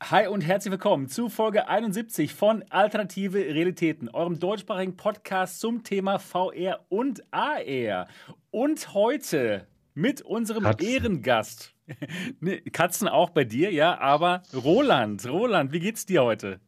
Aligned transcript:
Hi 0.00 0.28
und 0.28 0.42
herzlich 0.42 0.70
willkommen 0.70 1.08
zu 1.08 1.28
Folge 1.28 1.66
71 1.66 2.32
von 2.32 2.62
Alternative 2.70 3.36
Realitäten, 3.36 4.08
eurem 4.08 4.38
deutschsprachigen 4.38 4.96
Podcast 4.96 5.58
zum 5.58 5.82
Thema 5.82 6.20
VR 6.20 6.86
und 6.88 7.24
AR. 7.32 8.06
Und 8.52 8.94
heute 8.94 9.66
mit 9.94 10.22
unserem 10.22 10.62
Katzen. 10.62 10.88
Ehrengast. 10.88 11.74
Katzen 12.72 13.08
auch 13.08 13.30
bei 13.30 13.42
dir, 13.42 13.72
ja, 13.72 13.98
aber 13.98 14.44
Roland, 14.54 15.26
Roland, 15.28 15.72
wie 15.72 15.80
geht's 15.80 16.06
dir 16.06 16.22
heute? 16.22 16.60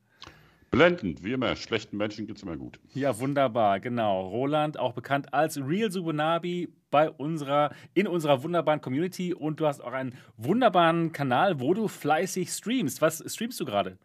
Blendend, 0.70 1.24
wie 1.24 1.32
immer. 1.32 1.56
Schlechten 1.56 1.96
Menschen 1.96 2.26
geht's 2.26 2.42
immer 2.42 2.56
gut. 2.56 2.78
Ja, 2.94 3.18
wunderbar, 3.18 3.80
genau. 3.80 4.28
Roland, 4.28 4.78
auch 4.78 4.92
bekannt 4.92 5.34
als 5.34 5.58
Real 5.58 5.90
Subunabi 5.90 6.72
bei 6.90 7.10
unserer, 7.10 7.74
in 7.94 8.06
unserer 8.06 8.42
wunderbaren 8.44 8.80
Community 8.80 9.34
und 9.34 9.58
du 9.58 9.66
hast 9.66 9.80
auch 9.80 9.92
einen 9.92 10.14
wunderbaren 10.36 11.12
Kanal, 11.12 11.58
wo 11.58 11.74
du 11.74 11.88
fleißig 11.88 12.50
streamst. 12.50 13.02
Was 13.02 13.24
streamst 13.26 13.58
du 13.58 13.64
gerade? 13.64 13.98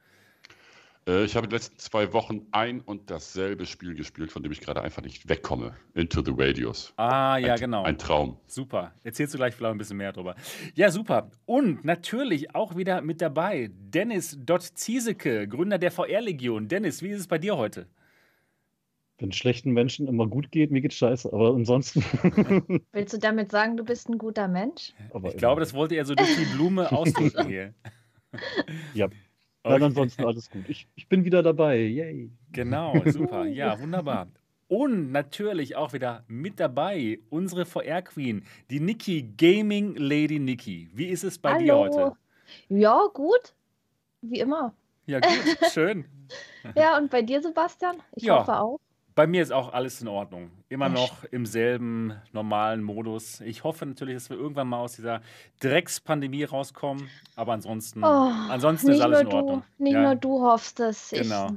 Äh, 1.07 1.25
ich 1.25 1.35
habe 1.35 1.47
die 1.47 1.55
letzten 1.55 1.77
zwei 1.77 2.13
Wochen 2.13 2.47
ein 2.51 2.81
und 2.81 3.11
dasselbe 3.11 3.65
Spiel 3.65 3.95
gespielt, 3.95 4.31
von 4.31 4.43
dem 4.43 4.51
ich 4.51 4.61
gerade 4.61 4.81
einfach 4.81 5.03
nicht 5.03 5.29
wegkomme. 5.29 5.75
Into 5.93 6.23
the 6.23 6.31
Radios. 6.35 6.93
Ah, 6.97 7.37
ja, 7.37 7.53
ein, 7.53 7.59
genau. 7.59 7.83
Ein 7.83 7.97
Traum. 7.97 8.37
Super. 8.47 8.93
Erzählst 9.03 9.33
du 9.33 9.37
gleich 9.37 9.53
vielleicht 9.53 9.75
ein 9.75 9.77
bisschen 9.77 9.97
mehr 9.97 10.11
drüber. 10.11 10.35
Ja, 10.73 10.89
super. 10.89 11.29
Und 11.45 11.85
natürlich 11.85 12.55
auch 12.55 12.75
wieder 12.75 13.01
mit 13.01 13.21
dabei 13.21 13.69
Dennis 13.73 14.37
Ziesecke, 14.73 15.47
Gründer 15.47 15.77
der 15.77 15.91
VR-Legion. 15.91 16.67
Dennis, 16.67 17.01
wie 17.01 17.09
ist 17.09 17.21
es 17.21 17.27
bei 17.27 17.37
dir 17.37 17.57
heute? 17.57 17.87
Wenn 19.17 19.31
schlechten 19.31 19.71
Menschen 19.71 20.07
immer 20.07 20.27
gut 20.27 20.51
geht, 20.51 20.71
mir 20.71 20.81
geht's 20.81 20.95
scheiße, 20.95 21.31
aber 21.31 21.53
ansonsten. 21.53 22.03
Willst 22.91 23.13
du 23.13 23.17
damit 23.17 23.49
sagen, 23.49 23.77
du 23.77 23.85
bist 23.85 24.09
ein 24.09 24.17
guter 24.17 24.49
Mensch? 24.49 24.91
Aber 25.13 25.29
ich 25.29 25.37
glaube, 25.37 25.61
das 25.61 25.73
wollte 25.73 25.95
er 25.95 26.03
so 26.03 26.15
durch 26.15 26.35
die 26.35 26.53
Blume 26.53 26.91
ausdrücken 26.91 27.47
hier. 27.47 27.73
Ja, 28.93 29.07
Okay. 29.65 29.73
Nein, 29.73 29.83
ansonsten 29.83 30.23
alles 30.23 30.47
gut. 30.51 30.63
Ich, 30.67 30.87
ich 30.93 31.09
bin 31.09 31.25
wieder 31.25 31.41
dabei. 31.41 31.79
Yay. 31.79 32.29
Genau, 32.51 33.01
super. 33.07 33.45
Ja, 33.45 33.79
wunderbar. 33.79 34.27
Und 34.67 35.11
natürlich 35.11 35.75
auch 35.75 35.91
wieder 35.91 36.23
mit 36.27 36.59
dabei 36.59 37.17
unsere 37.31 37.65
VR-Queen, 37.65 38.45
die 38.69 38.79
Niki 38.79 39.23
Gaming 39.35 39.95
Lady 39.95 40.37
Niki. 40.37 40.87
Wie 40.93 41.07
ist 41.07 41.23
es 41.23 41.39
bei 41.39 41.53
Hallo. 41.53 41.63
dir 41.63 41.75
heute? 41.77 42.11
Ja, 42.69 43.07
gut. 43.11 43.55
Wie 44.21 44.39
immer. 44.39 44.75
Ja, 45.07 45.19
gut, 45.19 45.71
schön. 45.71 46.05
ja, 46.75 46.99
und 46.99 47.09
bei 47.09 47.23
dir, 47.23 47.41
Sebastian? 47.41 48.03
Ich 48.15 48.21
ja. 48.21 48.37
hoffe 48.37 48.59
auch. 48.59 48.79
Bei 49.15 49.27
mir 49.27 49.41
ist 49.41 49.53
auch 49.53 49.71
alles 49.71 50.01
in 50.01 50.09
Ordnung. 50.09 50.51
Immer 50.67 50.89
noch 50.89 51.23
im 51.31 51.45
selben 51.45 52.13
normalen 52.33 52.83
Modus. 52.83 53.39
Ich 53.39 53.63
hoffe 53.63 53.85
natürlich, 53.85 54.15
dass 54.15 54.29
wir 54.29 54.35
irgendwann 54.35 54.67
mal 54.67 54.79
aus 54.79 54.97
dieser 54.97 55.21
Dreckspandemie 55.61 56.43
rauskommen. 56.43 57.07
Aber 57.37 57.53
ansonsten, 57.53 58.03
oh, 58.03 58.07
ansonsten 58.49 58.91
ist 58.91 58.99
alles 58.99 59.21
in 59.21 59.27
Ordnung. 59.27 59.63
Du, 59.77 59.83
nicht 59.83 59.93
ja. 59.93 60.01
nur 60.01 60.15
du 60.15 60.41
hoffst 60.41 60.81
es. 60.81 61.11
Genau. 61.11 61.51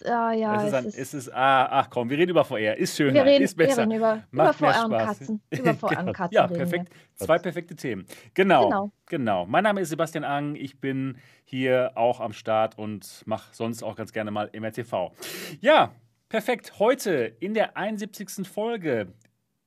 Ich, 0.00 0.10
ah, 0.10 0.32
ja, 0.32 0.56
es 0.56 0.68
ist, 0.68 0.74
ein, 0.74 0.86
es 0.86 1.14
ist, 1.14 1.34
ah, 1.34 1.68
ach 1.70 1.90
komm, 1.90 2.08
wir 2.08 2.16
reden 2.16 2.30
über 2.30 2.46
VR. 2.46 2.78
Ist 2.78 2.96
schöner, 2.96 3.12
wir 3.12 3.24
reden, 3.26 3.44
ist 3.44 3.58
besser. 3.58 3.88
Wir 3.88 3.94
reden 3.94 3.96
über, 3.98 4.22
über 4.32 4.52
VR 4.54 4.86
und 4.86 4.92
Katzen. 4.92 5.42
Über 5.50 5.74
VR 5.74 6.06
und 6.06 6.12
Katzen. 6.14 6.34
ja, 6.34 6.46
perfekt. 6.46 6.92
Zwei 7.16 7.38
perfekte 7.38 7.76
Themen. 7.76 8.06
Genau, 8.32 8.64
genau, 8.64 8.92
genau. 9.04 9.46
Mein 9.46 9.64
Name 9.64 9.82
ist 9.82 9.90
Sebastian 9.90 10.24
Ang. 10.24 10.56
Ich 10.56 10.80
bin 10.80 11.18
hier 11.44 11.92
auch 11.94 12.20
am 12.20 12.32
Start 12.32 12.78
und 12.78 13.22
mache 13.26 13.54
sonst 13.54 13.82
auch 13.82 13.96
ganz 13.96 14.14
gerne 14.14 14.30
mal 14.30 14.50
MRTV. 14.54 15.12
Ja, 15.60 15.92
Perfekt. 16.32 16.78
Heute 16.78 17.36
in 17.40 17.52
der 17.52 17.76
71. 17.76 18.48
Folge 18.48 19.12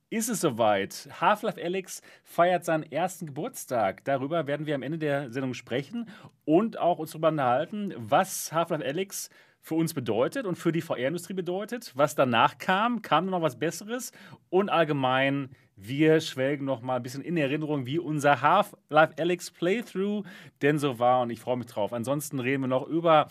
ist 0.09 0.29
es 0.29 0.41
soweit. 0.41 1.07
Half-Life 1.21 1.63
Alex 1.63 2.01
feiert 2.23 2.65
seinen 2.65 2.91
ersten 2.91 3.27
Geburtstag. 3.27 4.03
Darüber 4.03 4.47
werden 4.47 4.65
wir 4.65 4.73
am 4.73 4.81
Ende 4.81 4.97
der 4.97 5.29
Sendung 5.29 5.53
sprechen 5.53 6.09
und 6.43 6.79
auch 6.79 6.97
uns 6.97 7.11
darüber 7.11 7.27
unterhalten, 7.27 7.93
was 7.97 8.51
Half-Life 8.51 8.83
Alex 8.83 9.29
für 9.59 9.75
uns 9.75 9.93
bedeutet 9.93 10.47
und 10.47 10.55
für 10.55 10.71
die 10.71 10.81
VR-Industrie 10.81 11.35
bedeutet. 11.35 11.91
Was 11.93 12.15
danach 12.15 12.57
kam, 12.57 13.03
kam 13.03 13.27
noch 13.27 13.43
was 13.43 13.59
Besseres 13.59 14.11
und 14.49 14.69
allgemein, 14.69 15.51
wir 15.75 16.19
schwelgen 16.19 16.65
noch 16.65 16.81
mal 16.81 16.95
ein 16.95 17.03
bisschen 17.03 17.21
in 17.21 17.37
Erinnerung, 17.37 17.85
wie 17.85 17.99
unser 17.99 18.41
Half-Life 18.41 19.13
Alex 19.19 19.51
Playthrough 19.51 20.25
denn 20.63 20.79
so 20.79 20.97
war 20.97 21.21
und 21.21 21.29
ich 21.29 21.39
freue 21.39 21.57
mich 21.57 21.67
drauf. 21.67 21.93
Ansonsten 21.93 22.39
reden 22.39 22.63
wir 22.63 22.69
noch 22.69 22.87
über 22.87 23.27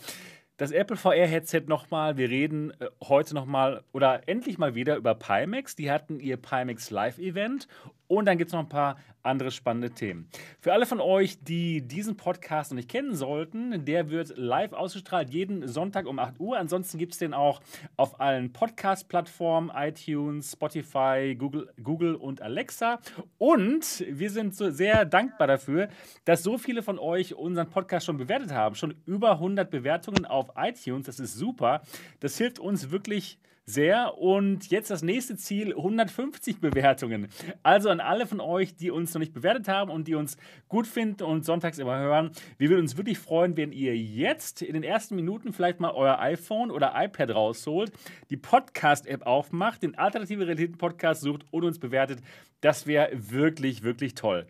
das 0.57 0.71
Apple 0.71 0.95
VR-Headset 0.95 1.63
nochmal. 1.67 2.17
Wir 2.17 2.29
reden 2.29 2.71
äh, 2.79 2.87
heute 3.03 3.35
nochmal 3.35 3.83
oder 3.91 4.27
endlich 4.27 4.57
mal 4.57 4.75
wieder 4.75 4.95
über 4.95 5.15
Pimax. 5.15 5.75
Die 5.75 5.91
hatten 5.91 6.19
ihr 6.19 6.37
Pimax 6.37 6.89
Live-Event 6.91 7.67
und 8.07 8.25
dann 8.25 8.37
gibt 8.37 8.49
es 8.49 8.53
noch 8.53 8.61
ein 8.61 8.69
paar 8.69 8.97
andere 9.25 9.51
spannende 9.51 9.91
Themen. 9.91 10.29
Für 10.59 10.73
alle 10.73 10.85
von 10.85 11.01
euch, 11.01 11.43
die 11.43 11.81
diesen 11.81 12.15
Podcast 12.15 12.71
noch 12.71 12.75
nicht 12.75 12.89
kennen 12.89 13.15
sollten, 13.15 13.85
der 13.85 14.09
wird 14.09 14.37
live 14.37 14.73
ausgestrahlt 14.73 15.31
jeden 15.31 15.67
Sonntag 15.67 16.05
um 16.05 16.19
8 16.19 16.39
Uhr. 16.39 16.57
Ansonsten 16.57 16.97
gibt 16.97 17.13
es 17.13 17.19
den 17.19 17.33
auch 17.33 17.61
auf 17.97 18.19
allen 18.19 18.53
Podcast-Plattformen, 18.53 19.71
iTunes, 19.75 20.51
Spotify, 20.51 21.35
Google, 21.37 21.71
Google 21.81 22.15
und 22.15 22.41
Alexa. 22.41 22.99
Und 23.37 24.05
wir 24.07 24.29
sind 24.29 24.55
so 24.55 24.69
sehr 24.69 25.05
dankbar 25.05 25.47
dafür, 25.47 25.89
dass 26.25 26.43
so 26.43 26.57
viele 26.57 26.83
von 26.83 26.99
euch 26.99 27.33
unseren 27.33 27.69
Podcast 27.69 28.05
schon 28.05 28.17
bewertet 28.17 28.51
haben. 28.51 28.75
Schon 28.75 28.95
über 29.05 29.31
100 29.33 29.69
Bewertungen 29.69 30.25
auf 30.25 30.51
iTunes. 30.55 31.07
Das 31.07 31.19
ist 31.19 31.35
super. 31.35 31.81
Das 32.19 32.37
hilft 32.37 32.59
uns 32.59 32.91
wirklich 32.91 33.39
sehr. 33.65 34.17
Und 34.17 34.69
jetzt 34.69 34.91
das 34.91 35.01
nächste 35.01 35.35
Ziel, 35.37 35.75
150 35.75 36.59
Bewertungen. 36.59 37.27
Also 37.63 37.89
an 37.89 37.99
alle 37.99 38.27
von 38.27 38.39
euch, 38.39 38.75
die 38.75 38.91
uns 38.91 39.13
noch 39.13 39.19
nicht 39.19 39.33
bewertet 39.33 39.67
haben 39.67 39.89
und 39.89 40.07
die 40.07 40.15
uns 40.15 40.37
gut 40.67 40.87
finden 40.87 41.23
und 41.23 41.45
sonntags 41.45 41.79
immer 41.79 41.97
hören. 41.97 42.31
Wir 42.57 42.69
würden 42.69 42.81
uns 42.81 42.97
wirklich 42.97 43.17
freuen, 43.17 43.57
wenn 43.57 43.71
ihr 43.71 43.97
jetzt 43.97 44.61
in 44.61 44.73
den 44.73 44.83
ersten 44.83 45.15
Minuten 45.15 45.51
vielleicht 45.51 45.79
mal 45.79 45.91
euer 45.91 46.19
iPhone 46.19 46.69
oder 46.69 46.93
iPad 46.95 47.31
rausholt, 47.31 47.91
die 48.29 48.37
Podcast-App 48.37 49.25
aufmacht, 49.25 49.83
den 49.83 49.95
Alternative 49.95 50.45
Realitäten 50.45 50.77
Podcast 50.77 51.21
sucht 51.21 51.45
und 51.51 51.63
uns 51.63 51.79
bewertet. 51.79 52.19
Das 52.61 52.87
wäre 52.87 53.09
wirklich, 53.13 53.83
wirklich 53.83 54.15
toll. 54.15 54.47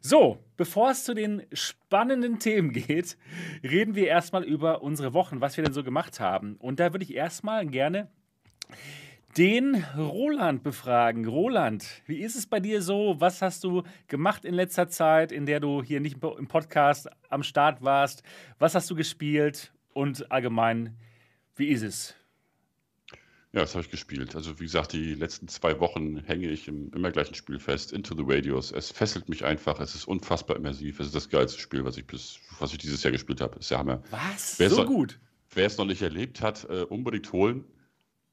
So, 0.00 0.38
bevor 0.56 0.90
es 0.90 1.04
zu 1.04 1.14
den 1.14 1.42
spannenden 1.52 2.38
Themen 2.38 2.72
geht, 2.72 3.16
reden 3.62 3.94
wir 3.94 4.06
erstmal 4.06 4.44
über 4.44 4.82
unsere 4.82 5.12
Wochen, 5.12 5.40
was 5.40 5.56
wir 5.56 5.64
denn 5.64 5.72
so 5.72 5.82
gemacht 5.82 6.20
haben. 6.20 6.56
Und 6.56 6.80
da 6.80 6.92
würde 6.92 7.04
ich 7.04 7.14
erstmal 7.14 7.66
gerne 7.66 8.08
den 9.36 9.84
Roland 9.96 10.62
befragen. 10.62 11.26
Roland, 11.26 11.86
wie 12.06 12.18
ist 12.18 12.34
es 12.34 12.46
bei 12.46 12.60
dir 12.60 12.82
so? 12.82 13.16
Was 13.18 13.40
hast 13.42 13.62
du 13.62 13.84
gemacht 14.08 14.44
in 14.44 14.54
letzter 14.54 14.88
Zeit, 14.88 15.30
in 15.30 15.46
der 15.46 15.60
du 15.60 15.82
hier 15.82 16.00
nicht 16.00 16.18
im 16.22 16.48
Podcast 16.48 17.08
am 17.28 17.42
Start 17.42 17.82
warst? 17.82 18.22
Was 18.58 18.74
hast 18.74 18.90
du 18.90 18.96
gespielt 18.96 19.72
und 19.92 20.30
allgemein, 20.32 20.96
wie 21.56 21.68
ist 21.68 21.82
es? 21.82 22.14
Ja, 23.52 23.60
das 23.60 23.74
habe 23.74 23.82
ich 23.82 23.90
gespielt. 23.90 24.36
Also 24.36 24.60
wie 24.60 24.64
gesagt, 24.64 24.92
die 24.92 25.14
letzten 25.14 25.48
zwei 25.48 25.80
Wochen 25.80 26.18
hänge 26.26 26.48
ich 26.48 26.68
im 26.68 26.92
immer 26.92 27.10
gleichen 27.10 27.34
Spiel 27.34 27.58
fest, 27.58 27.92
Into 27.92 28.14
the 28.14 28.24
Radios. 28.26 28.72
Es 28.72 28.90
fesselt 28.90 29.28
mich 29.28 29.44
einfach, 29.44 29.80
es 29.80 29.94
ist 29.94 30.06
unfassbar 30.06 30.56
immersiv. 30.56 31.00
Es 31.00 31.06
ist 31.06 31.14
das 31.14 31.30
geilste 31.30 31.58
Spiel, 31.58 31.84
was 31.84 31.96
ich 31.96 32.06
bis, 32.06 32.40
was 32.58 32.72
ich 32.72 32.78
dieses 32.78 33.02
Jahr 33.02 33.12
gespielt 33.12 33.40
habe. 33.40 33.58
Ist 33.58 33.70
ja 33.70 33.78
Hammer. 33.78 34.02
Was? 34.10 34.58
Wer 34.58 34.68
so 34.68 34.82
noch, 34.82 34.86
gut? 34.86 35.18
Wer 35.54 35.66
es 35.66 35.78
noch 35.78 35.86
nicht 35.86 36.02
erlebt 36.02 36.42
hat, 36.42 36.68
äh, 36.68 36.82
unbedingt 36.82 37.32
holen. 37.32 37.64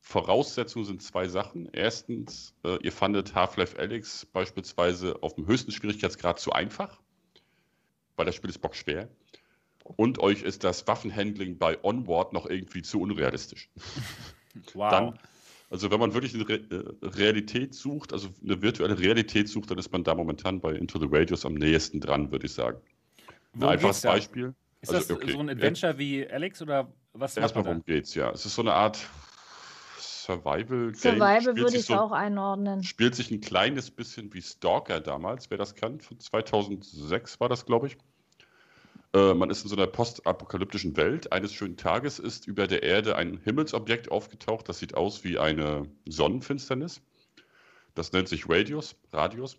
Voraussetzungen 0.08 0.86
sind 0.86 1.02
zwei 1.02 1.28
Sachen. 1.28 1.68
Erstens, 1.74 2.54
äh, 2.64 2.78
ihr 2.84 2.92
fandet 2.92 3.34
Half-Life 3.34 3.78
Alyx 3.80 4.28
beispielsweise 4.28 5.18
auf 5.24 5.34
dem 5.34 5.48
höchsten 5.48 5.72
Schwierigkeitsgrad 5.72 6.40
zu 6.40 6.52
einfach, 6.52 7.02
weil 8.16 8.28
das 8.28 8.36
Spiel 8.36 8.52
ist 8.52 8.60
bockschwer. 8.60 9.10
Und 9.84 10.20
euch 10.20 10.44
ist 10.44 10.64
das 10.64 10.88
Waffenhandling 10.88 11.58
bei 11.58 11.84
Onward 11.84 12.34
noch 12.34 12.46
irgendwie 12.46 12.84
zu 12.84 13.02
unrealistisch. 13.02 13.70
Wow. 14.74 14.90
Dann, 14.90 15.20
also 15.70 15.92
wenn 15.92 16.00
man 16.00 16.14
wirklich 16.14 16.34
eine 16.34 16.48
Re 16.48 16.62
äh, 16.72 17.06
Realität 17.06 17.76
sucht, 17.76 18.14
also 18.14 18.30
eine 18.42 18.62
virtuelle 18.62 18.98
Realität 18.98 19.50
sucht, 19.50 19.70
dann 19.70 19.78
ist 19.78 19.92
man 19.92 20.02
da 20.02 20.16
momentan 20.16 20.62
bei 20.62 20.72
Into 20.72 20.98
the 20.98 21.08
Radius 21.12 21.46
am 21.46 21.56
nächsten 21.56 22.00
dran, 22.00 22.32
würde 22.32 22.46
ich 22.46 22.54
sagen. 22.54 22.80
Ein 23.56 23.64
einfaches 23.64 24.04
Beispiel. 24.04 24.56
Ist 24.80 24.94
also, 24.94 25.16
das 25.16 25.18
okay. 25.18 25.34
so 25.34 25.40
ein 25.40 25.50
Adventure 25.50 25.92
ja. 25.92 26.00
wie 26.00 26.26
Alex 26.26 26.62
oder 26.62 26.90
was? 27.12 27.36
Erstmal, 27.36 27.66
worum 27.66 27.84
geht's, 27.84 28.16
ja. 28.16 28.32
Es 28.32 28.46
ist 28.46 28.56
so 28.56 28.62
eine 28.62 28.72
Art 28.72 29.10
Survival 30.26 30.92
Game. 30.92 30.96
Survival 30.96 31.58
würde 31.58 31.78
ich 31.78 31.86
so, 31.86 31.96
auch 31.96 32.12
einordnen. 32.12 32.84
Spielt 32.84 33.16
sich 33.16 33.30
ein 33.32 33.42
kleines 33.42 33.92
bisschen 33.92 34.34
wie 34.34 34.42
Stalker 34.42 35.00
damals, 35.00 35.52
wer 35.52 35.58
das 35.58 35.76
kann. 35.76 36.00
Von 36.00 36.20
2006 36.20 37.40
war 37.40 37.48
das, 37.48 37.66
glaube 37.66 37.88
ich. 37.88 37.98
Äh, 39.14 39.34
man 39.36 39.50
ist 39.50 39.64
in 39.64 39.70
so 39.70 39.76
einer 39.76 39.88
postapokalyptischen 39.88 40.98
Welt. 40.98 41.32
Eines 41.32 41.54
schönen 41.54 41.78
Tages 41.78 42.18
ist 42.20 42.48
über 42.48 42.68
der 42.68 42.84
Erde 42.84 43.16
ein 43.16 43.40
Himmelsobjekt 43.44 44.12
aufgetaucht. 44.12 44.68
Das 44.68 44.80
sieht 44.80 44.96
aus 44.96 45.24
wie 45.24 45.38
eine 45.38 45.84
Sonnenfinsternis. 46.08 47.02
Das 47.94 48.12
nennt 48.12 48.28
sich 48.28 48.50
Radius, 48.50 48.96
Radius 49.14 49.58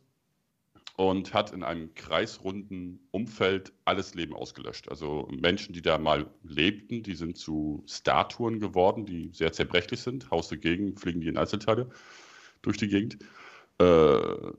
und 0.97 1.35
hat 1.35 1.53
in 1.53 1.63
einem 1.63 1.95
kreisrunden 1.95 3.07
Umfeld 3.11 3.73
alles 3.85 4.15
Leben 4.15 4.35
ausgelöscht. 4.35 4.89
Also 4.89 5.29
Menschen, 5.31 5.75
die 5.75 5.83
da 5.83 5.99
mal 5.99 6.27
lebten, 6.43 7.03
die 7.03 7.15
sind 7.15 7.37
zu 7.37 7.85
Statuen 7.87 8.61
geworden, 8.61 9.05
die 9.05 9.31
sehr 9.33 9.53
zerbrechlich 9.53 10.01
sind. 10.01 10.31
Haus 10.31 10.49
dagegen 10.49 10.97
fliegen 10.97 11.21
die 11.21 11.29
in 11.29 11.37
Einzelteile 11.37 11.91
durch 12.63 12.79
die 12.79 12.89
Gegend. 12.89 13.19
Äh, 13.79 14.53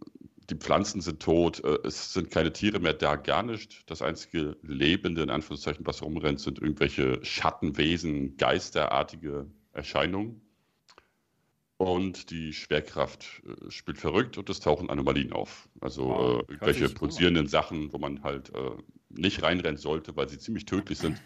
die 0.49 0.55
Pflanzen 0.55 1.01
sind 1.01 1.21
tot, 1.21 1.63
äh, 1.63 1.79
es 1.83 2.13
sind 2.13 2.29
keine 2.29 2.53
Tiere 2.53 2.79
mehr 2.79 2.93
da, 2.93 3.15
gar 3.15 3.41
nicht. 3.41 3.89
Das 3.89 4.03
einzige 4.03 4.57
Lebende, 4.61 5.23
in 5.23 5.31
Anführungszeichen, 5.31 5.85
was 5.87 6.03
rumrennt, 6.03 6.39
sind 6.39 6.59
irgendwelche 6.59 7.23
Schattenwesen, 7.25 8.37
geisterartige 8.37 9.47
Erscheinungen. 9.73 10.46
Und 11.77 12.31
die 12.31 12.53
Schwerkraft 12.53 13.43
äh, 13.45 13.69
spielt 13.69 13.99
verrückt 13.99 14.37
und 14.37 14.49
es 14.49 14.59
tauchen 14.59 14.89
Anomalien 14.89 15.31
auf. 15.31 15.69
Also 15.79 16.07
wow, 16.07 16.39
äh, 16.41 16.51
irgendwelche 16.53 16.89
pulsierenden 16.89 17.47
Sachen, 17.47 17.93
wo 17.93 17.99
man 17.99 18.23
halt 18.23 18.53
äh, 18.55 18.71
nicht 19.09 19.43
reinrennen 19.43 19.77
sollte, 19.77 20.15
weil 20.15 20.27
sie 20.27 20.39
ziemlich 20.39 20.65
tödlich 20.65 20.97
sind. 20.97 21.21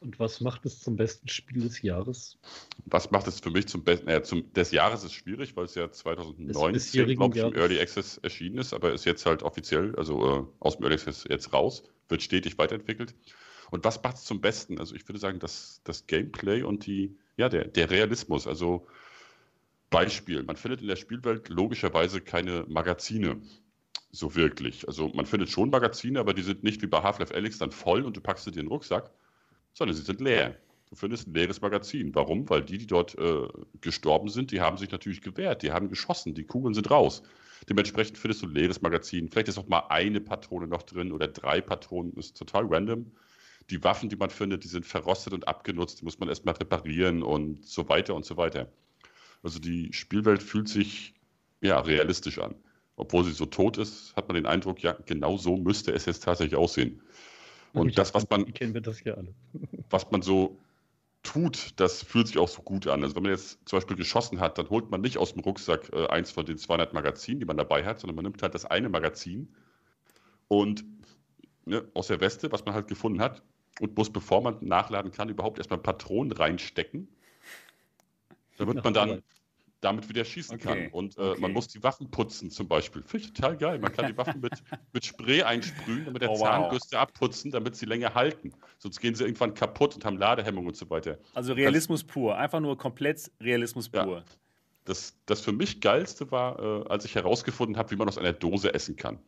Und 0.00 0.18
was 0.18 0.40
macht 0.40 0.64
es 0.64 0.80
zum 0.80 0.96
besten 0.96 1.28
Spiel 1.28 1.62
des 1.62 1.82
Jahres? 1.82 2.38
Was 2.86 3.10
macht 3.10 3.26
es 3.26 3.40
für 3.40 3.50
mich 3.50 3.68
zum 3.68 3.84
besten? 3.84 4.08
Äh, 4.08 4.22
zum, 4.22 4.50
des 4.54 4.70
Jahres 4.70 5.04
ist 5.04 5.12
schwierig, 5.12 5.56
weil 5.56 5.66
es 5.66 5.74
ja 5.74 5.90
2019, 5.90 7.16
glaube 7.16 7.38
ich, 7.38 7.44
im 7.44 7.54
Early 7.54 7.80
Access 7.80 8.16
erschienen 8.18 8.58
ist, 8.58 8.72
aber 8.72 8.92
ist 8.92 9.04
jetzt 9.04 9.26
halt 9.26 9.42
offiziell, 9.42 9.94
also 9.96 10.40
äh, 10.40 10.46
aus 10.58 10.76
dem 10.76 10.84
Early 10.84 10.94
Access 10.94 11.24
jetzt 11.28 11.52
raus, 11.52 11.82
wird 12.08 12.22
stetig 12.22 12.56
weiterentwickelt. 12.56 13.14
Und 13.70 13.84
was 13.84 14.02
macht 14.02 14.16
es 14.16 14.24
zum 14.24 14.40
Besten? 14.40 14.78
Also 14.78 14.94
ich 14.94 15.06
würde 15.06 15.18
sagen, 15.18 15.38
dass 15.38 15.82
das 15.84 16.06
Gameplay 16.06 16.62
und 16.62 16.86
die, 16.86 17.16
ja, 17.36 17.50
der, 17.50 17.66
der 17.66 17.90
Realismus, 17.90 18.46
also 18.46 18.86
Beispiel, 19.90 20.42
man 20.44 20.56
findet 20.56 20.80
in 20.80 20.88
der 20.88 20.96
Spielwelt 20.96 21.48
logischerweise 21.48 22.20
keine 22.20 22.64
Magazine 22.68 23.40
so 24.12 24.34
wirklich. 24.34 24.86
Also 24.88 25.08
man 25.08 25.26
findet 25.26 25.50
schon 25.50 25.70
Magazine, 25.70 26.18
aber 26.18 26.34
die 26.34 26.42
sind 26.42 26.62
nicht 26.64 26.82
wie 26.82 26.86
bei 26.86 27.02
Half-Life 27.02 27.34
Alyx 27.34 27.58
dann 27.58 27.70
voll 27.70 28.04
und 28.04 28.16
du 28.16 28.20
packst 28.20 28.44
sie 28.44 28.50
dir 28.50 28.60
in 28.60 28.66
den 28.66 28.72
Rucksack, 28.72 29.10
sondern 29.72 29.96
sie 29.96 30.02
sind 30.02 30.20
leer. 30.20 30.56
Du 30.88 30.96
findest 30.96 31.28
ein 31.28 31.34
leeres 31.34 31.60
Magazin. 31.60 32.12
Warum? 32.14 32.48
Weil 32.50 32.62
die, 32.62 32.78
die 32.78 32.86
dort 32.86 33.16
äh, 33.16 33.46
gestorben 33.80 34.28
sind, 34.28 34.50
die 34.50 34.60
haben 34.60 34.76
sich 34.76 34.90
natürlich 34.90 35.20
gewehrt, 35.20 35.62
die 35.62 35.70
haben 35.70 35.88
geschossen, 35.88 36.34
die 36.34 36.44
Kugeln 36.44 36.74
sind 36.74 36.90
raus. 36.90 37.22
Dementsprechend 37.68 38.18
findest 38.18 38.42
du 38.42 38.46
ein 38.46 38.54
leeres 38.54 38.82
Magazin. 38.82 39.28
Vielleicht 39.28 39.48
ist 39.48 39.58
auch 39.58 39.68
mal 39.68 39.84
eine 39.88 40.20
Patrone 40.20 40.66
noch 40.66 40.82
drin 40.82 41.12
oder 41.12 41.28
drei 41.28 41.60
Patronen, 41.60 42.14
ist 42.14 42.36
total 42.36 42.66
random. 42.66 43.12
Die 43.68 43.84
Waffen, 43.84 44.08
die 44.08 44.16
man 44.16 44.30
findet, 44.30 44.64
die 44.64 44.68
sind 44.68 44.84
verrostet 44.84 45.32
und 45.32 45.46
abgenutzt, 45.46 46.00
die 46.00 46.04
muss 46.04 46.18
man 46.18 46.28
erstmal 46.28 46.54
reparieren 46.56 47.22
und 47.22 47.64
so 47.64 47.88
weiter 47.88 48.16
und 48.16 48.24
so 48.24 48.36
weiter. 48.36 48.66
Also 49.42 49.58
die 49.58 49.92
Spielwelt 49.92 50.42
fühlt 50.42 50.68
sich 50.68 51.14
ja 51.60 51.78
realistisch 51.80 52.38
an. 52.38 52.54
Obwohl 52.96 53.24
sie 53.24 53.32
so 53.32 53.46
tot 53.46 53.78
ist, 53.78 54.14
hat 54.16 54.28
man 54.28 54.34
den 54.34 54.46
Eindruck, 54.46 54.82
ja, 54.82 54.92
genau 55.06 55.38
so 55.38 55.56
müsste 55.56 55.92
es 55.92 56.04
jetzt 56.04 56.24
tatsächlich 56.24 56.56
aussehen. 56.56 57.00
Und 57.72 57.96
das, 57.96 58.12
was 58.14 58.28
man, 58.28 58.52
kennen 58.52 58.74
wir 58.74 58.80
das 58.80 59.02
ja 59.04 59.14
alle. 59.14 59.34
was 59.90 60.10
man 60.10 60.22
so 60.22 60.58
tut, 61.22 61.72
das 61.76 62.02
fühlt 62.02 62.26
sich 62.26 62.38
auch 62.38 62.48
so 62.48 62.62
gut 62.62 62.86
an. 62.86 63.02
Also 63.02 63.14
wenn 63.16 63.22
man 63.22 63.32
jetzt 63.32 63.58
zum 63.66 63.78
Beispiel 63.78 63.96
geschossen 63.96 64.40
hat, 64.40 64.58
dann 64.58 64.68
holt 64.70 64.90
man 64.90 65.00
nicht 65.00 65.18
aus 65.18 65.32
dem 65.32 65.42
Rucksack 65.42 65.90
äh, 65.92 66.06
eins 66.08 66.30
von 66.30 66.46
den 66.46 66.58
200 66.58 66.92
Magazinen, 66.92 67.40
die 67.40 67.46
man 67.46 67.56
dabei 67.56 67.84
hat, 67.84 68.00
sondern 68.00 68.16
man 68.16 68.24
nimmt 68.24 68.42
halt 68.42 68.54
das 68.54 68.64
eine 68.64 68.88
Magazin 68.88 69.48
und 70.48 70.84
ne, 71.64 71.86
aus 71.94 72.08
der 72.08 72.20
Weste, 72.20 72.50
was 72.52 72.64
man 72.64 72.74
halt 72.74 72.88
gefunden 72.88 73.20
hat, 73.20 73.42
und 73.80 73.96
muss, 73.96 74.10
bevor 74.10 74.42
man 74.42 74.56
nachladen 74.60 75.10
kann, 75.10 75.28
überhaupt 75.28 75.58
erstmal 75.58 75.78
Patronen 75.78 76.32
reinstecken. 76.32 77.08
Damit 78.60 78.84
man 78.84 78.94
dann 78.94 79.22
damit 79.80 80.08
wieder 80.08 80.24
schießen 80.24 80.56
okay. 80.56 80.64
kann. 80.64 80.92
Und 80.92 81.16
äh, 81.16 81.20
okay. 81.20 81.40
man 81.40 81.52
muss 81.52 81.68
die 81.68 81.82
Waffen 81.82 82.10
putzen 82.10 82.50
zum 82.50 82.68
Beispiel. 82.68 83.02
Finde 83.02 83.26
ich 83.26 83.32
total 83.32 83.56
geil. 83.56 83.78
Man 83.78 83.92
kann 83.92 84.06
die 84.06 84.16
Waffen 84.16 84.40
mit, 84.40 84.52
mit 84.92 85.04
Spray 85.04 85.42
einsprühen 85.42 86.06
und 86.06 86.12
mit 86.12 86.22
der 86.22 86.30
oh, 86.30 86.36
Zahnbürste 86.36 86.96
wow. 86.96 87.02
abputzen, 87.02 87.50
damit 87.50 87.76
sie 87.76 87.86
länger 87.86 88.14
halten. 88.14 88.52
Sonst 88.78 89.00
gehen 89.00 89.14
sie 89.14 89.24
irgendwann 89.24 89.54
kaputt 89.54 89.94
und 89.94 90.04
haben 90.04 90.18
Ladehemmung 90.18 90.66
und 90.66 90.76
so 90.76 90.88
weiter. 90.90 91.18
Also 91.34 91.52
Realismus 91.54 92.04
das, 92.04 92.12
pur. 92.12 92.36
Einfach 92.36 92.60
nur 92.60 92.76
komplett 92.76 93.30
Realismus 93.40 93.88
pur. 93.88 94.18
Ja. 94.18 94.24
Das, 94.84 95.16
das 95.26 95.40
für 95.40 95.52
mich 95.52 95.80
geilste 95.80 96.30
war, 96.30 96.58
äh, 96.58 96.88
als 96.88 97.04
ich 97.04 97.14
herausgefunden 97.14 97.76
habe, 97.76 97.90
wie 97.90 97.96
man 97.96 98.08
aus 98.08 98.18
einer 98.18 98.32
Dose 98.32 98.74
essen 98.74 98.96
kann. 98.96 99.18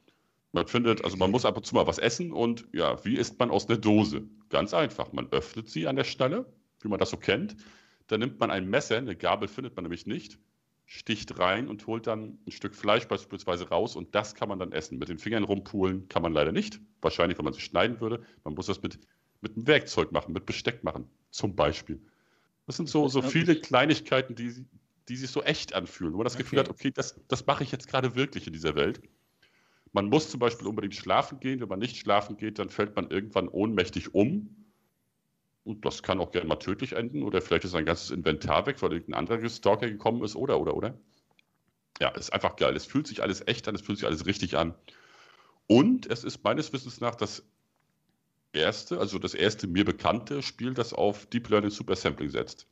Man 0.54 0.66
findet, 0.66 1.02
also 1.02 1.16
man 1.16 1.30
muss 1.30 1.46
ab 1.46 1.56
und 1.56 1.64
zu 1.64 1.74
mal 1.74 1.86
was 1.86 1.98
essen 1.98 2.30
und 2.30 2.66
ja, 2.74 3.02
wie 3.04 3.14
isst 3.14 3.38
man 3.38 3.50
aus 3.50 3.68
einer 3.68 3.78
Dose? 3.78 4.24
Ganz 4.50 4.74
einfach. 4.74 5.12
Man 5.12 5.28
öffnet 5.30 5.70
sie 5.70 5.86
an 5.86 5.96
der 5.96 6.04
Stelle, 6.04 6.44
wie 6.80 6.88
man 6.88 6.98
das 6.98 7.08
so 7.08 7.16
kennt 7.16 7.56
dann 8.12 8.20
nimmt 8.20 8.38
man 8.38 8.50
ein 8.50 8.68
Messer, 8.68 8.98
eine 8.98 9.16
Gabel 9.16 9.48
findet 9.48 9.74
man 9.74 9.84
nämlich 9.84 10.06
nicht, 10.06 10.38
sticht 10.84 11.38
rein 11.38 11.68
und 11.68 11.86
holt 11.86 12.06
dann 12.06 12.38
ein 12.46 12.52
Stück 12.52 12.74
Fleisch 12.74 13.08
beispielsweise 13.08 13.68
raus 13.70 13.96
und 13.96 14.14
das 14.14 14.34
kann 14.34 14.48
man 14.48 14.58
dann 14.58 14.72
essen. 14.72 14.98
Mit 14.98 15.08
den 15.08 15.18
Fingern 15.18 15.44
rumpulen 15.44 16.08
kann 16.08 16.22
man 16.22 16.32
leider 16.32 16.52
nicht. 16.52 16.80
Wahrscheinlich, 17.00 17.38
wenn 17.38 17.46
man 17.46 17.54
sich 17.54 17.64
schneiden 17.64 18.00
würde. 18.00 18.22
Man 18.44 18.54
muss 18.54 18.66
das 18.66 18.82
mit, 18.82 18.98
mit 19.40 19.56
einem 19.56 19.66
Werkzeug 19.66 20.12
machen, 20.12 20.34
mit 20.34 20.44
Besteck 20.44 20.84
machen, 20.84 21.08
zum 21.30 21.56
Beispiel. 21.56 22.00
Das 22.66 22.76
sind 22.76 22.88
so, 22.88 23.08
so 23.08 23.22
viele 23.22 23.56
Kleinigkeiten, 23.58 24.34
die, 24.34 24.66
die 25.08 25.16
sich 25.16 25.30
so 25.30 25.42
echt 25.42 25.74
anfühlen, 25.74 26.12
wo 26.12 26.18
man 26.18 26.24
das 26.24 26.36
Gefühl 26.36 26.58
okay. 26.58 26.68
hat, 26.68 26.74
okay, 26.74 26.90
das, 26.90 27.18
das 27.28 27.46
mache 27.46 27.64
ich 27.64 27.72
jetzt 27.72 27.88
gerade 27.88 28.14
wirklich 28.14 28.46
in 28.46 28.52
dieser 28.52 28.74
Welt. 28.74 29.00
Man 29.92 30.06
muss 30.06 30.30
zum 30.30 30.38
Beispiel 30.40 30.66
unbedingt 30.66 30.94
schlafen 30.94 31.40
gehen. 31.40 31.60
Wenn 31.60 31.68
man 31.68 31.78
nicht 31.78 31.96
schlafen 31.96 32.36
geht, 32.36 32.58
dann 32.58 32.68
fällt 32.68 32.94
man 32.94 33.10
irgendwann 33.10 33.48
ohnmächtig 33.48 34.14
um 34.14 34.61
und 35.64 35.84
das 35.84 36.02
kann 36.02 36.20
auch 36.20 36.32
gerne 36.32 36.48
mal 36.48 36.56
tödlich 36.56 36.92
enden 36.92 37.22
oder 37.22 37.40
vielleicht 37.40 37.64
ist 37.64 37.74
ein 37.74 37.84
ganzes 37.84 38.10
Inventar 38.10 38.66
weg, 38.66 38.82
weil 38.82 38.92
irgendein 38.92 39.26
anderer 39.26 39.48
Stalker 39.48 39.88
gekommen 39.88 40.22
ist 40.24 40.34
oder, 40.34 40.60
oder, 40.60 40.74
oder. 40.76 40.98
Ja, 42.00 42.08
ist 42.08 42.32
einfach 42.32 42.56
geil. 42.56 42.74
Es 42.74 42.86
fühlt 42.86 43.06
sich 43.06 43.22
alles 43.22 43.46
echt 43.46 43.68
an, 43.68 43.74
es 43.74 43.82
fühlt 43.82 43.98
sich 43.98 44.06
alles 44.06 44.26
richtig 44.26 44.56
an. 44.56 44.74
Und 45.68 46.06
es 46.10 46.24
ist 46.24 46.42
meines 46.42 46.72
Wissens 46.72 47.00
nach 47.00 47.14
das 47.14 47.44
erste, 48.52 48.98
also 48.98 49.18
das 49.18 49.34
erste 49.34 49.66
mir 49.66 49.84
bekannte 49.84 50.42
Spiel, 50.42 50.74
das 50.74 50.92
auf 50.92 51.26
Deep 51.26 51.48
Learning 51.48 51.70
Super 51.70 51.96
Sampling 51.96 52.30
setzt. 52.30 52.66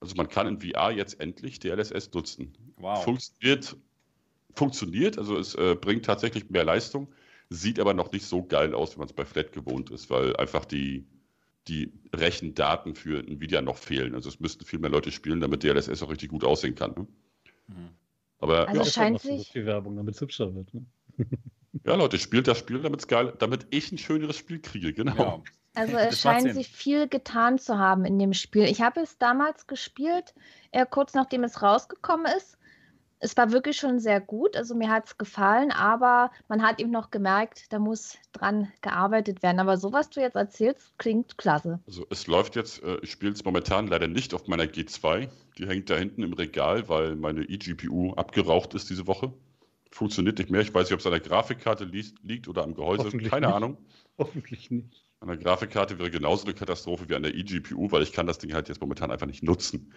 Also 0.00 0.14
man 0.14 0.28
kann 0.28 0.46
in 0.46 0.60
VR 0.60 0.90
jetzt 0.90 1.20
endlich 1.20 1.58
DLSS 1.58 2.12
nutzen. 2.12 2.52
Wow. 2.76 3.02
Funktioniert, 3.02 3.76
funktioniert 4.54 5.18
also 5.18 5.38
es 5.38 5.54
äh, 5.54 5.74
bringt 5.74 6.04
tatsächlich 6.04 6.50
mehr 6.50 6.64
Leistung, 6.64 7.12
sieht 7.48 7.78
aber 7.80 7.94
noch 7.94 8.12
nicht 8.12 8.26
so 8.26 8.42
geil 8.42 8.74
aus, 8.74 8.94
wie 8.94 8.98
man 8.98 9.08
es 9.08 9.14
bei 9.14 9.24
Flat 9.24 9.52
gewohnt 9.52 9.90
ist, 9.90 10.10
weil 10.10 10.36
einfach 10.36 10.64
die, 10.64 11.06
die 11.68 11.92
Rechendaten 12.14 12.94
für 12.94 13.18
Nvidia 13.18 13.62
noch 13.62 13.76
fehlen. 13.76 14.14
Also 14.14 14.28
es 14.28 14.40
müssten 14.40 14.64
viel 14.64 14.78
mehr 14.78 14.90
Leute 14.90 15.12
spielen, 15.12 15.40
damit 15.40 15.62
DLSS 15.62 16.02
auch 16.02 16.10
richtig 16.10 16.30
gut 16.30 16.44
aussehen 16.44 16.74
kann. 16.74 16.92
Ne? 16.92 17.06
Mhm. 17.68 17.88
Aber 18.38 18.68
also 18.68 18.82
ja, 18.82 18.86
scheint 18.86 19.20
sich 19.20 19.52
viel 19.52 19.66
Werbung, 19.66 19.96
damit 19.96 20.14
es 20.14 20.20
hübscher 20.20 20.54
wird. 20.54 20.72
Ne? 20.74 20.86
ja, 21.84 21.94
Leute, 21.94 22.18
spielt 22.18 22.48
das 22.48 22.58
Spiel, 22.58 22.80
damit's 22.80 23.06
geil, 23.06 23.32
damit 23.38 23.66
ich 23.70 23.92
ein 23.92 23.98
schöneres 23.98 24.36
Spiel 24.36 24.60
kriege, 24.60 24.92
genau. 24.92 25.14
Ja. 25.16 25.42
Also 25.74 25.96
es 25.98 26.20
scheint 26.20 26.52
sich 26.52 26.68
viel 26.68 27.08
getan 27.08 27.58
zu 27.58 27.78
haben 27.78 28.04
in 28.04 28.18
dem 28.18 28.32
Spiel. 28.32 28.64
Ich 28.64 28.80
habe 28.80 29.00
es 29.00 29.18
damals 29.18 29.66
gespielt, 29.66 30.34
äh, 30.72 30.86
kurz 30.88 31.14
nachdem 31.14 31.44
es 31.44 31.62
rausgekommen 31.62 32.26
ist 32.36 32.58
es 33.20 33.36
war 33.36 33.52
wirklich 33.52 33.76
schon 33.76 34.00
sehr 34.00 34.20
gut. 34.20 34.56
Also 34.56 34.74
mir 34.74 34.88
hat 34.88 35.06
es 35.06 35.18
gefallen, 35.18 35.70
aber 35.70 36.30
man 36.48 36.62
hat 36.62 36.80
eben 36.80 36.90
noch 36.90 37.10
gemerkt, 37.10 37.70
da 37.72 37.78
muss 37.78 38.16
dran 38.32 38.72
gearbeitet 38.80 39.42
werden. 39.42 39.60
Aber 39.60 39.76
so, 39.76 39.92
was 39.92 40.08
du 40.10 40.20
jetzt 40.20 40.36
erzählst, 40.36 40.98
klingt 40.98 41.36
klasse. 41.36 41.80
Also 41.86 42.06
es 42.10 42.26
läuft 42.26 42.56
jetzt, 42.56 42.82
äh, 42.82 42.98
ich 43.02 43.12
spiele 43.12 43.32
es 43.32 43.44
momentan 43.44 43.86
leider 43.86 44.08
nicht 44.08 44.32
auf 44.34 44.48
meiner 44.48 44.64
G2. 44.64 45.28
Die 45.58 45.68
hängt 45.68 45.90
da 45.90 45.96
hinten 45.96 46.22
im 46.22 46.32
Regal, 46.32 46.88
weil 46.88 47.14
meine 47.14 47.42
eGPU 47.42 48.14
abgeraucht 48.14 48.74
ist 48.74 48.88
diese 48.88 49.06
Woche. 49.06 49.32
Funktioniert 49.90 50.38
nicht 50.38 50.50
mehr. 50.50 50.62
Ich 50.62 50.72
weiß 50.72 50.86
nicht, 50.86 50.94
ob 50.94 51.00
es 51.00 51.06
an 51.06 51.12
der 51.12 51.20
Grafikkarte 51.20 51.84
li 51.84 52.04
liegt 52.22 52.48
oder 52.48 52.62
am 52.62 52.74
Gehäuse. 52.74 53.10
Keine 53.10 53.46
nicht. 53.46 53.54
Ahnung. 53.54 53.76
Hoffentlich 54.18 54.70
nicht. 54.70 55.04
An 55.20 55.28
der 55.28 55.36
Grafikkarte 55.36 55.98
wäre 55.98 56.10
genauso 56.10 56.44
eine 56.46 56.54
Katastrophe 56.54 57.08
wie 57.10 57.14
an 57.14 57.22
der 57.22 57.34
eGPU, 57.34 57.92
weil 57.92 58.02
ich 58.02 58.12
kann 58.12 58.26
das 58.26 58.38
Ding 58.38 58.54
halt 58.54 58.68
jetzt 58.68 58.80
momentan 58.80 59.10
einfach 59.10 59.26
nicht 59.26 59.42
nutzen. 59.42 59.92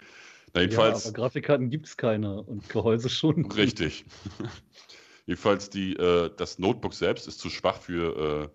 Jedenfalls, 0.55 1.03
ja, 1.03 1.09
aber 1.09 1.17
Grafikkarten 1.17 1.69
gibt 1.69 1.87
es 1.87 1.97
keine 1.97 2.41
und 2.41 2.69
Gehäuse 2.69 3.09
schon. 3.09 3.51
Richtig. 3.51 4.05
jedenfalls 5.25 5.69
die, 5.69 5.95
äh, 5.95 6.29
das 6.35 6.59
Notebook 6.59 6.93
selbst 6.93 7.27
ist 7.27 7.39
zu 7.39 7.49
schwach 7.49 7.77
für, 7.77 8.43
äh, 8.43 8.49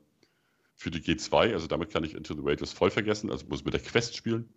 für 0.74 0.90
die 0.90 1.00
G2, 1.00 1.52
also 1.52 1.66
damit 1.66 1.90
kann 1.90 2.04
ich 2.04 2.14
Into 2.14 2.34
the 2.34 2.42
Raiders 2.42 2.72
voll 2.72 2.90
vergessen, 2.90 3.30
also 3.30 3.46
muss 3.46 3.64
mit 3.64 3.74
der 3.74 3.80
Quest 3.80 4.16
spielen. 4.16 4.48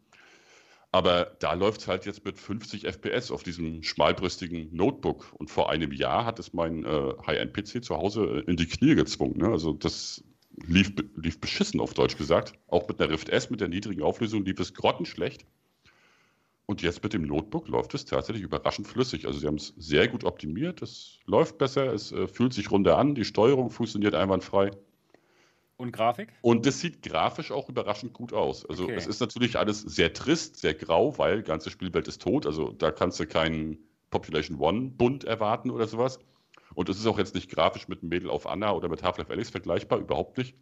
Aber 0.94 1.38
da 1.40 1.54
läuft 1.54 1.82
es 1.82 1.88
halt 1.88 2.06
jetzt 2.06 2.26
mit 2.26 2.38
50 2.38 2.86
FPS 2.86 3.32
auf 3.32 3.44
diesem 3.44 3.82
schmalbrüstigen 3.82 4.76
Notebook. 4.76 5.34
Und 5.38 5.50
vor 5.50 5.70
einem 5.70 5.94
Jahr 5.94 6.26
hat 6.26 6.38
es 6.38 6.52
mein 6.52 6.84
äh, 6.84 7.14
High-End-PC 7.26 7.82
zu 7.82 7.96
Hause 7.96 8.44
äh, 8.46 8.52
in 8.52 8.58
die 8.58 8.68
Knie 8.68 8.96
gezwungen. 8.96 9.38
Ne? 9.38 9.48
Also 9.48 9.72
das 9.72 10.22
lief, 10.68 10.92
lief 11.16 11.40
beschissen 11.40 11.80
auf 11.80 11.94
Deutsch 11.94 12.18
gesagt. 12.18 12.54
Auch 12.68 12.90
mit 12.90 13.00
der 13.00 13.10
Rift 13.10 13.30
S, 13.30 13.50
mit 13.50 13.62
der 13.62 13.70
niedrigen 13.70 14.02
Auflösung, 14.02 14.44
lief 14.44 14.60
es 14.60 14.74
grottenschlecht. 14.74 15.46
Und 16.72 16.82
jetzt 16.82 17.04
mit 17.04 17.12
dem 17.12 17.24
Notebook 17.24 17.68
läuft 17.68 17.94
es 17.96 18.06
tatsächlich 18.06 18.46
überraschend 18.46 18.88
flüssig. 18.88 19.28
Also 19.28 19.40
sie 19.40 19.48
haben 19.48 19.58
es 19.58 19.74
sehr 19.76 20.08
gut 20.08 20.24
optimiert, 20.24 20.82
es 20.82 21.20
läuft 21.26 21.58
besser, 21.58 21.92
es 21.92 22.14
äh, 22.14 22.30
fühlt 22.30 22.54
sich 22.54 22.72
runter 22.72 22.98
an, 22.98 23.14
die 23.14 23.26
Steuerung 23.26 23.70
funktioniert 23.70 24.16
einwandfrei. 24.16 24.72
Und 25.76 25.92
Grafik? 25.92 26.30
Und 26.40 26.66
es 26.66 26.80
sieht 26.80 27.02
grafisch 27.02 27.52
auch 27.52 27.68
überraschend 27.68 28.14
gut 28.14 28.32
aus. 28.32 28.66
Also 28.66 28.86
okay. 28.86 28.94
es 28.96 29.06
ist 29.06 29.20
natürlich 29.20 29.60
alles 29.60 29.82
sehr 29.82 30.14
trist, 30.14 30.62
sehr 30.62 30.74
grau, 30.74 31.18
weil 31.18 31.40
die 31.40 31.44
ganze 31.44 31.72
Spielwelt 31.72 32.08
ist 32.08 32.22
tot. 32.22 32.46
Also 32.46 32.72
da 32.72 32.90
kannst 32.92 33.20
du 33.20 33.28
keinen 33.28 33.78
Population 34.10 34.58
One-Bund 34.58 35.26
erwarten 35.26 35.72
oder 35.72 35.88
sowas. 35.88 36.20
Und 36.74 36.88
es 36.88 36.98
ist 36.98 37.06
auch 37.06 37.18
jetzt 37.18 37.36
nicht 37.36 37.52
grafisch 37.52 37.90
mit 37.90 38.02
Mädel 38.02 38.30
auf 38.30 38.48
Anna 38.48 38.72
oder 38.72 38.88
mit 38.88 39.04
Half-Life 39.04 39.30
Alyx 39.30 39.50
vergleichbar, 39.50 40.00
überhaupt 40.00 40.38
nicht. 40.38 40.56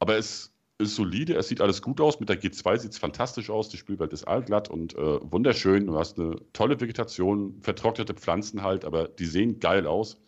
Aber 0.00 0.18
es 0.18 0.53
ist 0.78 0.96
solide, 0.96 1.34
es 1.36 1.48
sieht 1.48 1.60
alles 1.60 1.82
gut 1.82 2.00
aus. 2.00 2.18
Mit 2.20 2.28
der 2.28 2.40
G2 2.40 2.78
sieht 2.78 2.92
es 2.92 2.98
fantastisch 2.98 3.48
aus. 3.50 3.68
Die 3.68 3.76
Spielwelt 3.76 4.12
ist 4.12 4.24
allglatt 4.24 4.68
und 4.68 4.94
äh, 4.94 5.18
wunderschön. 5.30 5.86
Du 5.86 5.96
hast 5.96 6.18
eine 6.18 6.36
tolle 6.52 6.80
Vegetation, 6.80 7.60
vertrocknete 7.60 8.14
Pflanzen 8.14 8.62
halt, 8.62 8.84
aber 8.84 9.08
die 9.08 9.26
sehen 9.26 9.60
geil 9.60 9.86
aus. 9.86 10.20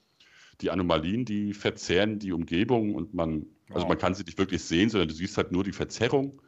die 0.62 0.70
Anomalien, 0.70 1.24
die 1.24 1.52
verzehren 1.52 2.18
die 2.18 2.32
Umgebung 2.32 2.94
und 2.94 3.12
man, 3.12 3.46
also 3.70 3.86
man 3.86 3.98
kann 3.98 4.14
sie 4.14 4.22
nicht 4.24 4.38
wirklich 4.38 4.62
sehen, 4.64 4.88
sondern 4.88 5.08
du 5.08 5.14
siehst 5.14 5.36
halt 5.36 5.52
nur 5.52 5.64
die 5.64 5.72
Verzerrung 5.72 6.40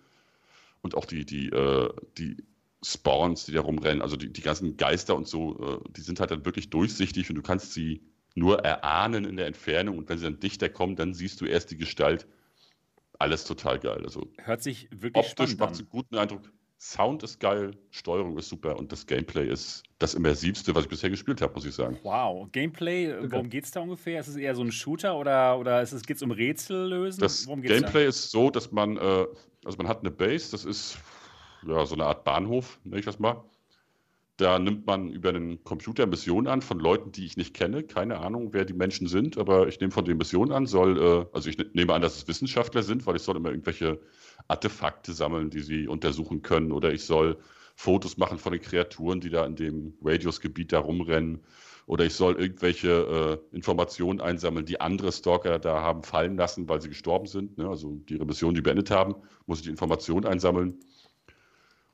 und 0.81 0.95
auch 0.95 1.05
die, 1.05 1.27
die, 1.27 1.49
äh, 1.49 1.91
die 2.17 2.37
Spawns, 2.83 3.45
die 3.45 3.53
da 3.53 3.61
rumrennen, 3.61 4.01
also 4.01 4.17
die, 4.17 4.33
die 4.33 4.41
ganzen 4.41 4.77
Geister 4.77 5.17
und 5.17 5.27
so, 5.27 5.59
äh, 5.61 5.91
die 5.97 6.01
sind 6.01 6.21
halt 6.21 6.31
dann 6.31 6.45
wirklich 6.45 6.71
durchsichtig 6.71 7.29
und 7.29 7.37
du 7.37 7.43
kannst 7.43 7.75
sie 7.75 8.01
nur 8.35 8.61
erahnen 8.61 9.25
in 9.25 9.37
der 9.37 9.47
Entfernung 9.47 9.99
und 9.99 10.09
wenn 10.09 10.19
sie 10.19 10.25
dann 10.25 10.41
dichter 10.41 10.69
kommen, 10.69 10.97
dann 10.97 11.13
siehst 11.13 11.41
du 11.41 11.45
erst 11.45 11.71
die 11.71 11.77
Gestalt. 11.77 12.27
Alles 13.19 13.45
total 13.45 13.79
geil. 13.79 14.01
Also 14.05 14.31
Hört 14.39 14.63
sich 14.63 14.89
wirklich 14.91 15.27
optisch 15.27 15.57
macht 15.59 15.73
es 15.73 15.81
einen 15.81 15.89
guten 15.89 16.17
Eindruck. 16.17 16.53
Sound 16.81 17.25
ist 17.25 17.41
geil, 17.41 17.73
Steuerung 17.91 18.39
ist 18.39 18.49
super 18.49 18.79
und 18.79 18.93
das 18.93 19.05
Gameplay 19.05 19.49
ist 19.49 19.83
das 19.99 20.15
immersivste, 20.15 20.73
was 20.77 20.85
ich 20.85 20.89
bisher 20.89 21.11
gespielt 21.11 21.41
habe, 21.41 21.53
muss 21.53 21.65
ich 21.65 21.75
sagen. 21.75 21.99
Wow. 22.05 22.49
Gameplay, 22.53 23.13
okay. 23.13 23.33
worum 23.33 23.51
geht 23.51 23.65
es 23.65 23.73
da 23.73 23.81
ungefähr? 23.81 24.21
Ist 24.21 24.29
es 24.29 24.37
eher 24.37 24.55
so 24.55 24.63
ein 24.63 24.71
Shooter 24.71 25.19
oder, 25.19 25.59
oder 25.59 25.85
geht 25.85 26.17
es 26.17 26.23
um 26.23 26.31
Rätsel 26.31 26.89
lösen? 26.89 27.21
Das 27.21 27.47
Gameplay 27.47 28.05
da? 28.05 28.09
ist 28.09 28.31
so, 28.31 28.51
dass 28.51 28.71
man, 28.71 28.97
äh, 28.97 29.27
also 29.65 29.77
man 29.77 29.89
hat 29.89 30.01
eine 30.01 30.13
Base, 30.13 30.53
das 30.53 30.65
ist 30.65 30.99
ja 31.67 31.85
so 31.85 31.97
eine 31.97 32.05
Art 32.05 32.23
Bahnhof, 32.23 32.79
nenne 32.85 33.01
ich 33.01 33.07
das 33.07 33.19
mal. 33.19 33.43
Da 34.39 34.61
nimmt 34.61 34.87
man 34.87 35.11
über 35.11 35.31
einen 35.31 35.65
Computer 35.65 36.07
Missionen 36.07 36.47
an 36.47 36.63
von 36.63 36.79
Leuten, 36.79 37.11
die 37.11 37.27
ich 37.27 37.37
nicht 37.37 37.55
kenne. 37.55 37.83
Keine 37.83 38.19
Ahnung, 38.21 38.53
wer 38.53 38.65
die 38.65 38.73
Menschen 38.73 39.09
sind, 39.09 39.37
aber 39.37 39.67
ich 39.67 39.81
nehme 39.81 39.91
von 39.91 40.05
den 40.05 40.17
Missionen 40.17 40.53
an, 40.53 40.67
soll, 40.67 40.97
äh, 40.97 41.27
also 41.35 41.51
ich 41.51 41.59
ne-, 41.59 41.67
nehme 41.73 41.93
an, 41.93 42.03
dass 42.03 42.17
es 42.17 42.29
Wissenschaftler 42.29 42.85
sind, 42.85 43.05
weil 43.05 43.17
ich 43.17 43.23
soll 43.23 43.37
immer 43.37 43.51
irgendwelche 43.51 43.99
Artefakte 44.47 45.13
sammeln, 45.13 45.51
die 45.51 45.59
sie 45.59 45.89
untersuchen 45.89 46.43
können. 46.43 46.71
Oder 46.71 46.93
ich 46.93 47.03
soll 47.03 47.37
Fotos 47.75 48.17
machen 48.17 48.39
von 48.39 48.53
den 48.53 48.63
Kreaturen, 48.63 49.21
die 49.21 49.31
da 49.31 49.45
in 49.45 49.57
dem 49.57 49.95
Radius-Gebiet 50.05 50.73
da 50.73 50.79
rumrennen. 50.79 51.41
Oder 51.87 52.05
ich 52.05 52.15
soll 52.15 52.37
irgendwelche 52.37 53.41
äh, 53.53 53.57
Informationen 53.57 54.21
einsammeln, 54.21 54.67
die 54.67 54.81
andere 54.81 55.11
Stalker 55.11 55.59
da 55.59 55.83
haben 55.83 56.05
fallen 56.05 56.37
lassen, 56.37 56.69
weil 56.69 56.81
sie 56.81 56.91
gestorben 56.91 57.27
sind. 57.27 57.59
Ne? 57.59 57.69
Also 57.69 57.97
die 58.09 58.15
ihre 58.15 58.25
Mission, 58.25 58.55
die 58.55 58.63
beendet 58.63 58.93
haben, 58.93 59.17
muss 59.47 59.59
ich 59.59 59.65
die 59.65 59.71
Informationen 59.71 60.27
einsammeln 60.27 60.79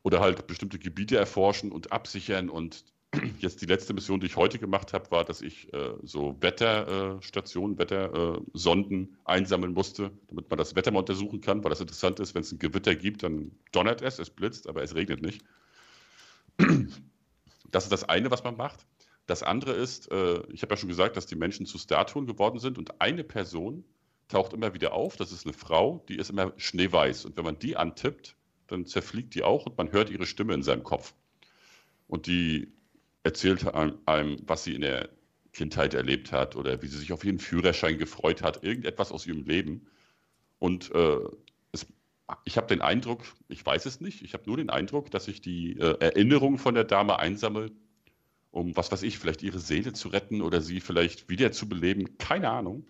oder 0.05 0.21
halt 0.21 0.47
bestimmte 0.47 0.79
Gebiete 0.79 1.17
erforschen 1.17 1.73
und 1.73 1.91
absichern. 1.91 2.49
Und 2.49 2.85
jetzt 3.41 3.63
die 3.63 3.67
letzte 3.67 3.95
Mission, 3.95 4.21
die 4.21 4.27
ich 4.27 4.37
heute 4.37 4.61
gemacht 4.61 4.93
habe, 4.93 5.11
war, 5.11 5.25
dass 5.25 5.41
ich 5.41 5.73
äh, 5.73 5.95
so 6.03 6.37
Wetterstationen, 6.41 7.77
äh, 7.77 7.81
Wettersonden 7.81 9.17
einsammeln 9.25 9.73
musste, 9.73 10.13
damit 10.29 10.49
man 10.49 10.59
das 10.59 10.77
Wetter 10.77 10.93
mal 10.93 11.01
untersuchen 11.01 11.41
kann, 11.41 11.65
weil 11.65 11.71
das 11.71 11.81
interessant 11.81 12.21
ist, 12.21 12.35
wenn 12.35 12.43
es 12.43 12.53
ein 12.53 12.59
Gewitter 12.59 12.95
gibt, 12.95 13.23
dann 13.23 13.53
donnert 13.73 14.03
es, 14.03 14.19
es 14.19 14.31
blitzt, 14.31 14.69
aber 14.69 14.83
es 14.83 14.95
regnet 14.95 15.21
nicht. 15.21 15.43
Das 17.71 17.83
ist 17.83 17.91
das 17.91 18.05
eine, 18.05 18.31
was 18.31 18.45
man 18.45 18.57
macht. 18.57 18.87
Das 19.27 19.43
andere 19.43 19.73
ist, 19.73 20.09
äh, 20.13 20.45
ich 20.53 20.63
habe 20.63 20.75
ja 20.75 20.77
schon 20.77 20.89
gesagt, 20.89 21.17
dass 21.17 21.27
die 21.27 21.35
Menschen 21.35 21.67
zu 21.67 21.77
Statuen 21.77 22.25
geworden 22.25 22.61
sind 22.61 22.79
und 22.79 23.01
eine 23.01 23.25
Person 23.25 23.83
taucht 24.29 24.53
immer 24.53 24.75
wieder 24.75 24.93
auf, 24.93 25.17
das 25.17 25.33
ist 25.33 25.45
eine 25.45 25.55
Frau, 25.55 26.05
die 26.09 26.15
ist 26.15 26.31
immer 26.31 26.53
schneeweiß. 26.57 27.25
Und 27.25 27.37
wenn 27.37 27.45
man 27.45 27.59
die 27.59 27.77
antippt, 27.77 28.37
dann 28.67 28.87
zerfliegt 28.87 29.35
die 29.35 29.43
auch 29.43 29.67
und 29.67 29.77
man 29.79 29.93
hört 29.93 30.11
ihre 30.11 30.27
Stimme 30.27 30.55
in 30.55 30.63
seinem 30.63 30.85
Kopf. 30.85 31.15
Und 32.07 32.27
die 32.27 32.73
erzählt 33.23 33.67
einem, 33.75 34.39
was 34.47 34.65
sie 34.65 34.75
in 34.75 34.83
der 34.83 35.09
Kindheit 35.53 35.95
erlebt 35.95 36.33
hat 36.33 36.57
oder 36.57 36.83
wie 36.83 36.89
sie 36.89 36.99
sich 36.99 37.13
auf 37.13 37.25
ihren 37.25 37.39
Führerschein 37.39 37.99
gefreut 37.99 38.43
hat, 38.43 38.63
irgendetwas 38.65 39.13
aus 39.13 39.27
ihrem 39.27 39.45
Leben. 39.45 39.87
Und 40.59 40.91
äh, 40.95 41.19
es, 41.73 41.87
ich 42.45 42.57
habe 42.57 42.67
den 42.67 42.83
Eindruck, 42.83 43.23
ich 43.49 43.65
weiß 43.65 43.87
es 43.87 44.01
nicht, 44.01 44.23
ich 44.23 44.35
habe 44.35 44.45
nur 44.47 44.57
den 44.57 44.71
Eindruck, 44.71 45.11
dass 45.11 45.29
ich 45.29 45.41
die 45.41 45.79
äh, 45.79 45.97
Erinnerungen 46.01 46.59
von 46.59 46.75
der 46.75 46.85
Dame 46.85 47.19
einsammle, 47.19 47.71
um, 48.51 48.77
was 48.77 48.93
weiß 48.93 49.03
ich, 49.03 49.19
vielleicht 49.19 49.43
ihre 49.43 49.59
Seele 49.59 49.93
zu 49.93 50.09
retten 50.09 50.43
oder 50.43 50.61
sie 50.61 50.81
vielleicht 50.81 51.29
wieder 51.29 51.53
zu 51.53 51.69
beleben, 51.69 52.19
keine 52.19 52.51
Ahnung 52.51 52.87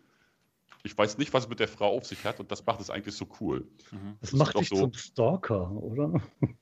ich 0.84 0.96
weiß 0.96 1.16
nicht, 1.16 1.32
was 1.32 1.44
es 1.44 1.48
mit 1.48 1.60
der 1.60 1.68
Frau 1.68 1.96
auf 1.96 2.04
sich 2.04 2.24
hat 2.24 2.40
und 2.40 2.52
das 2.52 2.64
macht 2.66 2.78
es 2.78 2.90
eigentlich 2.90 3.14
so 3.14 3.26
cool. 3.40 3.66
Mhm. 3.90 4.16
Das, 4.20 4.30
das 4.30 4.38
macht 4.38 4.60
dich 4.60 4.68
so, 4.68 4.76
zum 4.76 4.92
Stalker, 4.92 5.70
oder? 5.72 6.20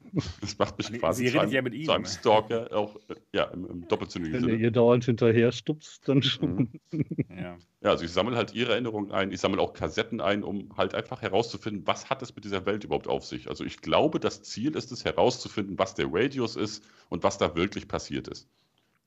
Das 0.42 0.58
macht 0.58 0.76
mich 0.76 0.92
quasi 0.92 1.24
zu 1.24 1.40
einem, 1.40 1.50
ja 1.50 1.62
mit 1.62 1.72
ihm, 1.72 1.86
zu 1.86 1.92
einem 1.92 2.04
Stalker, 2.04 2.68
auch 2.76 3.00
ja, 3.32 3.44
im, 3.44 3.64
im 3.64 3.88
doppelzüngigen 3.88 4.40
Sinne. 4.40 4.52
Wenn 4.52 4.60
ihr 4.60 4.70
dauernd 4.70 5.06
hinterher 5.06 5.52
stupst, 5.52 6.06
dann 6.06 6.22
schon. 6.22 6.70
Mhm. 6.90 7.02
Ja. 7.30 7.56
ja, 7.80 7.90
also 7.90 8.04
ich 8.04 8.12
sammle 8.12 8.36
halt 8.36 8.54
ihre 8.54 8.72
Erinnerungen 8.72 9.10
ein, 9.10 9.32
ich 9.32 9.40
sammle 9.40 9.60
auch 9.60 9.72
Kassetten 9.72 10.20
ein, 10.20 10.44
um 10.44 10.76
halt 10.76 10.94
einfach 10.94 11.22
herauszufinden, 11.22 11.86
was 11.86 12.10
hat 12.10 12.20
es 12.20 12.34
mit 12.34 12.44
dieser 12.44 12.66
Welt 12.66 12.84
überhaupt 12.84 13.08
auf 13.08 13.24
sich. 13.24 13.48
Also 13.48 13.64
ich 13.64 13.80
glaube, 13.80 14.20
das 14.20 14.42
Ziel 14.42 14.76
ist 14.76 14.92
es 14.92 15.06
herauszufinden, 15.06 15.78
was 15.78 15.94
der 15.94 16.08
Radius 16.10 16.56
ist 16.56 16.84
und 17.08 17.22
was 17.22 17.38
da 17.38 17.56
wirklich 17.56 17.88
passiert 17.88 18.28
ist. 18.28 18.50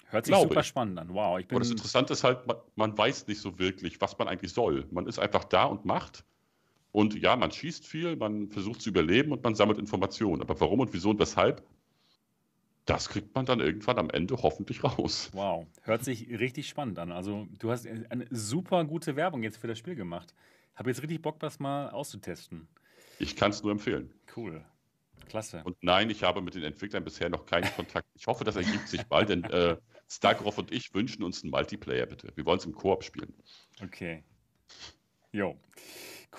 Hört 0.09 0.25
sich 0.25 0.35
super 0.35 0.61
ich. 0.61 0.67
spannend 0.67 0.99
an. 0.99 1.13
Wow. 1.13 1.39
Ich 1.39 1.47
bin 1.47 1.55
Aber 1.55 1.63
das 1.63 1.71
Interessante 1.71 2.13
ist 2.13 2.23
halt, 2.23 2.45
man, 2.47 2.57
man, 2.75 2.97
weiß 2.97 3.27
nicht 3.27 3.41
so 3.41 3.57
wirklich, 3.57 3.99
was 4.01 4.17
man 4.17 4.27
eigentlich 4.27 4.53
soll. 4.53 4.85
Man 4.91 5.07
ist 5.07 5.19
einfach 5.19 5.43
da 5.45 5.65
und 5.65 5.85
macht. 5.85 6.23
Und 6.91 7.19
ja, 7.19 7.35
man 7.35 7.51
schießt 7.51 7.85
viel, 7.85 8.15
man 8.15 8.49
versucht 8.49 8.81
zu 8.81 8.89
überleben 8.89 9.31
und 9.31 9.43
man 9.43 9.55
sammelt 9.55 9.79
Informationen. 9.79 10.41
Aber 10.41 10.59
warum 10.61 10.79
und 10.79 10.93
wieso 10.93 11.09
und 11.09 11.19
weshalb, 11.19 11.63
das 12.85 13.09
kriegt 13.09 13.33
man 13.35 13.45
dann 13.45 13.59
irgendwann 13.59 13.97
am 13.97 14.09
Ende 14.09 14.37
hoffentlich 14.41 14.83
raus. 14.83 15.29
Wow, 15.33 15.65
hört 15.81 16.03
sich 16.03 16.29
richtig 16.29 16.69
spannend 16.69 16.99
an. 16.99 17.11
Also 17.11 17.47
du 17.59 17.71
hast 17.71 17.87
eine 17.87 18.27
super 18.29 18.85
gute 18.85 19.15
Werbung 19.15 19.43
jetzt 19.43 19.57
für 19.57 19.67
das 19.67 19.79
Spiel 19.79 19.95
gemacht. 19.95 20.33
Habe 20.75 20.89
jetzt 20.89 21.01
richtig 21.01 21.21
Bock, 21.21 21.39
das 21.39 21.59
mal 21.59 21.89
auszutesten. 21.89 22.67
Ich 23.19 23.35
kann 23.35 23.51
es 23.51 23.63
nur 23.63 23.71
empfehlen. 23.71 24.13
Cool. 24.35 24.63
Klasse. 25.27 25.61
Und 25.63 25.75
nein, 25.81 26.09
ich 26.09 26.23
habe 26.23 26.41
mit 26.41 26.53
den 26.55 26.63
Entwicklern 26.63 27.03
bisher 27.03 27.29
noch 27.29 27.45
keinen 27.45 27.69
Kontakt. 27.75 28.07
Ich 28.13 28.27
hoffe, 28.27 28.43
das 28.43 28.55
ergibt 28.55 28.87
sich 28.87 29.03
bald, 29.03 29.29
denn 29.29 29.43
äh, 29.45 29.77
Starkroff 30.07 30.57
und 30.57 30.71
ich 30.71 30.93
wünschen 30.93 31.23
uns 31.23 31.43
einen 31.43 31.51
Multiplayer, 31.51 32.05
bitte. 32.05 32.31
Wir 32.35 32.45
wollen 32.45 32.59
es 32.59 32.65
im 32.65 32.73
Koop 32.73 33.03
spielen. 33.03 33.33
Okay. 33.81 34.23
Jo. 35.31 35.59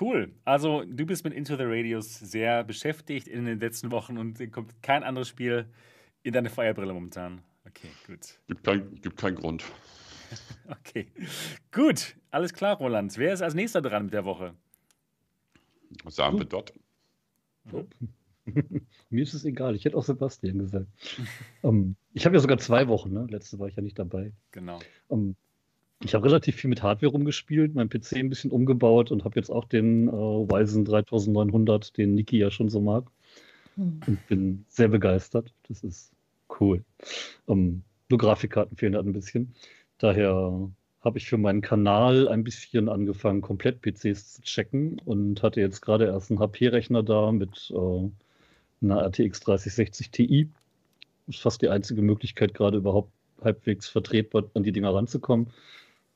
Cool. 0.01 0.35
Also, 0.45 0.85
du 0.85 1.07
bist 1.07 1.25
mit 1.25 1.33
Into 1.33 1.57
the 1.57 1.65
Radius 1.65 2.19
sehr 2.19 2.65
beschäftigt 2.65 3.29
in 3.29 3.45
den 3.45 3.59
letzten 3.59 3.91
Wochen 3.91 4.19
und 4.19 4.53
kommt 4.53 4.83
kein 4.83 5.03
anderes 5.03 5.29
Spiel 5.29 5.73
in 6.23 6.33
deine 6.33 6.51
Feuerbrille 6.51 6.93
momentan. 6.93 7.43
Okay, 7.67 7.89
gut. 8.07 8.39
Gibt, 8.47 8.65
kein, 8.65 8.95
gibt 8.97 9.17
keinen 9.17 9.37
Grund. 9.37 9.65
okay. 10.69 11.07
Gut. 11.73 12.17
Alles 12.31 12.53
klar, 12.53 12.77
Roland. 12.77 13.17
Wer 13.17 13.33
ist 13.33 13.43
als 13.43 13.55
nächster 13.55 13.81
dran 13.81 14.05
mit 14.05 14.15
der 14.15 14.25
Woche? 14.25 14.55
Sagen 16.07 16.39
wir 16.39 16.45
dort. 16.47 16.73
Oh. 17.73 17.85
Mir 19.11 19.23
ist 19.23 19.35
es 19.35 19.45
egal, 19.45 19.75
ich 19.75 19.85
hätte 19.85 19.97
auch 19.97 20.05
Sebastian 20.05 20.59
gesagt. 20.59 20.87
um, 21.63 21.77
ähm, 21.77 21.97
ich 22.15 22.25
habe 22.25 22.37
ja 22.37 22.41
sogar 22.41 22.59
zwei 22.59 22.89
Wochen, 22.89 23.13
ne? 23.13 23.27
Letzte 23.29 23.59
war 23.59 23.69
ich 23.69 23.77
ja 23.77 23.83
nicht 23.83 23.99
dabei. 23.99 24.33
Genau. 24.53 24.79
Um, 25.09 25.21
ähm, 25.21 25.37
ich 26.05 26.15
habe 26.15 26.27
relativ 26.27 26.57
viel 26.57 26.69
mit 26.69 26.83
Hardware 26.83 27.13
rumgespielt, 27.13 27.75
mein 27.75 27.89
PC 27.89 28.17
ein 28.17 28.29
bisschen 28.29 28.51
umgebaut 28.51 29.11
und 29.11 29.25
habe 29.25 29.37
jetzt 29.37 29.51
auch 29.51 29.65
den 29.65 30.09
äh, 30.09 30.13
Ryzen 30.13 30.85
3900, 30.85 31.97
den 31.97 32.15
Niki 32.15 32.39
ja 32.39 32.51
schon 32.51 32.69
so 32.69 32.81
mag. 32.81 33.11
Hm. 33.77 34.01
Und 34.07 34.27
bin 34.29 34.65
sehr 34.69 34.89
begeistert. 34.89 35.53
Das 35.69 35.83
ist 35.83 36.13
cool. 36.61 36.85
Um, 37.47 37.59
ähm, 37.59 37.83
nur 38.09 38.19
Grafikkarten 38.19 38.77
fehlen 38.77 38.95
halt 38.95 39.07
ein 39.07 39.13
bisschen. 39.13 39.55
Daher 39.99 40.71
habe 41.01 41.19
ich 41.19 41.29
für 41.29 41.39
meinen 41.39 41.61
Kanal 41.61 42.29
ein 42.29 42.45
bisschen 42.45 42.89
angefangen, 42.89 43.41
komplett 43.41 43.81
PCs 43.81 44.35
zu 44.35 44.43
checken 44.43 45.01
und 45.05 45.43
hatte 45.43 45.61
jetzt 45.61 45.81
gerade 45.81 46.07
erst 46.07 46.31
einen 46.31 46.41
HP-Rechner 46.41 47.03
da 47.03 47.33
mit 47.33 47.73
äh, 47.75 48.11
einer 48.83 49.03
RTX 49.07 49.41
3060 49.41 50.11
Ti. 50.11 50.49
Das 51.27 51.37
ist 51.37 51.43
fast 51.43 51.63
die 51.63 51.69
einzige 51.69 52.03
Möglichkeit, 52.03 52.55
gerade 52.55 52.79
überhaupt 52.79 53.11
halbwegs 53.43 53.89
vertretbar 53.89 54.45
an 54.55 54.63
die 54.63 54.73
Dinger 54.73 54.95
ranzukommen. 54.95 55.49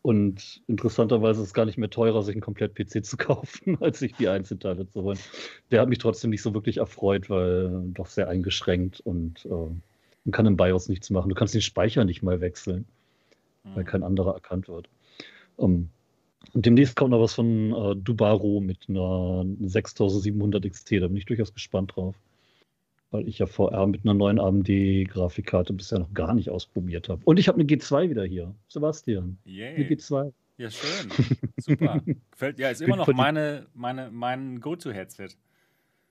Und 0.03 0.63
interessanterweise 0.67 1.43
ist 1.43 1.49
es 1.49 1.55
gar 1.55 1.67
nicht 1.67 1.77
mehr 1.77 1.91
teurer, 1.91 2.23
sich 2.23 2.35
einen 2.35 2.41
Komplett-PC 2.41 3.05
zu 3.05 3.17
kaufen, 3.19 3.77
als 3.81 3.99
sich 3.99 4.15
die 4.15 4.29
Einzelteile 4.29 4.89
zu 4.89 5.03
holen. 5.03 5.19
Der 5.71 5.81
hat 5.81 5.89
mich 5.89 5.99
trotzdem 5.99 6.31
nicht 6.31 6.43
so 6.43 6.55
wirklich 6.55 6.79
erfreut, 6.79 7.29
weil 7.29 7.91
doch 7.93 8.07
sehr 8.07 8.29
eingeschränkt 8.29 9.01
und 9.01 9.45
äh, 9.45 9.49
man 10.25 10.33
kann 10.33 10.47
im 10.47 10.57
BIOS 10.57 10.89
nichts 10.89 11.11
machen. 11.11 11.29
Du 11.29 11.35
kannst 11.35 11.55
den 11.55 11.63
Speicher 11.63 12.05
nicht 12.05 12.23
mal 12.23 12.41
wechseln, 12.41 12.87
mhm. 13.65 13.75
weil 13.75 13.85
kein 13.85 14.03
anderer 14.03 14.35
erkannt 14.35 14.69
wird. 14.69 14.89
Um, 15.57 15.73
ähm, 15.73 15.89
und 16.55 16.65
demnächst 16.65 16.97
kommt 16.97 17.11
noch 17.11 17.21
was 17.21 17.35
von 17.35 17.73
äh, 17.75 17.97
Dubaro 17.97 18.61
mit 18.61 18.89
einer 18.89 19.45
6700 19.61 20.65
XT. 20.69 20.93
Da 20.93 21.09
bin 21.09 21.19
ich 21.19 21.27
durchaus 21.27 21.53
gespannt 21.53 21.95
drauf 21.95 22.15
weil 23.11 23.29
ich 23.29 23.39
ja 23.39 23.47
VR 23.47 23.87
mit 23.87 24.05
einer 24.05 24.15
neuen 24.15 24.39
AMD-Grafikkarte 24.39 25.73
bisher 25.73 25.99
noch 25.99 26.13
gar 26.15 26.35
nicht 26.35 26.51
ausprobiert 26.51 27.09
habe. 27.09 27.21
Und 27.25 27.39
ich 27.39 27.49
habe 27.49 27.59
eine 27.59 27.69
G2 27.69 28.11
wieder 28.11 28.25
hier. 28.25 28.55
Sebastian. 28.69 29.39
Yay. 29.45 29.75
Eine 29.75 29.85
G2. 29.85 30.33
Ja, 30.59 30.71
schön. 30.71 31.11
Super. 31.57 32.03
Gefällt, 32.31 32.59
ja, 32.59 32.69
ist 32.69 32.83
immer 32.83 32.97
noch 32.97 33.09
meine, 33.09 33.67
meine, 33.75 34.11
mein 34.11 34.61
Go-To-Headset. 34.61 35.31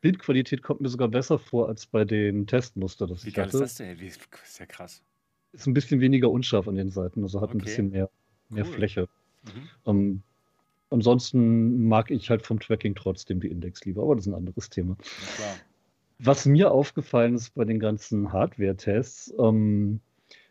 Bildqualität 0.01 0.63
kommt 0.63 0.82
mir 0.82 0.89
sogar 0.89 1.08
besser 1.08 1.38
vor 1.38 1.68
als 1.68 1.86
bei 1.86 2.06
den 2.06 2.48
Testmuster, 2.48 3.06
das 3.06 3.25
Wie 3.25 3.29
ich 3.29 3.36
geil 3.36 3.46
hatte. 3.46 3.58
ist 3.58 3.62
das 3.62 3.75
denn? 3.75 4.00
Ist 4.00 4.60
ja 4.60 4.65
krass. 4.65 5.03
Ist 5.51 5.68
ein 5.68 5.74
bisschen 5.74 6.00
weniger 6.00 6.32
unscharf 6.32 6.68
an 6.68 6.75
den 6.75 6.89
Seiten, 6.89 7.24
also 7.24 7.41
hat 7.41 7.50
okay. 7.50 7.58
ein 7.58 7.63
bisschen 7.63 7.89
mehr, 7.89 8.10
mehr 8.50 8.65
cool. 8.65 8.74
Fläche. 8.74 9.10
Mhm. 9.44 9.70
Um, 9.84 9.98
ähm, 9.98 10.24
ansonsten 10.89 11.88
mag 11.88 12.12
ich 12.12 12.29
halt 12.29 12.46
vom 12.46 12.60
Tracking 12.60 12.96
trotzdem 12.96 13.39
die 13.39 13.50
Index 13.50 13.84
lieber, 13.86 14.03
aber 14.03 14.15
das 14.15 14.25
ist 14.25 14.32
ein 14.32 14.36
anderes 14.36 14.70
Thema. 14.70 14.96
Ja, 15.00 15.36
klar. 15.36 15.56
Was 16.19 16.45
mir 16.45 16.71
aufgefallen 16.71 17.35
ist 17.35 17.55
bei 17.55 17.65
den 17.65 17.79
ganzen 17.79 18.33
Hardware-Tests, 18.33 19.33
ähm, 19.39 20.01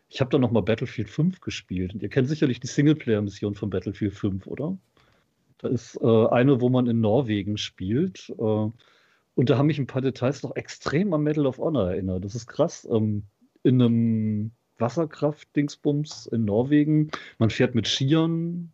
ich 0.09 0.19
habe 0.19 0.31
dann 0.31 0.41
nochmal 0.41 0.63
Battlefield 0.63 1.09
5 1.09 1.39
gespielt. 1.39 1.93
Und 1.93 2.01
ihr 2.01 2.09
kennt 2.09 2.27
sicherlich 2.27 2.59
die 2.59 2.67
Singleplayer-Mission 2.67 3.53
von 3.53 3.69
Battlefield 3.69 4.15
5, 4.15 4.47
oder? 4.47 4.77
Da 5.59 5.67
ist 5.67 5.99
äh, 6.01 6.27
eine, 6.27 6.59
wo 6.61 6.69
man 6.69 6.87
in 6.87 6.99
Norwegen 6.99 7.57
spielt. 7.57 8.33
Äh, 8.39 8.41
und 8.41 9.49
da 9.49 9.57
haben 9.57 9.67
mich 9.67 9.77
ein 9.77 9.87
paar 9.87 10.01
Details 10.01 10.41
noch 10.41 10.55
extrem 10.55 11.13
an 11.13 11.21
Medal 11.21 11.45
of 11.45 11.59
Honor 11.59 11.91
erinnert. 11.91 12.25
Das 12.25 12.33
ist 12.33 12.47
krass. 12.47 12.87
Ähm, 12.91 13.23
in 13.61 13.81
einem 13.81 14.51
Wasserkraft-Dingsbums 14.79 16.27
in 16.27 16.45
Norwegen. 16.45 17.11
Man 17.37 17.49
fährt 17.51 17.75
mit 17.75 17.87
Skiern, 17.87 18.71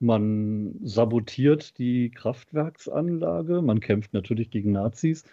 man 0.00 0.74
sabotiert 0.82 1.78
die 1.78 2.10
Kraftwerksanlage, 2.10 3.62
man 3.62 3.80
kämpft 3.80 4.12
natürlich 4.12 4.50
gegen 4.50 4.72
Nazis. 4.72 5.24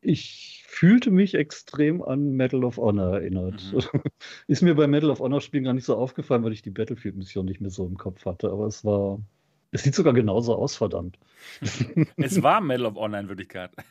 Ich 0.00 0.64
fühlte 0.66 1.10
mich 1.10 1.34
extrem 1.34 2.02
an 2.02 2.32
Medal 2.32 2.64
of 2.64 2.76
Honor 2.76 3.14
erinnert. 3.14 3.72
Mhm. 3.72 4.00
Ist 4.46 4.62
mir 4.62 4.74
bei 4.74 4.86
Medal 4.86 5.10
of 5.10 5.20
Honor 5.20 5.40
Spielen 5.40 5.64
gar 5.64 5.74
nicht 5.74 5.84
so 5.84 5.96
aufgefallen, 5.96 6.44
weil 6.44 6.52
ich 6.52 6.62
die 6.62 6.70
Battlefield-Mission 6.70 7.46
nicht 7.46 7.60
mehr 7.60 7.70
so 7.70 7.86
im 7.86 7.96
Kopf 7.96 8.24
hatte. 8.24 8.50
Aber 8.50 8.66
es 8.66 8.84
war. 8.84 9.20
Es 9.70 9.82
sieht 9.82 9.94
sogar 9.94 10.14
genauso 10.14 10.54
aus, 10.54 10.76
verdammt. 10.76 11.18
es 12.16 12.42
war 12.42 12.60
Medal 12.60 12.86
of 12.86 12.94
Honor 12.94 13.20
in 13.20 13.28
Wirklichkeit. 13.28 13.70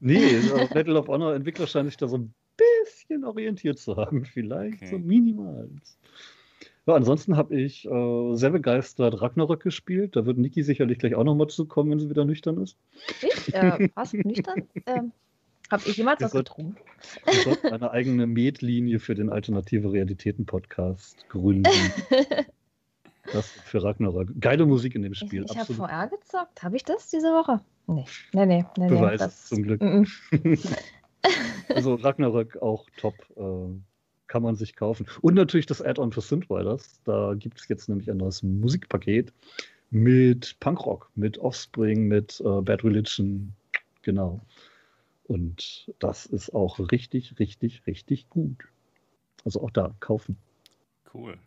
Nee, 0.00 0.38
Medal 0.74 0.98
of 0.98 1.08
Honor 1.08 1.34
Entwickler 1.34 1.66
scheinen 1.66 1.88
sich 1.88 1.96
da 1.96 2.06
so 2.06 2.18
ein 2.18 2.34
bisschen 2.58 3.24
orientiert 3.24 3.78
zu 3.78 3.96
haben, 3.96 4.26
vielleicht 4.26 4.82
okay. 4.82 4.90
so 4.90 4.98
minimal. 4.98 5.70
Ja, 6.86 6.94
ansonsten 6.94 7.36
habe 7.36 7.58
ich 7.60 7.86
äh, 7.86 8.34
sehr 8.34 8.50
begeistert 8.50 9.20
Ragnarök 9.22 9.62
gespielt. 9.62 10.16
Da 10.16 10.26
wird 10.26 10.38
Niki 10.38 10.62
sicherlich 10.62 10.98
gleich 10.98 11.14
auch 11.14 11.24
nochmal 11.24 11.46
zukommen, 11.46 11.92
wenn 11.92 12.00
sie 12.00 12.10
wieder 12.10 12.24
nüchtern 12.24 12.60
ist. 12.60 12.76
Ich? 13.22 13.54
Äh, 13.54 13.88
was? 13.94 14.12
Nüchtern? 14.12 14.68
Ähm, 14.86 15.12
habe 15.70 15.82
ich 15.86 15.96
jemals 15.96 16.20
was 16.20 16.32
getrunken? 16.32 16.76
Ich 17.30 17.42
sollte 17.42 17.72
eine 17.72 17.90
eigene 17.90 18.26
Medlinie 18.26 18.98
für 18.98 19.14
den 19.14 19.30
Alternative 19.30 19.92
Realitäten 19.92 20.46
Podcast 20.46 21.28
gründen. 21.28 21.70
das 23.32 23.48
für 23.50 23.82
Ragnarök. 23.82 24.40
Geile 24.40 24.66
Musik 24.66 24.94
in 24.94 25.02
dem 25.02 25.14
Spiel. 25.14 25.44
Ich, 25.44 25.52
ich 25.52 25.58
habe 25.58 25.74
VR 25.74 26.08
gezockt. 26.08 26.62
Habe 26.62 26.76
ich 26.76 26.84
das 26.84 27.08
diese 27.08 27.28
Woche? 27.28 27.60
Nee. 27.86 28.04
Nee, 28.32 28.46
nee, 28.46 28.64
nee. 28.76 28.88
Beweis 28.88 29.20
nee, 29.20 29.26
das... 29.26 29.46
zum 29.46 29.62
Glück. 29.62 29.80
Mm 29.80 30.04
-mm. 30.32 30.78
also 31.74 31.94
Ragnarök 31.94 32.60
auch 32.60 32.86
top. 32.96 33.14
Äh, 33.36 33.78
kann 34.32 34.42
man 34.42 34.56
sich 34.56 34.76
kaufen. 34.76 35.06
Und 35.20 35.34
natürlich 35.34 35.66
das 35.66 35.82
Add-on 35.82 36.10
für 36.10 36.22
Synthriders. 36.22 37.02
Da 37.04 37.34
gibt 37.34 37.60
es 37.60 37.68
jetzt 37.68 37.90
nämlich 37.90 38.10
ein 38.10 38.16
neues 38.16 38.42
Musikpaket 38.42 39.30
mit 39.90 40.56
Punkrock, 40.58 41.10
mit 41.16 41.36
Offspring, 41.36 42.08
mit 42.08 42.40
äh, 42.40 42.62
Bad 42.62 42.82
Religion. 42.82 43.52
Genau. 44.00 44.40
Und 45.32 45.90
das 45.98 46.26
ist 46.26 46.54
auch 46.54 46.78
richtig, 46.78 47.38
richtig, 47.38 47.86
richtig 47.86 48.28
gut. 48.28 48.68
Also 49.46 49.62
auch 49.62 49.70
da 49.70 49.94
kaufen. 49.98 50.36
Cool. 51.14 51.38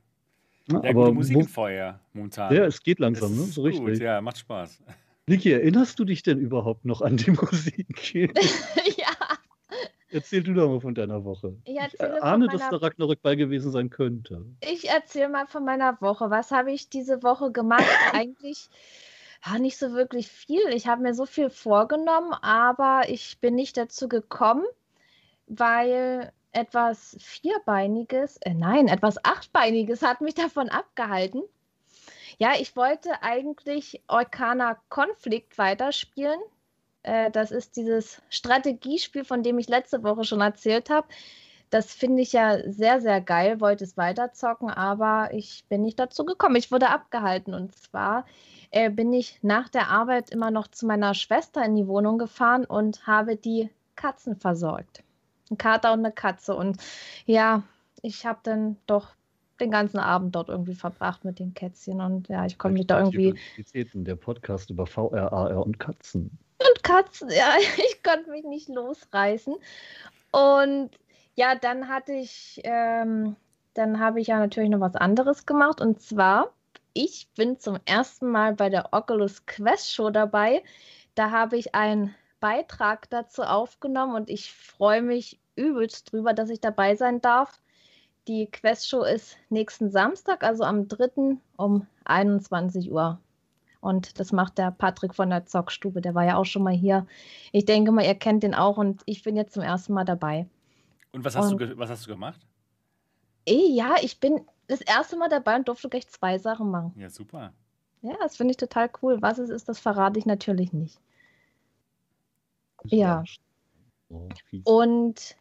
Ja, 0.71 0.83
aber 0.83 1.13
Musik 1.13 1.37
im 1.37 1.47
Feuer 1.47 1.99
momentan. 2.13 2.51
Ja, 2.51 2.65
es 2.65 2.81
geht 2.81 2.97
langsam, 2.97 3.35
ne? 3.35 3.43
So 3.43 3.61
richtig. 3.61 3.85
Gut, 3.85 3.99
ja, 3.99 4.21
macht 4.21 4.39
Spaß. 4.39 4.81
Niki, 5.27 5.51
erinnerst 5.51 5.99
du 5.99 6.03
dich 6.03 6.23
denn 6.23 6.39
überhaupt 6.39 6.83
noch 6.83 7.03
an 7.03 7.17
die 7.17 7.29
Musik? 7.51 8.15
ja. 8.15 9.13
Erzähl 10.09 10.41
du 10.41 10.55
doch 10.55 10.67
mal 10.67 10.81
von 10.81 10.95
deiner 10.95 11.23
Woche. 11.23 11.55
Ich, 11.65 11.75
ich 11.75 12.01
ahne, 12.01 12.47
meiner... 12.47 12.57
dass 12.57 12.67
da 12.69 12.77
Ragnarök 12.77 13.21
bei 13.21 13.35
gewesen 13.35 13.71
sein 13.71 13.91
könnte. 13.91 14.47
Ich 14.61 14.89
erzähle 14.89 15.29
mal 15.29 15.45
von 15.45 15.63
meiner 15.63 16.01
Woche. 16.01 16.31
Was 16.31 16.49
habe 16.49 16.71
ich 16.71 16.89
diese 16.89 17.21
Woche 17.21 17.51
gemacht? 17.51 17.85
Eigentlich 18.13 18.67
ja, 19.45 19.59
nicht 19.59 19.77
so 19.77 19.93
wirklich 19.93 20.27
viel. 20.29 20.67
Ich 20.69 20.87
habe 20.87 21.03
mir 21.03 21.13
so 21.13 21.25
viel 21.25 21.49
vorgenommen, 21.49 22.33
aber 22.33 23.03
ich 23.07 23.39
bin 23.39 23.55
nicht 23.55 23.77
dazu 23.77 24.07
gekommen, 24.07 24.65
weil 25.47 26.31
etwas 26.51 27.17
Vierbeiniges, 27.19 28.37
äh, 28.37 28.53
nein, 28.53 28.87
etwas 28.87 29.23
Achtbeiniges 29.23 30.01
hat 30.01 30.21
mich 30.21 30.35
davon 30.35 30.69
abgehalten. 30.69 31.43
Ja, 32.37 32.53
ich 32.59 32.75
wollte 32.75 33.23
eigentlich 33.23 34.01
Eukana 34.07 34.79
Konflikt 34.89 35.57
weiterspielen. 35.57 36.39
Äh, 37.03 37.29
das 37.31 37.51
ist 37.51 37.77
dieses 37.77 38.21
Strategiespiel, 38.29 39.25
von 39.25 39.43
dem 39.43 39.59
ich 39.59 39.67
letzte 39.67 40.03
Woche 40.03 40.23
schon 40.23 40.41
erzählt 40.41 40.89
habe. 40.89 41.07
Das 41.69 41.93
finde 41.93 42.21
ich 42.21 42.33
ja 42.33 42.59
sehr, 42.71 43.01
sehr 43.01 43.21
geil, 43.21 43.59
wollte 43.59 43.83
es 43.83 43.97
weiterzocken, 43.97 44.69
aber 44.69 45.33
ich 45.33 45.65
bin 45.67 45.81
nicht 45.81 45.99
dazu 45.99 46.25
gekommen. 46.25 46.55
Ich 46.55 46.71
wurde 46.71 46.89
abgehalten. 46.89 47.53
Und 47.53 47.75
zwar 47.75 48.25
äh, 48.75 48.89
bin 48.89 49.13
ich 49.13 49.39
nach 49.41 49.69
der 49.69 49.89
Arbeit 49.89 50.29
immer 50.29 50.51
noch 50.51 50.67
zu 50.67 50.85
meiner 50.85 51.13
Schwester 51.13 51.63
in 51.63 51.75
die 51.75 51.87
Wohnung 51.87 52.17
gefahren 52.17 52.65
und 52.65 53.07
habe 53.07 53.37
die 53.37 53.69
Katzen 53.95 54.35
versorgt. 54.35 55.03
Ein 55.49 55.57
Kater 55.57 55.93
und 55.93 55.99
eine 55.99 56.11
Katze. 56.11 56.55
Und 56.55 56.77
ja, 57.25 57.63
ich 58.01 58.25
habe 58.25 58.39
dann 58.43 58.77
doch 58.85 59.15
den 59.59 59.71
ganzen 59.71 59.99
Abend 59.99 60.35
dort 60.35 60.49
irgendwie 60.49 60.75
verbracht 60.75 61.23
mit 61.23 61.39
den 61.39 61.53
Kätzchen. 61.53 62.01
Und 62.01 62.27
ja, 62.27 62.45
ich 62.45 62.57
komme 62.57 62.73
mich 62.73 62.87
da 62.87 62.99
irgendwie. 62.99 63.39
Der 63.93 64.15
Podcast 64.17 64.69
über 64.69 64.85
VR, 64.85 65.31
AR 65.31 65.65
und 65.65 65.79
Katzen 65.79 66.37
und 66.59 66.83
Katzen. 66.83 67.29
Ja, 67.29 67.53
ich 67.77 68.03
konnte 68.03 68.29
mich 68.29 68.43
nicht 68.43 68.69
losreißen. 68.69 69.55
Und 70.31 70.89
ja, 71.35 71.55
dann 71.55 71.87
hatte 71.87 72.13
ich, 72.13 72.61
ähm, 72.63 73.35
dann 73.73 73.99
habe 73.99 74.21
ich 74.21 74.27
ja 74.27 74.39
natürlich 74.39 74.69
noch 74.69 74.79
was 74.79 74.95
anderes 74.95 75.45
gemacht. 75.45 75.81
Und 75.81 76.01
zwar, 76.01 76.51
ich 76.95 77.27
bin 77.35 77.59
zum 77.59 77.77
ersten 77.85 78.31
Mal 78.31 78.53
bei 78.53 78.69
der 78.69 78.93
Oculus 78.93 79.45
Quest 79.45 79.93
Show 79.93 80.09
dabei. 80.09 80.63
Da 81.13 81.29
habe 81.29 81.57
ich 81.57 81.75
einen 81.75 82.15
Beitrag 82.39 83.09
dazu 83.09 83.43
aufgenommen 83.43 84.15
und 84.15 84.29
ich 84.29 84.51
freue 84.51 85.01
mich 85.01 85.39
übelst 85.55 86.11
drüber, 86.11 86.33
dass 86.33 86.49
ich 86.49 86.61
dabei 86.61 86.95
sein 86.95 87.21
darf. 87.21 87.61
Die 88.27 88.49
Quest 88.49 88.87
Show 88.87 89.03
ist 89.03 89.37
nächsten 89.49 89.91
Samstag, 89.91 90.43
also 90.43 90.63
am 90.63 90.87
3. 90.87 91.37
um 91.57 91.85
21 92.05 92.91
Uhr. 92.91 93.19
Und 93.81 94.19
das 94.19 94.31
macht 94.31 94.57
der 94.57 94.71
Patrick 94.71 95.13
von 95.13 95.29
der 95.29 95.45
Zockstube, 95.45 96.01
der 96.01 96.15
war 96.15 96.25
ja 96.25 96.37
auch 96.37 96.45
schon 96.45 96.63
mal 96.63 96.73
hier. 96.73 97.05
Ich 97.51 97.65
denke 97.65 97.91
mal, 97.91 98.05
ihr 98.05 98.15
kennt 98.15 98.41
den 98.41 98.55
auch 98.55 98.77
und 98.77 99.03
ich 99.05 99.21
bin 99.21 99.35
jetzt 99.35 99.53
zum 99.53 99.63
ersten 99.63 99.93
Mal 99.93 100.05
dabei. 100.05 100.47
Und 101.11 101.25
was 101.25 101.35
hast, 101.35 101.51
und, 101.51 101.61
du, 101.61 101.77
was 101.77 101.89
hast 101.89 102.07
du 102.07 102.11
gemacht? 102.11 102.39
Eh, 103.45 103.67
ja, 103.75 103.95
ich 104.01 104.19
bin 104.19 104.41
das 104.67 104.81
erste 104.81 105.15
Mal 105.17 105.29
dabei 105.29 105.55
und 105.55 105.67
durfte 105.67 105.89
gleich 105.89 106.07
zwei 106.07 106.37
Sachen 106.37 106.71
machen. 106.71 106.93
Ja, 106.97 107.09
super. 107.09 107.53
Ja, 108.01 108.15
das 108.19 108.37
finde 108.37 108.51
ich 108.51 108.57
total 108.57 108.89
cool. 109.01 109.21
Was 109.21 109.37
es 109.37 109.49
ist, 109.49 109.67
das 109.67 109.79
verrate 109.79 110.19
ich 110.19 110.25
natürlich 110.25 110.73
nicht. 110.73 110.99
Ja. 112.85 113.23
Und 114.63 115.35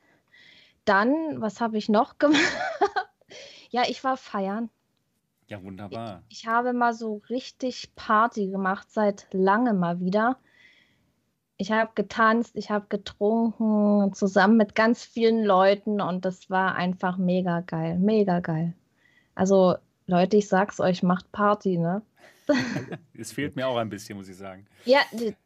dann, 0.84 1.40
was 1.40 1.60
habe 1.60 1.76
ich 1.76 1.88
noch 1.88 2.18
gemacht? 2.18 2.40
ja, 3.70 3.82
ich 3.88 4.02
war 4.02 4.16
feiern. 4.16 4.70
Ja, 5.46 5.62
wunderbar. 5.62 6.22
Ich, 6.28 6.40
ich 6.40 6.46
habe 6.46 6.72
mal 6.72 6.94
so 6.94 7.20
richtig 7.28 7.94
Party 7.96 8.48
gemacht, 8.48 8.90
seit 8.90 9.26
langem 9.32 9.78
mal 9.78 10.00
wieder. 10.00 10.38
Ich 11.56 11.70
habe 11.70 11.92
getanzt, 11.94 12.56
ich 12.56 12.70
habe 12.70 12.86
getrunken, 12.88 14.12
zusammen 14.14 14.56
mit 14.56 14.74
ganz 14.74 15.04
vielen 15.04 15.44
Leuten 15.44 16.00
und 16.00 16.24
das 16.24 16.50
war 16.50 16.74
einfach 16.74 17.16
mega 17.16 17.60
geil, 17.60 17.98
mega 17.98 18.40
geil. 18.40 18.74
Also 19.34 19.76
Leute, 20.06 20.36
ich 20.36 20.48
sag's 20.48 20.80
euch, 20.80 21.02
macht 21.02 21.30
Party, 21.32 21.78
ne? 21.78 22.02
es 23.18 23.32
fehlt 23.32 23.56
mir 23.56 23.66
auch 23.66 23.76
ein 23.76 23.88
bisschen, 23.88 24.18
muss 24.18 24.28
ich 24.28 24.36
sagen. 24.36 24.66
Ja, 24.84 25.00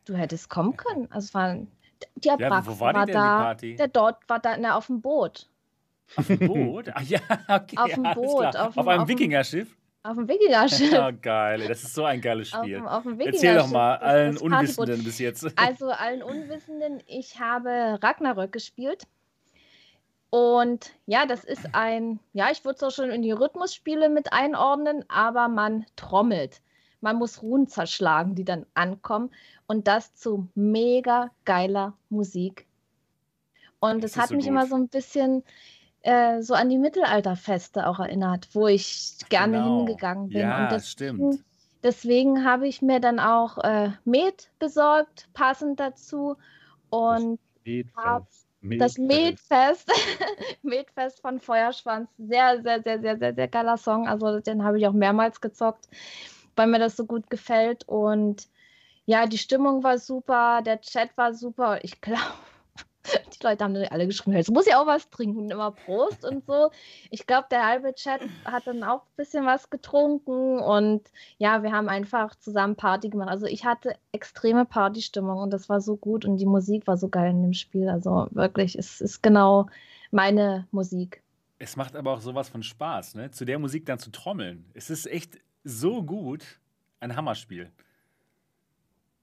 du 0.05 0.17
hättest 0.17 0.51
kommen 0.51 0.77
können. 0.77 1.07
Also 1.11 1.33
war, 1.35 1.55
der 2.17 2.37
ja, 2.39 2.67
wo 2.67 2.81
war, 2.81 2.95
war 2.95 3.07
die 3.07 3.13
denn, 3.13 3.21
da, 3.21 3.39
die 3.39 3.45
Party? 3.45 3.77
Der 3.77 3.89
dort 3.89 4.29
war 4.29 4.41
da 4.41 4.57
na, 4.57 4.77
auf 4.77 4.87
dem 4.87 5.01
Boot. 5.01 5.49
Auf 6.17 6.27
dem 6.27 6.39
Boot? 6.39 6.91
Ach 6.95 7.03
ja, 7.03 7.21
okay. 7.49 7.77
Auf 7.77 7.93
dem 7.93 8.03
Boot. 8.03 8.57
Auf, 8.57 8.77
auf, 8.77 8.89
einem 8.89 9.07
Wikingerschiff? 9.07 9.77
Auf 10.03 10.17
dem 10.17 10.29
Wikingerschiff. 10.29 10.93
Ja, 10.93 11.11
geil. 11.23 11.69
Das 11.69 11.83
ist 11.83 11.95
so 11.95 12.05
ein 12.05 12.21
geiles 12.21 12.49
Spiel. 12.49 12.79
Auf, 12.79 12.87
auf 12.87 13.03
dem 13.05 13.21
Erzähl 13.21 13.57
doch 13.57 13.69
mal 13.69 13.97
allen 13.97 14.37
Unwissenden 14.37 15.05
bis 15.05 15.19
jetzt. 15.19 15.47
Also 15.57 15.91
allen 15.91 16.23
Unwissenden, 16.23 17.03
ich 17.07 17.39
habe 17.39 17.99
Ragnarök 18.03 18.53
gespielt. 18.53 19.05
Und 20.31 20.93
ja, 21.07 21.25
das 21.27 21.45
ist 21.45 21.75
ein, 21.75 22.21
ja, 22.33 22.51
ich 22.51 22.65
würde 22.65 22.77
es 22.77 22.83
auch 22.83 22.91
schon 22.91 23.11
in 23.11 23.23
die 23.23 23.33
Rhythmusspiele 23.33 24.09
mit 24.09 24.33
einordnen, 24.33 25.05
aber 25.09 25.49
man 25.49 25.87
trommelt. 25.97 26.61
Man 27.01 27.17
muss 27.17 27.43
Runen 27.43 27.69
zerschlagen, 27.69 28.35
die 28.35 28.45
dann 28.45 28.67
ankommen. 28.75 29.31
Und 29.67 29.87
das 29.87 30.15
zu 30.15 30.49
mega 30.55 31.31
geiler 31.45 31.95
Musik. 32.11 32.67
Und 33.81 34.05
es 34.05 34.17
hat 34.17 34.29
so 34.29 34.35
mich 34.35 34.45
gut. 34.45 34.51
immer 34.51 34.67
so 34.67 34.75
ein 34.75 34.89
bisschen 34.89 35.45
äh, 36.03 36.43
so 36.43 36.55
an 36.55 36.69
die 36.69 36.79
Mittelalterfeste 36.79 37.87
auch 37.87 38.01
erinnert, 38.01 38.49
wo 38.53 38.67
ich 38.67 39.15
gerne 39.29 39.59
genau. 39.59 39.77
hingegangen 39.79 40.29
bin. 40.29 40.41
Ja, 40.41 40.65
und 40.65 40.73
das 40.73 40.91
stimmt. 40.91 41.45
Deswegen 41.83 42.45
habe 42.45 42.67
ich 42.67 42.83
mir 42.83 43.01
dann 43.01 43.21
auch 43.21 43.59
äh, 43.59 43.93
Met 44.05 44.51
besorgt, 44.59 45.29
passend 45.33 45.79
dazu. 45.79 46.37
Und 46.91 47.39
das 47.65 48.48
Metfest, 48.61 48.99
das 48.99 48.99
Metfest, 49.07 49.93
Metfest 50.63 51.21
von 51.21 51.41
Feuerschwanz, 51.41 52.09
sehr, 52.19 52.61
sehr, 52.63 52.83
sehr, 52.83 53.01
sehr, 53.01 53.19
sehr, 53.19 53.35
sehr 53.35 53.49
geiler 53.49 53.77
Song. 53.77 54.09
Also 54.09 54.41
den 54.41 54.65
habe 54.65 54.79
ich 54.79 54.87
auch 54.87 54.93
mehrmals 54.93 55.41
gezockt, 55.41 55.89
weil 56.57 56.67
mir 56.67 56.79
das 56.79 56.97
so 56.97 57.07
gut 57.07 57.31
gefällt. 57.31 57.87
Und 57.89 58.49
ja, 59.07 59.27
die 59.27 59.39
Stimmung 59.39 59.83
war 59.83 59.99
super, 59.99 60.63
der 60.63 60.81
Chat 60.81 61.17
war 61.17 61.35
super. 61.35 61.79
Ich 61.83 62.01
glaube, 62.01 62.21
Die 63.41 63.45
Leute 63.45 63.65
haben 63.65 63.75
dann 63.75 63.85
alle 63.85 64.07
geschrieben, 64.07 64.37
jetzt 64.37 64.51
muss 64.51 64.67
ich 64.67 64.75
auch 64.75 64.87
was 64.87 65.11
trinken, 65.11 65.51
immer 65.51 65.71
Prost 65.71 66.25
und 66.25 66.45
so. 66.47 66.71
Ich 67.11 67.27
glaube, 67.27 67.47
der 67.51 67.67
halbe 67.67 67.95
Chat 67.95 68.21
hat 68.45 68.67
dann 68.67 68.83
auch 68.83 69.03
ein 69.03 69.17
bisschen 69.17 69.47
was 69.47 69.71
getrunken 69.71 70.59
und 70.59 71.03
ja, 71.39 71.63
wir 71.63 71.73
haben 71.73 71.89
einfach 71.89 72.35
zusammen 72.37 72.77
Party 72.77 73.09
gemacht. 73.09 73.29
Also 73.29 73.47
ich 73.47 73.65
hatte 73.65 73.95
extreme 74.13 74.65
Partystimmung 74.65 75.39
und 75.39 75.51
das 75.51 75.69
war 75.69 75.81
so 75.81 75.97
gut 75.97 76.25
und 76.25 76.37
die 76.39 76.47
Musik 76.47 76.87
war 76.87 76.97
so 76.97 77.09
geil 77.09 77.31
in 77.31 77.43
dem 77.43 77.55
Spiel. 77.55 77.89
Also 77.89 78.29
wirklich, 78.31 78.77
es 78.77 79.01
ist 79.01 79.23
genau 79.23 79.67
meine 80.11 80.67
Musik. 80.71 81.23
Es 81.59 81.77
macht 81.77 81.97
aber 81.97 82.13
auch 82.13 82.21
sowas 82.21 82.49
von 82.49 82.63
Spaß, 82.63 83.15
ne? 83.17 83.31
Zu 83.31 83.45
der 83.45 83.59
Musik 83.59 83.85
dann 83.87 83.99
zu 83.99 84.11
trommeln. 84.11 84.65
Es 84.75 84.91
ist 84.91 85.07
echt 85.07 85.39
so 85.65 86.03
gut. 86.03 86.45
Ein 87.01 87.15
Hammerspiel. 87.15 87.71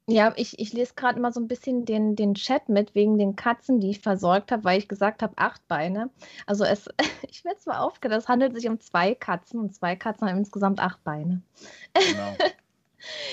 Ja, 0.08 0.34
ich, 0.36 0.60
ich 0.60 0.72
lese 0.72 0.94
gerade 0.96 1.20
mal 1.20 1.34
so 1.34 1.40
ein 1.40 1.48
bisschen 1.48 1.84
den, 1.86 2.16
den 2.16 2.36
Chat 2.36 2.70
mit 2.70 2.94
wegen 2.94 3.18
den 3.18 3.36
Katzen, 3.36 3.80
die 3.80 3.90
ich 3.90 4.02
versorgt 4.02 4.52
habe, 4.52 4.64
weil 4.64 4.78
ich 4.78 4.88
gesagt 4.88 5.24
habe, 5.24 5.34
acht 5.38 5.68
Beine. 5.68 6.12
Also 6.46 6.64
es, 6.64 6.88
ich 7.30 7.44
werde 7.44 7.58
zwar 7.60 7.82
aufgehört, 7.82 8.22
es 8.22 8.28
handelt 8.28 8.56
sich 8.56 8.68
um 8.68 8.80
zwei 8.80 9.16
Katzen 9.16 9.60
und 9.60 9.74
zwei 9.74 9.96
Katzen 9.96 10.28
haben 10.30 10.38
insgesamt 10.38 10.80
acht 10.80 11.04
Beine. 11.04 11.42
Genau. 11.94 12.38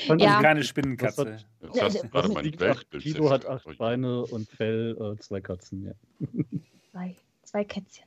Und 0.08 0.18
ja. 0.22 0.40
keine 0.40 0.64
Spinnenkatze. 0.64 1.38
Das 1.60 1.82
hast 1.82 2.10
gerade 2.10 2.28
mein 2.30 2.58
Weltbild. 2.58 3.04
Guido 3.04 3.30
hat 3.30 3.44
acht 3.44 3.66
Beine 3.76 4.24
und 4.24 4.48
Fell, 4.48 4.96
äh, 4.98 5.20
zwei 5.20 5.42
Katzen, 5.42 5.84
ja. 5.84 5.92
Zwei, 6.90 7.16
zwei 7.42 7.64
Kätzchen. 7.64 8.06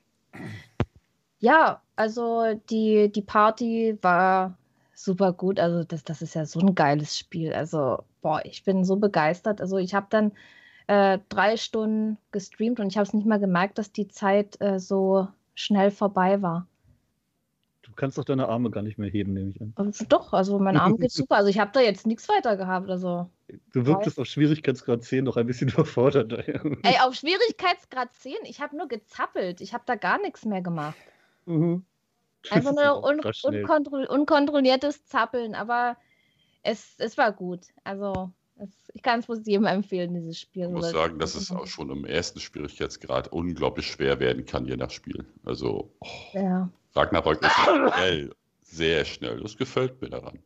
Ja, 1.40 1.82
also 1.96 2.54
die, 2.70 3.12
die 3.12 3.22
Party 3.24 3.98
war 4.02 4.58
super 4.96 5.34
gut. 5.34 5.60
Also 5.60 5.84
das, 5.84 6.04
das 6.04 6.22
ist 6.22 6.34
ja 6.34 6.46
so 6.46 6.60
ein 6.60 6.74
geiles 6.74 7.18
Spiel. 7.18 7.54
Also, 7.54 8.04
boah, 8.22 8.42
ich 8.44 8.64
bin 8.64 8.84
so 8.84 8.96
begeistert. 8.96 9.62
Also 9.62 9.78
ich 9.78 9.94
habe 9.94 10.08
dann 10.10 10.32
äh, 10.88 11.20
drei 11.30 11.58
Stunden 11.58 12.18
gestreamt 12.32 12.80
und 12.80 12.88
ich 12.88 12.98
habe 12.98 13.06
es 13.08 13.14
nicht 13.14 13.28
mal 13.28 13.40
gemerkt, 13.40 13.78
dass 13.78 13.92
die 13.92 14.08
Zeit 14.08 14.60
äh, 14.62 14.80
so 14.80 15.28
schnell 15.54 15.92
vorbei 15.92 16.42
war. 16.42 16.68
Du 17.82 17.92
kannst 17.96 18.18
doch 18.18 18.26
deine 18.26 18.50
Arme 18.50 18.72
gar 18.72 18.82
nicht 18.82 18.98
mehr 18.98 19.10
heben, 19.10 19.34
nehme 19.34 19.52
ich 19.52 19.62
an. 19.62 19.74
Also, 19.76 20.06
doch, 20.10 20.34
also 20.34 20.58
mein 20.60 20.76
Arm 20.76 20.98
geht 20.98 21.12
super. 21.12 21.36
Also 21.36 21.50
ich 21.50 21.60
habe 21.60 21.72
da 21.74 21.82
jetzt 21.82 22.08
nichts 22.08 22.28
weiter 22.28 22.58
gehabt. 22.58 22.90
Also. 22.90 23.30
Du 23.74 23.86
wirktest 23.86 24.20
auf 24.20 24.26
Schwierigkeitsgrad 24.26 25.04
10 25.04 25.24
noch 25.24 25.38
ein 25.38 25.46
bisschen 25.46 25.70
überfordert. 25.70 26.34
Ey, 26.34 27.00
auf 27.02 27.14
Schwierigkeitsgrad 27.14 28.14
10? 28.16 28.34
Ich 28.46 28.60
habe 28.60 28.76
nur 28.76 28.88
gezappelt. 28.88 29.62
Ich 29.62 29.74
habe 29.74 29.84
da 29.86 29.96
gar 29.96 30.20
nichts 30.20 30.46
mehr 30.46 30.62
gemacht. 30.62 30.98
Mhm. 31.46 31.86
Einfach 32.52 32.74
nur 32.74 33.04
un 33.04 33.20
unkontro 33.44 33.98
unkontrolliertes 34.08 35.06
Zappeln, 35.06 35.56
aber 35.56 35.98
es, 36.64 36.96
es 36.98 37.18
war 37.18 37.32
gut. 37.32 37.62
Also 37.84 38.32
es, 38.58 38.70
ich 38.94 39.02
kann 39.02 39.20
es 39.20 39.46
jedem 39.46 39.66
empfehlen, 39.66 40.14
dieses 40.14 40.40
Spiel. 40.40 40.66
Ich 40.66 40.72
muss 40.72 40.92
sagen, 40.92 41.20
dass 41.20 41.36
es 41.36 41.52
auch 41.52 41.68
schon 41.68 41.90
im 41.90 42.06
ersten 42.06 42.40
Schwierigkeitsgrad 42.40 43.28
unglaublich 43.32 43.88
schwer 43.88 44.20
werden 44.20 44.46
kann, 44.46 44.66
je 44.66 44.78
nach 44.78 44.92
Spiel. 44.92 45.26
Also 45.44 45.92
oh, 46.00 46.08
ja. 46.34 46.70
Ragnarök 46.96 47.42
ist 47.42 47.52
schnell, 47.52 48.36
sehr 48.62 49.06
schnell. 49.06 49.42
Das 49.42 49.58
gefällt 49.58 50.02
mir 50.02 50.10
daran. 50.10 50.40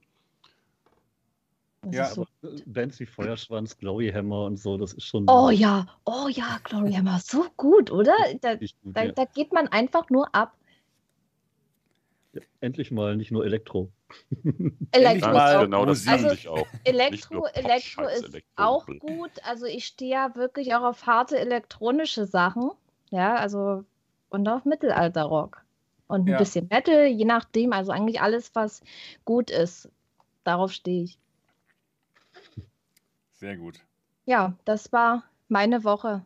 Das 1.82 1.96
ja, 1.96 2.06
so 2.08 2.26
Bands 2.66 3.00
wie 3.00 3.06
Feuerschwanz, 3.06 3.78
Glory 3.78 4.12
Hammer 4.12 4.44
und 4.46 4.58
so, 4.58 4.78
das 4.78 4.92
ist 4.94 5.06
schon. 5.06 5.30
Oh 5.30 5.50
ja, 5.50 5.88
oh 6.04 6.28
ja, 6.30 6.60
Glory 6.64 6.92
Hammer, 6.92 7.20
so 7.20 7.46
gut, 7.56 7.90
oder? 7.90 8.14
Da, 8.42 8.56
gut, 8.56 8.74
da, 8.84 9.04
ja. 9.04 9.12
da 9.14 9.26
geht 9.26 9.54
man 9.54 9.68
einfach 9.70 10.10
nur 10.10 10.34
ab. 10.36 10.54
Endlich 12.62 12.92
mal 12.92 13.16
nicht 13.16 13.32
nur 13.32 13.46
Elektro. 13.46 13.92
Elektro 14.92 15.32
mal, 15.32 15.66
genau, 15.66 15.86
das 15.86 16.08
also, 16.08 16.30
ich 16.30 16.48
auch. 16.48 16.68
Elektro, 16.84 17.46
Elektro 17.48 18.04
ist 18.04 18.26
Elektro 18.26 18.44
auch 18.56 18.86
gut. 18.86 19.32
Also 19.44 19.66
ich 19.66 19.86
stehe 19.86 20.12
ja 20.12 20.36
wirklich 20.36 20.76
auch 20.76 20.84
auf 20.84 21.08
harte 21.08 21.40
elektronische 21.40 22.26
Sachen. 22.26 22.72
Ja, 23.10 23.36
also 23.36 23.84
und 24.30 24.48
auf 24.48 24.66
Mittelalterrock. 24.66 25.64
Und 26.08 26.26
ein 26.26 26.34
ja. 26.34 26.38
bisschen 26.38 26.68
Metal, 26.70 27.08
je 27.08 27.26
nachdem. 27.26 27.74
Also 27.74 27.92
eigentlich 27.92 28.22
alles, 28.22 28.54
was 28.56 28.84
gut 29.26 29.50
ist. 29.50 29.90
Darauf 30.44 30.72
stehe 30.72 31.04
ich. 31.04 31.20
Sehr 33.34 33.58
gut. 33.58 33.80
Ja, 34.26 34.54
das 34.66 34.92
war 34.92 35.24
meine 35.48 35.84
Woche. 35.84 36.26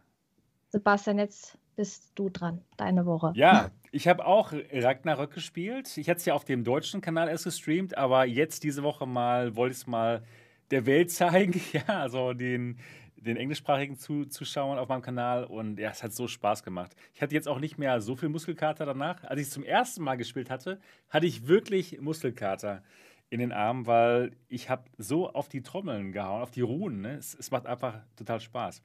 Sebastian, 0.69 1.19
jetzt 1.19 1.57
bist 1.75 2.11
du 2.15 2.29
dran, 2.29 2.61
deine 2.77 3.05
Woche. 3.05 3.33
Ja, 3.35 3.71
ich 3.91 4.07
habe 4.07 4.25
auch 4.25 4.53
Ragnarök 4.71 5.31
gespielt. 5.33 5.97
Ich 5.97 6.07
hätte 6.07 6.17
es 6.17 6.25
ja 6.25 6.33
auf 6.33 6.45
dem 6.45 6.63
deutschen 6.63 7.01
Kanal 7.01 7.29
erst 7.29 7.43
gestreamt, 7.43 7.97
aber 7.97 8.25
jetzt 8.25 8.63
diese 8.63 8.83
Woche 8.83 9.05
mal 9.05 9.55
wollte 9.55 9.73
ich 9.73 9.79
es 9.79 9.87
mal 9.87 10.23
der 10.71 10.85
Welt 10.85 11.11
zeigen. 11.11 11.59
Ja, 11.71 12.01
also 12.01 12.33
den, 12.33 12.77
den 13.15 13.37
englischsprachigen 13.37 13.97
Zuschauern 13.97 14.77
auf 14.77 14.89
meinem 14.89 15.01
Kanal 15.01 15.45
und 15.45 15.79
ja, 15.79 15.91
es 15.91 16.03
hat 16.03 16.13
so 16.13 16.27
Spaß 16.27 16.63
gemacht. 16.63 16.95
Ich 17.13 17.21
hatte 17.21 17.33
jetzt 17.35 17.47
auch 17.47 17.59
nicht 17.59 17.77
mehr 17.77 18.01
so 18.01 18.15
viel 18.15 18.29
Muskelkater 18.29 18.85
danach. 18.85 19.23
Als 19.23 19.39
ich 19.39 19.47
es 19.47 19.53
zum 19.53 19.63
ersten 19.63 20.03
Mal 20.03 20.15
gespielt 20.15 20.49
hatte, 20.49 20.79
hatte 21.09 21.25
ich 21.25 21.47
wirklich 21.47 21.99
Muskelkater 22.01 22.83
in 23.29 23.39
den 23.39 23.51
Armen, 23.51 23.87
weil 23.87 24.31
ich 24.47 24.69
habe 24.69 24.83
so 24.99 25.27
auf 25.27 25.49
die 25.49 25.63
Trommeln 25.63 26.11
gehauen, 26.11 26.43
auf 26.43 26.51
die 26.51 26.61
Ruhen. 26.61 27.01
Ne? 27.01 27.15
Es, 27.15 27.33
es, 27.33 27.49
macht 27.49 27.65
einfach 27.65 27.95
total 28.15 28.39
Spaß. 28.39 28.83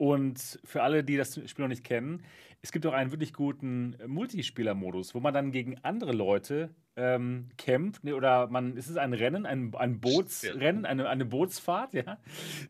Und 0.00 0.58
für 0.64 0.82
alle, 0.82 1.04
die 1.04 1.18
das 1.18 1.34
Spiel 1.34 1.62
noch 1.62 1.68
nicht 1.68 1.84
kennen, 1.84 2.22
es 2.62 2.72
gibt 2.72 2.86
auch 2.86 2.94
einen 2.94 3.10
wirklich 3.10 3.34
guten 3.34 3.98
Multispieler-Modus, 4.06 5.14
wo 5.14 5.20
man 5.20 5.34
dann 5.34 5.52
gegen 5.52 5.76
andere 5.82 6.12
Leute 6.12 6.70
ähm, 6.96 7.50
kämpft. 7.58 8.02
Ne? 8.02 8.16
Oder 8.16 8.46
man, 8.46 8.78
es 8.78 8.88
ist 8.88 8.96
ein 8.96 9.12
Rennen, 9.12 9.44
ein, 9.44 9.74
ein 9.74 10.00
Bootsrennen, 10.00 10.86
eine, 10.86 11.06
eine 11.06 11.26
Bootsfahrt, 11.26 11.92
ja. 11.92 12.16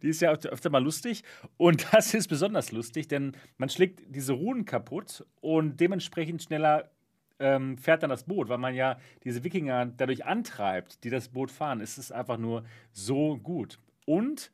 Die 0.02 0.08
ist 0.08 0.20
ja 0.20 0.32
öfter 0.32 0.70
mal 0.70 0.82
lustig. 0.82 1.22
Und 1.56 1.86
das 1.92 2.14
ist 2.14 2.26
besonders 2.26 2.72
lustig, 2.72 3.06
denn 3.06 3.36
man 3.58 3.68
schlägt 3.68 4.02
diese 4.08 4.32
Ruhen 4.32 4.64
kaputt 4.64 5.24
und 5.40 5.78
dementsprechend 5.78 6.42
schneller 6.42 6.90
ähm, 7.38 7.78
fährt 7.78 8.02
dann 8.02 8.10
das 8.10 8.24
Boot, 8.24 8.48
weil 8.48 8.58
man 8.58 8.74
ja 8.74 8.98
diese 9.22 9.44
Wikinger 9.44 9.86
dadurch 9.86 10.24
antreibt, 10.24 11.04
die 11.04 11.10
das 11.10 11.28
Boot 11.28 11.52
fahren. 11.52 11.80
Es 11.80 11.96
ist 11.96 12.10
einfach 12.10 12.38
nur 12.38 12.64
so 12.90 13.38
gut. 13.38 13.78
Und 14.04 14.50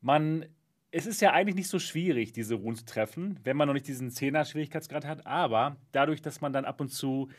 man, 0.00 0.46
es 0.92 1.06
ist 1.06 1.20
ja 1.22 1.32
eigentlich 1.32 1.56
nicht 1.56 1.68
so 1.68 1.78
schwierig, 1.78 2.32
diese 2.32 2.54
Runen 2.54 2.76
zu 2.76 2.84
treffen, 2.84 3.40
wenn 3.44 3.56
man 3.56 3.66
noch 3.66 3.74
nicht 3.74 3.88
diesen 3.88 4.10
10er 4.10 4.44
Schwierigkeitsgrad 4.44 5.06
hat, 5.06 5.26
aber 5.26 5.76
dadurch, 5.90 6.20
dass 6.20 6.40
man 6.40 6.52
dann 6.52 6.66
ab 6.66 6.80
und 6.80 6.90
zu 6.90 7.30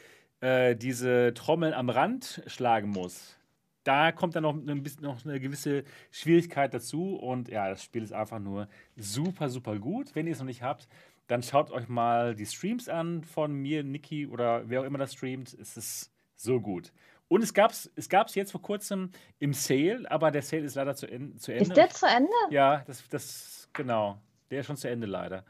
äh, 0.41 0.75
diese 0.75 1.33
Trommeln 1.35 1.73
am 1.73 1.89
Rand 1.89 2.41
schlagen 2.47 2.89
muss, 2.89 3.37
da 3.83 4.11
kommt 4.11 4.35
dann 4.35 4.43
noch, 4.43 4.55
ein 4.55 4.83
bisschen, 4.83 5.03
noch 5.03 5.23
eine 5.25 5.39
gewisse 5.39 5.83
Schwierigkeit 6.11 6.73
dazu. 6.73 7.15
Und 7.15 7.49
ja, 7.49 7.69
das 7.69 7.83
Spiel 7.83 8.03
ist 8.03 8.13
einfach 8.13 8.39
nur 8.39 8.67
super, 8.95 9.49
super 9.49 9.77
gut. 9.77 10.15
Wenn 10.15 10.25
ihr 10.25 10.33
es 10.33 10.39
noch 10.39 10.45
nicht 10.45 10.63
habt, 10.63 10.87
dann 11.27 11.43
schaut 11.43 11.71
euch 11.71 11.87
mal 11.89 12.35
die 12.35 12.45
Streams 12.45 12.89
an 12.89 13.23
von 13.23 13.53
mir, 13.53 13.83
Niki 13.83 14.27
oder 14.27 14.69
wer 14.69 14.81
auch 14.81 14.85
immer 14.85 14.97
das 14.97 15.13
streamt. 15.13 15.53
Es 15.53 15.77
ist 15.77 16.13
so 16.35 16.59
gut. 16.59 16.93
Und 17.27 17.43
es 17.43 17.53
gab 17.53 17.71
es 17.71 17.91
es 17.95 18.09
gab's 18.09 18.35
jetzt 18.35 18.51
vor 18.51 18.61
kurzem 18.61 19.11
im 19.39 19.53
Sale, 19.53 20.05
aber 20.09 20.31
der 20.31 20.41
Sale 20.41 20.63
ist 20.63 20.75
leider 20.75 20.95
zu, 20.95 21.07
en 21.07 21.37
zu 21.37 21.51
Ende. 21.51 21.63
Ist 21.63 21.77
der 21.77 21.89
zu 21.89 22.05
Ende? 22.05 22.31
Ja, 22.49 22.83
das, 22.85 23.07
das 23.09 23.69
genau. 23.73 24.19
Der 24.51 24.59
ist 24.59 24.67
schon 24.67 24.77
zu 24.77 24.89
Ende 24.89 25.07
leider. 25.07 25.43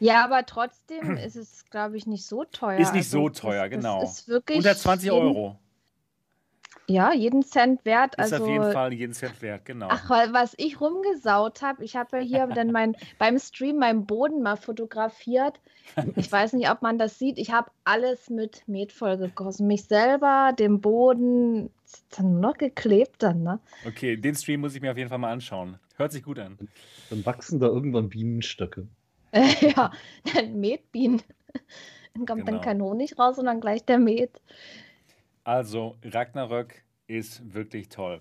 Ja, 0.00 0.24
aber 0.24 0.46
trotzdem 0.46 1.16
ist 1.16 1.36
es, 1.36 1.64
glaube 1.70 1.96
ich, 1.96 2.06
nicht 2.06 2.26
so 2.26 2.44
teuer. 2.44 2.78
Ist 2.78 2.92
nicht 2.92 3.06
also, 3.06 3.22
so 3.22 3.28
teuer, 3.28 3.68
das, 3.68 3.70
genau. 3.70 4.00
Das 4.00 4.20
ist 4.20 4.28
wirklich 4.28 4.58
Unter 4.58 4.76
20 4.76 5.10
Euro. 5.12 5.58
Ja, 6.90 7.12
jeden 7.12 7.42
Cent 7.42 7.84
wert. 7.84 8.14
Ist 8.14 8.32
also, 8.32 8.44
auf 8.44 8.50
jeden 8.50 8.72
Fall 8.72 8.94
jeden 8.94 9.12
Cent 9.12 9.42
wert, 9.42 9.66
genau. 9.66 9.88
Ach, 9.90 10.08
weil 10.08 10.32
was 10.32 10.54
ich 10.56 10.80
rumgesaut 10.80 11.60
habe, 11.60 11.84
ich 11.84 11.96
habe 11.96 12.18
ja 12.18 12.22
hier 12.22 12.46
dann 12.46 12.72
mein, 12.72 12.96
beim 13.18 13.38
Stream 13.38 13.76
meinen 13.76 14.06
Boden 14.06 14.42
mal 14.42 14.56
fotografiert. 14.56 15.60
Ich 16.16 16.32
weiß 16.32 16.54
nicht, 16.54 16.70
ob 16.70 16.80
man 16.80 16.98
das 16.98 17.18
sieht. 17.18 17.38
Ich 17.38 17.52
habe 17.52 17.70
alles 17.84 18.30
mit 18.30 18.66
Met 18.66 18.92
vollgegossen. 18.92 19.66
Mich 19.66 19.84
selber, 19.84 20.54
den 20.58 20.80
Boden, 20.80 21.70
dann 22.16 22.32
nur 22.32 22.40
noch 22.40 22.56
geklebt 22.56 23.22
dann, 23.22 23.42
ne? 23.42 23.60
Okay, 23.86 24.16
den 24.16 24.34
Stream 24.34 24.60
muss 24.60 24.74
ich 24.74 24.80
mir 24.80 24.90
auf 24.90 24.98
jeden 24.98 25.10
Fall 25.10 25.18
mal 25.18 25.32
anschauen. 25.32 25.78
Hört 25.96 26.12
sich 26.12 26.22
gut 26.22 26.38
an. 26.38 26.56
Dann 27.10 27.26
wachsen 27.26 27.60
da 27.60 27.66
irgendwann 27.66 28.08
Bienenstöcke. 28.08 28.88
ja, 29.60 29.92
dann 30.32 30.58
Metbienen. 30.58 31.20
Dann 32.14 32.24
kommt 32.24 32.46
genau. 32.46 32.58
dann 32.58 32.60
kein 32.62 32.80
Honig 32.80 33.18
raus, 33.18 33.36
sondern 33.36 33.60
gleich 33.60 33.84
der 33.84 33.98
Met. 33.98 34.40
Also 35.48 35.96
Ragnarök 36.04 36.84
ist 37.06 37.54
wirklich 37.54 37.88
toll. 37.88 38.20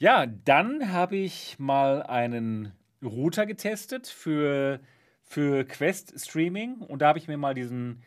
Ja, 0.00 0.26
dann 0.26 0.92
habe 0.92 1.14
ich 1.14 1.60
mal 1.60 2.02
einen 2.02 2.72
Router 3.00 3.46
getestet 3.46 4.08
für, 4.08 4.80
für 5.22 5.62
Quest 5.62 6.18
Streaming 6.18 6.78
und 6.78 7.02
da 7.02 7.06
habe 7.06 7.20
ich 7.20 7.28
mir 7.28 7.36
mal 7.36 7.54
diesen 7.54 8.02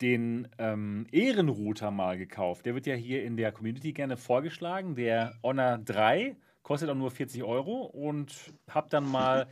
den 0.00 0.48
ähm, 0.58 1.06
Ehrenrouter 1.12 1.92
mal 1.92 2.18
gekauft. 2.18 2.66
Der 2.66 2.74
wird 2.74 2.86
ja 2.86 2.96
hier 2.96 3.22
in 3.22 3.36
der 3.36 3.52
Community 3.52 3.92
gerne 3.92 4.16
vorgeschlagen. 4.16 4.96
Der 4.96 5.38
Honor 5.44 5.78
3 5.78 6.34
kostet 6.64 6.90
auch 6.90 6.96
nur 6.96 7.12
40 7.12 7.44
Euro 7.44 7.82
und 7.82 8.34
habe 8.68 8.88
dann 8.90 9.08
mal 9.08 9.46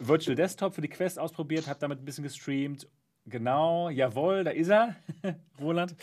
Virtual 0.00 0.34
Desktop 0.34 0.74
für 0.74 0.80
die 0.80 0.88
Quest 0.88 1.20
ausprobiert, 1.20 1.68
habe 1.68 1.78
damit 1.78 2.00
ein 2.00 2.04
bisschen 2.04 2.24
gestreamt 2.24 2.88
Genau, 3.26 3.90
jawohl, 3.90 4.44
da 4.44 4.52
ist 4.52 4.68
er, 4.68 4.96
Roland. 5.60 5.96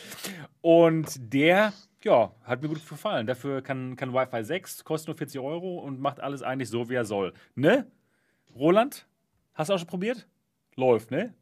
Und 0.62 1.34
der, 1.34 1.74
ja, 2.04 2.32
hat 2.44 2.62
mir 2.62 2.68
gut 2.68 2.88
gefallen. 2.88 3.28
Dafür 3.28 3.62
kann, 3.62 3.96
kann 3.96 4.14
Wi-Fi 4.14 4.44
6, 4.44 4.84
kostet 4.84 5.08
nur 5.08 5.18
40 5.18 5.40
Euro 5.40 5.80
und 5.80 6.00
macht 6.00 6.20
alles 6.20 6.44
eigentlich 6.44 6.70
so, 6.70 6.90
wie 6.90 6.96
er 6.96 7.06
soll. 7.06 7.34
Ne? 7.56 7.90
Roland? 8.56 9.08
Hast 9.54 9.70
du 9.70 9.74
auch 9.74 9.80
schon 9.80 9.88
probiert? 9.88 10.28
läuft, 10.76 11.12
ne? 11.12 11.34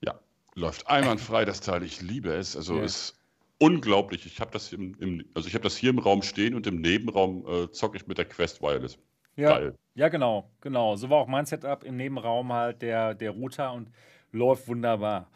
Ja, 0.00 0.18
läuft 0.54 0.88
einwandfrei, 0.88 1.44
das 1.44 1.60
Teil. 1.60 1.82
Ich 1.82 2.02
liebe 2.02 2.32
es. 2.32 2.56
Also 2.56 2.76
ja. 2.76 2.84
ist 2.84 3.18
unglaublich. 3.58 4.26
Ich 4.26 4.40
habe 4.40 4.50
das, 4.50 4.72
im, 4.72 4.94
im, 4.98 5.24
also 5.34 5.48
hab 5.50 5.62
das 5.62 5.76
hier 5.76 5.90
im 5.90 5.98
Raum 5.98 6.22
stehen 6.22 6.54
und 6.54 6.66
im 6.66 6.80
Nebenraum 6.80 7.46
äh, 7.46 7.70
zocke 7.70 7.96
ich 7.96 8.06
mit 8.06 8.18
der 8.18 8.26
Quest 8.26 8.62
Wireless. 8.62 8.98
Ja, 9.36 9.50
Geil. 9.50 9.74
ja, 9.94 10.08
genau, 10.08 10.50
genau. 10.60 10.96
So 10.96 11.10
war 11.10 11.18
auch 11.18 11.26
mein 11.26 11.44
Setup 11.44 11.84
im 11.84 11.96
Nebenraum 11.96 12.52
halt 12.52 12.80
der, 12.80 13.14
der 13.14 13.32
Router 13.32 13.72
und 13.72 13.90
läuft 14.36 14.68
wunderbar. 14.68 15.30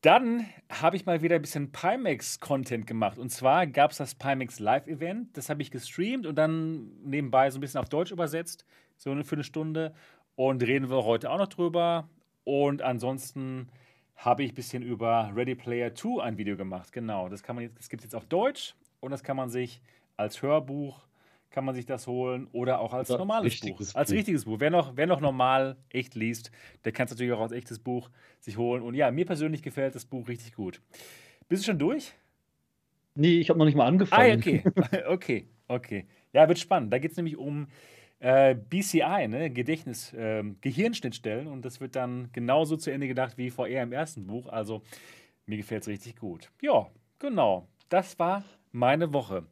Dann 0.00 0.46
habe 0.70 0.96
ich 0.96 1.04
mal 1.04 1.20
wieder 1.20 1.36
ein 1.36 1.42
bisschen 1.42 1.72
Pimax-Content 1.72 2.86
gemacht. 2.86 3.18
Und 3.18 3.28
zwar 3.30 3.66
gab 3.66 3.90
es 3.90 3.98
das 3.98 4.14
Pimax 4.14 4.58
Live-Event. 4.58 5.36
Das 5.36 5.50
habe 5.50 5.60
ich 5.60 5.70
gestreamt 5.70 6.26
und 6.26 6.36
dann 6.36 6.90
nebenbei 7.04 7.50
so 7.50 7.58
ein 7.58 7.60
bisschen 7.60 7.80
auf 7.80 7.90
Deutsch 7.90 8.10
übersetzt, 8.10 8.64
so 8.96 9.14
für 9.22 9.36
eine 9.36 9.44
Stunde. 9.44 9.92
Und 10.36 10.62
reden 10.62 10.88
wir 10.88 11.04
heute 11.04 11.30
auch 11.30 11.36
noch 11.36 11.48
drüber. 11.48 12.08
Und 12.44 12.80
ansonsten 12.80 13.68
habe 14.16 14.42
ich 14.42 14.52
ein 14.52 14.54
bisschen 14.54 14.82
über 14.82 15.32
Ready 15.34 15.54
Player 15.54 15.94
2 15.94 16.22
ein 16.22 16.38
Video 16.38 16.56
gemacht. 16.56 16.92
Genau, 16.92 17.28
das, 17.28 17.42
das 17.42 17.88
gibt 17.88 18.00
es 18.00 18.04
jetzt 18.04 18.14
auf 18.14 18.26
Deutsch 18.26 18.74
und 19.00 19.10
das 19.10 19.22
kann 19.22 19.36
man 19.36 19.50
sich 19.50 19.82
als 20.16 20.40
Hörbuch 20.40 21.02
kann 21.50 21.64
man 21.64 21.74
sich 21.74 21.84
das 21.84 22.06
holen 22.06 22.46
oder 22.52 22.80
auch 22.80 22.92
als 22.92 23.10
oder 23.10 23.18
normales 23.18 23.60
Buch. 23.60 23.78
Buch. 23.78 23.94
Als 23.94 24.12
richtiges 24.12 24.44
Buch. 24.44 24.60
Wer 24.60 24.70
noch, 24.70 24.96
wer 24.96 25.06
noch 25.06 25.20
normal 25.20 25.76
echt 25.90 26.14
liest, 26.14 26.50
der 26.84 26.92
kann 26.92 27.06
es 27.06 27.10
natürlich 27.10 27.32
auch 27.32 27.40
als 27.40 27.52
echtes 27.52 27.78
Buch 27.78 28.10
sich 28.38 28.56
holen. 28.56 28.82
Und 28.82 28.94
ja, 28.94 29.10
mir 29.10 29.26
persönlich 29.26 29.62
gefällt 29.62 29.94
das 29.94 30.04
Buch 30.04 30.28
richtig 30.28 30.54
gut. 30.54 30.80
Bist 31.48 31.62
du 31.62 31.66
schon 31.66 31.78
durch? 31.78 32.12
Nee, 33.16 33.40
ich 33.40 33.50
habe 33.50 33.58
noch 33.58 33.66
nicht 33.66 33.74
mal 33.74 33.86
angefangen. 33.86 34.32
Ah, 34.32 34.36
okay. 34.36 34.62
okay, 35.08 35.48
okay. 35.66 36.06
Ja, 36.32 36.46
wird 36.48 36.60
spannend. 36.60 36.92
Da 36.92 36.98
geht 36.98 37.10
es 37.10 37.16
nämlich 37.16 37.36
um 37.36 37.66
äh, 38.20 38.54
BCI, 38.54 39.26
ne? 39.28 39.50
Gedächtnis, 39.50 40.12
äh, 40.12 40.44
Gehirnschnittstellen. 40.60 41.48
Und 41.48 41.64
das 41.64 41.80
wird 41.80 41.96
dann 41.96 42.30
genauso 42.32 42.76
zu 42.76 42.92
Ende 42.92 43.08
gedacht 43.08 43.36
wie 43.36 43.50
vorher 43.50 43.82
im 43.82 43.92
ersten 43.92 44.26
Buch. 44.26 44.46
Also 44.46 44.82
mir 45.46 45.56
gefällt 45.56 45.82
es 45.82 45.88
richtig 45.88 46.16
gut. 46.16 46.52
Ja, 46.62 46.86
genau. 47.18 47.66
Das 47.88 48.16
war 48.20 48.44
meine 48.72 49.12
Woche. 49.12 49.46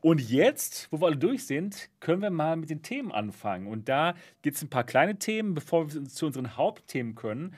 Und 0.00 0.20
jetzt, 0.20 0.88
wo 0.90 1.00
wir 1.00 1.06
alle 1.06 1.16
durch 1.16 1.46
sind, 1.46 1.90
können 2.00 2.22
wir 2.22 2.30
mal 2.30 2.56
mit 2.56 2.70
den 2.70 2.82
Themen 2.82 3.12
anfangen. 3.12 3.66
Und 3.66 3.88
da 3.88 4.14
gibt 4.42 4.56
es 4.56 4.62
ein 4.62 4.70
paar 4.70 4.84
kleine 4.84 5.18
Themen, 5.18 5.54
bevor 5.54 5.92
wir 5.92 6.04
zu 6.04 6.26
unseren 6.26 6.56
Hauptthemen 6.56 7.14
können. 7.14 7.54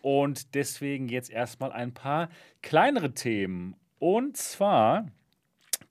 Und 0.00 0.54
deswegen 0.54 1.08
jetzt 1.08 1.30
erstmal 1.30 1.72
ein 1.72 1.92
paar 1.92 2.28
kleinere 2.62 3.12
Themen. 3.12 3.76
Und 3.98 4.36
zwar 4.36 5.06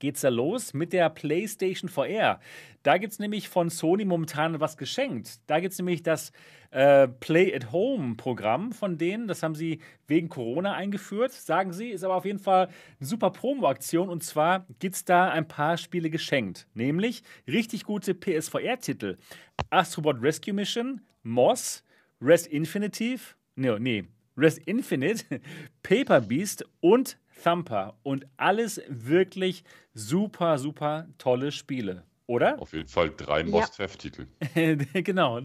geht 0.02 0.16
es 0.16 0.22
da 0.22 0.30
los 0.30 0.74
mit 0.74 0.92
der 0.92 1.08
PlayStation 1.10 1.88
VR. 1.88 2.40
Da 2.82 2.98
gibt 2.98 3.12
es 3.12 3.20
nämlich 3.20 3.48
von 3.48 3.70
Sony 3.70 4.04
momentan 4.04 4.58
was 4.58 4.76
geschenkt. 4.76 5.38
Da 5.46 5.60
gibt 5.60 5.72
es 5.72 5.78
nämlich 5.78 6.02
das 6.02 6.32
äh, 6.72 7.06
Play-at-Home-Programm 7.06 8.72
von 8.72 8.98
denen. 8.98 9.28
Das 9.28 9.44
haben 9.44 9.54
sie 9.54 9.78
wegen 10.08 10.28
Corona 10.28 10.74
eingeführt, 10.74 11.30
sagen 11.30 11.72
sie. 11.72 11.90
Ist 11.90 12.02
aber 12.02 12.16
auf 12.16 12.24
jeden 12.24 12.40
Fall 12.40 12.66
eine 12.98 13.06
super 13.06 13.30
Promo-Aktion. 13.30 14.08
Und 14.08 14.24
zwar 14.24 14.66
gibt 14.80 14.96
es 14.96 15.04
da 15.04 15.30
ein 15.30 15.46
paar 15.46 15.76
Spiele 15.76 16.10
geschenkt. 16.10 16.66
Nämlich 16.74 17.22
richtig 17.46 17.84
gute 17.84 18.12
PSVR-Titel. 18.12 19.18
Astrobot 19.70 20.20
Rescue 20.20 20.52
Mission, 20.52 21.00
Moss, 21.22 21.84
Rest 22.20 22.48
Infinitive, 22.48 23.20
nee, 23.54 23.78
nee, 23.78 24.04
Rest 24.36 24.58
Infinite, 24.66 25.24
Paper 25.82 26.20
Beast 26.20 26.64
und 26.80 27.18
Thumper. 27.42 27.94
Und 28.02 28.26
alles 28.36 28.80
wirklich 28.88 29.64
super, 29.94 30.58
super 30.58 31.06
tolle 31.18 31.52
Spiele, 31.52 32.04
oder? 32.26 32.60
Auf 32.60 32.72
jeden 32.72 32.88
Fall 32.88 33.10
drei 33.16 33.44
Most-Have-Titel. 33.44 34.26
genau. 34.94 35.40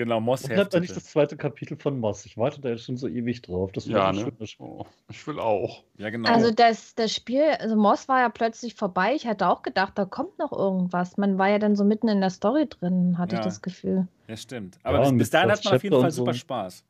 Genau, 0.00 0.18
Moss 0.18 0.44
Ich 0.44 0.56
habe 0.56 0.80
nicht 0.80 0.96
das 0.96 1.04
zweite 1.04 1.36
Kapitel 1.36 1.76
von 1.76 2.00
Moss. 2.00 2.24
Ich 2.24 2.38
warte 2.38 2.58
da 2.62 2.70
jetzt 2.70 2.84
schon 2.84 2.96
so 2.96 3.06
ewig 3.06 3.42
drauf. 3.42 3.70
Das 3.72 3.84
ja, 3.84 4.10
ne? 4.12 4.32
Oh, 4.58 4.86
ich 5.10 5.26
will 5.26 5.38
auch. 5.38 5.84
Ja, 5.98 6.08
genau. 6.08 6.30
Also 6.30 6.50
das, 6.50 6.94
das 6.94 7.14
Spiel, 7.14 7.42
also 7.58 7.76
Moss 7.76 8.08
war 8.08 8.20
ja 8.20 8.30
plötzlich 8.30 8.76
vorbei. 8.76 9.14
Ich 9.14 9.26
hatte 9.26 9.46
auch 9.46 9.60
gedacht, 9.60 9.98
da 9.98 10.06
kommt 10.06 10.38
noch 10.38 10.52
irgendwas. 10.52 11.18
Man 11.18 11.36
war 11.36 11.50
ja 11.50 11.58
dann 11.58 11.76
so 11.76 11.84
mitten 11.84 12.08
in 12.08 12.20
der 12.22 12.30
Story 12.30 12.66
drin, 12.66 13.18
hatte 13.18 13.34
ja. 13.34 13.40
ich 13.40 13.44
das 13.44 13.60
Gefühl. 13.60 14.08
Ja, 14.26 14.38
stimmt. 14.38 14.78
Aber 14.84 15.02
ja, 15.02 15.10
bis, 15.10 15.18
bis 15.18 15.30
dahin 15.30 15.50
hat 15.50 15.62
man 15.66 15.74
auf 15.74 15.82
jeden 15.82 16.00
Fall 16.00 16.10
super 16.10 16.32
so. 16.32 16.38
Spaß. 16.38 16.84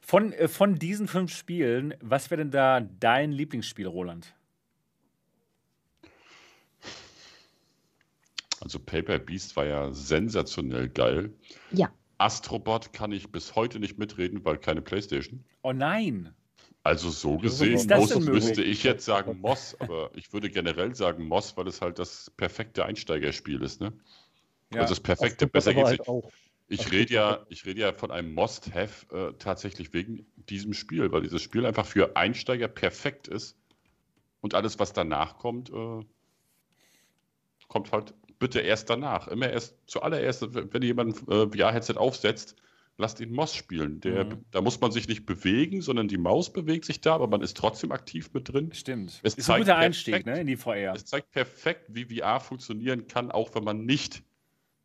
Von, 0.00 0.32
äh, 0.32 0.48
von 0.48 0.76
diesen 0.76 1.08
fünf 1.08 1.34
Spielen, 1.34 1.94
was 2.00 2.30
wäre 2.30 2.38
denn 2.38 2.50
da 2.50 2.80
dein 2.80 3.32
Lieblingsspiel, 3.32 3.86
Roland? 3.86 4.34
Also 8.60 8.78
Paper 8.78 9.18
Beast 9.18 9.54
war 9.56 9.66
ja 9.66 9.92
sensationell 9.92 10.88
geil. 10.88 11.32
Ja. 11.70 11.92
Astrobot 12.18 12.92
kann 12.92 13.12
ich 13.12 13.30
bis 13.30 13.54
heute 13.54 13.78
nicht 13.78 13.98
mitreden, 13.98 14.44
weil 14.44 14.58
keine 14.58 14.82
Playstation. 14.82 15.44
Oh 15.62 15.72
nein. 15.72 16.34
Also 16.82 17.10
so 17.10 17.36
gesehen 17.36 17.84
muss, 17.88 18.14
müsste 18.20 18.62
ich 18.62 18.84
jetzt 18.84 19.04
sagen 19.04 19.40
Moss, 19.40 19.76
aber 19.80 20.10
ich 20.14 20.32
würde 20.32 20.48
generell 20.48 20.94
sagen 20.94 21.26
Moss, 21.26 21.56
weil 21.56 21.66
es 21.66 21.80
halt 21.80 21.98
das 21.98 22.30
perfekte 22.36 22.84
Einsteigerspiel 22.84 23.60
ist, 23.62 23.80
ne? 23.80 23.92
Ja. 24.72 24.82
Also 24.82 24.92
das 24.92 25.00
perfekte, 25.00 25.46
besser 25.46 25.74
geht's 25.74 25.88
halt 25.88 26.08
nicht. 26.08 26.24
Ich 26.68 26.90
rede 26.90 27.14
ja, 27.14 27.46
ich 27.48 27.64
rede 27.64 27.80
ja 27.80 27.92
von 27.92 28.10
einem 28.10 28.34
Must-Have 28.34 29.14
äh, 29.14 29.32
tatsächlich 29.38 29.92
wegen 29.92 30.26
diesem 30.48 30.72
Spiel, 30.72 31.12
weil 31.12 31.22
dieses 31.22 31.42
Spiel 31.42 31.64
einfach 31.64 31.86
für 31.86 32.16
Einsteiger 32.16 32.68
perfekt 32.68 33.28
ist 33.28 33.56
und 34.40 34.54
alles, 34.54 34.78
was 34.78 34.92
danach 34.92 35.38
kommt, 35.38 35.70
äh, 35.70 36.04
kommt 37.68 37.92
halt 37.92 38.14
bitte 38.38 38.60
erst 38.60 38.90
danach. 38.90 39.28
Immer 39.28 39.50
erst 39.50 39.76
zuallererst, 39.86 40.54
wenn 40.54 40.82
jemand 40.82 41.28
äh, 41.28 41.46
VR-Headset 41.48 41.96
aufsetzt, 41.96 42.56
lasst 42.98 43.20
ihn 43.20 43.32
Moss 43.32 43.54
spielen. 43.54 44.00
Der, 44.00 44.24
mhm. 44.24 44.44
Da 44.50 44.60
muss 44.60 44.80
man 44.80 44.90
sich 44.90 45.06
nicht 45.08 45.26
bewegen, 45.26 45.82
sondern 45.82 46.08
die 46.08 46.18
Maus 46.18 46.52
bewegt 46.52 46.84
sich 46.84 47.00
da, 47.00 47.14
aber 47.14 47.28
man 47.28 47.42
ist 47.42 47.56
trotzdem 47.56 47.92
aktiv 47.92 48.30
mit 48.32 48.52
drin. 48.52 48.72
Stimmt. 48.72 49.20
Es 49.22 49.34
ist 49.34 49.48
ein 49.50 49.60
guter 49.60 49.76
Einstieg 49.76 50.26
ne, 50.26 50.40
in 50.40 50.46
die 50.46 50.56
VR. 50.56 50.94
Es 50.94 51.04
zeigt 51.04 51.30
perfekt, 51.30 51.94
wie 51.94 52.18
VR 52.18 52.40
funktionieren 52.40 53.06
kann, 53.06 53.30
auch 53.30 53.54
wenn 53.54 53.64
man 53.64 53.84
nicht 53.84 54.22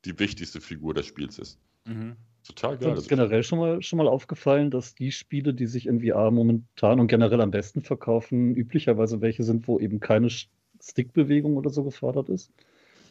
die 0.05 0.17
wichtigste 0.19 0.61
Figur 0.61 0.93
des 0.93 1.05
Spiels 1.05 1.39
ist. 1.39 1.59
Mhm. 1.85 2.15
Total 2.43 2.77
geil. 2.77 2.97
Ist 2.97 3.07
generell 3.07 3.43
schon 3.43 3.59
mal, 3.59 3.81
schon 3.81 3.97
mal 3.97 4.07
aufgefallen, 4.07 4.71
dass 4.71 4.95
die 4.95 5.11
Spiele, 5.11 5.53
die 5.53 5.67
sich 5.67 5.85
in 5.85 6.01
VR 6.01 6.31
momentan 6.31 6.99
und 6.99 7.07
generell 7.07 7.39
am 7.41 7.51
besten 7.51 7.81
verkaufen, 7.81 8.55
üblicherweise 8.55 9.21
welche 9.21 9.43
sind, 9.43 9.67
wo 9.67 9.79
eben 9.79 9.99
keine 9.99 10.29
Stickbewegung 10.29 11.55
oder 11.55 11.69
so 11.69 11.83
gefordert 11.83 12.29
ist? 12.29 12.51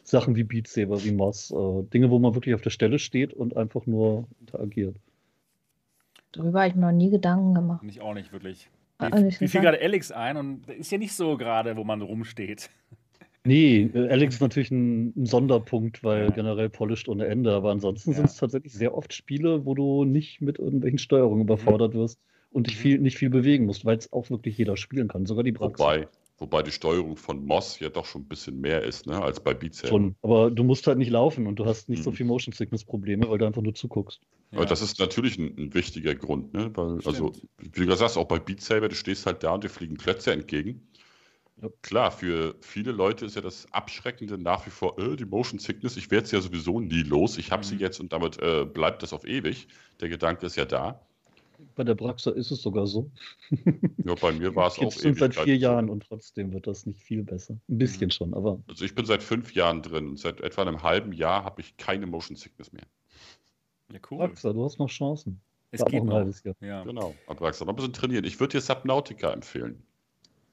Sachen 0.03 0.35
wie 0.35 0.43
Beat 0.43 0.67
Saber, 0.67 1.03
wie 1.03 1.11
Moss, 1.11 1.51
äh, 1.51 1.83
Dinge, 1.93 2.09
wo 2.09 2.19
man 2.19 2.35
wirklich 2.35 2.55
auf 2.55 2.61
der 2.61 2.71
Stelle 2.71 2.99
steht 2.99 3.33
und 3.33 3.55
einfach 3.55 3.85
nur 3.85 4.27
interagiert. 4.39 4.97
Darüber 6.33 6.61
habe 6.61 6.69
ich 6.69 6.75
mir 6.75 6.81
noch 6.81 6.91
nie 6.91 7.09
Gedanken 7.09 7.53
gemacht. 7.53 7.85
Ich 7.87 8.01
auch 8.01 8.13
nicht 8.13 8.31
wirklich. 8.31 8.69
Mir 8.99 9.31
fiel 9.31 9.61
gerade 9.61 9.81
Alex 9.81 10.11
ein 10.11 10.37
und 10.37 10.69
ist 10.69 10.91
ja 10.91 10.97
nicht 10.97 11.13
so 11.13 11.37
gerade, 11.37 11.75
wo 11.75 11.83
man 11.83 12.01
rumsteht. 12.01 12.69
Nee, 13.43 13.89
Alex 13.93 14.35
ist 14.35 14.41
natürlich 14.41 14.69
ein, 14.69 15.13
ein 15.17 15.25
Sonderpunkt, 15.25 16.03
weil 16.03 16.25
ja. 16.25 16.29
generell 16.29 16.69
polished 16.69 17.07
ohne 17.07 17.25
Ende. 17.25 17.53
Aber 17.53 17.71
ansonsten 17.71 18.11
ja. 18.11 18.17
sind 18.17 18.25
es 18.25 18.35
tatsächlich 18.35 18.73
sehr 18.73 18.95
oft 18.95 19.13
Spiele, 19.13 19.65
wo 19.65 19.73
du 19.73 20.05
nicht 20.05 20.41
mit 20.41 20.59
irgendwelchen 20.59 20.99
Steuerungen 20.99 21.41
überfordert 21.41 21.93
wirst 21.93 22.19
und 22.51 22.67
dich 22.67 22.75
mhm. 22.77 22.81
viel, 22.81 22.99
nicht 22.99 23.17
viel 23.17 23.29
bewegen 23.29 23.65
musst, 23.65 23.85
weil 23.85 23.97
es 23.97 24.11
auch 24.13 24.29
wirklich 24.29 24.57
jeder 24.57 24.77
spielen 24.77 25.07
kann, 25.07 25.25
sogar 25.25 25.43
die 25.43 25.53
Praxis. 25.53 25.79
Wobei, 25.79 26.07
wobei 26.37 26.61
die 26.61 26.71
Steuerung 26.71 27.17
von 27.17 27.43
Moss 27.43 27.79
ja 27.79 27.89
doch 27.89 28.05
schon 28.05 28.23
ein 28.23 28.27
bisschen 28.27 28.61
mehr 28.61 28.83
ist, 28.83 29.07
ne, 29.07 29.19
als 29.19 29.39
bei 29.39 29.55
Beat 29.55 29.73
Saber. 29.73 29.87
Schon, 29.87 30.15
aber 30.21 30.51
du 30.51 30.63
musst 30.63 30.85
halt 30.85 30.99
nicht 30.99 31.11
laufen 31.11 31.47
und 31.47 31.55
du 31.57 31.65
hast 31.65 31.89
nicht 31.89 31.99
mhm. 31.99 32.03
so 32.03 32.11
viel 32.11 32.25
Motion 32.27 32.53
Sickness 32.53 32.83
Probleme, 32.83 33.27
weil 33.27 33.39
du 33.39 33.45
einfach 33.45 33.61
nur 33.61 33.73
zuguckst. 33.73 34.21
Ja. 34.51 34.57
Aber 34.57 34.67
das 34.67 34.81
ist 34.81 34.99
natürlich 34.99 35.39
ein, 35.39 35.55
ein 35.57 35.73
wichtiger 35.73 36.13
Grund, 36.13 36.53
ne? 36.53 36.69
Weil, 36.75 36.99
also, 37.05 37.31
wie 37.57 37.85
du 37.85 37.95
sagst, 37.95 38.17
auch 38.17 38.27
bei 38.27 38.37
Beat 38.37 38.61
Saber, 38.61 38.89
du 38.89 38.95
stehst 38.95 39.25
halt 39.25 39.43
da 39.43 39.53
und 39.53 39.63
dir 39.63 39.69
fliegen 39.69 39.97
Klötze 39.97 40.31
entgegen. 40.31 40.87
Klar, 41.81 42.11
für 42.11 42.55
viele 42.61 42.91
Leute 42.91 43.25
ist 43.25 43.35
ja 43.35 43.41
das 43.41 43.71
Abschreckende 43.71 44.37
nach 44.37 44.65
wie 44.65 44.71
vor, 44.71 44.97
äh, 44.97 45.15
die 45.15 45.25
Motion 45.25 45.59
Sickness, 45.59 45.97
ich 45.97 46.09
werde 46.09 46.27
sie 46.27 46.35
ja 46.35 46.41
sowieso 46.41 46.79
nie 46.79 47.03
los, 47.03 47.37
ich 47.37 47.51
habe 47.51 47.63
mhm. 47.63 47.67
sie 47.67 47.75
jetzt 47.75 47.99
und 47.99 48.11
damit 48.11 48.41
äh, 48.41 48.65
bleibt 48.65 49.03
das 49.03 49.13
auf 49.13 49.25
ewig. 49.25 49.67
Der 49.99 50.09
Gedanke 50.09 50.45
ist 50.45 50.55
ja 50.55 50.65
da. 50.65 50.99
Bei 51.75 51.83
der 51.83 51.93
Braxa 51.93 52.31
ist 52.31 52.49
es 52.49 52.61
sogar 52.61 52.87
so. 52.87 53.11
Ja, 54.03 54.15
bei 54.15 54.31
mir 54.31 54.55
war 54.55 54.67
es 54.67 54.79
auch 54.79 54.95
ewig. 55.03 55.19
seit 55.19 55.35
vier 55.35 55.57
Jahren 55.57 55.89
und 55.89 56.03
trotzdem 56.07 56.51
wird 56.51 56.65
das 56.65 56.87
nicht 56.87 56.99
viel 56.99 57.23
besser. 57.23 57.53
Ein 57.69 57.77
bisschen 57.77 58.07
mhm. 58.07 58.11
schon, 58.11 58.33
aber. 58.33 58.59
Also 58.67 58.83
ich 58.83 58.95
bin 58.95 59.05
seit 59.05 59.21
fünf 59.21 59.53
Jahren 59.53 59.83
drin 59.83 60.09
und 60.09 60.19
seit 60.19 60.41
etwa 60.41 60.63
einem 60.63 60.81
halben 60.81 61.13
Jahr 61.13 61.43
habe 61.43 61.61
ich 61.61 61.77
keine 61.77 62.07
Motion 62.07 62.35
Sickness 62.35 62.73
mehr. 62.73 62.87
Ja, 63.91 63.99
cool. 64.09 64.17
Braxa, 64.19 64.53
du 64.53 64.63
hast 64.63 64.79
noch 64.79 64.89
Chancen. 64.89 65.39
Es 65.69 65.85
geht 65.85 66.03
noch. 66.03 66.15
Ein 66.15 66.33
Jahr. 66.43 66.55
Ja. 66.59 66.83
Genau, 66.83 67.15
Abraxa, 67.27 67.65
noch 67.65 67.73
ein 67.73 67.75
bisschen 67.75 67.93
trainieren. 67.93 68.25
Ich 68.25 68.39
würde 68.39 68.53
dir 68.53 68.61
Subnautica 68.61 69.31
empfehlen. 69.31 69.83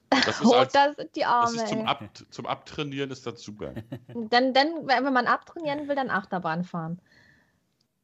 Das 0.09 0.41
oh, 0.45 0.53
als, 0.53 0.73
das 0.73 0.95
sind 0.95 1.15
die 1.15 1.25
Arme. 1.25 1.55
Das 1.55 1.63
ist 1.63 1.67
zum, 1.69 1.85
Ab, 1.85 2.09
zum, 2.29 2.45
Abtrainieren 2.45 3.11
ist 3.11 3.25
das 3.25 3.41
super. 3.41 3.73
dann, 4.29 4.53
dann, 4.53 4.87
wenn 4.87 5.13
man 5.13 5.27
abtrainieren 5.27 5.87
will, 5.87 5.95
dann 5.95 6.09
Achterbahn 6.09 6.63
fahren. 6.63 6.99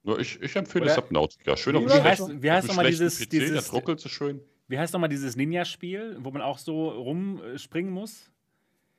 Nur 0.03 0.19
ich, 0.19 0.39
ich 0.41 0.55
empfehle 0.55 0.89
Subnautica. 0.93 1.57
Schön 1.57 1.75
wie, 1.75 1.89
heißt, 1.89 2.41
wie 2.41 2.51
heißt 2.51 2.67
nochmal 2.67 2.85
dieses, 2.85 3.19
PC, 3.19 3.29
dieses, 3.29 3.65
der 3.65 3.73
ruckelt 3.73 3.99
so 3.99 4.07
schön. 4.07 4.39
Wie 4.67 4.77
heißt 4.77 4.93
nochmal 4.93 5.09
dieses 5.09 5.35
Ninja-Spiel, 5.35 6.17
wo 6.19 6.31
man 6.31 6.41
auch 6.41 6.59
so 6.59 6.89
rumspringen 6.89 7.91
muss? 7.91 8.31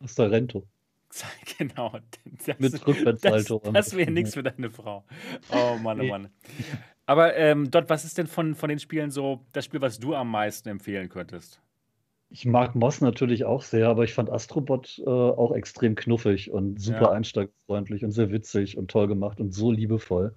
Das 0.00 0.10
ist 0.10 0.18
der 0.18 0.30
Rento. 0.30 0.66
Genau. 1.58 1.98
Das, 2.44 2.58
Mit 2.58 2.86
Rückwärtssalto. 2.86 3.60
Das, 3.64 3.72
das 3.72 3.96
wäre 3.96 4.10
nichts 4.10 4.34
für 4.34 4.42
deine 4.42 4.70
Frau. 4.70 5.04
Oh 5.50 5.76
Mann, 5.80 6.00
oh 6.00 6.04
Mann. 6.04 6.28
Aber 7.06 7.36
ähm, 7.36 7.70
dort, 7.70 7.88
was 7.88 8.04
ist 8.04 8.18
denn 8.18 8.26
von, 8.26 8.54
von 8.54 8.68
den 8.68 8.80
Spielen 8.80 9.10
so 9.10 9.46
das 9.52 9.64
Spiel, 9.64 9.80
was 9.80 9.98
du 9.98 10.14
am 10.14 10.30
meisten 10.30 10.68
empfehlen 10.68 11.08
könntest? 11.08 11.60
Ich 12.28 12.44
mag 12.44 12.74
Moss 12.74 13.00
natürlich 13.00 13.44
auch 13.44 13.62
sehr, 13.62 13.88
aber 13.88 14.04
ich 14.04 14.12
fand 14.12 14.30
Astrobot 14.30 15.00
äh, 15.06 15.08
auch 15.08 15.52
extrem 15.52 15.94
knuffig 15.94 16.50
und 16.50 16.80
super 16.80 17.02
ja. 17.02 17.10
einsteigerfreundlich 17.12 18.04
und 18.04 18.10
sehr 18.10 18.30
witzig 18.30 18.76
und 18.76 18.90
toll 18.90 19.06
gemacht 19.06 19.40
und 19.40 19.54
so 19.54 19.70
liebevoll. 19.70 20.34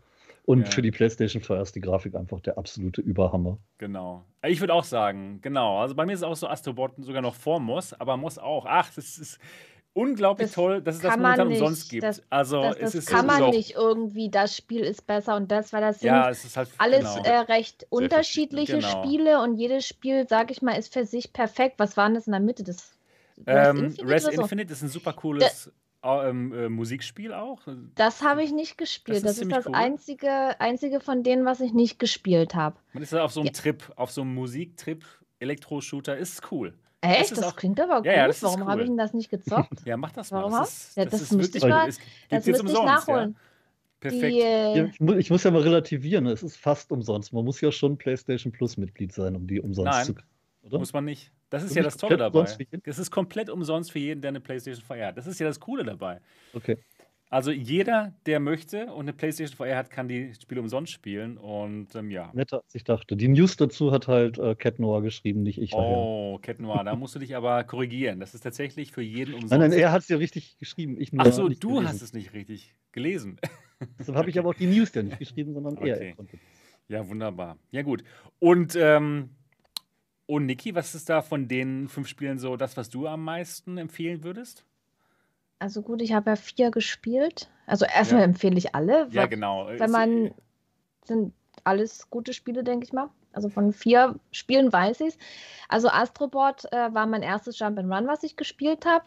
Und 0.49 0.61
ja. 0.61 0.71
für 0.71 0.81
die 0.81 0.91
PlayStation 0.91 1.43
4 1.43 1.61
ist 1.61 1.75
die 1.75 1.79
Grafik 1.79 2.15
einfach 2.15 2.39
der 2.39 2.57
absolute 2.57 3.01
Überhammer. 3.01 3.59
Genau. 3.77 4.23
Ich 4.43 4.59
würde 4.59 4.73
auch 4.73 4.83
sagen, 4.83 5.41
genau. 5.41 5.79
Also 5.79 5.93
bei 5.93 6.05
mir 6.05 6.13
ist 6.13 6.21
es 6.21 6.23
auch 6.23 6.35
so 6.35 6.47
Astrobot 6.47 6.93
sogar 6.97 7.21
noch 7.21 7.35
vor 7.35 7.59
Moss, 7.59 7.93
aber 7.93 8.17
Moss 8.17 8.39
auch. 8.39 8.65
Ach, 8.67 8.89
das 8.95 9.17
ist 9.17 9.39
unglaublich 9.93 10.47
das 10.47 10.55
toll, 10.55 10.81
dass 10.81 10.95
es 10.95 11.01
das 11.01 11.17
momentan 11.17 11.47
nicht, 11.47 11.61
umsonst 11.61 11.89
gibt. 11.89 12.03
Das, 12.03 12.21
also 12.29 12.61
das, 12.61 12.77
das 12.77 12.95
es 12.95 13.05
kann 13.05 13.25
man 13.25 13.49
nicht 13.49 13.75
irgendwie, 13.75 14.29
das 14.29 14.55
Spiel 14.55 14.81
ist 14.81 15.07
besser 15.07 15.35
und 15.35 15.51
das, 15.51 15.73
weil 15.73 15.81
das 15.81 15.99
sind 15.99 16.07
ja, 16.07 16.23
halt, 16.25 16.69
alles 16.77 17.15
genau. 17.15 17.23
äh, 17.23 17.39
recht 17.39 17.87
unterschiedliche 17.89 18.79
genau. 18.79 19.03
Spiele 19.03 19.41
und 19.41 19.55
jedes 19.55 19.85
Spiel, 19.85 20.27
sage 20.27 20.51
ich 20.51 20.61
mal, 20.61 20.73
ist 20.73 20.93
für 20.93 21.05
sich 21.05 21.33
perfekt. 21.33 21.75
Was 21.77 21.97
war 21.97 22.05
denn 22.05 22.15
das 22.15 22.27
in 22.27 22.31
der 22.31 22.39
Mitte? 22.39 22.63
Das 22.63 22.91
ähm, 23.45 23.85
Infinite, 23.85 24.07
Res 24.07 24.23
so? 24.23 24.31
Infinite 24.31 24.73
ist 24.73 24.81
ein 24.81 24.89
super 24.89 25.13
cooles 25.13 25.71
ähm, 26.03 26.53
äh, 26.53 26.69
Musikspiel 26.69 27.33
auch. 27.33 27.61
Das 27.95 28.21
habe 28.21 28.43
ich 28.43 28.51
nicht 28.51 28.77
gespielt. 28.77 29.23
Das 29.23 29.31
ist 29.31 29.41
das, 29.41 29.47
ist 29.47 29.51
das 29.51 29.65
cool. 29.67 29.75
einzige, 29.75 30.59
einzige 30.59 30.99
von 30.99 31.23
denen, 31.23 31.45
was 31.45 31.59
ich 31.59 31.73
nicht 31.73 31.99
gespielt 31.99 32.55
habe. 32.55 32.77
Man 32.93 33.03
ist 33.03 33.13
auf 33.13 33.31
so 33.31 33.41
einem 33.41 33.47
ja. 33.47 33.53
Trip, 33.53 33.91
auf 33.95 34.11
so 34.11 34.21
einem 34.21 34.33
Musiktrip, 34.33 35.05
Elektro-Shooter, 35.39 36.17
ist 36.17 36.51
cool. 36.51 36.73
Echt? 37.01 37.31
Das, 37.31 37.39
das 37.39 37.55
klingt 37.55 37.79
aber 37.79 37.97
gut. 37.97 38.05
Ja, 38.05 38.27
ja, 38.27 38.33
Warum 38.41 38.61
cool. 38.61 38.67
habe 38.67 38.81
ich 38.81 38.87
denn 38.87 38.97
das 38.97 39.13
nicht 39.13 39.29
gezockt? 39.29 39.81
ja, 39.85 39.95
mach 39.95 40.11
das 40.11 40.31
mal. 40.31 40.39
Warum? 40.39 40.51
Das, 40.51 40.89
ist, 40.89 40.97
ja, 40.97 41.05
das, 41.05 41.19
das 41.19 41.31
müsste 41.31 41.57
ich 41.57 41.63
mal. 41.63 41.87
Das 42.29 42.45
müsste 42.45 42.65
ich 42.65 42.73
nachholen. 42.73 43.37
Perfekt. 43.99 44.33
Die, 44.33 44.41
äh... 44.41 44.85
ich, 44.85 44.99
muss, 44.99 45.15
ich, 45.17 45.29
muss, 45.29 45.43
ja 45.43 45.51
mal 45.51 45.61
relativieren. 45.61 46.25
Es 46.27 46.43
ist 46.43 46.57
fast 46.57 46.91
umsonst. 46.91 47.33
Man 47.33 47.43
muss 47.45 47.59
ja 47.61 47.71
schon 47.71 47.97
PlayStation 47.97 48.51
Plus 48.51 48.77
Mitglied 48.77 49.11
sein, 49.11 49.35
um 49.35 49.47
die 49.47 49.59
umsonst 49.59 49.91
Nein, 49.91 50.05
zu 50.05 50.15
oder? 50.63 50.79
Muss 50.79 50.93
man 50.93 51.05
nicht. 51.05 51.31
Das 51.49 51.63
ist 51.63 51.75
ja 51.75 51.83
das 51.83 51.97
Tolle 51.97 52.17
dabei. 52.17 52.45
Das 52.83 52.99
ist 52.99 53.11
komplett 53.11 53.49
umsonst 53.49 53.91
für 53.91 53.99
jeden, 53.99 54.21
der 54.21 54.29
eine 54.29 54.39
PlayStation 54.39 54.83
hat. 55.01 55.17
Das 55.17 55.25
ist 55.25 55.39
ja 55.39 55.47
das 55.47 55.59
Coole 55.59 55.83
dabei. 55.83 56.21
Okay. 56.53 56.77
Also 57.31 57.51
jeder, 57.51 58.15
der 58.25 58.39
möchte 58.39 58.87
und 58.87 59.01
eine 59.01 59.13
PlayStation 59.13 59.55
VR 59.55 59.77
hat, 59.77 59.91
kann 59.91 60.07
die 60.07 60.33
Spiele 60.33 60.61
umsonst 60.61 60.91
spielen 60.91 61.37
und 61.37 61.93
ähm, 61.93 62.09
ja. 62.09 62.31
Netter, 62.33 62.63
als 62.63 62.73
ich 62.73 62.83
dachte. 62.83 63.15
Die 63.15 63.27
News 63.27 63.55
dazu 63.55 63.91
hat 63.91 64.07
halt 64.07 64.39
äh, 64.39 64.55
Cat 64.55 64.79
Noir 64.79 65.03
geschrieben, 65.03 65.43
nicht 65.43 65.61
ich. 65.61 65.73
Oh, 65.73 66.39
daher. 66.39 66.41
Cat 66.41 66.59
Noir, 66.59 66.83
da 66.83 66.95
musst 66.95 67.13
du 67.13 67.19
dich 67.19 67.35
aber 67.35 67.63
korrigieren. 67.65 68.19
Das 68.19 68.33
ist 68.33 68.41
tatsächlich 68.41 68.91
für 68.91 69.03
jeden 69.03 69.35
umsonst. 69.35 69.51
Nein, 69.51 69.69
nein, 69.69 69.73
er 69.73 69.91
hat 69.91 70.01
es 70.01 70.07
ja 70.07 70.17
richtig 70.17 70.57
geschrieben. 70.57 70.99
Ich 70.99 71.13
nur 71.13 71.23
Ach 71.23 71.31
so, 71.31 71.49
du 71.49 71.67
gelesen. 71.75 71.87
hast 71.87 72.01
es 72.01 72.13
nicht 72.13 72.33
richtig 72.33 72.73
gelesen. 72.91 73.39
Deshalb 73.99 74.17
habe 74.17 74.31
ich 74.31 74.39
aber 74.39 74.49
auch 74.49 74.55
die 74.55 74.65
News 74.65 74.91
ja 74.95 75.03
nicht 75.03 75.19
geschrieben, 75.19 75.53
sondern 75.53 75.77
okay. 75.77 76.15
er. 76.17 76.25
Ja, 76.87 77.07
wunderbar. 77.07 77.59
Ja, 77.69 77.83
gut. 77.83 78.03
Und 78.39 78.75
ähm, 78.75 79.29
und 80.25 80.47
Niki, 80.47 80.73
was 80.73 80.95
ist 80.95 81.09
da 81.09 81.21
von 81.21 81.47
den 81.47 81.87
fünf 81.89 82.07
Spielen 82.07 82.39
so 82.39 82.55
das, 82.55 82.75
was 82.75 82.89
du 82.89 83.07
am 83.07 83.23
meisten 83.23 83.77
empfehlen 83.77 84.23
würdest? 84.23 84.65
Also 85.59 85.81
gut, 85.81 86.01
ich 86.01 86.13
habe 86.13 86.31
ja 86.31 86.35
vier 86.35 86.71
gespielt. 86.71 87.49
Also 87.67 87.85
erstmal 87.85 88.21
ja. 88.21 88.25
empfehle 88.25 88.57
ich 88.57 88.73
alle. 88.73 89.07
Ja, 89.11 89.25
genau. 89.25 89.67
Wenn 89.67 89.91
man 89.91 90.33
sind 91.05 91.33
alles 91.63 92.09
gute 92.09 92.33
Spiele, 92.33 92.63
denke 92.63 92.85
ich 92.85 92.93
mal. 92.93 93.09
Also 93.33 93.49
von 93.49 93.73
vier 93.73 94.15
Spielen 94.31 94.71
weiß 94.71 95.01
ich 95.01 95.09
es. 95.09 95.17
Also 95.67 95.89
Astrobot 95.89 96.65
äh, 96.71 96.93
war 96.93 97.05
mein 97.05 97.21
erstes 97.21 97.59
Jump 97.59 97.77
and 97.77 97.91
Run, 97.91 98.07
was 98.07 98.23
ich 98.23 98.37
gespielt 98.37 98.85
habe. 98.85 99.05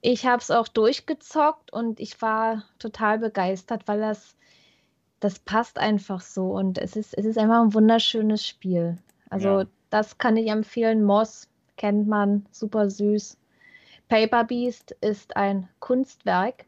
Ich 0.00 0.26
habe 0.26 0.42
es 0.42 0.50
auch 0.50 0.68
durchgezockt 0.68 1.72
und 1.72 2.00
ich 2.00 2.20
war 2.20 2.64
total 2.78 3.18
begeistert, 3.18 3.86
weil 3.86 4.00
das 4.00 4.36
das 5.20 5.38
passt 5.38 5.78
einfach 5.78 6.20
so 6.20 6.50
und 6.50 6.78
es 6.78 6.96
ist 6.96 7.16
es 7.16 7.24
ist 7.24 7.38
einfach 7.38 7.62
ein 7.62 7.74
wunderschönes 7.74 8.44
Spiel. 8.44 8.98
Also 9.30 9.60
ja. 9.60 9.66
Das 9.92 10.16
kann 10.16 10.38
ich 10.38 10.48
empfehlen. 10.48 11.04
Moss 11.04 11.48
kennt 11.76 12.08
man, 12.08 12.46
super 12.50 12.88
süß. 12.88 13.36
Paper 14.12 14.44
Beast 14.44 14.94
ist 15.00 15.38
ein 15.38 15.70
Kunstwerk. 15.80 16.66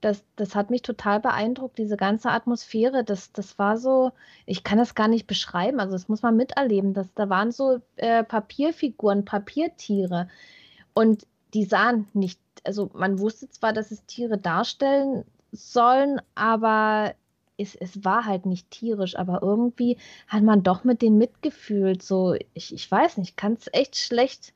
Das, 0.00 0.24
das 0.36 0.54
hat 0.54 0.70
mich 0.70 0.80
total 0.80 1.20
beeindruckt, 1.20 1.76
diese 1.76 1.98
ganze 1.98 2.30
Atmosphäre. 2.30 3.04
Das, 3.04 3.30
das 3.32 3.58
war 3.58 3.76
so, 3.76 4.12
ich 4.46 4.64
kann 4.64 4.78
das 4.78 4.94
gar 4.94 5.06
nicht 5.06 5.26
beschreiben, 5.26 5.80
also 5.80 5.92
das 5.92 6.08
muss 6.08 6.22
man 6.22 6.38
miterleben. 6.38 6.94
Das, 6.94 7.12
da 7.12 7.28
waren 7.28 7.52
so 7.52 7.82
äh, 7.96 8.24
Papierfiguren, 8.24 9.26
Papiertiere. 9.26 10.28
Und 10.94 11.26
die 11.52 11.64
sahen 11.64 12.08
nicht, 12.14 12.40
also 12.64 12.90
man 12.94 13.18
wusste 13.18 13.50
zwar, 13.50 13.74
dass 13.74 13.90
es 13.90 14.06
Tiere 14.06 14.38
darstellen 14.38 15.26
sollen, 15.52 16.22
aber 16.34 17.12
es, 17.58 17.74
es 17.74 18.02
war 18.02 18.24
halt 18.24 18.46
nicht 18.46 18.70
tierisch, 18.70 19.14
aber 19.14 19.42
irgendwie 19.42 19.98
hat 20.26 20.42
man 20.42 20.62
doch 20.62 20.84
mit 20.84 21.02
denen 21.02 21.18
mitgefühlt. 21.18 22.02
So, 22.02 22.34
ich, 22.54 22.72
ich 22.72 22.90
weiß 22.90 23.18
nicht, 23.18 23.36
kann 23.36 23.58
es 23.60 23.68
echt 23.74 23.96
schlecht 23.96 24.54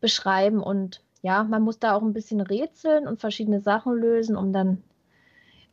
beschreiben. 0.00 0.62
Und 0.62 1.02
ja, 1.22 1.44
man 1.44 1.62
muss 1.62 1.78
da 1.78 1.94
auch 1.94 2.02
ein 2.02 2.12
bisschen 2.12 2.40
rätseln 2.40 3.06
und 3.06 3.20
verschiedene 3.20 3.60
Sachen 3.60 3.94
lösen, 3.94 4.36
um 4.36 4.52
dann 4.52 4.82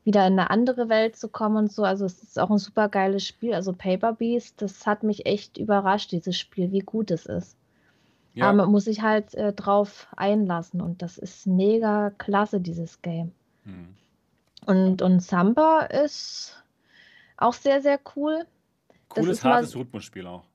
wieder 0.04 0.26
in 0.26 0.40
eine 0.40 0.50
andere 0.50 0.88
Welt 0.88 1.18
zu 1.18 1.28
kommen 1.28 1.58
und 1.58 1.72
so. 1.72 1.84
Also 1.84 2.06
es 2.06 2.24
ist 2.24 2.40
auch 2.40 2.50
ein 2.50 2.60
super 2.60 2.88
geiles 2.88 3.26
Spiel. 3.26 3.54
Also 3.54 3.74
Paper 3.74 4.14
Beast, 4.14 4.62
das 4.62 4.86
hat 4.86 5.04
mich 5.04 5.26
echt 5.26 5.58
überrascht, 5.58 6.12
dieses 6.12 6.38
Spiel, 6.38 6.72
wie 6.72 6.80
gut 6.80 7.12
es 7.12 7.26
ist. 7.26 7.58
Ja. 8.34 8.46
Aber 8.46 8.58
man 8.58 8.72
muss 8.72 8.86
sich 8.86 9.02
halt 9.02 9.34
äh, 9.34 9.52
drauf 9.52 10.08
einlassen 10.16 10.80
und 10.80 11.02
das 11.02 11.18
ist 11.18 11.48
mega 11.48 12.12
klasse, 12.12 12.62
dieses 12.62 13.02
Game. 13.02 13.32
Hm. 13.64 13.96
Und, 14.66 15.02
und 15.02 15.22
Samba 15.22 15.82
ist 15.82 16.64
auch 17.38 17.54
sehr, 17.54 17.82
sehr 17.82 18.00
cool. 18.16 18.46
Cooles, 19.10 19.44
hartes 19.44 19.74
mal, 19.74 19.82
Rhythmusspiel 19.82 20.28
auch. 20.28 20.46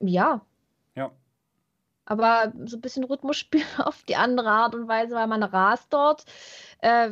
Ja. 0.00 0.08
Ja. 0.10 0.40
Aber 2.04 2.52
so 2.64 2.76
ein 2.76 2.80
bisschen 2.80 3.04
Rhythmusspiel 3.04 3.62
auf 3.78 4.02
die 4.04 4.16
andere 4.16 4.50
Art 4.50 4.74
und 4.74 4.88
Weise, 4.88 5.14
weil 5.14 5.26
man 5.26 5.42
rast 5.42 5.92
dort 5.92 6.24
äh, 6.80 7.10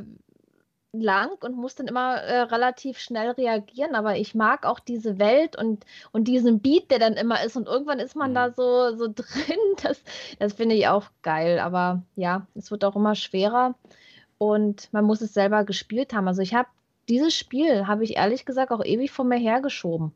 lang 0.92 1.30
und 1.40 1.56
muss 1.56 1.76
dann 1.76 1.86
immer 1.86 2.16
äh, 2.16 2.40
relativ 2.40 2.98
schnell 2.98 3.30
reagieren. 3.30 3.94
Aber 3.94 4.16
ich 4.16 4.34
mag 4.34 4.66
auch 4.66 4.80
diese 4.80 5.18
Welt 5.18 5.56
und, 5.56 5.84
und 6.12 6.24
diesen 6.24 6.60
Beat, 6.60 6.90
der 6.90 6.98
dann 6.98 7.14
immer 7.14 7.44
ist. 7.44 7.56
Und 7.56 7.68
irgendwann 7.68 8.00
ist 8.00 8.16
man 8.16 8.30
mhm. 8.30 8.34
da 8.34 8.50
so, 8.52 8.96
so 8.96 9.06
drin. 9.14 9.58
Das, 9.82 10.02
das 10.38 10.54
finde 10.54 10.74
ich 10.74 10.88
auch 10.88 11.06
geil. 11.22 11.60
Aber 11.60 12.02
ja, 12.16 12.46
es 12.54 12.70
wird 12.70 12.84
auch 12.84 12.96
immer 12.96 13.14
schwerer 13.14 13.74
und 14.38 14.92
man 14.92 15.04
muss 15.04 15.20
es 15.20 15.34
selber 15.34 15.64
gespielt 15.64 16.12
haben. 16.12 16.26
Also 16.26 16.42
ich 16.42 16.54
habe 16.54 16.68
dieses 17.08 17.34
Spiel, 17.34 17.86
habe 17.86 18.04
ich 18.04 18.16
ehrlich 18.16 18.44
gesagt 18.44 18.72
auch 18.72 18.84
ewig 18.84 19.10
vor 19.10 19.24
mir 19.24 19.38
hergeschoben. 19.38 20.12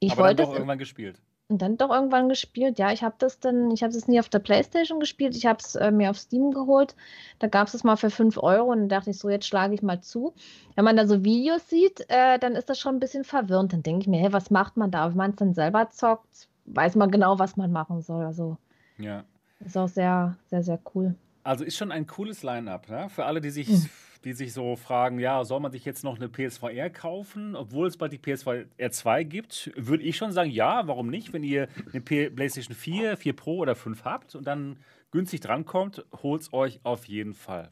Ich 0.00 0.12
Aber 0.12 0.22
wollte 0.22 0.36
dann 0.36 0.46
doch 0.46 0.52
irgendwann 0.54 0.78
gespielt. 0.78 1.20
Und 1.50 1.62
dann 1.62 1.78
doch 1.78 1.88
irgendwann 1.90 2.28
gespielt. 2.28 2.78
Ja, 2.78 2.92
ich 2.92 3.02
habe 3.02 3.14
das 3.18 3.40
dann, 3.40 3.70
ich 3.70 3.82
habe 3.82 3.94
es 3.94 4.06
nie 4.06 4.20
auf 4.20 4.28
der 4.28 4.38
Playstation 4.38 5.00
gespielt, 5.00 5.34
ich 5.34 5.46
habe 5.46 5.58
es 5.60 5.76
äh, 5.76 5.90
mir 5.90 6.10
auf 6.10 6.18
Steam 6.18 6.50
geholt. 6.50 6.94
Da 7.38 7.46
gab 7.46 7.68
es 7.68 7.74
es 7.74 7.84
mal 7.84 7.96
für 7.96 8.10
5 8.10 8.36
Euro 8.36 8.70
und 8.70 8.80
dann 8.80 8.88
dachte 8.90 9.10
ich 9.10 9.18
so, 9.18 9.30
jetzt 9.30 9.46
schlage 9.46 9.72
ich 9.72 9.80
mal 9.80 10.02
zu. 10.02 10.34
Wenn 10.76 10.84
man 10.84 10.96
da 10.96 11.06
so 11.06 11.24
Videos 11.24 11.68
sieht, 11.70 12.04
äh, 12.10 12.38
dann 12.38 12.54
ist 12.54 12.68
das 12.68 12.78
schon 12.78 12.96
ein 12.96 13.00
bisschen 13.00 13.24
verwirrend. 13.24 13.72
Dann 13.72 13.82
denke 13.82 14.02
ich 14.02 14.08
mir, 14.08 14.20
hey, 14.20 14.32
was 14.32 14.50
macht 14.50 14.76
man 14.76 14.90
da? 14.90 15.08
Wenn 15.08 15.16
man 15.16 15.30
es 15.30 15.36
dann 15.36 15.54
selber 15.54 15.88
zockt, 15.88 16.48
weiß 16.66 16.96
man 16.96 17.10
genau, 17.10 17.38
was 17.38 17.56
man 17.56 17.72
machen 17.72 18.02
soll. 18.02 18.26
Also 18.26 18.58
ja. 18.98 19.24
ist 19.60 19.78
auch 19.78 19.88
sehr, 19.88 20.36
sehr, 20.50 20.62
sehr 20.62 20.78
cool. 20.94 21.14
Also 21.44 21.64
ist 21.64 21.78
schon 21.78 21.92
ein 21.92 22.06
cooles 22.06 22.42
Line-up, 22.42 22.90
ne? 22.90 23.08
Für 23.08 23.24
alle, 23.24 23.40
die 23.40 23.48
sich, 23.48 23.68
mhm. 23.68 23.88
Die 24.24 24.32
sich 24.32 24.52
so 24.52 24.76
fragen, 24.76 25.18
ja, 25.18 25.44
soll 25.44 25.60
man 25.60 25.72
sich 25.72 25.84
jetzt 25.84 26.04
noch 26.04 26.16
eine 26.16 26.28
PSVR 26.28 26.90
kaufen, 26.90 27.54
obwohl 27.54 27.86
es 27.86 27.96
bald 27.96 28.12
die 28.12 28.18
PSVR 28.18 28.90
2 28.90 29.24
gibt, 29.24 29.72
würde 29.76 30.02
ich 30.02 30.16
schon 30.16 30.32
sagen, 30.32 30.50
ja, 30.50 30.86
warum 30.86 31.08
nicht? 31.08 31.32
Wenn 31.32 31.44
ihr 31.44 31.68
eine 31.92 32.00
PlayStation 32.00 32.74
4, 32.74 33.16
4 33.16 33.32
Pro 33.34 33.58
oder 33.58 33.74
5 33.74 34.04
habt 34.04 34.34
und 34.34 34.46
dann 34.46 34.78
günstig 35.10 35.40
drankommt, 35.40 36.04
holt 36.22 36.42
es 36.42 36.52
euch 36.52 36.80
auf 36.82 37.06
jeden 37.06 37.34
Fall. 37.34 37.70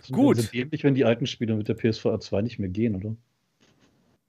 Das 0.00 0.10
Gut. 0.10 0.38
Es 0.38 0.50
dämlich, 0.50 0.84
wenn 0.84 0.94
die 0.94 1.04
alten 1.04 1.26
Spiele 1.26 1.54
mit 1.54 1.68
der 1.68 1.74
PSVR 1.74 2.20
2 2.20 2.42
nicht 2.42 2.58
mehr 2.58 2.68
gehen, 2.68 2.96
oder? 2.96 3.16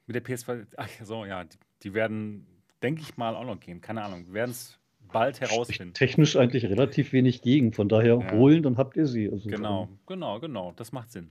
Mit 0.06 0.16
der 0.16 0.22
PSVR, 0.22 0.66
ach 0.78 0.90
so, 1.04 1.26
ja, 1.26 1.46
die 1.84 1.94
werden, 1.94 2.46
denke 2.82 3.02
ich 3.02 3.18
mal, 3.18 3.36
auch 3.36 3.46
noch 3.46 3.60
gehen. 3.60 3.82
Keine 3.82 4.04
Ahnung. 4.04 4.28
Wir 4.28 4.34
werden 4.34 4.52
es 4.52 4.80
bald 5.12 5.42
herausfinden. 5.42 5.94
Technisch 5.94 6.36
eigentlich 6.36 6.66
relativ 6.66 7.14
wenig 7.14 7.42
gegen, 7.42 7.74
von 7.74 7.90
daher 7.90 8.20
ja. 8.20 8.32
holen, 8.32 8.64
dann 8.64 8.78
habt 8.78 8.98
ihr 8.98 9.06
sie. 9.06 9.30
Also 9.30 9.50
genau, 9.50 9.90
genau, 10.06 10.40
genau, 10.40 10.74
das 10.76 10.92
macht 10.92 11.12
Sinn. 11.12 11.30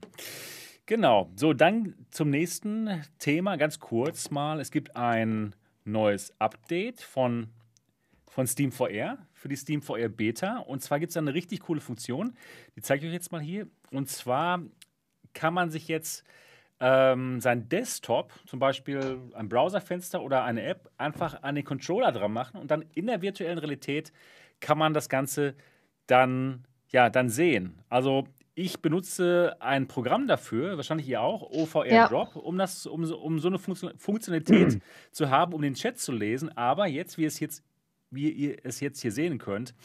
Genau, 0.85 1.29
so 1.35 1.53
dann 1.53 1.95
zum 2.11 2.29
nächsten 2.29 3.03
Thema, 3.19 3.57
ganz 3.57 3.79
kurz 3.79 4.31
mal. 4.31 4.59
Es 4.59 4.71
gibt 4.71 4.95
ein 4.95 5.53
neues 5.83 6.33
Update 6.39 7.01
von, 7.01 7.49
von 8.27 8.47
Steam 8.47 8.71
VR 8.71 9.17
für 9.33 9.49
die 9.49 9.55
Steam 9.55 9.81
VR 9.81 10.09
Beta. 10.09 10.59
Und 10.59 10.81
zwar 10.81 10.99
gibt 10.99 11.09
es 11.09 11.17
eine 11.17 11.33
richtig 11.33 11.61
coole 11.61 11.81
Funktion, 11.81 12.33
die 12.75 12.81
zeige 12.81 13.05
ich 13.05 13.09
euch 13.09 13.13
jetzt 13.13 13.31
mal 13.31 13.41
hier. 13.41 13.67
Und 13.91 14.09
zwar 14.09 14.61
kann 15.33 15.53
man 15.53 15.69
sich 15.69 15.87
jetzt 15.87 16.23
ähm, 16.79 17.41
sein 17.41 17.69
Desktop, 17.69 18.33
zum 18.45 18.59
Beispiel 18.59 19.19
ein 19.33 19.49
Browserfenster 19.49 20.21
oder 20.21 20.43
eine 20.43 20.63
App, 20.63 20.89
einfach 20.97 21.41
an 21.41 21.55
den 21.55 21.65
Controller 21.65 22.11
dran 22.11 22.31
machen 22.31 22.59
und 22.59 22.69
dann 22.69 22.85
in 22.93 23.07
der 23.07 23.21
virtuellen 23.21 23.57
Realität 23.57 24.11
kann 24.59 24.77
man 24.77 24.93
das 24.93 25.09
Ganze 25.09 25.55
dann, 26.05 26.65
ja, 26.89 27.09
dann 27.09 27.29
sehen. 27.29 27.81
Also 27.89 28.27
ich 28.53 28.81
benutze 28.81 29.55
ein 29.59 29.87
Programm 29.87 30.27
dafür, 30.27 30.77
wahrscheinlich 30.77 31.07
ihr 31.07 31.21
auch, 31.21 31.43
OVR 31.43 31.85
ja. 31.85 32.07
Drop, 32.07 32.35
um, 32.35 32.57
das, 32.57 32.85
um, 32.85 33.03
um 33.11 33.39
so 33.39 33.49
eine 33.49 33.59
Funktionalität 33.59 34.79
zu 35.11 35.29
haben, 35.29 35.53
um 35.53 35.61
den 35.61 35.75
Chat 35.75 35.99
zu 35.99 36.11
lesen. 36.11 36.55
Aber 36.57 36.87
jetzt, 36.87 37.17
wie, 37.17 37.25
es 37.25 37.39
jetzt, 37.39 37.63
wie 38.09 38.29
ihr 38.29 38.57
es 38.63 38.79
jetzt 38.79 39.01
hier 39.01 39.11
sehen 39.11 39.37
könnt, 39.37 39.75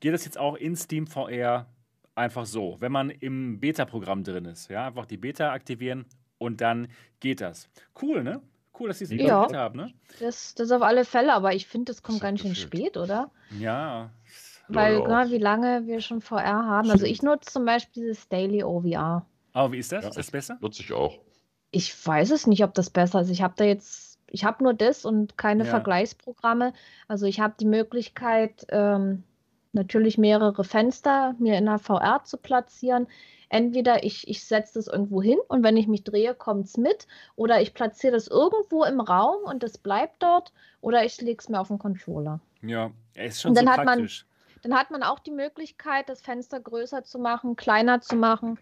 geht 0.00 0.12
das 0.12 0.24
jetzt 0.24 0.38
auch 0.38 0.54
in 0.56 0.76
Steam 0.76 1.06
VR 1.06 1.66
einfach 2.14 2.46
so, 2.46 2.76
wenn 2.80 2.92
man 2.92 3.10
im 3.10 3.58
Beta-Programm 3.58 4.22
drin 4.22 4.44
ist. 4.44 4.68
Ja, 4.70 4.86
einfach 4.86 5.06
die 5.06 5.16
Beta 5.16 5.52
aktivieren 5.52 6.06
und 6.42 6.60
dann 6.60 6.88
geht 7.20 7.40
das. 7.40 7.68
Cool, 8.00 8.22
ne? 8.22 8.42
Cool, 8.78 8.88
dass 8.88 8.98
sie 8.98 9.04
es 9.04 9.12
ja. 9.12 9.46
haben, 9.52 9.76
ne? 9.76 9.92
Das, 10.20 10.54
das 10.54 10.70
auf 10.70 10.82
alle 10.82 11.04
Fälle, 11.04 11.32
aber 11.34 11.54
ich 11.54 11.66
finde, 11.66 11.92
das 11.92 12.02
kommt 12.02 12.16
das 12.16 12.22
ganz 12.22 12.40
schön 12.40 12.54
spät, 12.54 12.96
oder? 12.96 13.30
Ja. 13.58 14.10
Weil, 14.68 14.94
ja, 14.94 15.30
wie 15.30 15.38
lange 15.38 15.86
wir 15.86 16.00
schon 16.00 16.20
VR 16.20 16.66
haben. 16.66 16.90
Also 16.90 17.04
ich 17.04 17.22
nutze 17.22 17.52
zum 17.52 17.64
Beispiel 17.64 18.04
dieses 18.04 18.28
Daily 18.28 18.64
OVR. 18.64 19.26
Aber 19.52 19.72
wie 19.72 19.78
ist 19.78 19.92
das? 19.92 20.04
Ja, 20.04 20.08
ist 20.08 20.18
das 20.18 20.30
besser? 20.30 20.58
Nutze 20.60 20.82
ich 20.82 20.92
auch. 20.92 21.18
Ich 21.70 22.06
weiß 22.06 22.30
es 22.30 22.46
nicht, 22.46 22.64
ob 22.64 22.74
das 22.74 22.90
besser 22.90 23.20
ist. 23.20 23.30
Ich 23.30 23.42
habe 23.42 23.54
da 23.56 23.64
jetzt, 23.64 24.18
ich 24.30 24.44
habe 24.44 24.62
nur 24.64 24.74
das 24.74 25.04
und 25.04 25.36
keine 25.36 25.64
ja. 25.64 25.70
Vergleichsprogramme. 25.70 26.72
Also 27.08 27.26
ich 27.26 27.40
habe 27.40 27.54
die 27.58 27.66
Möglichkeit, 27.66 28.66
ähm, 28.70 29.24
natürlich 29.72 30.18
mehrere 30.18 30.64
Fenster 30.64 31.34
mir 31.38 31.56
in 31.56 31.66
der 31.66 31.78
VR 31.78 32.22
zu 32.24 32.36
platzieren. 32.36 33.06
Entweder 33.48 34.02
ich, 34.02 34.28
ich 34.28 34.44
setze 34.44 34.74
das 34.74 34.86
irgendwo 34.86 35.20
hin 35.20 35.38
und 35.48 35.62
wenn 35.62 35.76
ich 35.76 35.86
mich 35.86 36.04
drehe, 36.04 36.34
kommt 36.34 36.66
es 36.66 36.78
mit, 36.78 37.06
oder 37.36 37.60
ich 37.60 37.74
platziere 37.74 38.14
das 38.14 38.26
irgendwo 38.28 38.84
im 38.84 39.00
Raum 39.00 39.44
und 39.44 39.62
das 39.62 39.76
bleibt 39.76 40.22
dort, 40.22 40.52
oder 40.80 41.04
ich 41.04 41.20
lege 41.20 41.38
es 41.38 41.50
mir 41.50 41.60
auf 41.60 41.68
den 41.68 41.78
Controller. 41.78 42.40
Ja, 42.62 42.90
ist 43.14 43.42
schon 43.42 43.50
und 43.50 43.58
dann 43.58 43.66
so 43.66 43.72
hat 43.72 43.84
praktisch. 43.84 44.24
Man, 44.24 44.32
dann 44.62 44.78
hat 44.78 44.90
man 44.90 45.02
auch 45.02 45.18
die 45.18 45.32
Möglichkeit, 45.32 46.08
das 46.08 46.22
Fenster 46.22 46.60
größer 46.60 47.04
zu 47.04 47.18
machen, 47.18 47.56
kleiner 47.56 48.00
zu 48.00 48.16
machen 48.16 48.58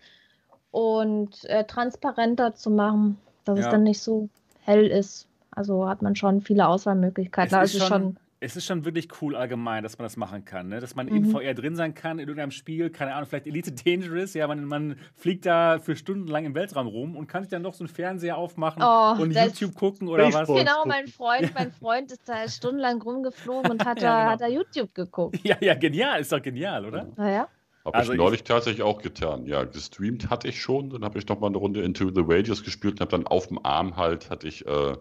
und 0.70 1.44
äh, 1.44 1.64
transparenter 1.64 2.54
zu 2.54 2.70
machen, 2.70 3.18
dass 3.44 3.58
ja. 3.58 3.66
es 3.66 3.70
dann 3.70 3.82
nicht 3.82 4.00
so 4.00 4.28
hell 4.64 4.86
ist. 4.86 5.28
Also 5.50 5.88
hat 5.88 6.02
man 6.02 6.16
schon 6.16 6.40
viele 6.40 6.66
Auswahlmöglichkeiten. 6.66 7.54
Es 7.54 7.54
also 7.54 7.78
schon, 7.78 7.88
schon 7.88 8.16
es 8.42 8.56
ist 8.56 8.64
schon 8.64 8.86
wirklich 8.86 9.08
cool 9.20 9.36
allgemein, 9.36 9.82
dass 9.82 9.98
man 9.98 10.06
das 10.06 10.16
machen 10.16 10.46
kann. 10.46 10.68
Ne? 10.68 10.80
Dass 10.80 10.94
man 10.94 11.06
mhm. 11.06 11.16
in 11.16 11.24
VR 11.26 11.52
drin 11.52 11.76
sein 11.76 11.94
kann, 11.94 12.18
in 12.18 12.26
irgendeinem 12.26 12.50
Spiel, 12.50 12.88
keine 12.88 13.14
Ahnung, 13.14 13.28
vielleicht 13.28 13.46
Elite 13.46 13.70
Dangerous, 13.72 14.32
ja, 14.32 14.46
man, 14.46 14.64
man 14.64 14.96
fliegt 15.14 15.44
da 15.44 15.78
für 15.78 15.94
Stunden 15.94 16.26
lang 16.26 16.46
im 16.46 16.54
Weltraum 16.54 16.86
rum 16.86 17.16
und 17.16 17.26
kann 17.26 17.42
sich 17.42 17.50
dann 17.50 17.62
noch 17.62 17.74
so 17.74 17.84
einen 17.84 17.92
Fernseher 17.92 18.38
aufmachen 18.38 18.82
oh, 18.82 19.22
und 19.22 19.32
YouTube 19.32 19.74
gucken 19.74 20.08
oder 20.08 20.32
was. 20.32 20.48
Genau, 20.48 20.86
mein 20.86 21.06
Freund, 21.06 21.52
mein 21.54 21.70
Freund 21.70 22.10
ist 22.10 22.26
da 22.26 22.48
stundenlang 22.48 23.02
rumgeflogen 23.02 23.70
und 23.72 23.84
hat, 23.84 24.00
ja, 24.00 24.08
da, 24.08 24.20
genau. 24.20 24.30
hat 24.32 24.40
da 24.40 24.48
YouTube 24.48 24.94
geguckt. 24.94 25.38
Ja, 25.44 25.56
ja, 25.60 25.74
genial, 25.74 26.20
ist 26.20 26.32
doch 26.32 26.42
genial, 26.42 26.86
oder? 26.86 27.08
Naja. 27.16 27.46
Habe 27.84 27.96
also 27.96 28.12
ich 28.12 28.18
neulich 28.18 28.40
ich, 28.40 28.44
tatsächlich 28.44 28.82
auch 28.82 29.00
getan. 29.00 29.46
Ja, 29.46 29.64
gestreamt 29.64 30.28
hatte 30.28 30.48
ich 30.48 30.60
schon. 30.60 30.90
Dann 30.90 31.02
habe 31.02 31.18
ich 31.18 31.26
noch 31.26 31.40
mal 31.40 31.46
eine 31.46 31.56
Runde 31.56 31.82
Into 31.82 32.10
the 32.14 32.22
Radius 32.22 32.62
gespielt 32.62 32.94
und 32.94 33.00
habe 33.00 33.10
dann 33.10 33.26
auf 33.26 33.46
dem 33.46 33.64
Arm 33.64 33.96
halt, 33.96 34.28
hatte 34.28 34.48
ich 34.48 34.66
äh, 34.66 34.96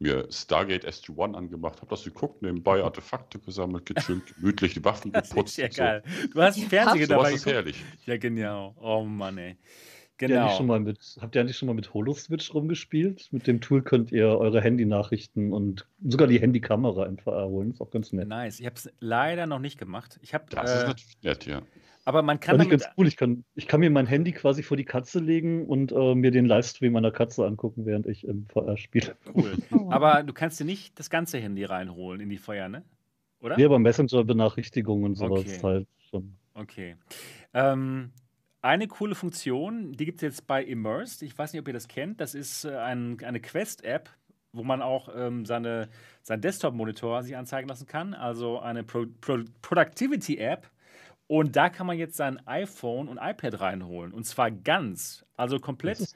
mir 0.00 0.26
Stargate 0.30 0.86
SG-1 0.86 1.34
angemacht, 1.34 1.80
habe 1.80 1.90
das 1.90 2.04
geguckt, 2.04 2.42
nebenbei 2.42 2.82
Artefakte 2.82 3.38
gesammelt, 3.38 3.86
gechillt, 3.86 4.34
gemütlich 4.36 4.74
die 4.74 4.84
Waffen 4.84 5.12
geputzt. 5.12 5.58
Das 5.58 5.68
ist 5.68 5.76
ja 5.76 6.00
geil. 6.00 6.02
Du 6.32 6.42
hast 6.42 6.58
einen 6.58 6.68
Fernseher 6.68 7.06
dabei. 7.06 7.30
Das 7.30 7.34
ist 7.34 7.46
herrlich. 7.46 7.84
Ja, 8.06 8.16
genau. 8.16 8.74
Oh 8.80 9.04
Mann, 9.04 9.38
ey. 9.38 9.56
Genau. 10.16 10.40
Habt 10.40 10.52
ihr, 10.52 10.56
schon 10.58 10.66
mal 10.66 10.80
mit, 10.80 10.98
habt 11.20 11.34
ihr 11.34 11.40
eigentlich 11.40 11.56
schon 11.56 11.66
mal 11.66 11.74
mit 11.74 11.94
HoloSwitch 11.94 12.52
rumgespielt? 12.52 13.28
Mit 13.30 13.46
dem 13.46 13.62
Tool 13.62 13.82
könnt 13.82 14.12
ihr 14.12 14.26
eure 14.26 14.60
Handy-Nachrichten 14.60 15.50
und 15.52 15.86
sogar 16.06 16.28
die 16.28 16.38
Handykamera 16.38 17.04
einfach 17.04 17.32
erholen. 17.32 17.70
Ist 17.70 17.80
auch 17.80 17.90
ganz 17.90 18.12
nett. 18.12 18.28
Nice. 18.28 18.60
Ich 18.60 18.66
habe 18.66 18.76
es 18.76 18.92
leider 19.00 19.46
noch 19.46 19.60
nicht 19.60 19.78
gemacht. 19.78 20.18
Ich 20.20 20.34
hab, 20.34 20.50
das 20.50 20.70
äh, 20.70 20.76
ist 20.76 20.86
natürlich 20.88 21.22
nett, 21.22 21.46
ja. 21.46 21.62
Aber 22.10 22.22
man 22.22 22.40
kann. 22.40 22.58
Das 22.58 22.66
ist 22.66 22.70
ganz 22.72 22.84
cool. 22.98 23.06
Ich 23.06 23.16
kann, 23.16 23.44
ich 23.54 23.68
kann 23.68 23.78
mir 23.78 23.88
mein 23.88 24.08
Handy 24.08 24.32
quasi 24.32 24.64
vor 24.64 24.76
die 24.76 24.84
Katze 24.84 25.20
legen 25.20 25.64
und 25.64 25.92
äh, 25.92 26.16
mir 26.16 26.32
den 26.32 26.44
Livestream 26.44 26.92
meiner 26.92 27.12
Katze 27.12 27.46
angucken, 27.46 27.86
während 27.86 28.08
ich 28.08 28.26
im 28.26 28.48
VR 28.48 28.76
spiele. 28.76 29.16
Cool. 29.32 29.56
Oh. 29.70 29.88
Aber 29.90 30.24
du 30.24 30.32
kannst 30.32 30.58
dir 30.58 30.64
nicht 30.64 30.98
das 30.98 31.08
ganze 31.08 31.38
Handy 31.38 31.62
reinholen 31.62 32.20
in 32.20 32.28
die 32.28 32.38
Feuer, 32.38 32.68
ne? 32.68 32.82
Oder? 33.40 33.56
Nee, 33.56 33.64
aber 33.64 33.78
Messenger-Benachrichtigungen 33.78 35.04
und 35.04 35.14
sowas 35.14 35.42
okay. 35.42 35.60
halt 35.62 35.88
schon. 36.10 36.36
Okay. 36.54 36.96
Ähm, 37.54 38.10
eine 38.60 38.88
coole 38.88 39.14
Funktion, 39.14 39.92
die 39.92 40.04
gibt 40.04 40.18
es 40.18 40.22
jetzt 40.22 40.46
bei 40.48 40.64
Immersed. 40.64 41.22
Ich 41.22 41.38
weiß 41.38 41.52
nicht, 41.52 41.60
ob 41.60 41.68
ihr 41.68 41.74
das 41.74 41.86
kennt. 41.86 42.20
Das 42.20 42.34
ist 42.34 42.64
äh, 42.64 42.76
ein, 42.76 43.18
eine 43.22 43.38
Quest-App, 43.38 44.10
wo 44.52 44.64
man 44.64 44.82
auch 44.82 45.08
ähm, 45.14 45.46
seine, 45.46 45.88
seinen 46.22 46.40
Desktop-Monitor 46.40 47.22
sich 47.22 47.36
anzeigen 47.36 47.68
lassen 47.68 47.86
kann. 47.86 48.14
Also 48.14 48.58
eine 48.58 48.82
Pro 48.82 49.06
Pro 49.20 49.44
Productivity-App 49.62 50.68
und 51.30 51.54
da 51.54 51.68
kann 51.68 51.86
man 51.86 51.96
jetzt 51.96 52.16
sein 52.16 52.44
iPhone 52.48 53.06
und 53.06 53.18
iPad 53.18 53.60
reinholen. 53.60 54.12
Und 54.12 54.24
zwar 54.24 54.50
ganz. 54.50 55.24
Also 55.36 55.60
komplett, 55.60 56.12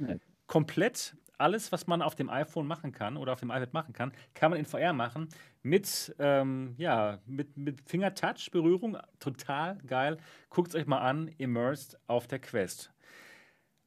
komplett 0.49 1.15
alles, 1.39 1.71
was 1.71 1.87
man 1.87 2.03
auf 2.03 2.17
dem 2.17 2.29
iPhone 2.29 2.67
machen 2.67 2.91
kann 2.91 3.17
oder 3.17 3.35
auf 3.35 3.39
dem 3.39 3.51
iPad 3.51 3.73
machen 3.73 3.93
kann, 3.93 4.11
kann 4.35 4.51
man 4.51 4.59
in 4.59 4.65
VR 4.65 4.93
machen. 4.93 5.29
Mit, 5.63 6.17
ähm, 6.19 6.75
ja, 6.79 7.21
mit, 7.27 7.57
mit 7.57 7.81
Fingertouch-Berührung. 7.83 8.99
Total 9.21 9.79
geil. 9.87 10.17
Guckt 10.51 10.71
es 10.71 10.75
euch 10.75 10.87
mal 10.87 10.99
an. 10.99 11.29
Immersed 11.39 11.97
auf 12.09 12.27
der 12.27 12.41
Quest. 12.41 12.93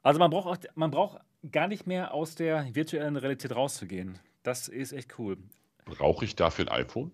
Also 0.03 0.19
man 0.19 0.32
braucht, 0.32 0.47
auch, 0.47 0.75
man 0.75 0.91
braucht 0.91 1.19
gar 1.51 1.67
nicht 1.67 1.86
mehr 1.86 2.13
aus 2.13 2.36
der 2.36 2.73
virtuellen 2.73 3.17
Realität 3.17 3.53
rauszugehen. 3.53 4.17
Das 4.43 4.69
ist 4.69 4.93
echt 4.93 5.19
cool. 5.19 5.36
Brauche 5.84 6.23
ich 6.23 6.38
dafür 6.38 6.71
ein 6.71 6.86
iPhone? 6.86 7.11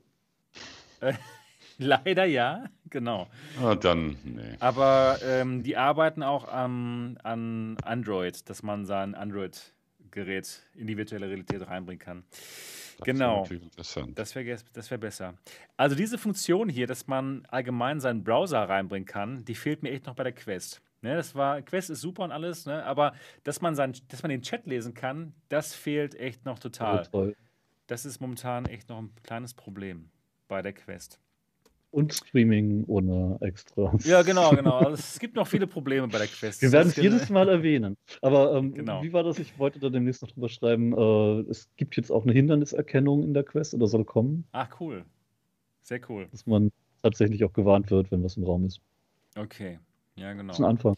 Leider 1.78 2.26
ja, 2.26 2.66
genau. 2.90 3.28
Ah, 3.62 3.76
dann, 3.76 4.18
nee. 4.24 4.56
Aber 4.60 5.20
ähm, 5.24 5.64
die 5.64 5.78
arbeiten 5.78 6.24
auch 6.24 6.48
am, 6.48 7.18
an 7.24 7.78
Android, 7.84 8.50
dass 8.50 8.64
man 8.64 8.86
sein 8.86 9.16
Android-Gerät 9.16 10.62
in 10.76 10.88
die 10.88 10.98
virtuelle 10.98 11.28
Realität 11.28 11.68
reinbringen 11.68 12.00
kann. 12.00 12.24
Das 12.98 13.06
genau. 13.06 13.48
Das 14.16 14.36
wäre 14.36 14.58
das 14.74 14.92
wär 14.92 14.98
besser. 14.98 15.34
Also 15.78 15.96
diese 15.96 16.18
Funktion 16.18 16.70
hier, 16.70 16.88
dass 16.88 17.08
man 17.08 17.46
allgemein 17.50 18.00
seinen 18.00 18.24
Browser 18.24 18.70
reinbringen 18.70 19.08
kann, 19.08 19.44
die 19.46 19.56
fehlt 19.56 19.84
mir 19.84 19.92
echt 19.92 20.06
noch 20.06 20.16
bei 20.16 20.24
der 20.24 20.34
Quest. 20.34 20.82
Ne, 21.02 21.16
das 21.18 21.36
war, 21.36 21.62
Quest 21.62 21.90
ist 21.90 22.00
super 22.00 22.24
und 22.24 22.32
alles, 22.32 22.66
ne, 22.66 22.82
aber 22.86 23.14
dass 23.44 23.60
man, 23.60 23.76
sein, 23.76 23.94
dass 24.08 24.24
man 24.24 24.30
den 24.30 24.42
Chat 24.42 24.66
lesen 24.66 24.94
kann, 24.94 25.34
das 25.50 25.76
fehlt 25.76 26.16
echt 26.16 26.46
noch 26.46 26.60
total. 26.60 27.06
Oh, 27.12 27.30
das 27.88 28.06
ist 28.06 28.22
momentan 28.22 28.66
echt 28.66 28.88
noch 28.88 29.00
ein 29.00 29.12
kleines 29.22 29.54
Problem 29.54 30.10
bei 30.48 30.62
der 30.62 30.72
Quest. 30.72 31.20
Und 31.94 32.12
Streaming 32.12 32.86
ohne 32.88 33.38
Extras. 33.42 34.04
Ja, 34.04 34.24
genau, 34.24 34.50
genau. 34.50 34.80
Also 34.80 34.96
es 34.96 35.20
gibt 35.20 35.36
noch 35.36 35.46
viele 35.46 35.68
Probleme 35.68 36.08
bei 36.08 36.18
der 36.18 36.26
Quest. 36.26 36.60
Wir 36.60 36.72
werden 36.72 36.88
es 36.88 36.96
jedes 36.96 37.30
Mal 37.30 37.48
erwähnen. 37.48 37.98
Aber 38.20 38.56
ähm, 38.56 38.74
genau. 38.74 39.04
wie 39.04 39.14
war 39.14 39.22
das? 39.22 39.38
Ich 39.38 39.60
wollte 39.60 39.78
da 39.78 39.90
demnächst 39.90 40.24
noch 40.24 40.32
drüber 40.32 40.50
schreiben. 40.50 40.92
Äh, 40.98 41.52
es 41.52 41.70
gibt 41.78 41.96
jetzt 41.96 42.12
auch 42.12 42.24
eine 42.24 42.34
Hinderniserkennung 42.34 43.22
in 43.22 43.36
der 43.36 43.44
Quest 43.44 43.76
oder 43.76 43.86
soll 43.86 44.06
kommen. 44.06 44.44
Ach, 44.54 44.70
cool. 44.80 45.06
Sehr 45.84 46.02
cool. 46.10 46.28
Dass 46.32 46.48
man 46.48 46.72
tatsächlich 47.04 47.46
auch 47.46 47.54
gewarnt 47.54 47.92
wird, 47.92 48.10
wenn 48.10 48.24
was 48.24 48.38
im 48.38 48.44
Raum 48.44 48.66
ist. 48.66 48.82
Okay, 49.36 49.78
ja, 50.16 50.34
genau. 50.34 50.48
Das 50.48 50.58
ist 50.58 50.66
ein 50.66 50.70
Anfang. 50.72 50.96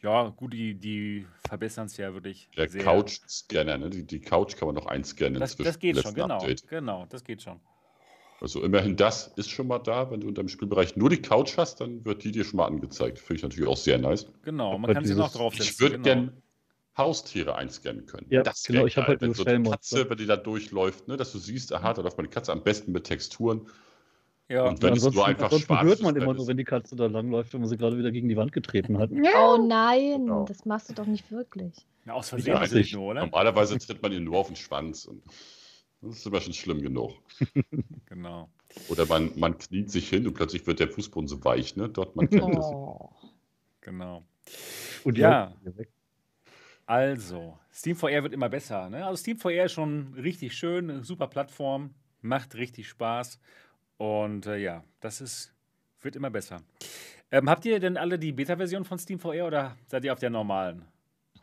Ja, 0.00 0.30
gut, 0.30 0.54
die, 0.54 0.74
die 0.74 1.26
verbessern 1.46 1.84
es 1.84 1.98
ja 1.98 2.14
wirklich. 2.14 2.48
Der 2.56 2.68
Couch-Scanner, 2.68 3.76
ne? 3.76 3.90
Die, 3.90 4.06
die 4.06 4.20
Couch 4.20 4.56
kann 4.56 4.68
man 4.68 4.74
noch 4.74 4.86
einscannen. 4.86 5.38
Das, 5.38 5.54
das 5.54 5.78
geht 5.78 5.98
schon, 5.98 6.14
genau. 6.14 6.36
Update. 6.36 6.66
Genau, 6.66 7.04
das 7.10 7.24
geht 7.24 7.42
schon. 7.42 7.60
Also 8.40 8.62
immerhin 8.62 8.96
das 8.96 9.32
ist 9.36 9.50
schon 9.50 9.66
mal 9.66 9.78
da. 9.78 10.10
Wenn 10.10 10.20
du 10.20 10.28
in 10.28 10.34
deinem 10.34 10.48
Spielbereich 10.48 10.96
nur 10.96 11.10
die 11.10 11.20
Couch 11.20 11.56
hast, 11.56 11.80
dann 11.80 12.04
wird 12.04 12.22
die 12.22 12.30
dir 12.30 12.44
schon 12.44 12.58
mal 12.58 12.66
angezeigt. 12.66 13.18
Finde 13.18 13.38
ich 13.38 13.42
natürlich 13.42 13.68
auch 13.68 13.76
sehr 13.76 13.98
nice. 13.98 14.26
Genau, 14.42 14.78
man 14.78 14.92
kann 14.94 15.04
sie 15.04 15.14
noch 15.14 15.32
draufsetzen. 15.32 15.72
Ich 15.72 15.80
würde 15.80 15.94
genau. 15.96 16.04
gern 16.04 16.42
Haustiere 16.96 17.56
einscannen 17.56 18.06
können. 18.06 18.26
Ja, 18.30 18.42
das 18.42 18.64
genau. 18.64 18.86
Ich 18.86 18.96
habe 18.96 19.08
halt 19.08 19.20
wenn 19.20 19.34
so 19.34 19.44
eine 19.44 19.62
Katze, 19.62 20.08
wenn 20.08 20.18
die 20.18 20.26
da 20.26 20.36
durchläuft, 20.36 21.08
ne, 21.08 21.16
dass 21.16 21.32
du 21.32 21.38
siehst, 21.38 21.72
aha, 21.72 21.94
da 21.94 22.02
läuft 22.02 22.16
meine 22.16 22.28
Katze 22.28 22.52
am 22.52 22.62
besten 22.62 22.92
mit 22.92 23.04
Texturen. 23.04 23.68
Ja, 24.48 24.66
und 24.66 24.82
wenn 24.82 24.94
ja, 24.94 25.06
es 25.06 25.14
nur 25.14 25.26
einfach 25.26 25.52
schwarz 25.52 25.84
hört 25.84 26.00
man 26.00 26.16
immer 26.16 26.32
nur, 26.32 26.46
wenn 26.46 26.56
die 26.56 26.64
Katze 26.64 26.96
da 26.96 27.06
langläuft, 27.06 27.52
wenn 27.52 27.60
man 27.60 27.68
sie 27.68 27.76
gerade 27.76 27.98
wieder 27.98 28.10
gegen 28.10 28.28
die 28.28 28.36
Wand 28.36 28.52
getreten 28.52 28.98
hat. 28.98 29.10
Oh 29.12 29.58
nein, 29.58 30.22
genau. 30.22 30.44
das 30.46 30.64
machst 30.64 30.88
du 30.88 30.94
doch 30.94 31.06
nicht 31.06 31.30
wirklich. 31.30 31.74
Ja, 32.06 32.14
aus 32.14 32.30
Versehen 32.30 32.54
ja, 32.54 32.66
nicht 32.66 32.94
nur, 32.94 33.10
oder? 33.10 33.20
Normalerweise 33.20 33.76
tritt 33.78 34.00
man 34.00 34.12
ihn 34.12 34.24
nur 34.24 34.38
auf 34.38 34.46
den 34.46 34.56
Schwanz. 34.56 35.04
Und 35.04 35.22
das 36.00 36.18
ist 36.18 36.26
immer 36.26 36.40
schon 36.40 36.52
schlimm 36.52 36.80
genug. 36.82 37.12
genau. 38.06 38.48
Oder 38.88 39.06
man, 39.06 39.32
man 39.36 39.58
kniet 39.58 39.90
sich 39.90 40.08
hin 40.08 40.26
und 40.26 40.34
plötzlich 40.34 40.66
wird 40.66 40.80
der 40.80 40.88
Fußboden 40.88 41.28
so 41.28 41.42
weich, 41.44 41.76
ne? 41.76 41.88
Dort, 41.88 42.14
man 42.14 42.28
kennt 42.28 42.42
oh. 42.42 43.10
das. 43.20 43.30
Genau. 43.80 44.22
Und 45.04 45.18
ja. 45.18 45.54
Also, 46.86 47.58
SteamVR 47.72 48.22
wird 48.22 48.32
immer 48.32 48.48
besser. 48.48 48.88
Ne? 48.88 49.04
Also 49.04 49.20
SteamVR 49.20 49.66
ist 49.66 49.72
schon 49.72 50.14
richtig 50.14 50.56
schön, 50.56 50.90
eine 50.90 51.04
super 51.04 51.26
Plattform, 51.26 51.94
macht 52.22 52.54
richtig 52.54 52.88
Spaß. 52.88 53.38
Und 53.98 54.46
äh, 54.46 54.56
ja, 54.56 54.84
das 55.00 55.20
ist, 55.20 55.52
wird 56.00 56.16
immer 56.16 56.30
besser. 56.30 56.62
Ähm, 57.30 57.50
habt 57.50 57.66
ihr 57.66 57.78
denn 57.78 57.96
alle 57.96 58.18
die 58.18 58.32
Beta-Version 58.32 58.84
von 58.84 58.98
SteamVR 58.98 59.46
oder 59.46 59.76
seid 59.86 60.04
ihr 60.04 60.12
auf 60.12 60.18
der 60.18 60.30
normalen? 60.30 60.86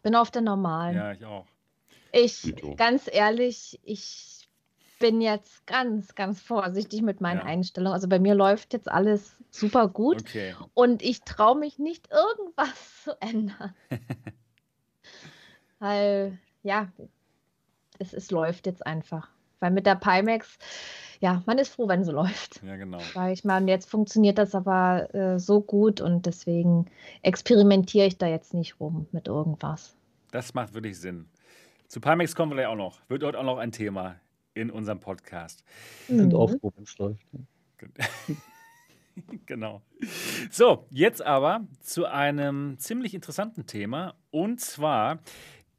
Bin 0.02 0.16
auf 0.16 0.32
der 0.32 0.42
normalen. 0.42 0.96
Ja, 0.96 1.12
ich 1.12 1.26
auch. 1.26 1.46
Ich, 2.12 2.56
ganz 2.78 3.10
ehrlich, 3.12 3.80
ich 3.84 4.35
bin 5.00 5.22
jetzt 5.22 5.66
ganz, 5.68 6.16
ganz 6.16 6.42
vorsichtig 6.42 7.02
mit 7.02 7.22
meinen 7.22 7.40
ja. 7.40 7.46
Einstellungen. 7.46 7.94
Also 7.94 8.08
bei 8.08 8.20
mir 8.20 8.36
läuft 8.36 8.74
jetzt 8.74 8.90
alles 8.90 9.36
super 9.50 9.88
gut 9.88 10.22
okay. 10.22 10.54
und 10.74 11.02
ich 11.02 11.22
traue 11.22 11.58
mich 11.58 11.80
nicht, 11.80 12.10
irgendwas 12.12 13.04
zu 13.04 13.20
ändern. 13.22 13.74
Weil, 15.80 16.38
ja, 16.64 16.92
es, 18.00 18.14
es 18.14 18.32
läuft 18.32 18.66
jetzt 18.66 18.86
einfach. 18.86 19.30
Weil 19.60 19.72
mit 19.72 19.86
der 19.86 19.96
Pimax, 19.96 20.58
ja, 21.20 21.42
man 21.46 21.58
ist 21.58 21.70
froh, 21.70 21.88
wenn 21.88 22.04
sie 22.04 22.12
läuft. 22.12 22.62
Ja, 22.64 22.76
genau. 22.76 23.00
Weil 23.14 23.34
ich 23.34 23.44
meine, 23.44 23.70
jetzt 23.72 23.90
funktioniert 23.90 24.38
das 24.38 24.54
aber 24.54 25.14
äh, 25.14 25.40
so 25.40 25.62
gut 25.62 26.02
und 26.02 26.26
deswegen 26.26 26.86
experimentiere 27.22 28.08
ich 28.08 28.18
da 28.18 28.28
jetzt 28.28 28.54
nicht 28.54 28.80
rum 28.80 29.08
mit 29.12 29.28
irgendwas. 29.28 29.96
Das 30.32 30.54
macht 30.54 30.74
wirklich 30.74 31.00
Sinn. 31.00 31.28
Zu 31.88 32.02
Pimax 32.02 32.36
kommen 32.36 32.52
wir 32.52 32.56
gleich 32.58 32.68
auch 32.68 32.76
noch. 32.76 33.02
Wird 33.08 33.24
dort 33.24 33.36
auch 33.36 33.44
noch 33.44 33.58
ein 33.58 33.72
Thema 33.72 34.20
in 34.56 34.72
unserem 34.72 35.00
Podcast. 35.00 35.64
Sind 36.08 36.34
mhm. 36.34 36.40
auch 36.40 36.50
froh, 36.50 36.72
wenn 36.76 36.84
es 36.84 36.98
läuft. 36.98 37.28
genau. 39.46 39.82
So, 40.50 40.88
jetzt 40.90 41.22
aber 41.22 41.68
zu 41.82 42.06
einem 42.06 42.80
ziemlich 42.80 43.14
interessanten 43.14 43.68
Thema. 43.68 44.16
Und 44.32 44.60
zwar 44.60 45.20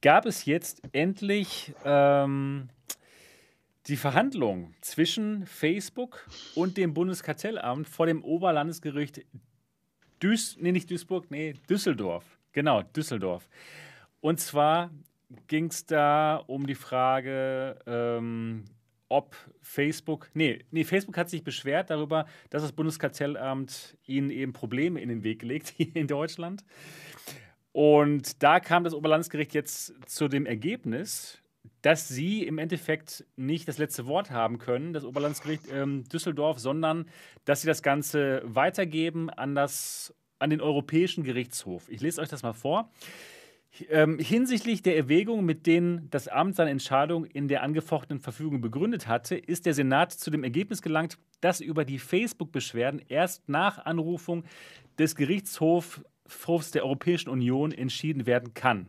gab 0.02 0.26
es 0.26 0.44
jetzt 0.44 0.82
endlich 0.92 1.74
ähm, 1.84 2.68
die 3.86 3.96
Verhandlung 3.96 4.74
zwischen 4.80 5.46
Facebook 5.46 6.28
und 6.54 6.76
dem 6.76 6.94
Bundeskartellamt 6.94 7.88
vor 7.88 8.06
dem 8.06 8.22
Oberlandesgericht 8.24 9.24
Duis, 10.20 10.56
nee, 10.58 10.72
nicht 10.72 10.90
Duisburg, 10.90 11.30
nee, 11.30 11.54
Düsseldorf. 11.68 12.24
Genau, 12.52 12.82
Düsseldorf. 12.82 13.48
Und 14.20 14.40
zwar 14.40 14.90
ging 15.46 15.66
es 15.66 15.86
da 15.86 16.36
um 16.46 16.66
die 16.66 16.74
Frage, 16.74 17.78
ähm, 17.86 18.64
ob 19.08 19.36
Facebook, 19.62 20.30
nee, 20.34 20.64
nee, 20.70 20.84
Facebook 20.84 21.16
hat 21.16 21.30
sich 21.30 21.44
beschwert 21.44 21.90
darüber, 21.90 22.26
dass 22.50 22.62
das 22.62 22.72
Bundeskartellamt 22.72 23.96
ihnen 24.06 24.30
eben 24.30 24.52
Probleme 24.52 25.00
in 25.00 25.08
den 25.08 25.22
Weg 25.22 25.42
legt 25.42 25.68
hier 25.76 25.94
in 25.94 26.06
Deutschland. 26.06 26.64
Und 27.72 28.42
da 28.42 28.58
kam 28.58 28.84
das 28.84 28.94
Oberlandesgericht 28.94 29.54
jetzt 29.54 29.94
zu 30.06 30.28
dem 30.28 30.46
Ergebnis, 30.46 31.42
dass 31.82 32.08
sie 32.08 32.42
im 32.42 32.58
Endeffekt 32.58 33.24
nicht 33.36 33.68
das 33.68 33.78
letzte 33.78 34.06
Wort 34.06 34.30
haben 34.30 34.58
können, 34.58 34.92
das 34.92 35.04
Oberlandesgericht 35.04 35.64
ähm, 35.70 36.04
Düsseldorf, 36.04 36.58
sondern 36.58 37.06
dass 37.44 37.60
sie 37.60 37.66
das 37.66 37.82
Ganze 37.82 38.42
weitergeben 38.44 39.30
an, 39.30 39.54
das, 39.54 40.14
an 40.38 40.50
den 40.50 40.60
Europäischen 40.60 41.22
Gerichtshof. 41.22 41.88
Ich 41.88 42.00
lese 42.00 42.20
euch 42.20 42.28
das 42.28 42.42
mal 42.42 42.54
vor. 42.54 42.90
Ähm, 43.90 44.18
hinsichtlich 44.18 44.82
der 44.82 44.96
Erwägungen, 44.96 45.44
mit 45.44 45.66
denen 45.66 46.08
das 46.10 46.28
Amt 46.28 46.56
seine 46.56 46.70
Entscheidung 46.70 47.24
in 47.24 47.48
der 47.48 47.62
angefochtenen 47.62 48.20
Verfügung 48.20 48.60
begründet 48.60 49.06
hatte, 49.06 49.36
ist 49.36 49.66
der 49.66 49.74
Senat 49.74 50.12
zu 50.12 50.30
dem 50.30 50.44
Ergebnis 50.44 50.82
gelangt, 50.82 51.18
dass 51.40 51.60
über 51.60 51.84
die 51.84 51.98
Facebook-Beschwerden 51.98 53.02
erst 53.08 53.48
nach 53.48 53.84
Anrufung 53.84 54.44
des 54.98 55.14
Gerichtshofs 55.14 56.00
der 56.72 56.84
Europäischen 56.84 57.28
Union 57.28 57.72
entschieden 57.72 58.26
werden 58.26 58.54
kann. 58.54 58.86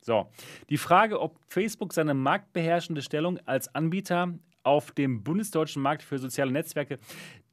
So, 0.00 0.28
die 0.70 0.78
Frage, 0.78 1.20
ob 1.20 1.38
Facebook 1.48 1.92
seine 1.92 2.14
marktbeherrschende 2.14 3.02
Stellung 3.02 3.38
als 3.46 3.74
Anbieter 3.74 4.34
auf 4.62 4.90
dem 4.92 5.22
bundesdeutschen 5.22 5.80
Markt 5.80 6.02
für 6.02 6.18
soziale 6.18 6.50
Netzwerke 6.50 6.98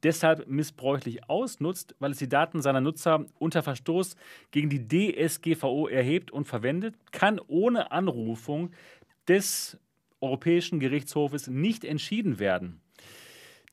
deshalb 0.04 0.46
missbräuchlich 0.46 1.28
ausnutzt, 1.28 1.96
weil 1.98 2.12
es 2.12 2.18
die 2.18 2.28
Daten 2.28 2.62
seiner 2.62 2.80
Nutzer 2.80 3.24
unter 3.38 3.62
Verstoß 3.62 4.16
gegen 4.50 4.68
die 4.68 4.86
DSGVO 4.86 5.88
erhebt 5.88 6.30
und 6.30 6.46
verwendet, 6.46 6.94
kann 7.10 7.40
ohne 7.48 7.90
Anrufung 7.90 8.70
des 9.26 9.78
Europäischen 10.20 10.78
Gerichtshofes 10.78 11.48
nicht 11.48 11.84
entschieden 11.84 12.38
werden. 12.38 12.80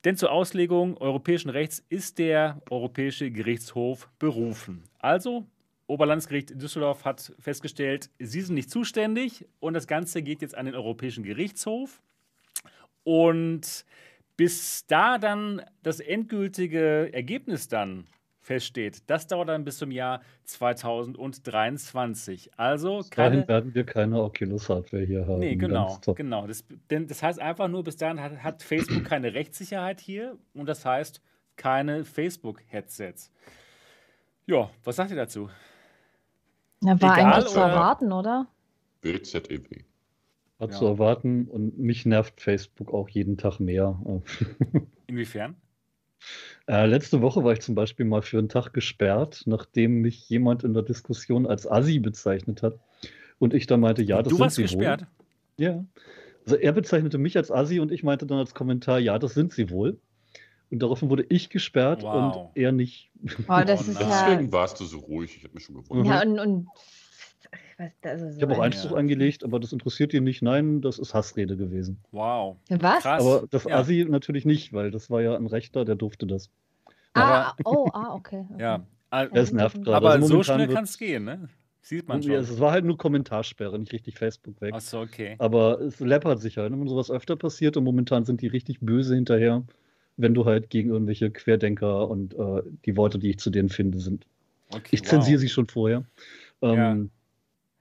Denn 0.03 0.17
zur 0.17 0.31
Auslegung 0.31 0.97
europäischen 0.97 1.49
Rechts 1.49 1.83
ist 1.89 2.17
der 2.17 2.61
Europäische 2.69 3.29
Gerichtshof 3.29 4.09
berufen. 4.17 4.83
Also, 4.99 5.45
Oberlandesgericht 5.85 6.59
Düsseldorf 6.61 7.05
hat 7.05 7.33
festgestellt, 7.37 8.09
sie 8.17 8.41
sind 8.41 8.55
nicht 8.55 8.71
zuständig 8.71 9.45
und 9.59 9.73
das 9.73 9.87
Ganze 9.87 10.23
geht 10.23 10.41
jetzt 10.41 10.55
an 10.55 10.65
den 10.65 10.75
Europäischen 10.75 11.23
Gerichtshof. 11.23 12.01
Und 13.03 13.85
bis 14.41 14.87
da 14.87 15.19
dann 15.19 15.61
das 15.83 15.99
endgültige 15.99 17.13
Ergebnis 17.13 17.67
dann 17.67 18.07
feststeht, 18.39 19.07
das 19.07 19.27
dauert 19.27 19.49
dann 19.49 19.63
bis 19.63 19.77
zum 19.77 19.91
Jahr 19.91 20.23
2023. 20.45 22.49
Also 22.57 23.05
keine, 23.11 23.47
werden 23.47 23.75
wir 23.75 23.85
keine 23.85 24.19
Oculus-Hardware 24.19 25.05
hier 25.05 25.27
haben. 25.27 25.41
Nee, 25.41 25.57
genau. 25.57 25.99
genau. 26.15 26.47
Das, 26.47 26.65
denn 26.89 27.05
das 27.05 27.21
heißt 27.21 27.39
einfach 27.39 27.67
nur, 27.67 27.83
bis 27.83 27.97
dahin 27.97 28.19
hat, 28.19 28.41
hat 28.41 28.63
Facebook 28.63 29.05
keine 29.05 29.35
Rechtssicherheit 29.35 30.01
hier 30.01 30.39
und 30.55 30.65
das 30.65 30.85
heißt 30.85 31.21
keine 31.55 32.03
Facebook-Headsets. 32.03 33.31
Ja, 34.47 34.71
was 34.83 34.95
sagt 34.95 35.11
ihr 35.11 35.17
dazu? 35.17 35.51
Ja, 36.81 36.99
war 36.99 37.15
Egal, 37.15 37.33
eigentlich 37.33 37.45
zu 37.45 37.59
erwarten, 37.59 38.11
oder? 38.11 38.47
BZEW. 39.01 39.83
War 40.61 40.69
ja. 40.69 40.77
zu 40.77 40.85
erwarten 40.85 41.47
und 41.47 41.79
mich 41.79 42.05
nervt 42.05 42.39
Facebook 42.39 42.93
auch 42.93 43.09
jeden 43.09 43.35
Tag 43.35 43.59
mehr. 43.59 43.99
Inwiefern? 45.07 45.55
Äh, 46.67 46.85
letzte 46.85 47.23
Woche 47.23 47.43
war 47.43 47.53
ich 47.53 47.61
zum 47.61 47.73
Beispiel 47.73 48.05
mal 48.05 48.21
für 48.21 48.37
einen 48.37 48.47
Tag 48.47 48.71
gesperrt, 48.71 49.41
nachdem 49.47 50.01
mich 50.01 50.29
jemand 50.29 50.63
in 50.63 50.75
der 50.75 50.83
Diskussion 50.83 51.47
als 51.47 51.65
Assi 51.65 51.97
bezeichnet 51.97 52.61
hat. 52.61 52.79
Und 53.39 53.55
ich 53.55 53.65
dann 53.65 53.79
meinte, 53.79 54.03
ja, 54.03 54.17
das 54.21 54.29
du 54.29 54.35
sind 54.35 54.39
warst 54.43 54.55
sie 54.57 54.61
gesperrt? 54.61 55.07
Wohl. 55.57 55.65
Ja. 55.65 55.85
Also 56.45 56.57
er 56.57 56.73
bezeichnete 56.73 57.17
mich 57.17 57.37
als 57.37 57.49
Assi 57.49 57.79
und 57.79 57.91
ich 57.91 58.03
meinte 58.03 58.27
dann 58.27 58.37
als 58.37 58.53
Kommentar, 58.53 58.99
ja, 58.99 59.17
das 59.17 59.33
sind 59.33 59.53
sie 59.53 59.71
wohl. 59.71 59.99
Und 60.69 60.83
daraufhin 60.83 61.09
wurde 61.09 61.25
ich 61.27 61.49
gesperrt 61.49 62.03
wow. 62.03 62.35
und 62.35 62.49
er 62.53 62.71
nicht. 62.71 63.09
Oh, 63.47 63.61
das 63.65 63.87
ist 63.87 63.99
Deswegen 63.99 64.45
ja... 64.45 64.51
warst 64.51 64.79
du 64.79 64.85
so 64.85 64.99
ruhig, 64.99 65.37
ich 65.37 65.43
habe 65.43 65.55
mich 65.55 65.63
schon 65.63 65.75
gewundert. 65.75 66.05
Ja, 66.05 66.21
und, 66.21 66.39
und 66.39 66.67
also 68.03 68.29
so 68.29 68.37
ich 68.37 68.43
habe 68.43 68.55
auch 68.55 68.59
Einspruch 68.59 68.91
ja. 68.91 68.97
eingelegt, 68.97 69.43
aber 69.43 69.59
das 69.59 69.73
interessiert 69.73 70.13
ihn 70.13 70.23
nicht. 70.23 70.41
Nein, 70.41 70.81
das 70.81 70.99
ist 70.99 71.13
Hassrede 71.13 71.57
gewesen. 71.57 71.97
Wow. 72.11 72.57
Was? 72.69 73.03
Krass. 73.03 73.21
Aber 73.21 73.47
das 73.49 73.63
ja. 73.65 73.77
Asi 73.77 74.05
natürlich 74.07 74.45
nicht, 74.45 74.73
weil 74.73 74.91
das 74.91 75.09
war 75.09 75.21
ja 75.21 75.35
ein 75.35 75.47
Rechter, 75.47 75.85
der 75.85 75.95
durfte 75.95 76.27
das. 76.27 76.49
Ah, 77.13 77.53
oh, 77.65 77.87
ah, 77.93 78.13
okay. 78.13 78.45
okay. 78.53 78.61
Ja. 78.61 78.85
Das 79.33 79.51
nervt 79.51 79.83
gerade. 79.83 79.97
Aber 79.97 80.11
also 80.11 80.27
so 80.27 80.43
schnell 80.43 80.67
kann 80.67 80.85
es 80.85 80.97
gehen, 80.97 81.25
ne? 81.25 81.49
Sieht 81.81 82.07
man 82.07 82.21
schon. 82.21 82.33
Es 82.33 82.59
war 82.59 82.71
halt 82.71 82.85
nur 82.85 82.97
Kommentarsperre, 82.97 83.77
nicht 83.79 83.91
richtig 83.91 84.17
Facebook 84.17 84.61
weg. 84.61 84.73
Achso, 84.73 85.01
okay. 85.01 85.35
Aber 85.39 85.81
es 85.81 85.99
läppert 85.99 86.39
sich 86.39 86.57
halt, 86.57 86.71
wenn 86.71 86.87
sowas 86.87 87.09
öfter 87.09 87.35
passiert 87.35 87.75
und 87.75 87.83
momentan 87.83 88.23
sind 88.23 88.41
die 88.41 88.47
richtig 88.47 88.79
böse 88.79 89.15
hinterher, 89.15 89.63
wenn 90.15 90.33
du 90.33 90.45
halt 90.45 90.69
gegen 90.69 90.91
irgendwelche 90.91 91.31
Querdenker 91.31 92.07
und 92.07 92.35
äh, 92.35 92.61
die 92.85 92.95
Worte, 92.95 93.17
die 93.17 93.31
ich 93.31 93.39
zu 93.39 93.49
denen 93.49 93.69
finde, 93.69 93.99
sind. 93.99 94.25
Okay, 94.69 94.89
ich 94.91 95.03
zensiere 95.03 95.37
wow. 95.37 95.41
sie 95.41 95.49
schon 95.49 95.67
vorher. 95.67 96.03
Ähm, 96.61 96.75
ja. 96.75 96.97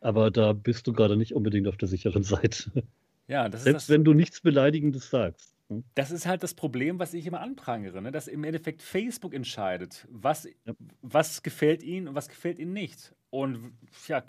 Aber 0.01 0.31
da 0.31 0.53
bist 0.53 0.87
du 0.87 0.93
gerade 0.93 1.17
nicht 1.17 1.35
unbedingt 1.35 1.69
auf 1.69 1.77
der 1.77 1.89
sicheren 1.89 2.23
Seite. 2.23 2.83
Ja, 3.27 3.49
das 3.49 3.65
Selbst 3.65 3.89
das, 3.89 3.95
wenn 3.95 4.05
du 4.05 4.13
nichts 4.13 4.41
Beleidigendes 4.41 5.11
sagst. 5.11 5.55
Hm? 5.69 5.85
Das 5.95 6.11
ist 6.11 6.27
halt 6.27 6.43
das 6.43 6.55
Problem, 6.55 6.99
was 6.99 7.15
ich 7.15 7.27
immer 7.27 7.41
anprangere, 7.41 8.03
ne? 8.03 8.11
dass 8.11 8.27
im 8.27 8.43
Endeffekt 8.45 8.83
Facebook 8.83 9.35
entscheidet, 9.35 10.07
was, 10.11 10.49
ja. 10.67 10.75
was 11.01 11.43
gefällt 11.43 11.83
ihnen 11.83 12.09
und 12.09 12.15
was 12.15 12.29
gefällt 12.29 12.59
ihnen 12.59 12.73
nicht. 12.73 13.15
Und 13.31 13.73
ja, 14.09 14.25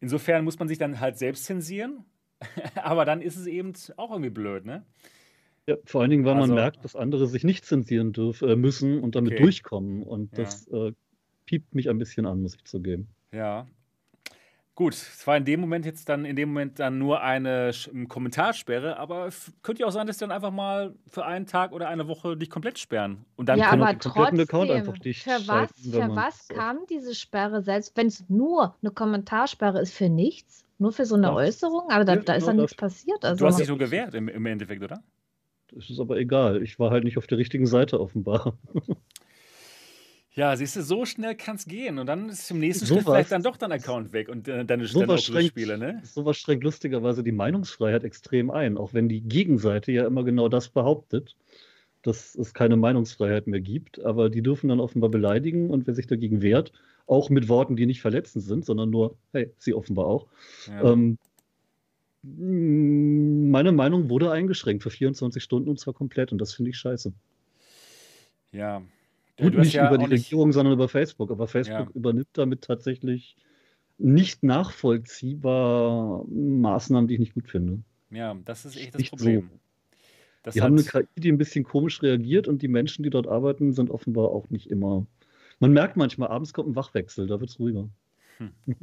insofern 0.00 0.44
muss 0.44 0.58
man 0.58 0.68
sich 0.68 0.78
dann 0.78 1.00
halt 1.00 1.18
selbst 1.18 1.44
zensieren, 1.44 2.04
aber 2.76 3.04
dann 3.04 3.20
ist 3.20 3.36
es 3.36 3.46
eben 3.46 3.72
auch 3.96 4.10
irgendwie 4.10 4.30
blöd, 4.30 4.64
ne? 4.64 4.84
Ja, 5.66 5.76
vor 5.86 6.02
allen 6.02 6.10
Dingen, 6.10 6.24
weil 6.24 6.34
also, 6.34 6.46
man 6.46 6.56
merkt, 6.56 6.84
dass 6.84 6.94
andere 6.94 7.26
sich 7.26 7.42
nicht 7.42 7.64
zensieren 7.64 8.12
dürfen, 8.12 8.48
äh, 8.48 8.54
müssen 8.54 9.00
und 9.00 9.16
damit 9.16 9.32
okay. 9.32 9.42
durchkommen. 9.42 10.02
Und 10.02 10.36
das 10.36 10.68
ja. 10.70 10.88
äh, 10.88 10.92
piept 11.46 11.74
mich 11.74 11.88
ein 11.88 11.98
bisschen 11.98 12.26
an, 12.26 12.42
muss 12.42 12.54
ich 12.54 12.64
zugeben. 12.64 13.08
Ja, 13.32 13.66
Gut, 14.76 14.94
es 14.94 15.24
war 15.24 15.36
in 15.36 15.44
dem 15.44 15.60
Moment 15.60 15.86
jetzt 15.86 16.08
dann 16.08 16.24
in 16.24 16.34
dem 16.34 16.48
Moment 16.48 16.80
dann 16.80 16.98
nur 16.98 17.22
eine 17.22 17.70
Kommentarsperre, 18.08 18.96
aber 18.96 19.28
könnte 19.62 19.82
ja 19.82 19.86
auch 19.86 19.92
sein, 19.92 20.08
dass 20.08 20.18
sie 20.18 20.24
dann 20.24 20.32
einfach 20.32 20.50
mal 20.50 20.96
für 21.06 21.24
einen 21.24 21.46
Tag 21.46 21.70
oder 21.70 21.88
eine 21.88 22.08
Woche 22.08 22.36
dich 22.36 22.50
komplett 22.50 22.80
sperren. 22.80 23.24
Und 23.36 23.48
dann 23.48 23.60
ja, 23.60 23.70
aber 23.70 23.92
den 23.92 24.00
trotzdem, 24.00 24.40
Account 24.40 24.72
einfach 24.72 24.98
dicht 24.98 25.22
für 25.22 25.46
was, 25.46 25.70
für 25.80 26.16
was 26.16 26.48
kam 26.48 26.86
diese 26.90 27.14
Sperre, 27.14 27.62
selbst 27.62 27.96
wenn 27.96 28.08
es 28.08 28.28
nur 28.28 28.74
eine 28.82 28.90
Kommentarsperre 28.90 29.80
ist 29.80 29.94
für 29.94 30.08
nichts, 30.08 30.64
nur 30.78 30.90
für 30.90 31.06
so 31.06 31.14
eine 31.14 31.28
ja. 31.28 31.34
Äußerung, 31.34 31.90
aber 31.90 32.04
da, 32.04 32.14
ja, 32.14 32.22
da 32.22 32.34
ist 32.34 32.48
ja 32.48 32.52
nichts 32.52 32.74
passiert. 32.74 33.24
Also 33.24 33.44
du 33.44 33.46
hast 33.46 33.60
dich 33.60 33.68
so 33.68 33.76
gewehrt 33.76 34.14
im, 34.14 34.26
im 34.26 34.44
Endeffekt, 34.44 34.82
oder? 34.82 35.04
Das 35.72 35.88
ist 35.88 36.00
aber 36.00 36.16
egal. 36.16 36.62
Ich 36.64 36.80
war 36.80 36.90
halt 36.90 37.04
nicht 37.04 37.16
auf 37.16 37.28
der 37.28 37.38
richtigen 37.38 37.66
Seite 37.66 38.00
offenbar. 38.00 38.58
Ja, 40.34 40.56
siehst 40.56 40.76
du, 40.76 40.82
so 40.82 41.04
schnell 41.04 41.36
kann 41.36 41.56
es 41.56 41.64
gehen. 41.64 41.98
Und 41.98 42.06
dann 42.06 42.28
ist 42.28 42.50
im 42.50 42.58
nächsten 42.58 42.86
so 42.86 42.94
Schritt 42.94 43.04
vielleicht 43.04 43.32
dann 43.32 43.42
doch 43.42 43.56
dein 43.56 43.70
Account 43.72 44.12
weg 44.12 44.28
und 44.28 44.48
äh, 44.48 44.64
deine 44.64 44.86
so 44.86 45.16
Spiele, 45.16 45.78
ne? 45.78 46.02
Sowas 46.04 46.36
schränkt 46.36 46.64
lustigerweise 46.64 47.22
die 47.22 47.32
Meinungsfreiheit 47.32 48.02
extrem 48.02 48.50
ein, 48.50 48.76
auch 48.76 48.94
wenn 48.94 49.08
die 49.08 49.20
Gegenseite 49.20 49.92
ja 49.92 50.06
immer 50.06 50.24
genau 50.24 50.48
das 50.48 50.68
behauptet, 50.68 51.36
dass 52.02 52.34
es 52.34 52.52
keine 52.52 52.76
Meinungsfreiheit 52.76 53.46
mehr 53.46 53.60
gibt. 53.60 54.04
Aber 54.04 54.28
die 54.28 54.42
dürfen 54.42 54.68
dann 54.68 54.80
offenbar 54.80 55.10
beleidigen 55.10 55.70
und 55.70 55.86
wer 55.86 55.94
sich 55.94 56.08
dagegen 56.08 56.42
wehrt, 56.42 56.72
auch 57.06 57.30
mit 57.30 57.48
Worten, 57.48 57.76
die 57.76 57.86
nicht 57.86 58.00
verletzend 58.00 58.44
sind, 58.44 58.64
sondern 58.64 58.90
nur, 58.90 59.16
hey, 59.32 59.52
sie 59.58 59.74
offenbar 59.74 60.06
auch, 60.06 60.26
ja. 60.66 60.92
ähm, 60.92 61.18
Hm, 62.24 63.50
meine 63.50 63.72
Meinung 63.72 64.08
wurde 64.08 64.30
eingeschränkt 64.30 64.82
für 64.82 64.90
24 64.90 65.42
Stunden 65.42 65.68
und 65.68 65.78
zwar 65.78 65.94
komplett 65.94 66.32
und 66.32 66.38
das 66.38 66.54
finde 66.54 66.70
ich 66.70 66.78
scheiße. 66.78 67.12
Ja. 68.52 68.82
Gut, 69.38 69.54
nicht 69.56 69.74
ja 69.74 69.88
über 69.88 69.98
die 69.98 70.06
nicht... 70.06 70.26
Regierung, 70.26 70.52
sondern 70.52 70.74
über 70.74 70.88
Facebook. 70.88 71.30
Aber 71.30 71.46
Facebook 71.46 71.88
ja. 71.88 71.94
übernimmt 71.94 72.28
damit 72.34 72.62
tatsächlich 72.62 73.36
nicht 73.98 74.42
nachvollziehbar 74.42 76.24
Maßnahmen, 76.28 77.08
die 77.08 77.14
ich 77.14 77.20
nicht 77.20 77.34
gut 77.34 77.48
finde. 77.48 77.82
Ja, 78.10 78.36
das 78.44 78.64
ist 78.64 78.76
echt 78.76 78.94
das 78.94 79.00
nicht 79.00 79.10
Problem. 79.10 79.50
So. 79.50 79.58
Das 80.42 80.54
die 80.54 80.62
haben 80.62 80.74
eine 80.74 80.84
KI, 80.84 81.06
die 81.16 81.32
ein 81.32 81.38
bisschen 81.38 81.64
komisch 81.64 82.02
reagiert 82.02 82.48
und 82.48 82.60
die 82.60 82.68
Menschen, 82.68 83.02
die 83.02 83.10
dort 83.10 83.26
arbeiten, 83.26 83.72
sind 83.72 83.90
offenbar 83.90 84.28
auch 84.28 84.50
nicht 84.50 84.70
immer. 84.70 85.06
Man 85.58 85.72
merkt 85.72 85.96
manchmal, 85.96 86.28
abends 86.28 86.52
kommt 86.52 86.68
ein 86.68 86.76
Wachwechsel, 86.76 87.26
da 87.26 87.40
wird 87.40 87.50
es 87.50 87.58
ruhiger. 87.58 87.88
Hm. 88.38 88.52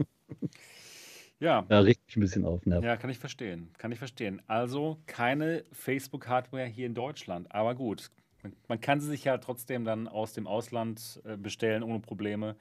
Ja. 1.42 1.66
Ja, 1.70 1.80
regt 1.80 2.06
mich 2.06 2.18
ein 2.18 2.20
bisschen 2.22 2.46
auf. 2.46 2.64
Nerv. 2.68 2.84
Ja, 2.84 2.98
kann 2.98 3.10
ich 3.10 3.18
verstehen. 3.18 3.70
Kann 3.80 3.92
ich 3.92 3.98
verstehen. 3.98 4.44
Also 4.46 5.00
keine 5.08 5.64
Facebook-Hardware 5.72 6.68
hier 6.68 6.86
in 6.86 6.94
Deutschland. 6.94 7.52
Aber 7.52 7.74
gut, 7.74 8.12
man, 8.44 8.54
man, 8.68 8.82
kann 8.82 9.00
sie 9.00 9.08
sich 9.08 9.24
ja 9.24 9.38
trotzdem 9.38 9.86
dann 9.86 10.08
aus 10.08 10.34
dem 10.34 10.48
Ausland 10.48 11.22
äh, 11.26 11.38
bestellen 11.38 11.84
ohne 11.84 12.00
Probleme. 12.00 12.56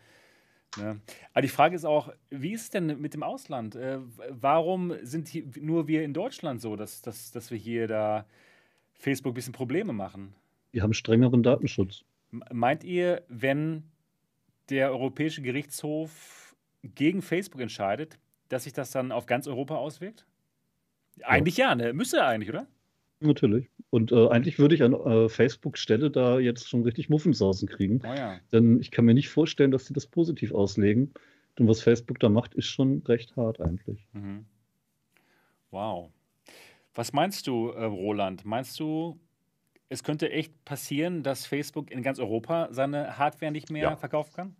Ne? 0.76 1.00
Aber 1.32 1.42
die 1.42 1.48
Frage 1.48 1.74
ist 1.74 1.84
auch, 1.84 2.12
wie 2.30 2.52
ist 2.52 2.62
es 2.62 2.70
denn 2.70 3.00
mit 3.00 3.14
dem 3.14 3.22
Ausland? 3.22 3.74
Äh, 3.74 3.98
warum 4.28 4.94
sind 5.02 5.28
hier, 5.28 5.44
nur 5.60 5.88
wir 5.88 6.04
in 6.04 6.14
Deutschland 6.14 6.60
so, 6.60 6.76
dass, 6.76 7.02
dass, 7.02 7.32
dass 7.32 7.50
wir 7.50 7.58
hier 7.58 7.88
da 7.88 8.26
Facebook 8.94 9.32
ein 9.32 9.34
bisschen 9.34 9.52
Probleme 9.52 9.92
machen? 9.92 10.34
Wir 10.72 10.82
haben 10.82 10.94
strengeren 10.94 11.42
Datenschutz. 11.42 12.04
Meint 12.30 12.84
ihr, 12.84 13.24
wenn 13.28 13.82
der 14.68 14.92
Europäische 14.92 15.42
Gerichtshof 15.42 16.54
gegen 16.82 17.22
Facebook 17.22 17.60
entscheidet, 17.60 18.18
dass 18.48 18.64
sich 18.64 18.72
das 18.72 18.92
dann 18.92 19.10
auf 19.10 19.26
ganz 19.26 19.48
Europa 19.48 19.74
auswirkt? 19.74 20.26
Eigentlich 21.22 21.56
ja, 21.56 21.70
ja 21.70 21.74
ne? 21.74 21.92
Müsste 21.92 22.24
eigentlich, 22.24 22.48
oder? 22.48 22.66
Natürlich. 23.20 23.68
Und 23.90 24.12
äh, 24.12 24.28
eigentlich 24.28 24.58
würde 24.58 24.74
ich 24.74 24.82
an 24.82 24.94
äh, 24.94 25.28
Facebook-Stelle 25.28 26.10
da 26.10 26.38
jetzt 26.38 26.68
schon 26.68 26.82
richtig 26.82 27.10
Muffensausen 27.10 27.68
kriegen. 27.68 28.00
Oh 28.04 28.14
ja. 28.14 28.38
Denn 28.50 28.80
ich 28.80 28.90
kann 28.90 29.04
mir 29.04 29.14
nicht 29.14 29.28
vorstellen, 29.28 29.70
dass 29.70 29.86
sie 29.86 29.92
das 29.92 30.06
positiv 30.06 30.52
auslegen. 30.52 31.12
Denn 31.58 31.68
was 31.68 31.82
Facebook 31.82 32.18
da 32.18 32.30
macht, 32.30 32.54
ist 32.54 32.66
schon 32.66 33.02
recht 33.06 33.36
hart 33.36 33.60
eigentlich. 33.60 34.06
Mhm. 34.12 34.46
Wow. 35.70 36.10
Was 36.94 37.12
meinst 37.12 37.46
du, 37.46 37.68
äh, 37.68 37.84
Roland? 37.84 38.44
Meinst 38.44 38.80
du, 38.80 39.18
es 39.90 40.02
könnte 40.02 40.30
echt 40.30 40.64
passieren, 40.64 41.22
dass 41.22 41.46
Facebook 41.46 41.90
in 41.90 42.02
ganz 42.02 42.18
Europa 42.18 42.68
seine 42.70 43.18
Hardware 43.18 43.52
nicht 43.52 43.70
mehr 43.70 43.82
ja. 43.82 43.96
verkaufen 43.96 44.32
kann? 44.34 44.56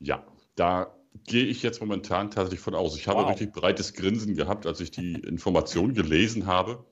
Ja, 0.00 0.26
da 0.56 0.94
gehe 1.24 1.44
ich 1.44 1.62
jetzt 1.62 1.80
momentan 1.80 2.30
tatsächlich 2.30 2.60
von 2.60 2.74
aus. 2.74 2.96
Ich 2.96 3.08
habe 3.08 3.22
wow. 3.22 3.30
richtig 3.30 3.52
breites 3.52 3.94
Grinsen 3.94 4.34
gehabt, 4.34 4.66
als 4.66 4.80
ich 4.80 4.90
die 4.90 5.14
Information 5.14 5.94
gelesen 5.94 6.46
habe, 6.46 6.84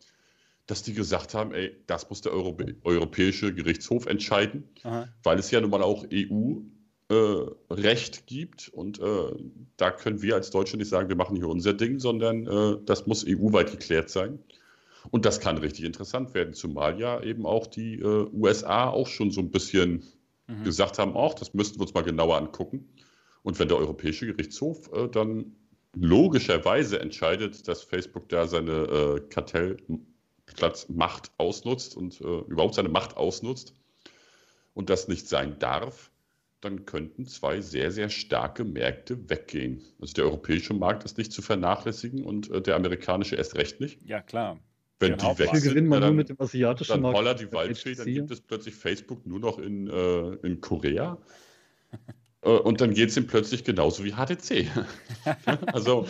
dass 0.70 0.82
die 0.84 0.94
gesagt 0.94 1.34
haben, 1.34 1.52
ey, 1.52 1.76
das 1.86 2.08
muss 2.08 2.20
der 2.20 2.32
Europä 2.32 2.76
Europäische 2.84 3.52
Gerichtshof 3.52 4.06
entscheiden, 4.06 4.68
Aha. 4.84 5.08
weil 5.24 5.38
es 5.38 5.50
ja 5.50 5.60
nun 5.60 5.70
mal 5.70 5.82
auch 5.82 6.06
EU-Recht 6.12 6.58
äh, 8.18 8.20
gibt 8.26 8.68
und 8.68 9.00
äh, 9.00 9.32
da 9.76 9.90
können 9.90 10.22
wir 10.22 10.36
als 10.36 10.50
Deutsche 10.50 10.76
nicht 10.76 10.88
sagen, 10.88 11.08
wir 11.08 11.16
machen 11.16 11.34
hier 11.36 11.48
unser 11.48 11.74
Ding, 11.74 11.98
sondern 11.98 12.46
äh, 12.46 12.76
das 12.86 13.08
muss 13.08 13.26
EU-weit 13.26 13.72
geklärt 13.72 14.10
sein. 14.10 14.38
Und 15.10 15.24
das 15.24 15.40
kann 15.40 15.58
richtig 15.58 15.86
interessant 15.86 16.34
werden, 16.34 16.54
zumal 16.54 17.00
ja 17.00 17.20
eben 17.22 17.46
auch 17.46 17.66
die 17.66 17.94
äh, 17.94 18.28
USA 18.32 18.90
auch 18.90 19.08
schon 19.08 19.32
so 19.32 19.40
ein 19.40 19.50
bisschen 19.50 20.04
mhm. 20.46 20.62
gesagt 20.62 21.00
haben, 21.00 21.14
auch 21.14 21.34
das 21.34 21.52
müssten 21.52 21.78
wir 21.78 21.82
uns 21.82 21.94
mal 21.94 22.04
genauer 22.04 22.36
angucken. 22.36 22.88
Und 23.42 23.58
wenn 23.58 23.66
der 23.68 23.78
Europäische 23.78 24.26
Gerichtshof 24.26 24.92
äh, 24.92 25.08
dann 25.08 25.56
logischerweise 25.94 27.00
entscheidet, 27.00 27.66
dass 27.66 27.82
Facebook 27.82 28.28
da 28.28 28.46
seine 28.46 28.72
äh, 28.72 29.20
Kartellplatzmacht 30.50 31.30
ausnutzt 31.38 31.96
und 31.96 32.20
äh, 32.20 32.24
überhaupt 32.24 32.74
seine 32.74 32.88
Macht 32.88 33.16
ausnutzt 33.16 33.74
und 34.74 34.90
das 34.90 35.08
nicht 35.08 35.28
sein 35.28 35.58
darf, 35.58 36.10
dann 36.60 36.84
könnten 36.84 37.26
zwei 37.26 37.60
sehr, 37.60 37.90
sehr 37.90 38.10
starke 38.10 38.64
Märkte 38.64 39.30
weggehen. 39.30 39.82
Also 40.00 40.14
der 40.14 40.24
europäische 40.24 40.74
Markt 40.74 41.04
ist 41.04 41.16
nicht 41.16 41.32
zu 41.32 41.42
vernachlässigen 41.42 42.24
und 42.24 42.50
äh, 42.50 42.60
der 42.60 42.76
amerikanische 42.76 43.36
erst 43.36 43.56
recht 43.56 43.80
nicht. 43.80 44.02
Ja, 44.06 44.20
klar. 44.20 44.60
Wenn 44.98 45.16
die 45.16 45.38
weg 45.38 45.56
sind, 45.56 45.70
gewinnen 45.70 45.88
man 45.88 46.02
dann, 46.02 46.10
nur 46.10 46.16
mit 46.16 46.28
dem 46.28 46.38
asiatischen 46.38 46.92
dann 46.92 47.00
Markt. 47.00 47.26
Dann 47.26 47.36
die 47.38 47.50
Waldfee, 47.52 47.94
dann 47.94 48.06
gibt 48.06 48.30
es 48.30 48.42
plötzlich 48.42 48.74
Facebook 48.74 49.26
nur 49.26 49.40
noch 49.40 49.58
in, 49.58 49.88
äh, 49.88 50.32
in 50.46 50.60
Korea. 50.60 51.16
Äh, 52.42 52.50
und 52.50 52.80
dann 52.80 52.94
geht 52.94 53.10
es 53.10 53.16
ihm 53.16 53.26
plötzlich 53.26 53.64
genauso 53.64 54.04
wie 54.04 54.12
HTC. 54.12 54.66
also, 55.72 56.06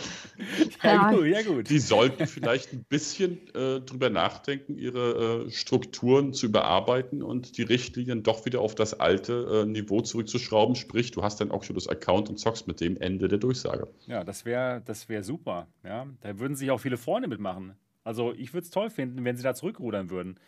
ja, 0.83 1.11
gut, 1.11 1.25
ja, 1.25 1.41
gut. 1.41 1.69
Die 1.69 1.79
sollten 1.79 2.27
vielleicht 2.27 2.73
ein 2.73 2.83
bisschen 2.87 3.47
äh, 3.53 3.81
drüber 3.81 4.09
nachdenken, 4.09 4.77
ihre 4.77 5.45
äh, 5.47 5.51
Strukturen 5.51 6.33
zu 6.33 6.47
überarbeiten 6.47 7.21
und 7.21 7.57
die 7.57 7.63
Richtlinien 7.63 8.23
doch 8.23 8.45
wieder 8.45 8.61
auf 8.61 8.75
das 8.75 8.99
alte 8.99 9.63
äh, 9.63 9.65
Niveau 9.65 10.01
zurückzuschrauben. 10.01 10.75
Sprich, 10.75 11.11
du 11.11 11.23
hast 11.23 11.41
dein 11.41 11.51
Oculus-Account 11.51 12.29
und 12.29 12.37
zockst 12.37 12.67
mit 12.67 12.79
dem 12.79 12.97
Ende 12.97 13.27
der 13.27 13.39
Durchsage. 13.39 13.87
Ja, 14.07 14.23
das 14.23 14.45
wäre 14.45 14.81
das 14.85 15.09
wär 15.09 15.23
super. 15.23 15.67
Ja? 15.83 16.07
Da 16.21 16.39
würden 16.39 16.55
sich 16.55 16.71
auch 16.71 16.79
viele 16.79 16.97
Freunde 16.97 17.27
mitmachen. 17.27 17.75
Also, 18.03 18.33
ich 18.33 18.53
würde 18.53 18.65
es 18.65 18.71
toll 18.71 18.89
finden, 18.89 19.23
wenn 19.25 19.37
sie 19.37 19.43
da 19.43 19.53
zurückrudern 19.53 20.09
würden. 20.09 20.39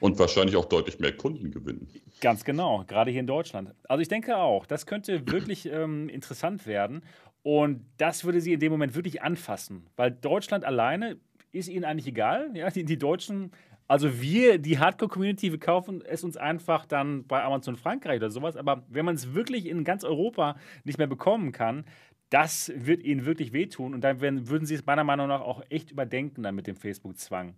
Und 0.00 0.18
wahrscheinlich 0.18 0.56
auch 0.56 0.64
deutlich 0.64 0.98
mehr 0.98 1.12
Kunden 1.16 1.50
gewinnen. 1.50 1.88
Ganz 2.20 2.44
genau, 2.44 2.84
gerade 2.86 3.10
hier 3.10 3.20
in 3.20 3.26
Deutschland. 3.26 3.74
Also 3.88 4.00
ich 4.00 4.08
denke 4.08 4.36
auch, 4.38 4.66
das 4.66 4.86
könnte 4.86 5.30
wirklich 5.30 5.66
ähm, 5.66 6.08
interessant 6.08 6.66
werden. 6.66 7.02
Und 7.42 7.84
das 7.96 8.24
würde 8.24 8.40
sie 8.40 8.52
in 8.52 8.60
dem 8.60 8.72
Moment 8.72 8.94
wirklich 8.94 9.22
anfassen. 9.22 9.86
Weil 9.96 10.10
Deutschland 10.10 10.64
alleine 10.64 11.18
ist 11.52 11.68
ihnen 11.68 11.84
eigentlich 11.84 12.06
egal. 12.06 12.50
Ja, 12.54 12.70
die, 12.70 12.84
die 12.84 12.98
Deutschen, 12.98 13.52
also 13.88 14.20
wir, 14.20 14.58
die 14.58 14.78
Hardcore-Community, 14.78 15.50
wir 15.50 15.58
kaufen 15.58 16.02
es 16.06 16.22
uns 16.22 16.36
einfach 16.36 16.86
dann 16.86 17.26
bei 17.26 17.42
Amazon 17.42 17.76
Frankreich 17.76 18.18
oder 18.18 18.30
sowas. 18.30 18.56
Aber 18.56 18.84
wenn 18.88 19.04
man 19.04 19.14
es 19.14 19.34
wirklich 19.34 19.66
in 19.66 19.84
ganz 19.84 20.04
Europa 20.04 20.56
nicht 20.84 20.98
mehr 20.98 21.06
bekommen 21.06 21.52
kann, 21.52 21.84
das 22.30 22.72
wird 22.74 23.02
ihnen 23.02 23.26
wirklich 23.26 23.52
wehtun. 23.52 23.94
Und 23.94 24.02
dann 24.02 24.20
werden, 24.20 24.48
würden 24.48 24.66
sie 24.66 24.74
es 24.74 24.86
meiner 24.86 25.04
Meinung 25.04 25.28
nach 25.28 25.40
auch 25.40 25.62
echt 25.68 25.90
überdenken 25.90 26.42
dann 26.42 26.54
mit 26.54 26.66
dem 26.66 26.76
Facebook-Zwang. 26.76 27.56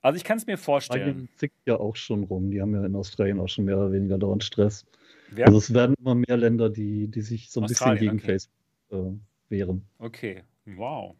Also 0.00 0.16
ich 0.16 0.24
kann 0.24 0.38
es 0.38 0.46
mir 0.46 0.58
vorstellen. 0.58 1.02
Australien 1.02 1.28
zickt 1.36 1.66
ja 1.66 1.76
auch 1.76 1.96
schon 1.96 2.24
rum. 2.24 2.50
Die 2.50 2.60
haben 2.60 2.74
ja 2.74 2.84
in 2.84 2.94
Australien 2.94 3.40
auch 3.40 3.48
schon 3.48 3.64
mehr 3.64 3.78
oder 3.78 3.92
weniger 3.92 4.18
dauernd 4.18 4.44
Stress. 4.44 4.86
Wer? 5.30 5.46
Also 5.46 5.58
es 5.58 5.74
werden 5.74 5.94
immer 6.00 6.14
mehr 6.14 6.36
Länder, 6.36 6.70
die, 6.70 7.08
die 7.08 7.20
sich 7.20 7.50
so 7.50 7.60
ein 7.60 7.64
Australien, 7.64 8.16
bisschen 8.16 8.18
gegen 8.18 8.22
okay. 8.22 8.38
Facebook 8.90 9.18
äh, 9.18 9.50
wehren. 9.50 9.84
Okay, 9.98 10.42
wow. 10.64 11.14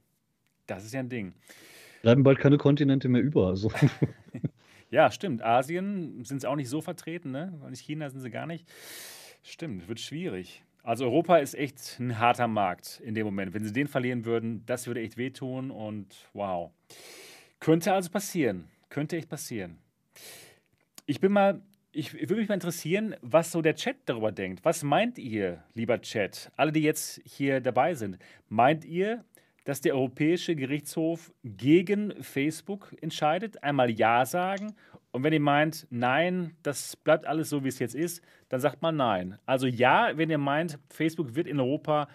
Das 0.66 0.84
ist 0.84 0.94
ja 0.94 1.00
ein 1.00 1.08
Ding. 1.08 1.34
Bleiben 2.02 2.22
bald 2.22 2.38
keine 2.38 2.58
Kontinente 2.58 3.08
mehr 3.08 3.22
über. 3.22 3.48
Also. 3.48 3.70
ja, 4.90 5.10
stimmt. 5.10 5.42
Asien 5.42 6.24
sind 6.24 6.40
sie 6.40 6.48
auch 6.48 6.56
nicht 6.56 6.68
so 6.68 6.80
vertreten, 6.80 7.32
ne? 7.32 7.58
Und 7.64 7.76
China 7.76 8.08
sind 8.10 8.20
sie 8.20 8.30
gar 8.30 8.46
nicht. 8.46 8.66
Stimmt, 9.42 9.88
wird 9.88 10.00
schwierig. 10.00 10.62
Also 10.82 11.04
Europa 11.04 11.38
ist 11.38 11.54
echt 11.54 11.98
ein 11.98 12.18
harter 12.18 12.48
Markt 12.48 13.00
in 13.04 13.14
dem 13.14 13.26
Moment. 13.26 13.52
Wenn 13.52 13.64
sie 13.64 13.72
den 13.72 13.88
verlieren 13.88 14.24
würden, 14.24 14.62
das 14.66 14.86
würde 14.86 15.00
echt 15.00 15.16
wehtun 15.16 15.70
und 15.70 16.06
wow. 16.32 16.70
Könnte 17.60 17.92
also 17.92 18.10
passieren. 18.10 18.68
Könnte 18.88 19.16
echt 19.16 19.28
passieren. 19.28 19.78
Ich 21.06 21.20
bin 21.20 21.32
mal, 21.32 21.62
ich, 21.92 22.14
ich 22.14 22.28
würde 22.28 22.40
mich 22.40 22.48
mal 22.48 22.54
interessieren, 22.54 23.16
was 23.22 23.50
so 23.52 23.62
der 23.62 23.74
Chat 23.74 23.96
darüber 24.06 24.32
denkt. 24.32 24.64
Was 24.64 24.82
meint 24.82 25.18
ihr, 25.18 25.62
lieber 25.74 26.00
Chat, 26.00 26.50
alle, 26.56 26.72
die 26.72 26.82
jetzt 26.82 27.20
hier 27.24 27.60
dabei 27.60 27.94
sind? 27.94 28.18
Meint 28.48 28.84
ihr, 28.84 29.24
dass 29.68 29.82
der 29.82 29.94
Europäische 29.94 30.56
Gerichtshof 30.56 31.30
gegen 31.44 32.14
Facebook 32.22 32.96
entscheidet? 33.02 33.62
Einmal 33.62 33.90
Ja 33.90 34.24
sagen. 34.24 34.74
Und 35.10 35.24
wenn 35.24 35.34
ihr 35.34 35.40
meint, 35.40 35.86
nein, 35.90 36.56
das 36.62 36.96
bleibt 36.96 37.26
alles 37.26 37.50
so, 37.50 37.62
wie 37.64 37.68
es 37.68 37.78
jetzt 37.78 37.94
ist, 37.94 38.22
dann 38.48 38.60
sagt 38.60 38.80
man 38.80 38.96
nein. 38.96 39.36
Also 39.44 39.66
ja, 39.66 40.16
wenn 40.16 40.30
ihr 40.30 40.38
meint, 40.38 40.78
Facebook 40.88 41.34
wird 41.34 41.46
in 41.46 41.60
Europa 41.60 42.08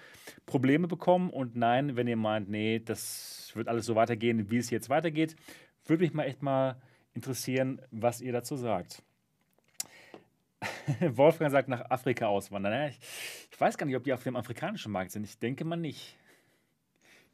Probleme 0.47 0.87
bekommen 0.87 1.29
und 1.29 1.55
nein, 1.55 1.95
wenn 1.95 2.07
ihr 2.07 2.17
meint, 2.17 2.49
nee, 2.49 2.79
das 2.79 3.51
wird 3.53 3.67
alles 3.67 3.85
so 3.85 3.93
weitergehen, 3.93 4.49
wie 4.49 4.57
es 4.57 4.71
jetzt 4.71 4.89
weitergeht. 4.89 5.35
Würde 5.85 6.01
mich 6.01 6.13
mal 6.15 6.23
echt 6.23 6.41
mal 6.41 6.81
interessieren, 7.13 7.79
was 7.91 8.19
ihr 8.19 8.33
dazu 8.33 8.55
sagt. 8.55 9.03
Wolfgang 11.01 11.51
sagt, 11.51 11.67
nach 11.69 11.87
Afrika 11.91 12.25
auswandern. 12.25 12.89
Ich, 12.89 12.99
ich, 13.51 13.61
weiß 13.61 13.77
gar 13.77 13.85
nicht, 13.85 13.95
ob 13.95 14.03
die 14.05 14.13
auf 14.13 14.23
dem 14.23 14.35
afrikanischen 14.35 14.91
Markt 14.91 15.11
sind. 15.11 15.23
Ich 15.23 15.37
denke 15.37 15.65
mal 15.65 15.75
nicht. 15.75 16.17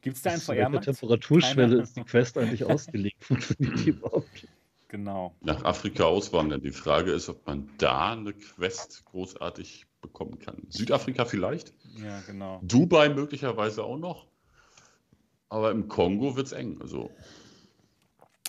Gibt 0.02 0.18
es 0.18 0.22
da 0.24 0.32
einen 0.32 0.42
VR-Markt? 0.42 0.86
Temperaturschwelle 0.86 1.82
ist 1.82 1.98
die 1.98 2.04
Quest 2.04 2.38
eigentlich 2.38 2.64
ausgelegt? 2.66 3.24
Funktioniert 3.24 3.80
die 3.80 3.90
überhaupt? 3.90 4.48
Genau. 4.88 5.36
Nach 5.42 5.64
Afrika 5.66 6.06
auswandern. 6.06 6.62
Die 6.62 6.72
Frage 6.72 7.12
ist, 7.12 7.30
ob 7.30 7.46
man 7.46 7.70
da 7.78 8.14
eine 8.14 8.34
Quest 8.34 9.06
großartig 9.06 9.86
bekommen 10.02 10.40
kann. 10.40 10.64
Südafrika 10.70 11.26
vielleicht? 11.26 11.74
Ja, 11.96 12.22
genau. 12.22 12.60
Dubai 12.64 13.10
möglicherweise 13.10 13.84
auch 13.84 13.98
noch. 13.98 14.28
Aber 15.50 15.72
im 15.72 15.88
Kongo 15.88 16.36
wird 16.36 16.48
es 16.48 16.54
eng. 16.54 16.80
Also. 16.82 17.12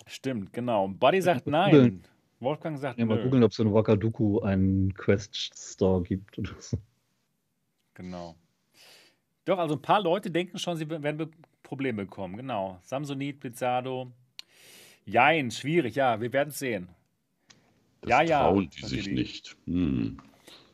Stimmt, 0.06 0.52
genau. 0.52 0.88
Buddy 0.88 1.20
sagt 1.20 1.46
nein. 1.46 2.02
Wolfgang 2.40 2.78
sagt 2.78 2.98
ja, 2.98 3.04
mal 3.04 3.22
googeln, 3.22 3.44
ob 3.44 3.52
es 3.52 3.58
in 3.58 3.72
Wakaduku 3.72 4.40
einen 4.40 4.94
Quest-Store 4.94 6.02
gibt 6.02 6.38
oder 6.38 6.54
so. 6.58 6.78
Genau. 7.94 8.34
Doch, 9.50 9.58
also 9.58 9.74
ein 9.74 9.82
paar 9.82 10.00
Leute 10.00 10.30
denken 10.30 10.60
schon, 10.60 10.76
sie 10.76 10.88
werden 10.88 11.28
Probleme 11.64 12.04
bekommen, 12.04 12.36
genau. 12.36 12.78
Samsonite, 12.82 13.36
Blizzardo. 13.36 14.12
Jein, 15.04 15.50
schwierig, 15.50 15.96
ja, 15.96 16.20
wir 16.20 16.32
werden 16.32 16.50
es 16.50 16.60
sehen. 16.60 16.88
Das 18.00 18.10
ja, 18.10 18.22
ja. 18.22 18.42
trauen 18.44 18.70
die 18.70 18.86
sich 18.86 19.08
nicht. 19.08 19.56
Hm. 19.66 20.18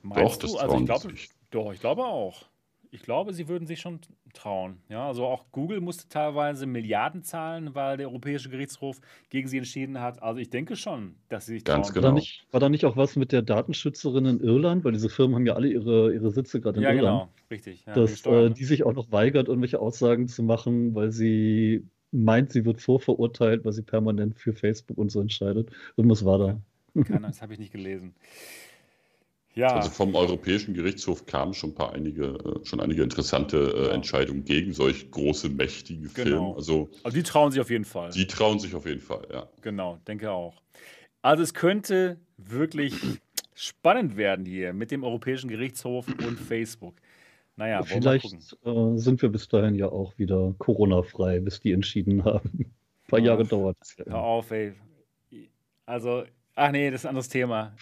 Doch, 0.02 0.36
das 0.36 0.52
du? 0.52 0.58
Also 0.58 0.78
ich 0.78 0.84
glaube, 0.84 1.14
doch, 1.50 1.72
ich 1.72 1.80
glaube 1.80 2.04
auch. 2.04 2.44
Ich 2.90 3.00
glaube, 3.00 3.32
sie 3.32 3.48
würden 3.48 3.66
sich 3.66 3.80
schon 3.80 3.98
trauen. 4.36 4.78
Ja, 4.88 5.06
also 5.06 5.26
auch 5.26 5.46
Google 5.52 5.80
musste 5.80 6.08
teilweise 6.08 6.66
Milliarden 6.66 7.22
zahlen, 7.22 7.74
weil 7.74 7.96
der 7.96 8.08
Europäische 8.08 8.48
Gerichtshof 8.48 9.00
gegen 9.30 9.48
sie 9.48 9.58
entschieden 9.58 10.00
hat. 10.00 10.22
Also 10.22 10.40
ich 10.40 10.50
denke 10.50 10.76
schon, 10.76 11.16
dass 11.28 11.46
sie 11.46 11.54
sich 11.54 11.64
Ganz 11.64 11.88
trauen. 11.88 11.94
Genau. 11.94 12.04
War, 12.04 12.10
da 12.10 12.14
nicht, 12.14 12.46
war 12.50 12.60
da 12.60 12.68
nicht 12.68 12.84
auch 12.84 12.96
was 12.96 13.16
mit 13.16 13.32
der 13.32 13.42
Datenschützerin 13.42 14.26
in 14.26 14.40
Irland? 14.40 14.84
Weil 14.84 14.92
diese 14.92 15.08
Firmen 15.08 15.34
haben 15.34 15.46
ja 15.46 15.54
alle 15.54 15.68
ihre, 15.68 16.12
ihre 16.12 16.30
Sitze 16.30 16.60
gerade 16.60 16.78
in 16.78 16.84
ja, 16.84 16.92
Irland. 16.92 17.04
Ja, 17.04 17.24
genau, 17.24 17.32
richtig. 17.50 17.84
Ja, 17.86 17.94
dass 17.94 18.22
die, 18.22 18.28
äh, 18.28 18.50
die 18.50 18.64
sich 18.64 18.84
auch 18.84 18.94
noch 18.94 19.10
weigert, 19.10 19.48
irgendwelche 19.48 19.80
Aussagen 19.80 20.28
zu 20.28 20.42
machen, 20.42 20.94
weil 20.94 21.12
sie 21.12 21.84
meint, 22.12 22.52
sie 22.52 22.64
wird 22.64 22.80
vorverurteilt, 22.80 23.64
weil 23.64 23.72
sie 23.72 23.82
permanent 23.82 24.38
für 24.38 24.52
Facebook 24.52 24.98
und 24.98 25.10
so 25.10 25.20
entscheidet. 25.20 25.70
Irgendwas 25.96 26.24
war 26.24 26.38
da. 26.38 26.60
Keine, 27.04 27.26
das 27.26 27.42
habe 27.42 27.52
ich 27.52 27.58
nicht 27.58 27.72
gelesen. 27.72 28.14
Ja. 29.56 29.68
Also 29.68 29.88
vom 29.88 30.14
Europäischen 30.14 30.74
Gerichtshof 30.74 31.24
kamen 31.24 31.54
schon 31.54 31.70
ein 31.70 31.74
paar 31.74 31.94
einige, 31.94 32.26
äh, 32.26 32.66
schon 32.66 32.78
einige 32.78 33.02
interessante 33.02 33.56
äh, 33.56 33.86
ja. 33.86 33.94
Entscheidungen 33.94 34.44
gegen 34.44 34.74
solch 34.74 35.10
große, 35.10 35.48
mächtige 35.48 36.10
Filme. 36.10 36.30
Genau. 36.30 36.54
Also, 36.54 36.90
also 37.02 37.16
die 37.16 37.22
trauen 37.22 37.50
sich 37.50 37.60
auf 37.60 37.70
jeden 37.70 37.86
Fall. 37.86 38.10
Die 38.10 38.26
trauen 38.26 38.58
sich 38.58 38.74
auf 38.74 38.84
jeden 38.84 39.00
Fall, 39.00 39.26
ja. 39.32 39.48
Genau, 39.62 39.98
denke 40.06 40.30
auch. 40.30 40.60
Also 41.22 41.42
es 41.42 41.54
könnte 41.54 42.18
wirklich 42.36 42.94
spannend 43.54 44.18
werden 44.18 44.44
hier 44.44 44.74
mit 44.74 44.90
dem 44.90 45.02
Europäischen 45.02 45.48
Gerichtshof 45.48 46.06
und 46.06 46.38
Facebook. 46.48 46.94
Naja, 47.56 47.82
vielleicht 47.82 48.54
äh, 48.66 48.96
sind 48.98 49.22
wir 49.22 49.30
bis 49.30 49.48
dahin 49.48 49.74
ja 49.74 49.88
auch 49.88 50.12
wieder 50.18 50.54
Corona-frei, 50.58 51.40
bis 51.40 51.60
die 51.60 51.72
entschieden 51.72 52.22
haben. 52.26 52.50
Ein 53.06 53.08
paar 53.08 53.20
Jahre 53.20 53.46
dauert 53.46 53.78
es. 53.80 53.96
Hör 54.04 54.22
auf, 54.22 54.50
ey. 54.50 54.74
Also, 55.86 56.24
ach 56.56 56.72
nee, 56.72 56.90
das 56.90 57.00
ist 57.00 57.06
ein 57.06 57.10
anderes 57.10 57.30
Thema. 57.30 57.74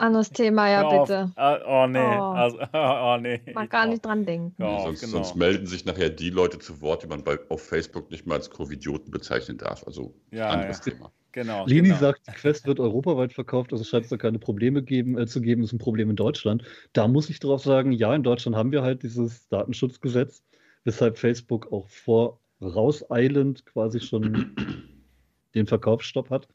Anderes 0.00 0.30
Thema, 0.30 0.70
ja, 0.70 0.88
bitte. 0.88 1.30
Ah, 1.36 1.58
oh, 1.66 1.86
nee. 1.86 1.98
Oh. 1.98 2.32
Also, 2.32 2.58
oh, 2.72 3.18
nee. 3.20 3.40
Man 3.52 3.68
gar 3.68 3.86
nicht 3.86 4.04
dran 4.04 4.24
denken. 4.24 4.54
Ja, 4.58 4.80
sonst, 4.80 5.00
genau. 5.00 5.12
sonst, 5.12 5.36
melden 5.36 5.66
sich 5.66 5.84
nachher 5.84 6.08
die 6.08 6.30
Leute 6.30 6.58
zu 6.58 6.80
Wort, 6.80 7.02
die 7.02 7.06
man 7.06 7.22
bei, 7.22 7.38
auf 7.50 7.62
Facebook 7.62 8.10
nicht 8.10 8.26
mal 8.26 8.36
als 8.36 8.48
Covidioten 8.48 9.10
bezeichnen 9.10 9.58
darf. 9.58 9.86
Also 9.86 10.14
ja, 10.30 10.48
anderes 10.48 10.82
ja. 10.84 10.92
Thema. 10.92 11.12
Genau. 11.32 11.64
Lini 11.64 11.90
genau. 11.90 12.00
sagt, 12.00 12.26
die 12.26 12.32
Quest 12.32 12.66
wird 12.66 12.80
europaweit 12.80 13.32
verkauft, 13.32 13.72
also 13.72 13.84
scheint 13.84 14.02
es 14.02 14.10
da 14.10 14.16
keine 14.16 14.40
Probleme 14.40 14.82
geben, 14.82 15.16
äh, 15.16 15.28
zu 15.28 15.40
geben, 15.40 15.62
das 15.62 15.68
ist 15.70 15.74
ein 15.74 15.78
Problem 15.78 16.10
in 16.10 16.16
Deutschland. 16.16 16.64
Da 16.92 17.06
muss 17.06 17.30
ich 17.30 17.38
darauf 17.38 17.62
sagen, 17.62 17.92
ja, 17.92 18.12
in 18.16 18.24
Deutschland 18.24 18.56
haben 18.56 18.72
wir 18.72 18.82
halt 18.82 19.04
dieses 19.04 19.46
Datenschutzgesetz, 19.46 20.42
weshalb 20.82 21.18
Facebook 21.18 21.72
auch 21.72 21.86
vorauseilend 21.88 23.64
quasi 23.64 24.00
schon 24.00 24.56
den 25.54 25.68
Verkaufsstopp 25.68 26.30
hat. 26.30 26.48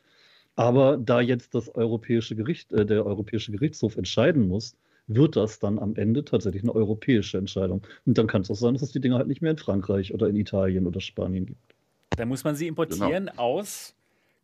Aber 0.56 0.97
da 0.97 1.22
jetzt 1.22 1.53
das 1.53 1.74
Europäische 1.76 2.36
Gericht, 2.36 2.72
äh, 2.72 2.86
der 2.86 3.06
Europäische 3.06 3.51
Gerichtshof 3.51 3.97
entscheiden 3.97 4.47
muss, 4.47 4.76
wird 5.08 5.36
das 5.36 5.60
dann 5.60 5.78
am 5.80 5.95
Ende 5.95 6.24
tatsächlich 6.26 6.64
eine 6.64 6.74
europäische 6.74 7.38
Entscheidung. 7.38 7.86
Und 8.06 8.18
dann 8.18 8.28
kann 8.28 8.41
es 8.41 8.49
auch 8.49 8.56
sein, 8.56 8.74
dass 8.74 8.82
es 8.82 8.91
die 8.91 8.99
Dinge 8.99 9.16
halt 9.16 9.28
nicht 9.28 9.41
mehr 9.41 9.51
in 9.51 9.58
Frankreich 9.58 10.14
oder 10.14 10.28
in 10.28 10.36
Italien 10.36 10.88
oder 10.88 10.99
Spanien 10.99 11.45
gibt. 11.45 11.76
Da 12.12 12.26
muss 12.26 12.43
man 12.43 12.56
sie 12.56 12.68
importieren 12.68 13.28
genau. 13.28 13.41
aus 13.41 13.95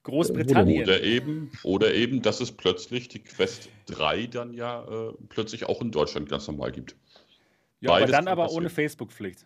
Großbritannien. 0.04 0.84
Oder 0.84 1.02
eben, 1.04 1.52
oder 1.64 1.94
eben, 1.94 2.22
dass 2.22 2.42
es 2.42 2.52
plötzlich 2.52 3.08
die 3.08 3.20
Quest 3.20 3.70
3 3.88 4.28
dann 4.28 4.54
ja 4.54 4.84
äh, 4.84 5.14
plötzlich 5.30 5.66
auch 5.66 5.82
in 5.82 5.92
Deutschland 5.92 6.30
ganz 6.30 6.48
normal 6.48 6.72
gibt. 6.72 6.96
Ja, 7.80 7.92
Beides 7.92 8.10
aber 8.10 8.18
dann 8.18 8.28
aber 8.28 8.52
ohne 8.52 8.70
Facebook-Pflicht. 8.70 9.46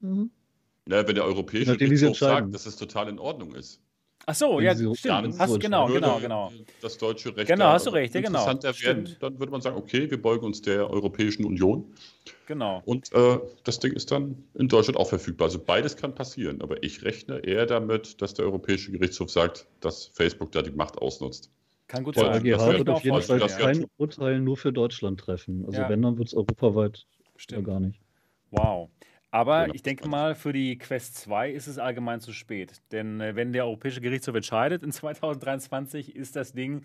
Mhm. 0.00 0.30
Na, 0.86 1.06
wenn 1.06 1.14
der 1.14 1.24
Europäische 1.24 1.76
Gerichtshof 1.76 2.18
sagt, 2.18 2.54
dass 2.54 2.66
es 2.66 2.76
total 2.76 3.08
in 3.08 3.18
Ordnung 3.18 3.54
ist. 3.54 3.80
Ach 4.26 4.34
so, 4.34 4.60
ja, 4.60 4.74
stimmt. 4.74 5.38
Hast, 5.38 5.60
genau, 5.60 5.86
genau, 5.86 6.18
genau. 6.18 6.52
Das 6.80 6.96
deutsche 6.98 7.36
Recht 7.36 7.48
genau, 7.48 7.66
hast 7.66 7.86
du 7.86 7.90
recht, 7.90 8.14
ja, 8.14 8.20
genau. 8.20 8.46
werden, 8.46 9.16
dann 9.20 9.38
würde 9.38 9.52
man 9.52 9.60
sagen, 9.60 9.76
okay, 9.76 10.10
wir 10.10 10.20
beugen 10.20 10.46
uns 10.46 10.62
der 10.62 10.90
Europäischen 10.90 11.44
Union. 11.44 11.92
Genau. 12.46 12.82
Und 12.84 13.12
äh, 13.12 13.38
das 13.64 13.80
Ding 13.80 13.92
ist 13.92 14.10
dann 14.10 14.44
in 14.54 14.68
Deutschland 14.68 14.98
auch 14.98 15.08
verfügbar. 15.08 15.46
Also 15.46 15.58
beides 15.58 15.96
kann 15.96 16.14
passieren, 16.14 16.62
aber 16.62 16.82
ich 16.82 17.04
rechne 17.04 17.38
eher 17.38 17.66
damit, 17.66 18.20
dass 18.22 18.34
der 18.34 18.46
Europäische 18.46 18.92
Gerichtshof 18.92 19.30
sagt, 19.30 19.66
dass 19.80 20.06
Facebook 20.06 20.52
da 20.52 20.62
die 20.62 20.70
Macht 20.70 20.98
ausnutzt. 20.98 21.50
Kann 21.86 22.04
gut 22.04 22.14
sein. 22.14 22.42
Der 22.42 22.58
EuGH 22.58 22.78
wird 22.78 22.88
auf 22.88 23.04
jeden 23.04 23.22
Fall 23.22 23.40
kein 23.40 23.86
Urteil 23.98 24.40
nur 24.40 24.56
für 24.56 24.72
Deutschland 24.72 25.20
treffen. 25.20 25.64
Also 25.66 25.82
ja. 25.82 25.88
wenn, 25.88 26.02
dann 26.02 26.16
wird 26.16 26.28
es 26.28 26.34
europaweit 26.34 27.06
Stimmt. 27.36 27.66
gar 27.66 27.80
nicht. 27.80 28.00
Wow. 28.50 28.88
Aber 29.34 29.62
genau. 29.62 29.74
ich 29.74 29.82
denke 29.82 30.06
mal, 30.06 30.36
für 30.36 30.52
die 30.52 30.78
Quest 30.78 31.16
2 31.16 31.50
ist 31.50 31.66
es 31.66 31.76
allgemein 31.76 32.20
zu 32.20 32.32
spät. 32.32 32.80
Denn 32.92 33.20
äh, 33.20 33.34
wenn 33.34 33.52
der 33.52 33.64
Europäische 33.64 34.00
Gerichtshof 34.00 34.36
entscheidet 34.36 34.84
in 34.84 34.92
2023, 34.92 36.14
ist 36.14 36.36
das 36.36 36.52
Ding 36.52 36.84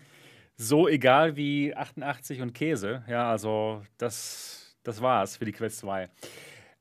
so 0.56 0.88
egal 0.88 1.36
wie 1.36 1.72
88 1.76 2.40
und 2.42 2.52
Käse. 2.52 3.04
Ja, 3.06 3.30
also 3.30 3.82
das, 3.98 4.76
das 4.82 5.00
war's 5.00 5.36
für 5.36 5.44
die 5.44 5.52
Quest 5.52 5.78
2. 5.78 6.10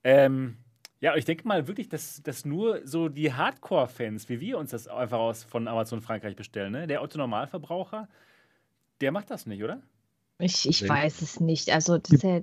Ähm, 0.03 0.57
ja, 1.01 1.15
ich 1.15 1.25
denke 1.25 1.47
mal 1.47 1.67
wirklich, 1.67 1.87
dass, 1.87 2.23
dass 2.23 2.45
nur 2.45 2.81
so 2.87 3.07
die 3.07 3.31
Hardcore-Fans, 3.31 4.27
wie 4.27 4.39
wir 4.39 4.57
uns 4.57 4.71
das 4.71 4.87
einfach 4.87 5.19
aus 5.19 5.43
von 5.43 5.67
Amazon 5.67 6.01
Frankreich 6.01 6.35
bestellen, 6.35 6.71
ne? 6.71 6.87
der 6.87 7.03
Otto-Normalverbraucher, 7.03 8.09
der 9.01 9.11
macht 9.11 9.29
das 9.29 9.45
nicht, 9.45 9.63
oder? 9.63 9.83
Ich, 10.39 10.67
ich 10.67 10.87
weiß 10.87 11.21
es 11.21 11.39
nicht. 11.39 11.69
Also 11.69 11.97
das 11.97 12.21
ja, 12.21 12.39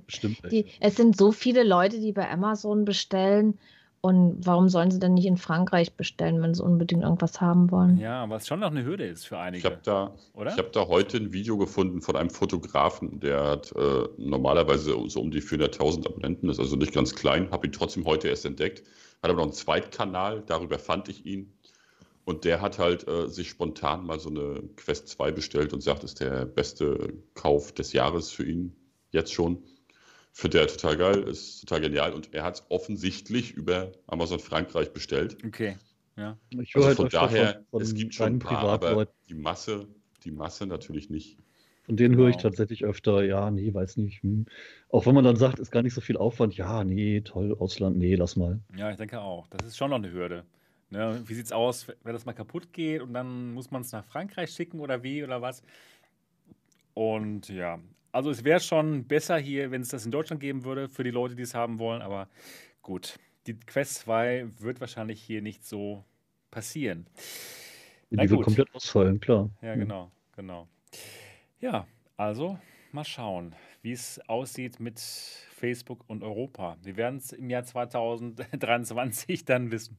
die, 0.51 0.65
es 0.79 0.95
sind 0.95 1.17
so 1.17 1.31
viele 1.31 1.63
Leute, 1.63 1.99
die 1.99 2.11
bei 2.11 2.29
Amazon 2.29 2.85
bestellen. 2.85 3.59
Und 3.99 4.45
warum 4.45 4.69
sollen 4.69 4.91
sie 4.91 4.99
dann 4.99 5.15
nicht 5.15 5.25
in 5.25 5.37
Frankreich 5.37 5.93
bestellen, 5.93 6.41
wenn 6.41 6.53
sie 6.53 6.63
unbedingt 6.63 7.01
irgendwas 7.01 7.41
haben 7.41 7.71
wollen? 7.71 7.97
Ja, 7.97 8.29
was 8.29 8.47
schon 8.47 8.59
noch 8.59 8.69
eine 8.69 8.85
Hürde 8.85 9.05
ist 9.05 9.25
für 9.25 9.39
einige. 9.39 9.57
Ich 9.57 9.65
habe 9.65 9.79
da, 9.83 10.13
hab 10.35 10.71
da 10.71 10.87
heute 10.87 11.17
ein 11.17 11.33
Video 11.33 11.57
gefunden 11.57 12.01
von 12.01 12.15
einem 12.15 12.29
Fotografen, 12.29 13.19
der 13.19 13.43
hat 13.43 13.73
äh, 13.75 14.07
normalerweise 14.17 14.95
so 15.07 15.19
um 15.19 15.31
die 15.31 15.41
400.000 15.41 16.05
Abonnenten, 16.05 16.47
ist 16.47 16.59
also 16.59 16.75
nicht 16.75 16.93
ganz 16.93 17.15
klein, 17.15 17.49
habe 17.49 17.65
ihn 17.65 17.73
trotzdem 17.73 18.05
heute 18.05 18.27
erst 18.27 18.45
entdeckt, 18.45 18.83
hat 19.23 19.31
aber 19.31 19.37
noch 19.37 19.43
einen 19.43 19.53
Zweitkanal, 19.53 20.43
darüber 20.45 20.77
fand 20.77 21.09
ich 21.09 21.25
ihn. 21.25 21.56
Und 22.27 22.43
der 22.43 22.59
hat 22.59 22.77
halt 22.77 23.07
äh, 23.07 23.29
sich 23.29 23.47
spontan 23.47 24.05
mal 24.05 24.19
so 24.19 24.29
eine 24.29 24.61
Quest 24.75 25.07
2 25.07 25.31
bestellt 25.31 25.71
und 25.71 25.79
sagt, 25.79 26.03
das 26.03 26.11
ist 26.11 26.19
der 26.19 26.45
beste 26.45 27.13
Kauf 27.35 27.71
des 27.71 27.93
Jahres 27.93 28.31
für 28.31 28.43
ihn 28.43 28.75
jetzt 29.11 29.31
schon. 29.31 29.63
Für 30.33 30.49
der 30.49 30.67
total 30.67 30.97
geil, 30.97 31.23
ist 31.23 31.61
total 31.61 31.79
genial. 31.79 32.11
Und 32.11 32.33
er 32.33 32.43
hat 32.43 32.55
es 32.55 32.65
offensichtlich 32.67 33.53
über 33.53 33.93
Amazon 34.07 34.39
Frankreich 34.39 34.91
bestellt. 34.91 35.37
Okay. 35.45 35.77
Ja. 36.17 36.37
Ich 36.49 36.75
also 36.75 36.89
halt 36.89 36.97
von 36.97 37.07
daher, 37.07 37.53
von, 37.53 37.65
von 37.69 37.81
es 37.81 37.95
gibt 37.95 38.13
schon 38.13 38.33
ein 38.33 38.39
paar, 38.39 38.73
aber 38.73 39.07
die 39.29 39.33
Masse, 39.33 39.87
die 40.25 40.31
Masse 40.31 40.67
natürlich 40.67 41.09
nicht. 41.09 41.37
Von 41.83 41.95
denen 41.95 42.15
genau. 42.15 42.23
höre 42.23 42.31
ich 42.31 42.37
genau. 42.39 42.49
tatsächlich 42.49 42.83
öfter, 42.83 43.23
ja, 43.23 43.49
nee, 43.51 43.73
weiß 43.73 43.95
nicht. 43.95 44.21
Hm. 44.23 44.47
Auch 44.89 45.05
wenn 45.05 45.15
man 45.15 45.23
dann 45.23 45.37
sagt, 45.37 45.59
ist 45.59 45.71
gar 45.71 45.81
nicht 45.81 45.93
so 45.93 46.01
viel 46.01 46.17
Aufwand, 46.17 46.57
ja, 46.57 46.83
nee, 46.83 47.21
toll, 47.21 47.55
Ausland, 47.57 47.97
nee, 47.97 48.15
lass 48.15 48.35
mal. 48.35 48.59
Ja, 48.75 48.91
ich 48.91 48.97
denke 48.97 49.21
auch. 49.21 49.47
Das 49.47 49.65
ist 49.65 49.77
schon 49.77 49.91
noch 49.91 49.97
eine 49.97 50.11
Hürde. 50.11 50.43
Ne, 50.89 51.21
wie 51.25 51.33
es 51.33 51.51
aus, 51.51 51.87
wenn 52.03 52.13
das 52.13 52.25
mal 52.25 52.33
kaputt 52.33 52.71
geht 52.71 53.01
und 53.01 53.13
dann 53.13 53.53
muss 53.53 53.71
man 53.71 53.81
es 53.81 53.91
nach 53.91 54.05
Frankreich 54.05 54.51
schicken 54.51 54.79
oder 54.79 55.03
wie 55.03 55.21
oder 55.21 55.41
was? 55.41 55.61
Und 56.93 57.49
ja, 57.49 57.79
also 58.13 58.31
es 58.31 58.43
wäre 58.43 58.61
schon 58.61 59.05
besser 59.05 59.37
hier, 59.37 59.69
wenn 59.69 59.81
es 59.81 59.89
das 59.89 60.05
in 60.05 60.11
Deutschland 60.11 60.39
geben 60.39 60.63
würde 60.63 60.87
für 60.87 61.03
die 61.03 61.11
Leute, 61.11 61.35
die 61.35 61.43
es 61.43 61.53
haben 61.53 61.77
wollen, 61.77 62.01
aber 62.01 62.29
gut. 62.81 63.19
Die 63.47 63.53
Quest 63.53 63.95
2 63.99 64.47
wird 64.59 64.81
wahrscheinlich 64.81 65.21
hier 65.21 65.41
nicht 65.41 65.65
so 65.65 66.03
passieren. 66.51 67.05
Die 68.09 68.29
wird 68.29 68.41
komplett 68.41 68.73
ausfallen, 68.73 69.19
klar. 69.19 69.49
Ja, 69.61 69.75
genau, 69.75 70.11
genau. 70.35 70.67
Ja, 71.59 71.85
also 72.15 72.57
mal 72.91 73.03
schauen, 73.03 73.53
wie 73.81 73.91
es 73.91 74.19
aussieht 74.27 74.79
mit 74.79 74.99
Facebook 74.99 76.03
und 76.07 76.23
Europa. 76.23 76.77
Wir 76.81 76.97
werden 76.97 77.17
es 77.17 77.31
im 77.31 77.49
Jahr 77.49 77.63
2023 77.63 79.45
dann 79.45 79.71
wissen. 79.71 79.97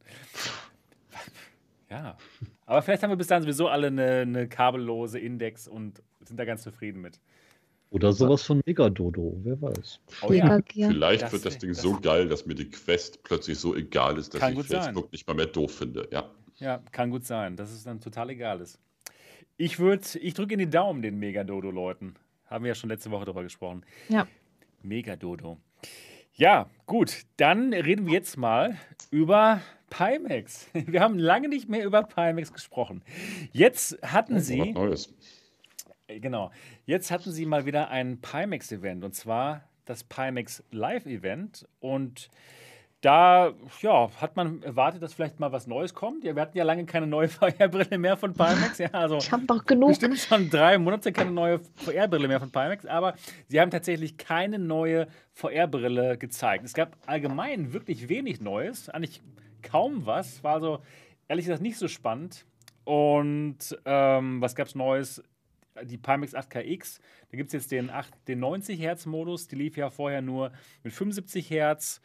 Ja, 1.90 2.18
aber 2.66 2.82
vielleicht 2.82 3.02
haben 3.02 3.10
wir 3.10 3.16
bis 3.16 3.28
dahin 3.28 3.44
sowieso 3.44 3.68
alle 3.68 3.86
eine, 3.86 4.20
eine 4.20 4.46
kabellose 4.46 5.18
Index 5.18 5.66
und 5.66 6.02
sind 6.20 6.38
da 6.38 6.44
ganz 6.44 6.62
zufrieden 6.62 7.00
mit. 7.00 7.18
Oder 7.90 8.12
sowas 8.12 8.42
von 8.42 8.60
Megadodo, 8.66 9.34
wer 9.42 9.60
weiß. 9.62 10.00
Oh, 10.22 10.32
ja. 10.32 10.60
Vielleicht 10.68 11.22
das 11.22 11.32
wird 11.32 11.46
das 11.46 11.56
Ding 11.56 11.70
das 11.70 11.80
so 11.80 11.98
geil, 11.98 12.28
dass 12.28 12.44
mir 12.44 12.54
die 12.54 12.68
Quest 12.68 13.22
plötzlich 13.22 13.58
so 13.58 13.74
egal 13.74 14.18
ist, 14.18 14.34
dass 14.34 14.42
ich 14.42 14.56
Facebook 14.56 14.82
sein. 14.82 14.94
nicht 15.10 15.26
mal 15.26 15.34
mehr 15.34 15.46
doof 15.46 15.76
finde. 15.76 16.06
Ja. 16.12 16.30
ja, 16.56 16.82
kann 16.92 17.10
gut 17.10 17.24
sein, 17.24 17.56
dass 17.56 17.72
es 17.72 17.84
dann 17.84 18.00
total 18.00 18.28
egal 18.30 18.60
ist. 18.60 18.78
Ich 19.56 19.78
würde, 19.78 20.04
ich 20.20 20.34
drücke 20.34 20.52
in 20.52 20.58
die 20.58 20.68
Daumen 20.68 21.00
den 21.00 21.18
Megadodo-Leuten. 21.18 22.16
Haben 22.46 22.64
wir 22.64 22.68
ja 22.68 22.74
schon 22.74 22.90
letzte 22.90 23.10
Woche 23.10 23.24
darüber 23.24 23.42
gesprochen. 23.42 23.82
Ja. 24.10 24.26
Megadodo. 24.82 25.56
Ja, 26.34 26.68
gut, 26.84 27.22
dann 27.38 27.72
reden 27.72 28.06
wir 28.06 28.12
jetzt 28.12 28.36
mal 28.36 28.76
über 29.10 29.62
Pimax. 29.91 30.68
Wir 30.72 31.01
haben 31.01 31.18
lange 31.18 31.49
nicht 31.49 31.68
mehr 31.68 31.84
über 31.84 32.03
Pimax 32.03 32.53
gesprochen. 32.53 33.03
Jetzt 33.53 33.99
hatten 34.03 34.36
oh, 34.36 34.41
Sie. 34.41 34.72
Neues. 34.72 35.14
Genau. 36.09 36.51
Jetzt 36.86 37.11
hatten 37.11 37.30
Sie 37.30 37.47
mal 37.47 37.66
wieder 37.66 37.91
ein 37.91 38.20
Pimax-Event 38.20 39.05
und 39.05 39.14
zwar 39.14 39.68
das 39.84 40.05
Pimax 40.05 40.62
Live-Event. 40.70 41.66
Und 41.80 42.30
da 43.01 43.53
ja, 43.80 44.11
hat 44.20 44.34
man 44.34 44.62
erwartet, 44.62 45.03
dass 45.03 45.14
vielleicht 45.14 45.39
mal 45.39 45.53
was 45.53 45.66
Neues 45.66 45.95
kommt. 45.95 46.24
Ja, 46.24 46.34
wir 46.34 46.43
hatten 46.43 46.59
ja 46.59 46.64
lange 46.64 46.84
keine 46.84 47.07
neue 47.07 47.28
VR-Brille 47.28 47.97
mehr 47.99 48.16
von 48.16 48.32
Pimax. 48.32 48.78
Ja, 48.78 48.89
also 48.93 49.18
ich 49.18 49.30
habe 49.30 49.45
doch 49.47 49.64
genug. 49.64 49.91
Bestimmt 49.91 50.18
schon 50.18 50.51
drei 50.51 50.78
Monate 50.78 51.12
keine 51.12 51.30
neue 51.30 51.61
VR-Brille 51.76 52.26
mehr 52.26 52.41
von 52.41 52.51
Pimax. 52.51 52.86
Aber 52.86 53.14
sie 53.47 53.61
haben 53.61 53.70
tatsächlich 53.70 54.16
keine 54.16 54.59
neue 54.59 55.07
VR-Brille 55.34 56.18
gezeigt. 56.18 56.64
Es 56.64 56.74
gab 56.74 56.97
allgemein 57.07 57.72
wirklich 57.72 58.09
wenig 58.09 58.41
Neues. 58.41 58.89
Eigentlich 58.89 59.22
kaum 59.62 60.06
was. 60.06 60.42
War 60.44 60.54
also 60.54 60.80
ehrlich 61.28 61.46
gesagt 61.46 61.62
nicht 61.62 61.78
so 61.78 61.88
spannend. 61.88 62.46
Und 62.84 63.78
ähm, 63.84 64.40
was 64.40 64.54
gab 64.54 64.66
es 64.66 64.74
Neues? 64.74 65.22
Die 65.84 65.98
Pimax 65.98 66.34
8KX. 66.34 67.00
Da 67.30 67.36
gibt 67.36 67.48
es 67.48 67.52
jetzt 67.52 67.70
den, 67.70 67.90
8, 67.90 68.12
den 68.26 68.40
90 68.40 68.80
Hertz 68.80 69.06
Modus. 69.06 69.46
Die 69.46 69.56
lief 69.56 69.76
ja 69.76 69.90
vorher 69.90 70.22
nur 70.22 70.52
mit 70.82 70.92
75 70.92 71.50
Hertz. 71.50 72.00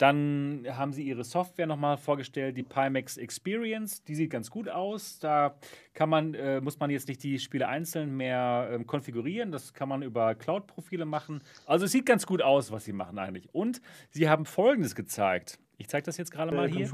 Dann 0.00 0.64
haben 0.66 0.94
sie 0.94 1.02
ihre 1.02 1.24
Software 1.24 1.66
nochmal 1.66 1.98
vorgestellt, 1.98 2.56
die 2.56 2.62
Pimax 2.62 3.18
Experience. 3.18 4.02
Die 4.02 4.14
sieht 4.14 4.30
ganz 4.30 4.50
gut 4.50 4.66
aus. 4.70 5.18
Da 5.18 5.58
kann 5.92 6.08
man, 6.08 6.32
äh, 6.32 6.62
muss 6.62 6.78
man 6.80 6.88
jetzt 6.88 7.06
nicht 7.08 7.22
die 7.22 7.38
Spiele 7.38 7.68
einzeln 7.68 8.16
mehr 8.16 8.70
äh, 8.80 8.84
konfigurieren. 8.84 9.52
Das 9.52 9.74
kann 9.74 9.90
man 9.90 10.02
über 10.02 10.34
Cloud-Profile 10.34 11.04
machen. 11.04 11.42
Also 11.66 11.84
es 11.84 11.92
sieht 11.92 12.06
ganz 12.06 12.24
gut 12.24 12.40
aus, 12.40 12.72
was 12.72 12.86
sie 12.86 12.94
machen 12.94 13.18
eigentlich. 13.18 13.54
Und 13.54 13.82
sie 14.08 14.30
haben 14.30 14.46
Folgendes 14.46 14.94
gezeigt. 14.94 15.58
Ich 15.80 15.88
zeige 15.88 16.04
das 16.04 16.18
jetzt 16.18 16.30
gerade 16.30 16.54
mal 16.54 16.68
hier. 16.68 16.86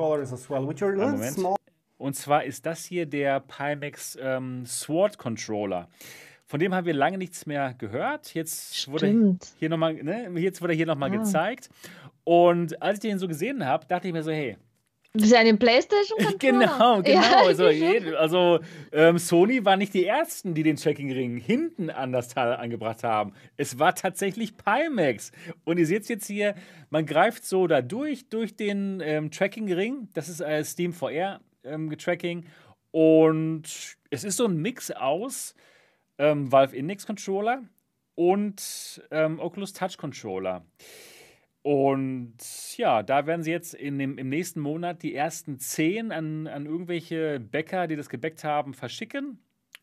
Moment. 1.11 1.37
Und 1.99 2.15
zwar 2.15 2.45
ist 2.45 2.65
das 2.67 2.85
hier 2.85 3.05
der 3.05 3.41
Pimax 3.41 4.17
ähm, 4.21 4.65
Sword 4.65 5.19
Controller. 5.19 5.89
Von 6.45 6.61
dem 6.61 6.73
haben 6.73 6.87
wir 6.87 6.95
lange 6.95 7.19
nichts 7.19 7.47
mehr 7.47 7.75
gehört. 7.79 8.33
Jetzt 8.33 8.77
Stimmt. 8.77 8.93
wurde 8.95 9.39
hier 9.59 9.69
nochmal, 9.71 9.95
ne, 9.95 10.31
jetzt 10.37 10.63
wurde 10.63 10.73
hier 10.73 10.87
nochmal 10.87 11.11
ah. 11.11 11.17
gezeigt. 11.17 11.69
Und 12.23 12.81
als 12.81 12.99
ich 12.99 13.11
den 13.11 13.19
so 13.19 13.27
gesehen 13.27 13.67
habe, 13.67 13.87
dachte 13.87 14.07
ich 14.07 14.13
mir 14.13 14.23
so, 14.23 14.31
hey. 14.31 14.57
Das 15.17 15.27
ist 15.27 15.33
ja 15.33 15.41
eine 15.41 15.57
Playstation 15.57 16.19
Genau, 16.39 17.03
genau. 17.03 17.05
Ja. 17.05 17.43
Also, 17.47 17.65
also 18.17 18.61
ähm, 18.93 19.19
Sony 19.19 19.65
war 19.65 19.77
nicht 19.77 19.95
die 19.95 20.05
ersten, 20.05 20.55
die 20.55 20.63
den 20.63 20.77
Tracking-Ring 20.77 21.39
hinten 21.39 21.91
an 21.91 22.13
das 22.13 22.29
Teil 22.29 22.53
angebracht 22.55 23.03
haben. 23.05 23.33
Es 23.57 23.79
war 23.79 23.95
tatsächlich 23.95 24.57
Pimax. 24.57 25.33
Und 25.65 25.79
ihr 25.79 25.87
seht 25.87 26.09
jetzt 26.09 26.27
hier, 26.27 26.55
man 26.91 27.07
greift 27.07 27.45
so 27.45 27.67
da 27.67 27.83
durch, 27.83 28.29
durch 28.29 28.57
den 28.57 29.01
ähm, 29.03 29.31
Tracking-Ring. 29.31 30.09
Das 30.15 30.29
ist 30.29 30.41
äh, 30.41 30.65
Steam 30.65 30.93
VR 30.93 31.41
ähm, 31.65 31.97
Tracking. 31.97 32.47
Und 32.91 33.65
es 34.11 34.25
ist 34.25 34.37
so 34.37 34.47
ein 34.47 34.57
Mix 34.57 34.91
aus 34.91 35.55
ähm, 36.19 36.51
Valve 36.51 36.77
Index 36.77 37.07
Controller 37.07 37.63
und 38.15 39.03
ähm, 39.11 39.39
Oculus 39.39 39.73
Touch 39.73 39.97
Controller. 39.99 40.65
Und 41.67 42.37
ja, 42.77 43.03
da 43.03 43.27
werden 43.27 43.43
sie 43.43 43.51
jetzt 43.51 43.75
in 43.75 43.99
dem, 43.99 44.19
im 44.19 44.29
nächsten 44.29 44.61
Monat 44.61 45.03
die 45.03 45.17
ersten 45.17 45.59
zehn 45.59 46.13
an, 46.13 46.47
an 46.47 46.65
irgendwelche 46.65 47.41
Bäcker, 47.41 47.89
die 47.89 47.97
das 47.97 48.09
gebackt 48.09 48.45
haben, 48.45 48.73
verschicken. 48.73 49.41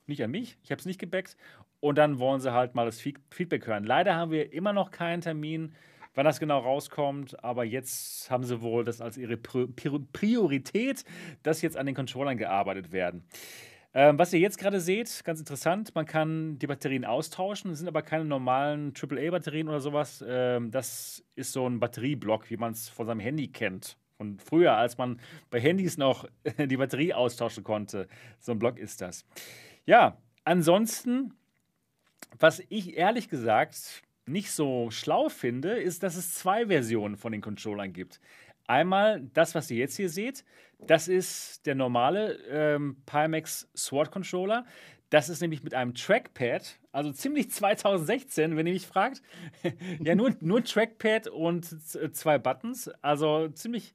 Nicht 0.08 0.24
an 0.24 0.32
mich, 0.32 0.58
ich 0.64 0.72
habe 0.72 0.80
es 0.80 0.86
nicht 0.86 0.98
gebackt. 0.98 1.36
Und 1.82 1.98
dann 1.98 2.20
wollen 2.20 2.40
sie 2.40 2.54
halt 2.54 2.74
mal 2.74 2.86
das 2.86 3.02
Feedback 3.02 3.68
hören. 3.68 3.84
Leider 3.84 4.16
haben 4.16 4.32
wir 4.32 4.54
immer 4.54 4.72
noch 4.72 4.92
keinen 4.92 5.20
Termin, 5.20 5.76
wann 6.14 6.24
das 6.24 6.40
genau 6.40 6.60
rauskommt. 6.60 7.44
Aber 7.44 7.66
jetzt 7.66 8.32
haben 8.32 8.46
sie 8.46 8.62
wohl 8.62 8.86
das 8.86 9.02
als 9.02 9.18
ihre 9.18 9.36
Priorität, 9.36 11.04
dass 11.44 11.62
jetzt 11.62 11.76
an 11.76 11.86
den 11.86 11.96
Controllern 11.96 12.38
gearbeitet 12.38 12.94
werden. 12.94 13.26
Ähm, 13.96 14.18
was 14.18 14.34
ihr 14.34 14.40
jetzt 14.40 14.58
gerade 14.58 14.80
seht, 14.80 15.24
ganz 15.24 15.40
interessant, 15.40 15.94
man 15.94 16.08
kann 16.08 16.58
die 16.58 16.66
Batterien 16.66 17.06
austauschen, 17.06 17.70
das 17.70 17.78
sind 17.78 17.88
aber 17.88 18.02
keine 18.02 18.26
normalen 18.26 18.92
AAA-Batterien 18.96 19.70
oder 19.70 19.80
sowas. 19.82 20.24
Ähm, 20.28 20.72
das 20.72 21.24
ist 21.36 21.54
so 21.54 21.68
ein 21.68 21.80
Batterieblock, 21.80 22.50
wie 22.50 22.58
man 22.58 22.72
es 22.72 22.90
von 22.90 23.06
seinem 23.06 23.20
Handy 23.20 23.50
kennt. 23.50 23.98
Und 24.18 24.42
früher, 24.42 24.74
als 24.74 24.98
man 24.98 25.20
bei 25.52 25.60
Handys 25.60 25.98
noch 25.98 26.28
die 26.58 26.78
Batterie 26.78 27.14
austauschen 27.14 27.64
konnte, 27.64 28.08
so 28.40 28.52
ein 28.52 28.60
Block 28.60 28.80
ist 28.80 29.02
das. 29.02 29.26
Ja, 29.86 30.18
ansonsten, 30.44 31.34
was 32.40 32.64
ich 32.70 32.98
ehrlich 32.98 33.30
gesagt 33.30 34.02
nicht 34.26 34.52
so 34.52 34.90
schlau 34.90 35.30
finde, 35.30 35.80
ist, 35.80 36.02
dass 36.02 36.16
es 36.16 36.34
zwei 36.34 36.68
Versionen 36.68 37.18
von 37.18 37.32
den 37.32 37.42
Controllern 37.42 37.94
gibt. 37.94 38.20
Einmal 38.68 39.22
das, 39.34 39.56
was 39.56 39.70
ihr 39.72 39.78
jetzt 39.78 39.98
hier 39.98 40.10
seht, 40.10 40.46
das 40.88 41.08
ist 41.08 41.66
der 41.66 41.76
normale 41.76 42.36
ähm, 42.50 42.98
Pimax 43.06 43.70
Sword 43.76 44.12
Controller. 44.12 44.66
Das 45.10 45.30
ist 45.30 45.42
nämlich 45.42 45.64
mit 45.64 45.74
einem 45.74 45.94
Trackpad, 45.94 46.80
also 46.92 47.12
ziemlich 47.12 47.52
2016, 47.52 48.56
wenn 48.58 48.66
ihr 48.66 48.74
mich 48.74 48.88
fragt. 48.88 49.22
ja, 50.00 50.16
nur, 50.16 50.36
nur 50.40 50.64
Trackpad 50.64 51.28
und 51.28 51.66
zwei 52.16 52.38
Buttons, 52.40 52.88
also 53.02 53.48
ziemlich, 53.50 53.94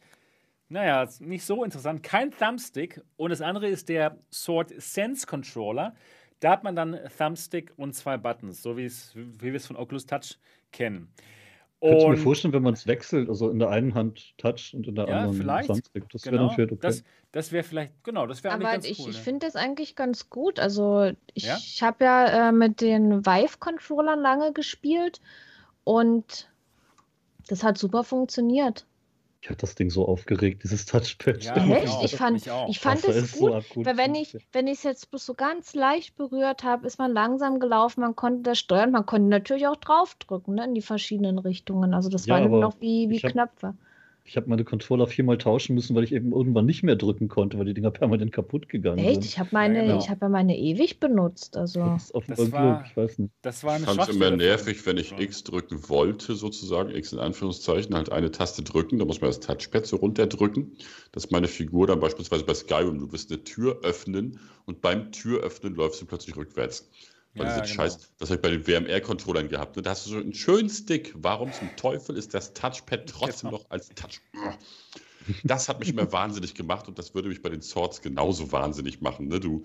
naja, 0.69 1.09
nicht 1.21 1.45
so 1.45 1.65
interessant. 1.65 2.03
Kein 2.03 2.31
Thumbstick. 2.31 3.03
Und 3.17 3.31
das 3.31 3.41
andere 3.41 3.69
ist 3.69 3.89
der 3.89 4.19
Sword 4.33 4.73
Sense 4.81 5.27
Controller. 5.27 5.95
Da 6.41 6.53
hat 6.53 6.63
man 6.63 6.77
dann 6.77 6.97
Thumbstick 7.17 7.73
und 7.77 7.95
zwei 7.95 8.17
Buttons, 8.17 8.63
so 8.63 8.77
wie, 8.77 8.89
wir 9.15 9.55
es 9.55 9.67
von 9.67 9.77
Oculus 9.77 10.07
Touch 10.07 10.39
kennen. 10.71 11.13
Könnte 11.81 11.97
ich 11.99 12.09
mir 12.09 12.17
vorstellen, 12.17 12.55
wenn 12.55 12.63
man 12.63 12.75
es 12.75 12.87
wechselt, 12.89 13.29
also 13.29 13.51
in 13.51 13.61
der 13.61 13.69
einen 13.69 13.95
Hand 13.95 14.37
Touch 14.37 14.75
und 14.75 14.89
in 14.89 14.97
der 14.97 15.09
ja, 15.09 15.17
anderen 15.19 15.37
vielleicht. 15.37 15.69
Sunstick. 15.69 16.09
Das 16.11 16.23
genau. 16.23 16.35
wäre 16.35 16.47
dann 16.47 16.55
vielleicht 16.55 16.73
okay. 16.73 16.81
Das, 16.83 17.05
das 17.31 17.53
wäre 17.53 17.63
vielleicht, 17.63 17.93
genau, 18.03 18.27
das 18.27 18.43
wäre 18.43 18.55
eigentlich 18.55 18.71
ganz 18.71 18.87
ich, 18.87 18.99
cool. 18.99 19.11
Ich 19.11 19.17
ne? 19.17 19.23
finde 19.23 19.47
das 19.47 19.55
eigentlich 19.55 19.95
ganz 19.95 20.29
gut. 20.29 20.59
Also 20.59 21.13
ich 21.35 21.45
ja? 21.45 21.57
habe 21.87 22.05
ja 22.05 22.49
äh, 22.49 22.53
mit 22.53 22.81
den 22.81 23.25
Vive-Controllern 23.25 24.21
lange 24.21 24.53
gespielt 24.53 25.21
und 25.85 26.51
das 27.47 27.63
hat 27.63 27.79
super 27.79 28.03
funktioniert. 28.03 28.85
Ich 29.41 29.49
habe 29.49 29.59
das 29.61 29.77
Ding 29.77 29.89
so 29.89 30.07
aufgeregt, 30.07 30.65
dieses 30.65 30.85
Touchpad. 30.87 31.45
Ja, 31.45 31.55
Echt? 31.55 32.03
Ich 32.03 32.17
fand, 32.17 32.45
ich 32.69 32.81
fand 32.81 33.05
es 33.05 33.33
gut, 33.39 33.63
so 33.73 33.85
weil 33.85 33.97
wenn 33.97 34.15
ich 34.17 34.37
wenn 34.53 34.67
ich 34.67 34.79
es 34.79 34.83
jetzt 34.83 35.11
bloß 35.11 35.25
so 35.25 35.35
ganz 35.35 35.75
leicht 35.75 36.17
berührt 36.17 36.65
habe, 36.65 36.87
ist 36.87 36.99
man 36.99 37.13
langsam 37.13 37.61
gelaufen, 37.61 38.01
man 38.01 38.17
konnte 38.17 38.43
das 38.43 38.59
steuern, 38.59 38.91
man 38.91 39.07
konnte 39.07 39.29
natürlich 39.29 39.69
auch 39.69 39.77
draufdrücken, 39.77 40.57
ne, 40.57 40.65
in 40.65 40.75
die 40.75 40.83
verschiedenen 40.83 41.39
Richtungen. 41.39 41.95
Also 41.95 42.09
das 42.09 42.27
ja, 42.27 42.35
war 42.35 42.49
noch 42.49 42.81
wie, 42.81 43.11
wie 43.11 43.21
Knöpfe. 43.21 43.75
Ich 44.29 44.37
habe 44.37 44.49
meine 44.51 44.63
Controller 44.63 45.07
viermal 45.07 45.39
tauschen 45.39 45.75
müssen, 45.75 45.97
weil 45.97 46.05
ich 46.05 46.13
eben 46.13 46.33
irgendwann 46.33 46.67
nicht 46.67 46.83
mehr 46.83 46.97
drücken 46.97 47.29
konnte, 47.29 47.59
weil 47.59 47.65
die 47.65 47.73
Dinger 47.73 47.91
permanent 47.93 48.31
kaputt 48.31 48.69
gegangen 48.69 48.99
Echt? 48.99 49.15
sind. 49.15 49.25
Ich 49.25 49.39
habe 49.39 49.49
meine, 49.53 49.79
ja, 49.79 49.85
genau. 49.85 49.99
ich 49.99 50.07
ja 50.07 50.29
meine 50.29 50.59
ewig 50.59 51.01
benutzt. 51.01 51.57
Also. 51.57 51.81
Das, 51.81 52.13
das 52.27 52.53
war, 52.53 52.85
ich 52.85 52.97
weiß 52.97 53.19
nicht. 53.19 53.33
Das 53.41 53.65
war 53.65 53.73
eine 53.73 53.85
ich 53.85 53.91
fand 53.91 54.01
es 54.03 54.15
immer 54.15 54.31
nervig, 54.31 54.85
wenn 54.85 54.99
ich 54.99 55.19
X 55.19 55.45
drücken 55.45 55.89
wollte, 55.89 56.35
sozusagen, 56.35 56.91
X 56.91 57.13
in 57.13 57.19
Anführungszeichen, 57.19 57.95
halt 57.95 58.13
eine 58.13 58.31
Taste 58.31 58.63
drücken, 58.63 58.99
da 58.99 59.07
muss 59.07 59.21
man 59.21 59.31
das 59.31 59.41
Touchpad 59.41 59.87
so 59.87 59.97
runterdrücken, 59.97 60.77
dass 61.13 61.31
meine 61.31 61.49
Figur 61.49 61.87
dann 61.87 62.01
beispielsweise 62.01 62.45
bei 62.45 62.55
Skyrim, 62.55 62.99
du 62.99 63.11
wirst 63.13 63.33
eine 63.33 63.43
Tür 63.45 63.81
öffnen 63.83 64.39
und 64.67 64.83
beim 64.83 65.11
Türöffnen 65.11 65.75
läufst 65.75 66.03
du 66.03 66.07
plötzlich 66.07 66.37
rückwärts. 66.37 66.91
Weil 67.39 67.47
ja, 67.47 67.55
genau. 67.55 67.67
Scheiß, 67.67 67.99
das 68.19 68.31
habe 68.31 68.37
ich 68.37 68.43
bei 68.43 68.51
den 68.51 68.67
WMR-Controllern 68.67 69.49
gehabt. 69.49 69.77
Ne? 69.77 69.83
Da 69.83 69.91
hast 69.91 70.07
du 70.07 70.11
so 70.11 70.17
einen 70.19 70.35
schönen 70.35 70.69
Stick. 70.69 71.15
Warum 71.17 71.53
zum 71.53 71.75
Teufel 71.77 72.17
ist 72.17 72.35
das 72.35 72.53
Touchpad 72.55 73.09
trotzdem 73.09 73.51
noch 73.51 73.71
als 73.71 73.89
Touch? 73.91 74.21
Das 75.45 75.69
hat 75.69 75.81
mich 75.81 75.91
immer 75.91 76.11
wahnsinnig 76.13 76.55
gemacht 76.55 76.89
und 76.89 76.99
das 76.99 77.15
würde 77.15 77.29
mich 77.29 77.43
bei 77.43 77.51
den 77.51 77.63
Swords 77.63 78.03
genauso 78.03 78.51
wahnsinnig 78.53 79.01
machen. 79.01 79.29
Ne? 79.29 79.41
Du 79.41 79.65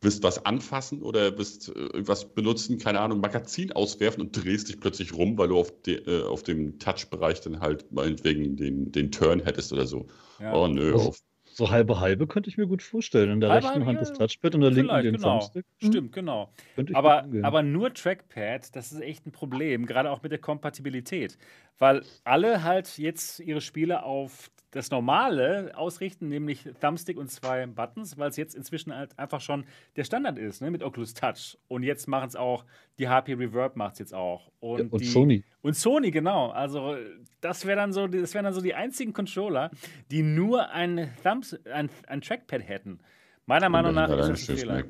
willst 0.00 0.22
was 0.22 0.44
anfassen 0.44 1.02
oder 1.02 1.36
willst 1.36 1.68
äh, 1.68 1.72
irgendwas 1.72 2.34
benutzen, 2.34 2.78
keine 2.78 3.00
Ahnung, 3.00 3.20
Magazin 3.20 3.72
auswerfen 3.72 4.22
und 4.22 4.32
drehst 4.32 4.68
dich 4.68 4.78
plötzlich 4.78 5.14
rum, 5.14 5.36
weil 5.38 5.48
du 5.48 5.58
auf, 5.58 5.82
de, 5.82 6.04
äh, 6.06 6.24
auf 6.24 6.42
dem 6.42 6.78
Touch-Bereich 6.78 7.40
dann 7.40 7.60
halt 7.60 7.90
meinetwegen 7.90 8.56
den, 8.56 8.92
den 8.92 9.10
Turn 9.10 9.40
hättest 9.40 9.72
oder 9.72 9.86
so. 9.86 10.06
Ja. 10.38 10.54
Oh 10.54 10.68
nö, 10.68 10.94
auf 10.94 11.20
so 11.54 11.70
halbe 11.70 12.00
halbe 12.00 12.26
könnte 12.26 12.50
ich 12.50 12.58
mir 12.58 12.66
gut 12.66 12.82
vorstellen. 12.82 13.30
In 13.30 13.40
der 13.40 13.50
halbe, 13.50 13.66
rechten 13.66 13.86
Hand 13.86 14.00
das 14.00 14.12
Touchpad 14.12 14.54
und 14.54 14.62
in 14.62 14.74
der 14.74 14.82
linken 14.82 15.02
den 15.02 15.14
genau. 15.14 15.38
Thumbstick. 15.38 15.64
Hm? 15.80 15.88
Stimmt, 15.88 16.12
genau. 16.12 16.50
Aber, 16.92 17.26
aber 17.42 17.62
nur 17.62 17.94
Trackpad, 17.94 18.74
das 18.74 18.92
ist 18.92 19.00
echt 19.00 19.26
ein 19.26 19.32
Problem, 19.32 19.86
gerade 19.86 20.10
auch 20.10 20.22
mit 20.22 20.32
der 20.32 20.40
Kompatibilität. 20.40 21.38
Weil 21.78 22.02
alle 22.22 22.62
halt 22.62 22.98
jetzt 22.98 23.40
ihre 23.40 23.60
Spiele 23.60 24.04
auf 24.04 24.50
das 24.74 24.90
Normale 24.90 25.72
ausrichten, 25.76 26.28
nämlich 26.28 26.68
Thumbstick 26.80 27.16
und 27.16 27.30
zwei 27.30 27.66
Buttons, 27.66 28.18
weil 28.18 28.30
es 28.30 28.36
jetzt 28.36 28.54
inzwischen 28.54 28.94
halt 28.94 29.16
einfach 29.18 29.40
schon 29.40 29.64
der 29.94 30.04
Standard 30.04 30.36
ist, 30.36 30.62
ne, 30.62 30.70
mit 30.70 30.82
Oculus 30.82 31.14
Touch. 31.14 31.56
Und 31.68 31.84
jetzt 31.84 32.08
machen 32.08 32.28
es 32.28 32.36
auch, 32.36 32.64
die 32.98 33.08
HP 33.08 33.34
Reverb 33.34 33.76
macht 33.76 33.94
es 33.94 33.98
jetzt 34.00 34.14
auch. 34.14 34.50
Und, 34.58 34.78
ja, 34.78 34.86
und 34.90 35.00
die, 35.00 35.06
Sony. 35.06 35.44
Und 35.62 35.76
Sony, 35.76 36.10
genau. 36.10 36.50
Also 36.50 36.96
das 37.40 37.64
wäre 37.66 37.76
dann 37.76 37.92
so, 37.92 38.08
das 38.08 38.34
wären 38.34 38.44
dann 38.44 38.54
so 38.54 38.60
die 38.60 38.74
einzigen 38.74 39.12
Controller, 39.12 39.70
die 40.10 40.22
nur 40.22 40.70
ein 40.70 41.12
Thumbs, 41.22 41.56
ein, 41.72 41.88
ein 42.08 42.20
Trackpad 42.20 42.66
hätten. 42.66 42.98
Meiner 43.46 43.68
Meinung 43.68 43.94
nach 43.94 44.08
ist 44.08 44.28
das 44.28 44.48
ein 44.50 44.56
Fehler. 44.56 44.84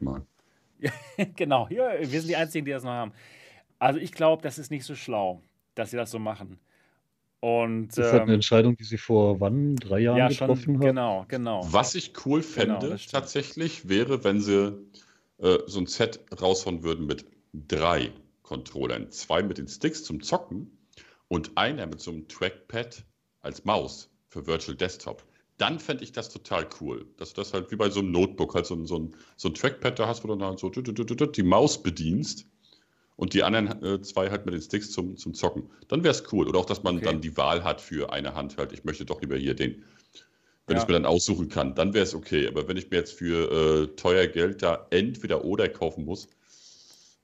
Ja, 0.79 0.91
genau, 1.37 1.69
ja, 1.71 1.93
wir 2.01 2.21
sind 2.21 2.29
die 2.29 2.37
Einzigen, 2.37 2.65
die 2.65 2.73
das 2.73 2.85
noch 2.85 2.91
haben. 2.91 3.13
Also 3.79 3.99
ich 3.99 4.13
glaube, 4.13 4.43
das 4.43 4.59
ist 4.59 4.71
nicht 4.71 4.85
so 4.85 4.95
schlau, 4.95 5.43
dass 5.75 5.91
sie 5.91 5.97
das 5.99 6.11
so 6.11 6.19
machen. 6.19 6.59
Und, 7.45 7.89
das 7.89 7.99
ist 7.99 8.13
halt 8.13 8.23
eine 8.23 8.31
ähm, 8.31 8.35
Entscheidung, 8.37 8.75
die 8.75 8.85
sie 8.85 8.97
vor 8.97 9.39
wann? 9.39 9.77
Drei 9.77 9.99
Jahren 9.99 10.17
ja, 10.17 10.29
getroffen 10.29 10.63
schon, 10.63 10.75
haben? 10.77 10.81
Genau, 10.81 11.27
genau. 11.29 11.61
Was 11.71 11.95
ich 11.95 12.13
cool 12.25 12.41
genau, 12.41 12.81
fände, 12.81 12.87
genau, 12.87 13.01
tatsächlich, 13.11 13.87
wäre, 13.87 14.25
wenn 14.25 14.41
sie 14.41 14.73
äh, 15.37 15.59
so 15.67 15.79
ein 15.79 15.87
Set 15.87 16.21
raushauen 16.41 16.83
würden 16.83 17.05
mit 17.05 17.27
drei 17.53 18.13
Controllern. 18.45 19.11
Zwei 19.11 19.43
mit 19.43 19.59
den 19.59 19.69
Sticks 19.69 20.05
zum 20.05 20.23
Zocken 20.23 20.71
und 21.29 21.59
einer 21.59 21.87
mit 21.87 22.01
so 22.01 22.13
einem 22.13 22.29
Trackpad 22.29 23.05
als 23.43 23.67
Maus 23.67 24.11
für 24.29 24.47
Virtual 24.47 24.75
Desktop, 24.75 25.23
dann 25.59 25.79
fände 25.79 26.03
ich 26.03 26.13
das 26.13 26.31
total 26.31 26.67
cool. 26.81 27.05
Dass 27.19 27.35
du 27.35 27.43
das 27.43 27.53
halt 27.53 27.71
wie 27.71 27.77
bei 27.77 27.91
so 27.91 28.01
einem 28.01 28.11
Notebook 28.11 28.55
halt 28.55 28.65
so, 28.65 28.83
so, 28.87 29.01
ein, 29.01 29.17
so 29.37 29.51
ein 29.51 29.55
Trackpad 29.55 29.99
da 29.99 30.09
hast, 30.09 30.25
wo 30.25 30.29
du 30.29 30.37
dann 30.37 30.49
halt 30.49 30.61
so 30.61 30.71
die 30.71 31.43
Maus 31.43 31.83
bedienst 31.83 32.47
und 33.17 33.35
die 33.35 33.43
anderen 33.43 33.83
äh, 33.83 34.01
zwei 34.03 34.31
halt 34.31 34.45
mit 34.45 34.55
den 34.55 34.61
Sticks 34.61 34.91
zum, 34.91 35.17
zum 35.17 35.35
Zocken. 35.35 35.71
Dann 35.89 36.03
wäre 36.03 36.13
es 36.13 36.33
cool. 36.33 36.49
Oder 36.49 36.59
auch, 36.59 36.67
dass 36.67 36.83
man 36.83 36.97
okay. 36.97 37.07
dann 37.07 37.21
die 37.21 37.37
Wahl 37.37 37.63
hat 37.65 37.81
für 37.81 38.13
eine 38.13 38.35
Hand 38.35 38.57
halt. 38.57 38.73
Ich 38.73 38.85
möchte 38.85 39.05
doch 39.05 39.21
lieber 39.21 39.37
hier 39.37 39.55
den, 39.55 39.85
wenn 40.67 40.77
ja. 40.77 40.83
ich 40.83 40.83
es 40.83 40.89
mir 40.89 40.95
dann 40.95 41.07
aussuchen 41.07 41.49
kann, 41.49 41.75
dann 41.75 41.95
wäre 41.95 42.05
es 42.05 42.15
okay. 42.15 42.49
Aber 42.49 42.67
wenn 42.67 42.77
ich 42.77 42.91
mir 42.91 42.97
jetzt 42.97 43.13
für 43.13 43.85
äh, 43.85 43.87
teuer 43.97 44.27
Geld 44.27 44.63
da 44.63 44.87
entweder 44.91 45.45
oder 45.45 45.69
kaufen 45.69 46.05
muss, 46.05 46.29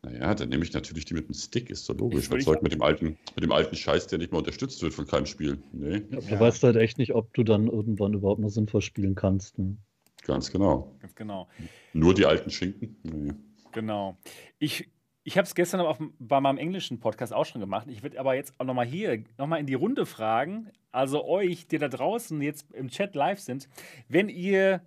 naja, 0.02 0.34
dann 0.34 0.48
nehme 0.48 0.64
ich 0.64 0.72
natürlich 0.72 1.04
die 1.04 1.14
mit 1.14 1.28
dem 1.28 1.34
Stick, 1.34 1.68
ist 1.68 1.84
so 1.84 1.92
logisch. 1.92 2.30
Was 2.30 2.44
soll 2.44 2.56
ich 2.56 2.62
mit 2.62 2.72
dem 2.72 2.80
alten, 2.80 3.18
mit 3.34 3.44
dem 3.44 3.52
alten 3.52 3.76
Scheiß, 3.76 4.06
der 4.06 4.18
nicht 4.18 4.32
mehr 4.32 4.38
unterstützt 4.38 4.82
wird 4.82 4.94
von 4.94 5.06
keinem 5.06 5.26
Spiel? 5.26 5.58
Nee. 5.72 6.02
Ja, 6.10 6.20
du 6.20 6.26
ja. 6.26 6.40
weißt 6.40 6.62
halt 6.62 6.76
echt 6.76 6.96
nicht, 6.96 7.14
ob 7.14 7.34
du 7.34 7.42
dann 7.42 7.66
irgendwann 7.66 8.14
überhaupt 8.14 8.40
noch 8.40 8.48
sinnvoll 8.48 8.80
spielen 8.80 9.14
kannst. 9.14 9.58
Ne? 9.58 9.76
Ganz 10.22 10.50
genau. 10.50 10.96
Ganz 11.00 11.14
genau. 11.14 11.48
Nur 11.92 12.14
die 12.14 12.24
alten 12.24 12.50
Schinken? 12.50 12.96
Nee. 13.02 13.32
Genau. 13.72 14.16
Ich, 14.58 14.88
ich 15.30 15.38
habe 15.38 15.46
es 15.46 15.54
gestern 15.54 15.78
auf, 15.78 15.96
bei 16.18 16.40
meinem 16.40 16.58
englischen 16.58 16.98
Podcast 16.98 17.32
auch 17.32 17.46
schon 17.46 17.60
gemacht. 17.60 17.86
Ich 17.88 18.02
würde 18.02 18.18
aber 18.18 18.34
jetzt 18.34 18.52
auch 18.58 18.64
nochmal 18.64 18.84
hier, 18.84 19.22
nochmal 19.38 19.60
in 19.60 19.66
die 19.66 19.74
Runde 19.74 20.04
fragen, 20.04 20.72
also 20.90 21.24
euch, 21.24 21.68
die 21.68 21.78
da 21.78 21.86
draußen 21.86 22.42
jetzt 22.42 22.72
im 22.72 22.88
Chat 22.88 23.14
live 23.14 23.38
sind, 23.38 23.68
wenn 24.08 24.28
ihr 24.28 24.82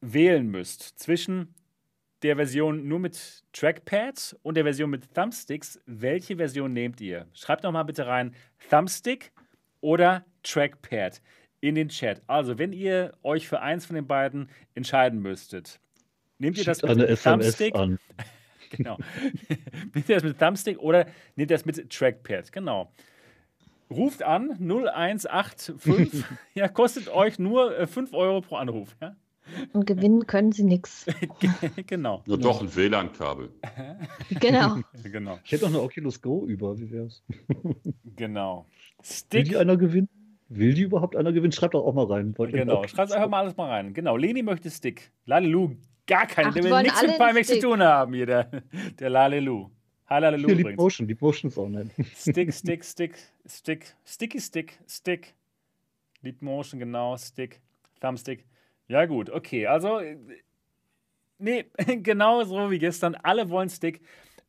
wählen 0.00 0.48
müsst 0.48 0.98
zwischen 0.98 1.54
der 2.22 2.34
Version 2.34 2.88
nur 2.88 2.98
mit 2.98 3.44
Trackpad 3.52 4.36
und 4.42 4.56
der 4.56 4.64
Version 4.64 4.90
mit 4.90 5.14
Thumbsticks, 5.14 5.78
welche 5.86 6.34
Version 6.34 6.72
nehmt 6.72 7.00
ihr? 7.00 7.28
Schreibt 7.32 7.62
doch 7.62 7.70
mal 7.70 7.84
bitte 7.84 8.08
rein 8.08 8.34
Thumbstick 8.68 9.30
oder 9.80 10.24
Trackpad 10.42 11.22
in 11.60 11.76
den 11.76 11.90
Chat. 11.90 12.22
Also, 12.26 12.58
wenn 12.58 12.72
ihr 12.72 13.12
euch 13.22 13.46
für 13.46 13.60
eins 13.60 13.86
von 13.86 13.94
den 13.94 14.08
beiden 14.08 14.50
entscheiden 14.74 15.20
müsstet, 15.20 15.78
nehmt 16.38 16.58
ihr 16.58 16.64
das 16.64 16.82
mit 16.82 17.22
Thumbstick? 17.22 17.76
An. 17.76 18.00
genau. 18.76 18.98
nehmt 19.94 20.08
ihr 20.08 20.16
das 20.16 20.24
mit 20.24 20.38
Thumbstick 20.38 20.78
oder 20.78 21.06
nehmt 21.36 21.50
ihr 21.50 21.56
das 21.56 21.64
mit 21.64 21.90
Trackpad? 21.90 22.52
Genau. 22.52 22.92
Ruft 23.90 24.22
an 24.22 24.50
0185. 24.58 26.24
ja, 26.54 26.68
kostet 26.68 27.08
euch 27.08 27.38
nur 27.38 27.86
5 27.86 28.12
äh, 28.12 28.16
Euro 28.16 28.40
pro 28.40 28.56
Anruf. 28.56 28.96
Ja? 29.00 29.14
Und 29.72 29.86
gewinnen 29.86 30.26
können 30.26 30.50
sie 30.50 30.64
nichts. 30.64 31.06
genau. 31.86 32.22
Nur 32.26 32.38
doch 32.38 32.60
ein 32.60 32.74
WLAN-Kabel. 32.74 33.50
genau. 34.40 34.78
genau. 35.04 35.38
Ich 35.44 35.52
hätte 35.52 35.66
auch 35.66 35.70
eine 35.70 35.80
Oculus 35.80 36.20
Go 36.20 36.44
über, 36.46 36.76
wie 36.78 36.90
wär's? 36.90 37.22
genau. 38.16 38.66
Stick. 39.02 39.44
Will 39.44 39.50
die 39.50 39.56
einer 39.56 39.76
gewinnen? 39.76 40.08
Will 40.48 40.74
die 40.74 40.82
überhaupt 40.82 41.16
einer 41.16 41.32
gewinnen? 41.32 41.52
Schreibt 41.52 41.74
doch 41.74 41.84
auch 41.84 41.94
mal 41.94 42.06
rein. 42.06 42.34
Genau, 42.34 42.86
schreibt 42.86 43.12
einfach 43.12 43.28
mal 43.28 43.40
alles 43.40 43.56
mal 43.56 43.68
rein. 43.68 43.94
Genau, 43.94 44.16
Leni 44.16 44.42
möchte 44.42 44.70
Stick. 44.70 45.12
Lalelu, 45.26 45.76
gar 46.06 46.26
keinen. 46.26 46.52
der 46.54 46.64
will 46.64 46.82
nichts 46.82 47.02
mit 47.02 47.18
Pimax 47.18 47.48
zu 47.48 47.60
tun 47.60 47.82
haben 47.82 48.14
hier, 48.14 48.26
der, 48.26 48.44
der 48.98 49.10
Lalelu. 49.10 49.70
Halalelu 50.08 50.46
Hier, 50.46 50.56
Leap 50.56 50.76
Motion, 50.76 51.08
Leap 51.08 51.20
Motion 51.20 51.50
ist 51.50 51.58
auch 51.58 51.68
nett. 51.68 51.90
Stick, 52.16 52.52
Stick, 52.54 52.84
Stick, 52.84 53.14
Stick, 53.46 53.94
Sticky 54.04 54.40
Stick, 54.40 54.78
Stick. 54.88 55.34
Leap 56.22 56.42
Motion, 56.42 56.78
genau, 56.78 57.16
Stick, 57.16 57.60
Thumbstick. 58.00 58.44
Ja, 58.88 59.04
gut, 59.06 59.30
okay. 59.30 59.66
Also, 59.66 60.00
nee, 61.38 61.66
genau 62.02 62.44
so 62.44 62.70
wie 62.70 62.78
gestern. 62.78 63.14
Alle 63.16 63.50
wollen 63.50 63.68
Stick. 63.68 64.00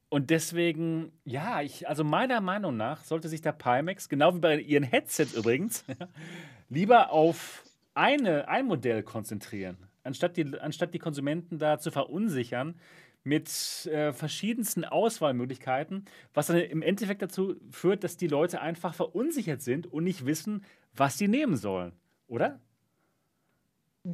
Und 0.10 0.30
deswegen, 0.30 1.12
ja, 1.26 1.62
ich, 1.62 1.88
also 1.88 2.04
meiner 2.04 2.40
Meinung 2.40 2.78
nach 2.78 3.04
sollte 3.04 3.28
sich 3.28 3.42
der 3.42 3.52
Pimax, 3.52 4.08
genau 4.08 4.36
wie 4.36 4.40
bei 4.40 4.60
ihren 4.60 4.84
Headsets 4.84 5.34
übrigens, 5.34 5.84
lieber 6.70 7.12
auf 7.12 7.64
eine, 7.94 8.48
ein 8.48 8.68
Modell 8.68 9.04
konzentrieren, 9.04 9.78
anstatt 10.08 10.38
die, 10.38 10.60
anstatt 10.60 10.94
die 10.94 11.00
Konsumenten 11.00 11.60
da 11.60 11.78
zu 11.78 11.92
verunsichern 11.92 12.76
mit 13.24 13.86
äh, 13.88 14.14
verschiedensten 14.14 14.86
Auswahlmöglichkeiten, 14.86 16.06
was 16.34 16.48
dann 16.48 16.58
im 16.58 16.82
Endeffekt 16.82 17.22
dazu 17.22 17.56
führt, 17.70 18.04
dass 18.04 18.18
die 18.18 18.28
Leute 18.28 18.62
einfach 18.62 18.94
verunsichert 18.94 19.62
sind 19.62 19.86
und 19.86 20.06
nicht 20.06 20.26
wissen, 20.26 20.64
was 20.96 21.18
sie 21.18 21.28
nehmen 21.28 21.58
sollen. 21.58 21.92
Oder? 22.28 22.60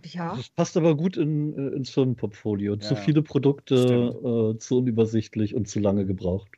Ja. 0.06 0.36
Das 0.36 0.50
passt 0.50 0.76
aber 0.76 0.98
gut 0.98 1.18
in, 1.18 1.56
äh, 1.56 1.76
ins 1.76 1.92
Firmenportfolio. 1.92 2.74
Ja, 2.74 2.80
zu 2.80 2.96
viele 2.96 3.22
Produkte, 3.22 3.76
äh, 3.76 4.58
zu 4.58 4.80
unübersichtlich 4.80 5.54
und 5.54 5.68
zu 5.68 5.80
lange 5.80 6.06
gebraucht. 6.06 6.50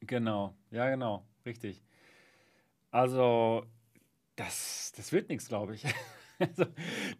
Genau, 0.00 0.54
ja, 0.70 0.88
genau, 0.88 1.26
richtig. 1.44 1.82
Also, 2.90 3.64
das, 4.36 4.92
das 4.96 5.12
wird 5.12 5.28
nichts, 5.28 5.48
glaube 5.48 5.74
ich. 5.74 5.84
Also, 6.40 6.64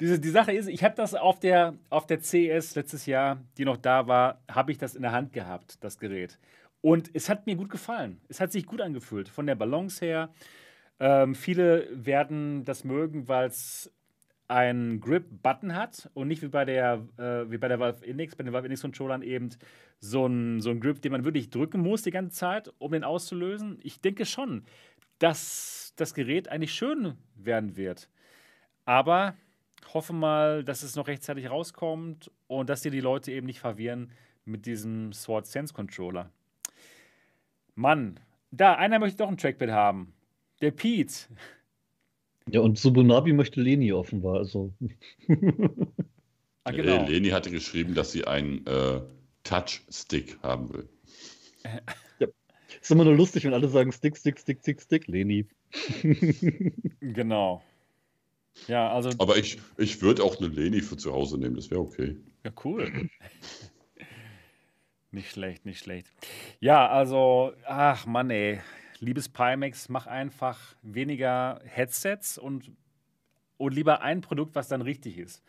diese, 0.00 0.18
die 0.18 0.30
Sache 0.30 0.52
ist, 0.52 0.66
ich 0.66 0.82
habe 0.82 0.94
das 0.94 1.14
auf 1.14 1.38
der, 1.38 1.74
auf 1.90 2.06
der 2.06 2.20
CS 2.20 2.74
letztes 2.74 3.06
Jahr, 3.06 3.42
die 3.58 3.64
noch 3.64 3.76
da 3.76 4.06
war, 4.06 4.42
habe 4.50 4.72
ich 4.72 4.78
das 4.78 4.94
in 4.94 5.02
der 5.02 5.12
Hand 5.12 5.32
gehabt, 5.32 5.82
das 5.84 5.98
Gerät. 5.98 6.38
Und 6.80 7.10
es 7.12 7.28
hat 7.28 7.46
mir 7.46 7.56
gut 7.56 7.70
gefallen. 7.70 8.20
Es 8.28 8.40
hat 8.40 8.50
sich 8.50 8.64
gut 8.66 8.80
angefühlt, 8.80 9.28
von 9.28 9.46
der 9.46 9.54
Balance 9.54 10.04
her. 10.04 10.30
Ähm, 10.98 11.34
viele 11.34 11.86
werden 11.92 12.64
das 12.64 12.84
mögen, 12.84 13.28
weil 13.28 13.48
es 13.48 13.92
einen 14.48 15.00
Grip-Button 15.00 15.74
hat 15.74 16.10
und 16.14 16.28
nicht 16.28 16.42
wie 16.42 16.48
bei 16.48 16.64
der, 16.64 17.06
äh, 17.18 17.50
wie 17.50 17.58
bei 17.58 17.68
der 17.68 17.78
Valve 17.78 18.04
Index, 18.04 18.34
bei 18.34 18.42
den 18.42 18.52
Valve 18.52 18.66
Index 18.66 18.82
Controllern 18.82 19.22
eben 19.22 19.50
so 20.00 20.26
ein, 20.26 20.60
so 20.60 20.70
ein 20.70 20.80
Grip, 20.80 21.00
den 21.02 21.12
man 21.12 21.24
wirklich 21.24 21.50
drücken 21.50 21.80
muss 21.80 22.02
die 22.02 22.10
ganze 22.10 22.36
Zeit, 22.36 22.72
um 22.78 22.92
den 22.92 23.04
auszulösen. 23.04 23.78
Ich 23.82 24.00
denke 24.00 24.26
schon, 24.26 24.64
dass 25.20 25.92
das 25.96 26.14
Gerät 26.14 26.48
eigentlich 26.48 26.74
schön 26.74 27.14
werden 27.36 27.76
wird. 27.76 28.08
Aber 28.84 29.34
hoffe 29.94 30.12
mal, 30.12 30.64
dass 30.64 30.82
es 30.82 30.96
noch 30.96 31.08
rechtzeitig 31.08 31.50
rauskommt 31.50 32.30
und 32.46 32.70
dass 32.70 32.82
dir 32.82 32.90
die 32.90 33.00
Leute 33.00 33.32
eben 33.32 33.46
nicht 33.46 33.60
verwirren 33.60 34.10
mit 34.44 34.66
diesem 34.66 35.12
Sword 35.12 35.46
Sense 35.46 35.72
Controller. 35.74 36.30
Mann, 37.74 38.20
da, 38.50 38.74
einer 38.74 38.98
möchte 38.98 39.18
doch 39.18 39.28
ein 39.28 39.36
Trackpad 39.36 39.70
haben. 39.70 40.12
Der 40.60 40.70
Pete. 40.70 41.14
Ja, 42.48 42.60
und 42.60 42.78
Subunabi 42.78 43.32
möchte 43.32 43.60
Leni 43.60 43.92
offenbar. 43.92 44.38
Also. 44.38 44.72
ah, 46.64 46.70
genau. 46.72 47.06
Leni 47.06 47.28
hatte 47.28 47.50
geschrieben, 47.50 47.94
dass 47.94 48.12
sie 48.12 48.26
einen 48.26 48.66
äh, 48.66 49.00
Touch-Stick 49.44 50.38
haben 50.42 50.72
will. 50.72 50.88
Ja. 52.18 52.28
Ist 52.80 52.90
immer 52.90 53.04
nur 53.04 53.14
lustig, 53.14 53.44
wenn 53.44 53.54
alle 53.54 53.68
sagen 53.68 53.92
Stick, 53.92 54.16
Stick, 54.16 54.38
Stick, 54.38 54.60
Stick, 54.60 54.80
Stick, 54.80 55.06
Leni. 55.06 55.46
genau. 57.00 57.62
Ja, 58.66 58.92
also. 58.92 59.10
Aber 59.18 59.36
ich, 59.36 59.58
ich 59.78 60.02
würde 60.02 60.22
auch 60.24 60.38
eine 60.38 60.48
Leni 60.48 60.80
für 60.80 60.96
zu 60.96 61.12
Hause 61.12 61.38
nehmen, 61.38 61.56
das 61.56 61.70
wäre 61.70 61.80
okay. 61.80 62.16
Ja, 62.44 62.52
cool. 62.64 63.08
nicht 65.10 65.30
schlecht, 65.30 65.66
nicht 65.66 65.78
schlecht. 65.78 66.08
Ja, 66.60 66.88
also, 66.88 67.52
ach 67.64 68.06
Mann, 68.06 68.30
ey 68.30 68.60
liebes 69.00 69.28
Pimax, 69.28 69.88
mach 69.88 70.06
einfach 70.06 70.58
weniger 70.82 71.60
Headsets 71.64 72.38
und, 72.38 72.70
und 73.56 73.74
lieber 73.74 74.02
ein 74.02 74.20
Produkt, 74.20 74.54
was 74.54 74.68
dann 74.68 74.82
richtig 74.82 75.18
ist. 75.18 75.42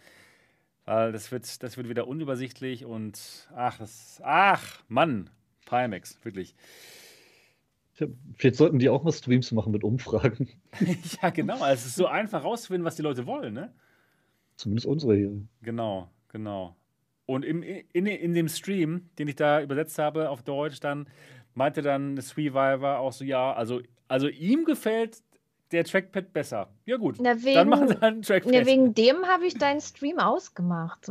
Weil 0.85 1.11
das 1.11 1.31
wird, 1.31 1.61
das 1.61 1.77
wird 1.77 1.89
wieder 1.89 2.07
unübersichtlich 2.07 2.85
und 2.85 3.49
ach, 3.55 3.77
das, 3.77 4.21
ach, 4.23 4.81
Mann, 4.87 5.29
Pimax, 5.65 6.17
wirklich. 6.23 6.55
Vielleicht 8.35 8.55
sollten 8.55 8.79
die 8.79 8.89
auch 8.89 9.03
mal 9.03 9.11
Streams 9.11 9.51
machen 9.51 9.71
mit 9.71 9.83
Umfragen. 9.83 10.49
ja, 11.21 11.29
genau. 11.29 11.55
Also 11.55 11.73
es 11.73 11.85
ist 11.87 11.95
so 11.95 12.07
einfach 12.07 12.43
rauszufinden, 12.43 12.85
was 12.85 12.95
die 12.95 13.01
Leute 13.01 13.25
wollen, 13.25 13.53
ne? 13.53 13.73
Zumindest 14.55 14.85
unsere 14.85 15.15
hier. 15.15 15.31
Genau, 15.61 16.09
genau. 16.27 16.75
Und 17.25 17.45
im, 17.45 17.63
in, 17.63 18.05
in 18.05 18.33
dem 18.33 18.47
Stream, 18.47 19.09
den 19.17 19.27
ich 19.27 19.35
da 19.35 19.61
übersetzt 19.61 19.97
habe 19.99 20.29
auf 20.29 20.43
Deutsch, 20.43 20.79
dann 20.79 21.07
meinte 21.53 21.81
dann 21.81 22.19
Sweeviver 22.21 22.99
auch 22.99 23.13
so, 23.13 23.23
ja, 23.23 23.53
also, 23.53 23.81
also 24.07 24.27
ihm 24.27 24.65
gefällt 24.65 25.21
der 25.71 25.85
Trackpad 25.85 26.33
besser. 26.33 26.69
Ja 26.85 26.97
gut, 26.97 27.17
Na, 27.21 27.41
wegen, 27.41 27.55
dann 27.55 27.69
machen 27.69 27.87
sie 27.87 28.01
einen 28.01 28.21
Trackpad. 28.21 28.53
Ja, 28.53 28.65
wegen 28.65 28.93
dem 28.93 29.25
habe 29.25 29.45
ich 29.45 29.53
deinen 29.53 29.81
Stream 29.81 30.19
ausgemacht. 30.19 31.07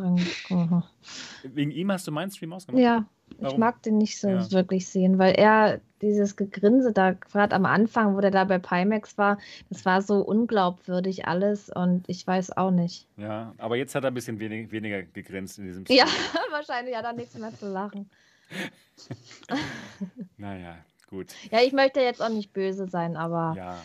wegen 1.43 1.71
ihm 1.71 1.93
hast 1.93 2.07
du 2.07 2.13
meinen 2.13 2.31
Stream 2.31 2.53
ausgemacht? 2.53 2.83
Ja, 2.83 3.09
Warum? 3.39 3.53
ich 3.53 3.59
mag 3.59 3.83
den 3.83 3.99
nicht 3.99 4.19
so 4.19 4.29
ja. 4.29 4.51
wirklich 4.53 4.89
sehen, 4.89 5.19
weil 5.19 5.35
er 5.35 5.81
dieses 6.03 6.37
Gegrinse 6.37 6.93
da 6.93 7.13
gerade 7.13 7.55
am 7.55 7.67
Anfang, 7.67 8.17
wo 8.17 8.21
der 8.21 8.31
da 8.31 8.45
bei 8.45 8.59
Pimax 8.59 9.19
war, 9.19 9.39
das 9.69 9.85
war 9.85 10.03
so 10.03 10.21
unglaubwürdig 10.21 11.27
alles 11.27 11.71
und 11.71 12.09
ich 12.09 12.27
weiß 12.27 12.57
auch 12.57 12.71
nicht. 12.71 13.07
Ja, 13.17 13.55
aber 13.59 13.77
jetzt 13.77 13.95
hat 13.95 14.05
er 14.05 14.11
ein 14.11 14.15
bisschen 14.15 14.41
wenig, 14.41 14.73
weniger 14.73 15.03
gegrinst 15.03 15.59
in 15.59 15.65
diesem 15.65 15.85
Stream. 15.85 15.99
Ja, 15.99 16.07
wahrscheinlich 16.51 16.97
hat 16.97 17.05
er 17.05 17.13
nichts 17.13 17.37
mehr 17.37 17.55
zu 17.55 17.71
lachen. 17.71 18.09
naja, 20.37 20.77
gut. 21.09 21.35
Ja, 21.51 21.61
ich 21.61 21.73
möchte 21.73 22.01
jetzt 22.01 22.23
auch 22.23 22.31
nicht 22.31 22.53
böse 22.53 22.89
sein, 22.89 23.17
aber 23.17 23.55
ja. 23.57 23.83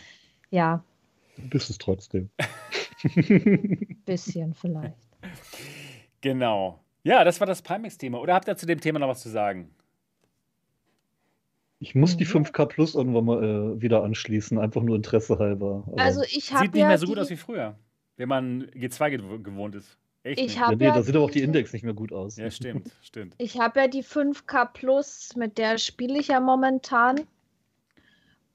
ja. 0.49 0.83
Du 1.37 1.49
bist 1.49 1.69
es 1.69 1.77
trotzdem. 1.77 2.29
Bisschen 4.05 4.53
vielleicht. 4.53 4.95
Genau. 6.21 6.79
Ja, 7.05 7.23
das 7.23 7.39
war 7.39 7.45
das 7.45 7.61
Pimax-Thema. 7.61 8.19
Oder 8.19 8.33
habt 8.33 8.47
ihr 8.47 8.57
zu 8.57 8.65
dem 8.65 8.81
Thema 8.81 8.97
noch 8.97 9.07
was 9.07 9.21
zu 9.21 9.29
sagen? 9.29 9.69
Ich 11.77 11.93
muss 11.93 12.17
die 12.17 12.25
5K 12.25 12.65
Plus 12.65 12.95
irgendwann 12.95 13.25
mal 13.25 13.43
äh, 13.43 13.81
wieder 13.81 14.03
anschließen, 14.03 14.57
einfach 14.57 14.81
nur 14.81 14.95
Interesse 14.95 15.37
halber. 15.37 15.83
Aber 15.85 16.01
also 16.01 16.23
ich 16.23 16.51
habe 16.51 16.65
Sieht 16.65 16.73
nicht 16.73 16.87
mehr 16.87 16.97
so 16.97 17.05
gut 17.05 17.19
aus 17.19 17.29
wie 17.29 17.35
früher. 17.35 17.77
wenn 18.17 18.27
man 18.27 18.63
G2 18.71 19.43
gewohnt 19.43 19.75
ist. 19.75 19.97
Echt 20.23 20.41
ich 20.41 20.55
ja, 20.55 20.71
nee, 20.71 20.77
da 20.77 21.03
sieht 21.03 21.15
aber 21.15 21.25
auch 21.25 21.29
die 21.29 21.43
Index 21.43 21.73
nicht 21.73 21.83
mehr 21.83 21.93
gut 21.93 22.11
aus. 22.11 22.37
Ja, 22.37 22.49
stimmt, 22.49 22.89
stimmt. 23.03 23.35
Ich 23.37 23.59
habe 23.59 23.81
ja 23.81 23.87
die 23.87 24.03
5K 24.03 24.65
Plus, 24.73 25.35
mit 25.35 25.59
der 25.59 25.77
spiele 25.77 26.17
ich 26.17 26.29
ja 26.29 26.39
momentan. 26.39 27.21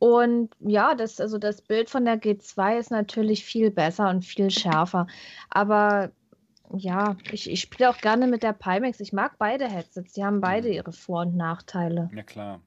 Und 0.01 0.51
ja, 0.59 0.97
das, 0.97 1.21
also 1.21 1.39
das 1.39 1.63
Bild 1.63 1.89
von 1.89 2.05
der 2.05 2.21
G2 2.21 2.79
ist 2.81 2.91
natürlich 2.91 3.45
viel 3.45 3.71
besser 3.71 4.11
und 4.11 4.25
viel 4.25 4.51
schärfer. 4.51 5.07
Aber 5.51 6.11
ja, 6.77 7.17
ich, 7.33 7.51
ich 7.51 7.61
spiele 7.61 7.91
auch 7.91 7.99
gerne 7.99 8.27
mit 8.27 8.43
der 8.43 8.53
Pimax. 8.53 9.01
Ich 9.01 9.13
mag 9.13 9.37
beide 9.39 9.69
Headsets. 9.69 10.13
Die 10.13 10.25
haben 10.25 10.41
beide 10.41 10.69
mhm. 10.69 10.75
ihre 10.75 10.93
Vor- 10.93 11.23
und 11.23 11.37
Nachteile. 11.37 12.11
Ja, 12.15 12.23
klar. 12.23 12.61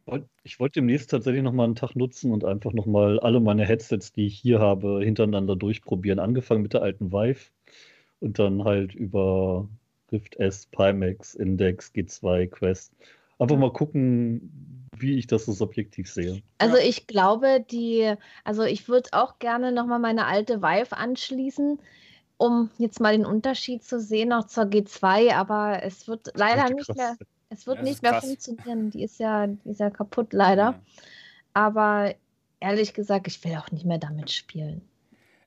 Ich 0.44 0.60
wollte 0.60 0.80
demnächst 0.80 1.12
tatsächlich 1.12 1.44
nochmal 1.44 1.66
einen 1.66 1.76
Tag 1.76 1.96
nutzen 1.96 2.32
und 2.32 2.44
einfach 2.44 2.74
nochmal 2.74 3.20
alle 3.20 3.40
meine 3.40 3.66
Headsets, 3.66 4.12
die 4.12 4.28
ich 4.28 4.38
hier 4.38 4.60
habe, 4.60 5.02
hintereinander 5.04 5.56
durchprobieren. 5.56 6.20
Angefangen 6.20 6.62
mit 6.62 6.74
der 6.74 6.82
alten 6.82 7.12
Vive 7.12 7.52
und 8.20 8.40
dann 8.40 8.64
halt 8.64 8.94
über 8.94 9.68
Rift 10.12 10.36
S, 10.38 10.68
Pimax, 10.68 11.36
Index, 11.36 11.92
G2, 11.94 12.48
Quest. 12.48 12.94
Einfach 13.40 13.58
mal 13.58 13.74
gucken, 13.74 14.88
wie 14.98 15.18
ich 15.18 15.28
das 15.28 15.46
so 15.46 15.52
subjektiv 15.52 16.10
sehe. 16.10 16.42
Also 16.60 16.78
ich 16.78 17.08
glaube, 17.08 17.66
die, 17.70 18.14
also 18.44 18.64
ich 18.64 18.88
würde 18.88 19.10
auch 19.12 19.40
gerne 19.40 19.72
nochmal 19.72 20.00
meine 20.00 20.26
alte 20.26 20.62
Vive 20.62 20.96
anschließen, 20.96 21.80
um 22.44 22.70
jetzt 22.78 23.00
mal 23.00 23.14
den 23.14 23.26
Unterschied 23.26 23.86
zu 23.86 24.02
sehen 24.02 24.30
noch 24.30 24.48
zur 24.48 24.66
G2, 24.66 25.34
aber 25.34 25.82
es 25.82 26.10
wird 26.10 26.32
leider 26.36 26.70
nicht 26.70 26.94
mehr, 26.94 27.16
es 27.48 27.66
wird 27.66 27.78
ja, 27.78 27.84
nicht 27.84 28.04
mehr 28.04 28.20
funktionieren. 28.20 28.90
Die 28.90 29.02
ist 29.02 29.18
ja, 29.18 29.48
die 29.48 29.70
ist 29.70 29.80
ja 29.80 29.90
kaputt 29.90 30.34
leider. 30.34 30.72
Ja. 30.72 30.80
Aber 31.54 32.14
ehrlich 32.60 32.94
gesagt, 32.94 33.28
ich 33.28 33.42
will 33.46 33.56
auch 33.56 33.72
nicht 33.72 33.86
mehr 33.86 33.98
damit 33.98 34.30
spielen. 34.30 34.82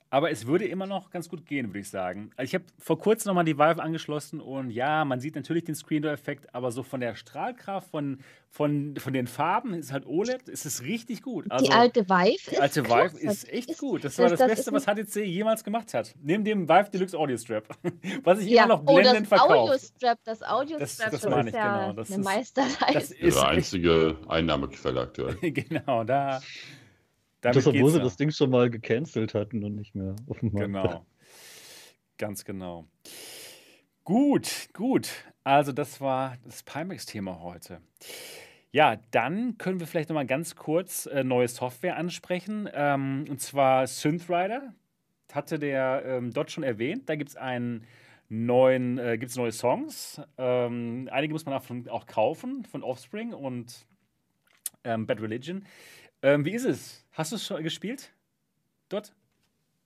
Aber 0.08 0.30
es 0.30 0.46
würde 0.46 0.66
immer 0.66 0.86
noch 0.86 1.10
ganz 1.10 1.28
gut 1.28 1.46
gehen, 1.46 1.68
würde 1.68 1.80
ich 1.80 1.90
sagen. 1.90 2.30
Also 2.36 2.48
ich 2.48 2.54
habe 2.54 2.64
vor 2.78 2.98
kurzem 2.98 3.30
nochmal 3.30 3.44
die 3.44 3.58
Valve 3.58 3.82
angeschlossen 3.82 4.40
und 4.40 4.70
ja, 4.70 5.04
man 5.04 5.18
sieht 5.18 5.34
natürlich 5.34 5.64
den 5.64 5.74
Screen 5.74 6.02
Door-Effekt, 6.02 6.54
aber 6.54 6.70
so 6.70 6.84
von 6.84 7.00
der 7.00 7.16
Strahlkraft, 7.16 7.90
von, 7.90 8.20
von, 8.48 8.96
von 8.96 9.12
den 9.12 9.26
Farben, 9.26 9.74
ist 9.74 9.92
halt 9.92 10.06
OLED, 10.06 10.48
ist 10.48 10.64
es 10.64 10.82
richtig 10.84 11.22
gut. 11.22 11.46
Also, 11.50 11.66
die 11.66 11.72
alte 11.72 12.08
Vive 12.08 12.50
Die 12.50 12.58
alte 12.58 12.84
Vive 12.84 13.18
ist 13.18 13.48
echt 13.52 13.70
ist, 13.70 13.80
gut. 13.80 14.04
Das 14.04 14.16
war 14.18 14.28
das, 14.28 14.38
das 14.38 14.48
Beste, 14.48 14.72
was 14.72 14.86
HTC 14.86 15.26
jemals 15.26 15.64
gemacht 15.64 15.92
hat. 15.92 16.14
Neben 16.22 16.44
dem 16.44 16.68
Vive 16.68 16.88
Deluxe 16.90 17.18
Audio 17.18 17.36
Strap. 17.36 17.66
was 18.22 18.38
ich 18.38 18.48
ja. 18.48 18.64
immer 18.64 18.76
noch 18.76 18.84
blendend 18.84 19.26
oh, 19.26 19.36
verkaufe. 19.36 19.54
Audio 19.54 19.78
Strap, 19.78 20.18
das 20.24 20.42
Audio 20.42 20.76
Strap 20.86 21.10
das, 21.10 21.20
das 21.22 21.30
meine 21.30 21.48
ich, 21.48 21.54
ja 21.56 21.80
genau. 21.80 21.92
Das 21.94 22.12
eine 22.12 22.22
Meisterleistung. 22.22 22.94
Das 22.94 23.10
ist 23.10 23.20
ihre 23.20 23.48
einzige 23.48 24.16
Einnahmequelle 24.28 25.00
aktuell. 25.00 25.34
genau, 25.40 26.04
da 26.04 26.40
damit 27.46 27.56
das, 27.56 27.66
obwohl 27.66 27.90
sie 27.90 28.00
das 28.00 28.16
Ding 28.16 28.30
schon 28.30 28.50
mal 28.50 28.70
gecancelt 28.70 29.34
hatten 29.34 29.64
und 29.64 29.76
nicht 29.76 29.94
mehr 29.94 30.16
auf 30.26 30.40
dem 30.40 30.52
Markt. 30.52 30.66
Genau. 30.66 31.06
Ganz 32.18 32.44
genau. 32.44 32.86
Gut, 34.04 34.68
gut. 34.72 35.10
Also, 35.44 35.72
das 35.72 36.00
war 36.00 36.36
das 36.44 36.62
Pimax-Thema 36.62 37.40
heute. 37.40 37.80
Ja, 38.72 38.96
dann 39.10 39.58
können 39.58 39.80
wir 39.80 39.86
vielleicht 39.86 40.08
noch 40.08 40.14
mal 40.14 40.26
ganz 40.26 40.56
kurz 40.56 41.06
äh, 41.06 41.24
neue 41.24 41.48
Software 41.48 41.96
ansprechen. 41.96 42.68
Ähm, 42.72 43.24
und 43.28 43.40
zwar 43.40 43.86
Synthrider. 43.86 44.74
Hatte 45.32 45.58
der 45.58 46.02
ähm, 46.06 46.32
dort 46.32 46.50
schon 46.50 46.62
erwähnt. 46.62 47.08
Da 47.08 47.16
gibt 47.16 47.30
es 47.30 47.36
einen 47.36 47.84
neuen, 48.28 48.98
äh, 48.98 49.18
gibt's 49.18 49.36
neue 49.36 49.52
Songs. 49.52 50.20
Ähm, 50.38 51.08
einige 51.10 51.32
muss 51.32 51.46
man 51.46 51.54
auch, 51.54 51.64
auch 51.90 52.06
kaufen 52.06 52.64
von 52.64 52.82
Offspring 52.82 53.32
und 53.32 53.86
ähm, 54.84 55.06
Bad 55.06 55.20
Religion. 55.20 55.64
Ähm, 56.22 56.44
wie 56.44 56.52
ist 56.52 56.64
es? 56.64 57.05
Hast 57.16 57.32
du 57.32 57.36
es 57.36 57.46
schon 57.46 57.62
gespielt? 57.62 58.12
Dort? 58.90 59.14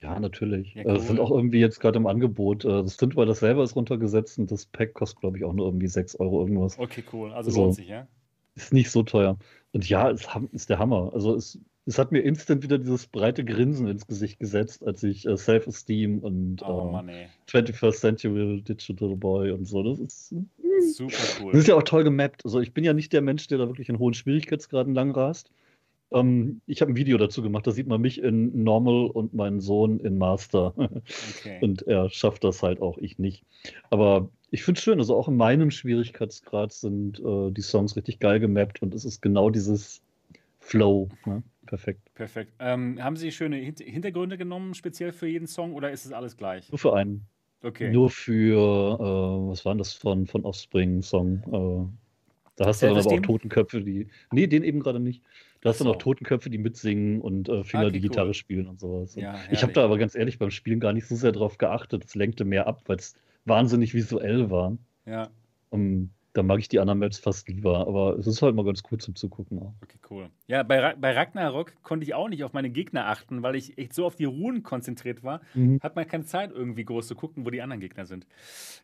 Ja, 0.01 0.19
natürlich. 0.19 0.73
Ja, 0.73 0.83
cool. 0.85 0.95
Das 0.95 1.07
sind 1.07 1.17
auch 1.17 1.31
irgendwie 1.31 1.61
jetzt 1.61 1.79
gerade 1.79 1.97
im 1.97 2.05
Angebot. 2.05 2.65
Äh, 2.65 2.83
das 2.83 2.97
Synthwire 2.97 3.25
das 3.25 3.39
selber 3.39 3.63
ist 3.63 3.73
runtergesetzt 3.73 4.37
und 4.37 4.51
das 4.51 4.65
Pack 4.65 4.93
kostet, 4.93 5.21
glaube 5.21 5.37
ich, 5.37 5.45
auch 5.45 5.53
nur 5.53 5.65
irgendwie 5.65 5.87
6 5.87 6.17
Euro 6.17 6.41
irgendwas. 6.41 6.77
Okay, 6.77 7.05
cool. 7.13 7.31
Also, 7.31 7.49
also 7.49 7.61
lohnt 7.61 7.75
sich, 7.75 7.87
ja? 7.87 8.05
Ist 8.55 8.73
nicht 8.73 8.91
so 8.91 9.03
teuer. 9.03 9.37
Und 9.71 9.87
ja, 9.87 10.09
es 10.09 10.27
ist 10.51 10.69
der 10.69 10.77
Hammer. 10.77 11.11
Also 11.13 11.33
es, 11.33 11.57
es 11.85 11.97
hat 11.97 12.11
mir 12.11 12.19
instant 12.19 12.63
wieder 12.63 12.77
dieses 12.77 13.07
breite 13.07 13.45
Grinsen 13.45 13.87
ins 13.87 14.05
Gesicht 14.07 14.37
gesetzt, 14.37 14.85
als 14.85 15.01
ich 15.01 15.25
äh, 15.25 15.37
Self-Esteem 15.37 16.19
und 16.19 16.61
oh, 16.63 16.89
äh, 16.89 16.91
Mann, 16.91 17.11
21st 17.47 17.93
Century 17.93 18.61
Digital 18.61 19.15
Boy 19.15 19.51
und 19.51 19.63
so. 19.63 19.83
Das 19.83 19.99
ist 19.99 20.35
super 20.97 21.15
cool. 21.39 21.53
Das 21.53 21.61
ist 21.61 21.67
ja 21.67 21.75
auch 21.75 21.83
toll 21.83 22.03
gemappt. 22.03 22.43
Also 22.43 22.59
ich 22.59 22.73
bin 22.73 22.83
ja 22.83 22.91
nicht 22.91 23.13
der 23.13 23.21
Mensch, 23.21 23.47
der 23.47 23.57
da 23.57 23.67
wirklich 23.67 23.87
in 23.87 23.99
hohen 23.99 24.13
Schwierigkeitsgraden 24.13 24.93
lang 24.93 25.11
rast. 25.11 25.49
Ähm, 26.11 26.61
ich 26.65 26.81
habe 26.81 26.91
ein 26.91 26.95
Video 26.97 27.17
dazu 27.17 27.41
gemacht, 27.41 27.65
da 27.67 27.71
sieht 27.71 27.87
man 27.87 28.01
mich 28.01 28.21
in 28.21 28.63
Normal 28.63 29.07
und 29.07 29.33
meinen 29.33 29.59
Sohn 29.59 29.99
in 29.99 30.17
Master. 30.17 30.73
Okay. 30.77 31.59
Und 31.61 31.83
er 31.87 32.09
schafft 32.09 32.43
das 32.43 32.63
halt 32.63 32.81
auch, 32.81 32.97
ich 32.97 33.17
nicht. 33.19 33.43
Aber 33.89 34.29
ich 34.49 34.63
finde 34.63 34.79
es 34.79 34.83
schön, 34.83 34.99
also 34.99 35.15
auch 35.15 35.27
in 35.27 35.37
meinem 35.37 35.71
Schwierigkeitsgrad 35.71 36.73
sind 36.73 37.19
äh, 37.19 37.51
die 37.51 37.61
Songs 37.61 37.95
richtig 37.95 38.19
geil 38.19 38.39
gemappt 38.39 38.81
und 38.81 38.93
es 38.93 39.05
ist 39.05 39.21
genau 39.21 39.49
dieses 39.49 40.01
Flow. 40.59 41.09
Ne? 41.25 41.41
Perfekt. 41.65 42.13
Perfekt. 42.15 42.53
Ähm, 42.59 43.01
haben 43.01 43.15
Sie 43.15 43.31
schöne 43.31 43.55
Hint 43.57 43.79
Hintergründe 43.79 44.37
genommen, 44.37 44.73
speziell 44.73 45.13
für 45.13 45.27
jeden 45.27 45.47
Song, 45.47 45.73
oder 45.73 45.91
ist 45.91 46.05
es 46.05 46.11
alles 46.11 46.35
gleich? 46.35 46.69
Nur 46.69 46.79
für 46.79 46.93
einen. 46.93 47.25
Okay. 47.63 47.91
Nur 47.91 48.09
für, 48.09 48.97
äh, 48.99 49.49
was 49.49 49.63
war 49.65 49.75
das 49.75 49.93
von, 49.93 50.27
von 50.27 50.43
Offspring-Song? 50.43 51.93
Äh, 52.61 52.63
da 52.63 52.69
hast 52.69 52.81
du 52.81 52.87
dann 52.87 52.97
aber 52.97 53.11
auch 53.11 53.19
Totenköpfe, 53.19 53.81
die. 53.81 54.07
Nee, 54.31 54.47
den 54.47 54.63
eben 54.63 54.79
gerade 54.79 54.99
nicht. 54.99 55.23
Da 55.61 55.69
hast 55.69 55.79
du 55.79 55.85
noch 55.85 55.97
Totenköpfe, 55.97 56.49
die 56.49 56.57
mitsingen 56.57 57.21
und 57.21 57.49
äh, 57.49 57.63
Finger 57.63 57.85
okay, 57.85 57.93
die 57.93 58.01
Gitarre 58.01 58.29
cool. 58.29 58.33
spielen 58.33 58.67
und 58.67 58.79
sowas. 58.79 59.15
Ja, 59.15 59.39
ich 59.51 59.61
habe 59.61 59.73
da 59.73 59.83
aber 59.83 59.97
ganz 59.97 60.15
ehrlich 60.15 60.39
beim 60.39 60.49
Spielen 60.51 60.79
gar 60.79 60.93
nicht 60.93 61.07
so 61.07 61.15
sehr 61.15 61.31
drauf 61.31 61.57
geachtet. 61.57 62.03
Es 62.05 62.15
lenkte 62.15 62.45
mehr 62.45 62.67
ab, 62.67 62.81
weil 62.87 62.97
es 62.97 63.15
wahnsinnig 63.45 63.93
visuell 63.93 64.49
war. 64.49 64.77
Ja. 65.05 65.29
Um, 65.69 66.09
da 66.33 66.43
mag 66.43 66.59
ich 66.59 66.69
die 66.69 66.79
anderen 66.79 66.99
Maps 66.99 67.19
fast 67.19 67.49
lieber, 67.49 67.87
aber 67.87 68.17
es 68.17 68.25
ist 68.25 68.41
halt 68.41 68.55
mal 68.55 68.63
ganz 68.63 68.83
cool 68.89 68.97
zum 68.99 69.15
Zugucken. 69.15 69.59
Auch. 69.59 69.73
Okay, 69.83 69.97
cool. 70.09 70.29
Ja, 70.47 70.63
bei, 70.63 70.95
bei 70.95 71.11
Ragnarok 71.11 71.73
konnte 71.83 72.05
ich 72.05 72.13
auch 72.13 72.29
nicht 72.29 72.43
auf 72.43 72.53
meine 72.53 72.69
Gegner 72.69 73.07
achten, 73.07 73.43
weil 73.43 73.55
ich 73.55 73.77
echt 73.77 73.93
so 73.93 74.05
auf 74.05 74.15
die 74.15 74.25
Runen 74.25 74.63
konzentriert 74.63 75.23
war. 75.23 75.41
Mhm. 75.53 75.79
Hat 75.81 75.95
man 75.95 76.07
keine 76.07 76.23
Zeit, 76.23 76.51
irgendwie 76.51 76.85
groß 76.85 77.07
zu 77.07 77.15
gucken, 77.15 77.45
wo 77.45 77.49
die 77.49 77.61
anderen 77.61 77.81
Gegner 77.81 78.05
sind. 78.05 78.25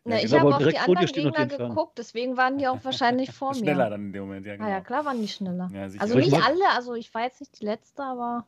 Na, 0.04 0.16
ja, 0.16 0.24
ich 0.24 0.32
habe 0.38 0.54
auf 0.54 0.62
die 0.62 0.78
anderen 0.78 1.06
Gegner 1.06 1.46
geguckt, 1.46 1.96
deswegen 1.96 2.36
waren 2.36 2.58
die 2.58 2.68
auch 2.68 2.84
wahrscheinlich 2.84 3.32
vor 3.32 3.50
mir. 3.52 3.58
Schneller 3.58 3.90
dann 3.90 4.06
in 4.06 4.12
dem 4.12 4.24
Moment, 4.24 4.44
ja. 4.44 4.56
Genau. 4.56 4.66
Ah, 4.66 4.70
ja, 4.70 4.76
genau. 4.76 4.86
klar 4.86 5.04
waren 5.06 5.20
die 5.20 5.28
schneller. 5.28 5.70
Ja, 5.72 5.88
also 5.98 6.18
nicht 6.18 6.34
alle, 6.34 6.68
also 6.74 6.94
ich 6.94 7.14
war 7.14 7.22
jetzt 7.22 7.40
nicht 7.40 7.60
die 7.60 7.64
Letzte, 7.64 8.02
aber. 8.02 8.46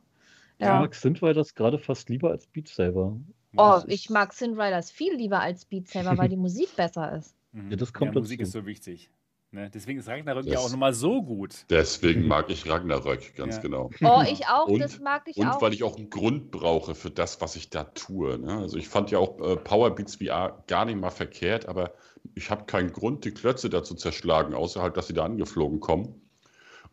Ja. 0.59 0.75
Ich 0.75 0.81
mag 0.81 0.93
Synthriders 0.93 1.55
gerade 1.55 1.79
fast 1.79 2.09
lieber 2.09 2.29
als 2.29 2.45
Beat 2.45 2.67
Saber. 2.67 3.19
Oh, 3.57 3.79
ich 3.87 4.11
mag 4.11 4.31
Synthriders 4.31 4.91
viel 4.91 5.15
lieber 5.15 5.39
als 5.39 5.65
Beat 5.65 5.87
Saber, 5.87 6.19
weil 6.19 6.29
die 6.29 6.35
Musik 6.37 6.75
besser 6.75 7.17
ist. 7.17 7.35
Mhm. 7.51 7.71
Ja, 7.71 7.77
das 7.77 7.93
kommt 7.93 8.15
ja, 8.15 8.21
Musik 8.21 8.41
ist 8.41 8.51
so 8.51 8.65
wichtig. 8.65 9.11
Ne? 9.53 9.69
Deswegen 9.69 9.99
ist 9.99 10.07
Ragnarök 10.07 10.45
das, 10.45 10.53
ja 10.53 10.59
auch 10.59 10.71
nochmal 10.71 10.93
so 10.93 11.21
gut. 11.21 11.65
Deswegen 11.69 12.25
mag 12.25 12.45
ich 12.49 12.69
Ragnarök, 12.69 13.35
ganz 13.35 13.57
ja. 13.57 13.61
genau. 13.61 13.89
Oh, 14.01 14.23
ich 14.25 14.47
auch, 14.47 14.67
und, 14.67 14.79
das 14.79 14.99
mag 14.99 15.23
ich 15.27 15.35
und 15.35 15.47
auch. 15.47 15.55
Und 15.55 15.61
weil 15.61 15.73
ich 15.73 15.83
auch 15.83 15.97
einen 15.97 16.09
Grund 16.09 16.51
brauche 16.51 16.95
für 16.95 17.11
das, 17.11 17.41
was 17.41 17.57
ich 17.57 17.69
da 17.69 17.83
tue. 17.83 18.37
Ne? 18.39 18.59
Also 18.59 18.77
ich 18.77 18.87
fand 18.87 19.11
ja 19.11 19.19
auch 19.19 19.39
äh, 19.41 19.57
Powerbeats 19.57 20.15
VR 20.15 20.63
gar 20.67 20.85
nicht 20.85 20.97
mal 20.97 21.09
verkehrt, 21.09 21.67
aber 21.67 21.93
ich 22.33 22.49
habe 22.49 22.63
keinen 22.63 22.93
Grund, 22.93 23.25
die 23.25 23.31
Klötze 23.31 23.69
da 23.69 23.83
zu 23.83 23.95
zerschlagen, 23.95 24.53
außer 24.53 24.81
halt, 24.81 24.95
dass 24.95 25.07
sie 25.07 25.13
da 25.13 25.25
angeflogen 25.25 25.81
kommen. 25.81 26.21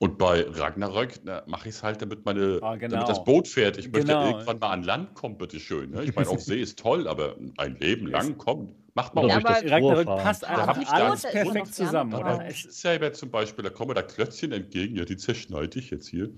Und 0.00 0.16
bei 0.16 0.46
Ragnarök 0.48 1.24
mache 1.46 1.68
ich 1.68 1.74
es 1.74 1.82
halt, 1.82 2.00
damit, 2.00 2.24
meine, 2.24 2.60
ah, 2.62 2.76
genau. 2.76 2.94
damit 2.94 3.08
das 3.08 3.24
Boot 3.24 3.48
fährt. 3.48 3.78
Ich 3.78 3.90
möchte 3.90 4.08
genau. 4.08 4.26
irgendwann 4.26 4.58
mal 4.60 4.70
an 4.70 4.82
Land 4.84 5.14
kommen, 5.14 5.38
bitteschön. 5.38 5.90
Ne? 5.90 6.04
Ich 6.04 6.14
meine, 6.14 6.28
auf 6.28 6.40
See 6.40 6.60
ist 6.60 6.78
toll, 6.78 7.08
aber 7.08 7.36
ein 7.56 7.76
Leben 7.76 8.06
lang 8.08 8.38
kommt. 8.38 8.74
Macht 8.98 9.14
man 9.14 9.28
ja, 9.28 9.36
auch 9.36 9.62
nicht. 9.62 9.70
Ragnarök 9.70 10.06
passt 10.06 10.44
einfach 10.44 10.92
alles 10.92 11.22
perfekt 11.22 11.72
zusammen. 11.72 12.14
Oder? 12.14 12.44
Selber 12.50 13.12
zum 13.12 13.30
Beispiel, 13.30 13.62
da 13.62 13.70
kommen 13.70 13.94
da 13.94 14.02
Klötzchen 14.02 14.50
entgegen, 14.50 14.96
ja, 14.96 15.04
die 15.04 15.16
zerschneide 15.16 15.78
ich 15.78 15.90
jetzt 15.90 16.08
hier. 16.08 16.30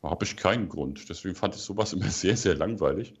Da 0.00 0.08
habe 0.08 0.24
ich 0.24 0.34
keinen 0.34 0.70
Grund. 0.70 1.10
Deswegen 1.10 1.34
fand 1.34 1.56
ich 1.56 1.60
sowas 1.60 1.92
immer 1.92 2.06
sehr, 2.08 2.38
sehr 2.38 2.54
langweilig. 2.54 3.12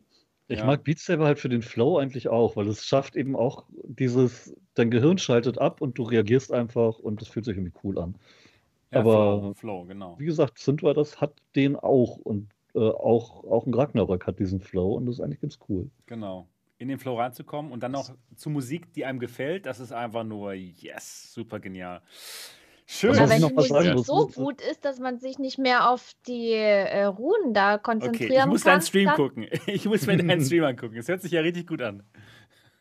Ich 0.48 0.60
ja. 0.60 0.64
mag 0.64 0.82
Beat 0.82 0.98
Saber 0.98 1.26
halt 1.26 1.38
für 1.38 1.50
den 1.50 1.60
Flow 1.60 1.98
eigentlich 1.98 2.28
auch, 2.28 2.56
weil 2.56 2.66
es 2.68 2.86
schafft 2.86 3.16
eben 3.16 3.36
auch 3.36 3.66
dieses, 3.82 4.56
dein 4.72 4.90
Gehirn 4.90 5.18
schaltet 5.18 5.58
ab 5.58 5.82
und 5.82 5.98
du 5.98 6.04
reagierst 6.04 6.50
einfach 6.50 6.98
und 6.98 7.20
das 7.20 7.28
fühlt 7.28 7.44
sich 7.44 7.58
irgendwie 7.58 7.78
cool 7.84 7.98
an. 7.98 8.16
Ja, 8.92 9.00
Aber 9.00 9.40
Flow, 9.40 9.54
Flow, 9.54 9.84
genau. 9.84 10.18
Wie 10.18 10.24
gesagt, 10.24 10.58
Synthriders 10.58 11.20
hat 11.20 11.34
den 11.54 11.76
auch 11.76 12.16
und 12.16 12.48
äh, 12.74 12.78
auch, 12.78 13.44
auch 13.44 13.66
ein 13.66 13.74
Ragnarök 13.74 14.26
hat 14.26 14.38
diesen 14.38 14.60
Flow 14.60 14.94
und 14.94 15.04
das 15.04 15.16
ist 15.16 15.20
eigentlich 15.20 15.42
ganz 15.42 15.58
cool. 15.68 15.90
Genau. 16.06 16.48
In 16.78 16.88
den 16.88 16.98
Flow 16.98 17.18
reinzukommen 17.18 17.70
und 17.70 17.82
dann 17.82 17.92
noch 17.92 18.14
zu 18.34 18.50
Musik, 18.50 18.92
die 18.92 19.04
einem 19.04 19.20
gefällt, 19.20 19.64
das 19.64 19.78
ist 19.78 19.92
einfach 19.92 20.24
nur 20.24 20.52
yes, 20.54 21.32
super 21.32 21.60
genial. 21.60 22.02
Schön. 22.86 23.14
Ja, 23.14 23.28
wenn 23.28 23.40
die 23.40 23.54
Musik 23.54 24.04
so 24.04 24.26
gut 24.26 24.60
ist, 24.60 24.84
dass 24.84 24.98
man 24.98 25.18
sich 25.18 25.38
nicht 25.38 25.58
mehr 25.58 25.88
auf 25.88 26.12
die 26.26 26.52
äh, 26.52 27.04
Runen 27.04 27.54
da 27.54 27.78
konzentrieren 27.78 28.30
okay, 28.30 28.40
ich 28.40 28.46
muss 28.46 28.64
kann. 28.64 28.72
deinen 28.72 28.82
Stream 28.82 29.06
dann... 29.06 29.16
gucken. 29.16 29.46
Ich 29.66 29.86
muss 29.86 30.06
mir 30.06 30.16
deinen 30.16 30.40
Stream 30.44 30.64
angucken. 30.64 30.96
Es 30.96 31.08
hört 31.08 31.22
sich 31.22 31.32
ja 31.32 31.40
richtig 31.40 31.66
gut 31.66 31.80
an. 31.80 32.02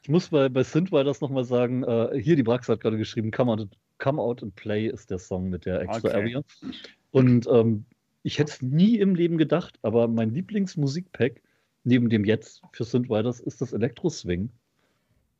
Ich 0.02 0.10
muss 0.10 0.30
bei, 0.30 0.50
bei 0.50 0.64
Synthwire 0.64 1.06
das 1.06 1.22
nochmal 1.22 1.46
sagen. 1.46 1.84
Äh, 1.84 2.20
hier, 2.20 2.36
die 2.36 2.44
Brax 2.44 2.68
hat 2.68 2.82
gerade 2.82 2.98
geschrieben, 2.98 3.32
come 3.32 3.54
out, 3.54 3.70
come 4.00 4.22
out 4.22 4.44
and 4.44 4.54
Play 4.56 4.88
ist 4.88 5.10
der 5.10 5.20
Song 5.20 5.50
mit 5.50 5.66
der 5.66 5.80
Extra 5.80 6.10
okay. 6.10 6.18
Area. 6.18 6.42
Und 7.12 7.48
ähm, 7.48 7.86
ich 8.24 8.40
hätte 8.40 8.52
es 8.52 8.62
nie 8.62 8.98
im 8.98 9.16
Leben 9.16 9.38
gedacht, 9.38 9.80
aber 9.82 10.10
mein 10.10 10.32
Lieblingsmusikpack 10.32 11.42
neben 11.84 12.10
dem 12.10 12.26
jetzt 12.26 12.62
für 12.72 12.84
Synthwriters 12.84 13.40
ist 13.40 13.62
das 13.62 13.74
Elektro-Swing. 13.74 14.50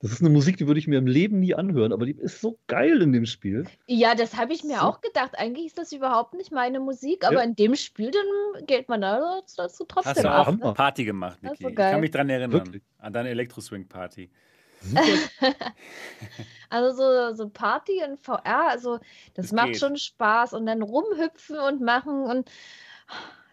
Das 0.04 0.12
ist 0.12 0.20
eine 0.20 0.30
Musik, 0.30 0.58
die 0.58 0.68
würde 0.68 0.82
ich 0.82 0.88
mir 0.88 0.98
im 0.98 1.08
Leben 1.08 1.40
nie 1.40 1.56
anhören, 1.56 1.94
aber 1.94 2.06
die 2.06 2.12
ist 2.12 2.42
so 2.42 2.60
geil 2.68 3.02
in 3.02 3.14
dem 3.14 3.26
Spiel. 3.26 3.66
Ja, 3.88 4.16
das 4.16 4.36
habe 4.36 4.52
ich 4.52 4.66
mir 4.66 4.80
so. 4.80 4.82
auch 4.82 5.00
gedacht. 5.00 5.32
Eigentlich 5.38 5.68
ist 5.68 5.78
das 5.78 5.94
überhaupt 5.94 6.34
nicht 6.34 6.52
meine 6.52 6.82
Musik, 6.82 7.26
aber 7.26 7.36
ja. 7.38 7.44
in 7.44 7.56
dem 7.56 7.74
Spiel 7.76 8.12
dann 8.12 8.66
geht 8.66 8.90
man 8.90 9.00
dazu 9.00 9.86
trotzdem 9.88 10.16
Hast 10.16 10.24
du 10.26 10.38
auch 10.38 10.52
ne? 10.52 10.74
Party 10.74 11.06
gemacht, 11.06 11.42
Niki. 11.42 11.70
Ich 11.70 11.76
kann 11.76 12.02
mich 12.02 12.12
daran 12.12 12.30
erinnern. 12.30 12.52
Wirklich? 12.52 12.84
An 12.98 13.14
deine 13.14 13.30
Elektro-Swing-Party. 13.30 14.30
also 16.70 16.98
so, 16.98 17.36
so 17.36 17.48
Party 17.48 18.02
in 18.06 18.18
VR, 18.18 18.72
also 18.72 18.98
das, 18.98 19.46
das 19.46 19.52
macht 19.54 19.68
geht. 19.68 19.80
schon 19.80 19.96
Spaß 19.96 20.54
und 20.54 20.66
dann 20.66 20.82
rumhüpfen 20.82 21.58
und 21.58 21.80
machen 21.80 22.24
und 22.24 22.52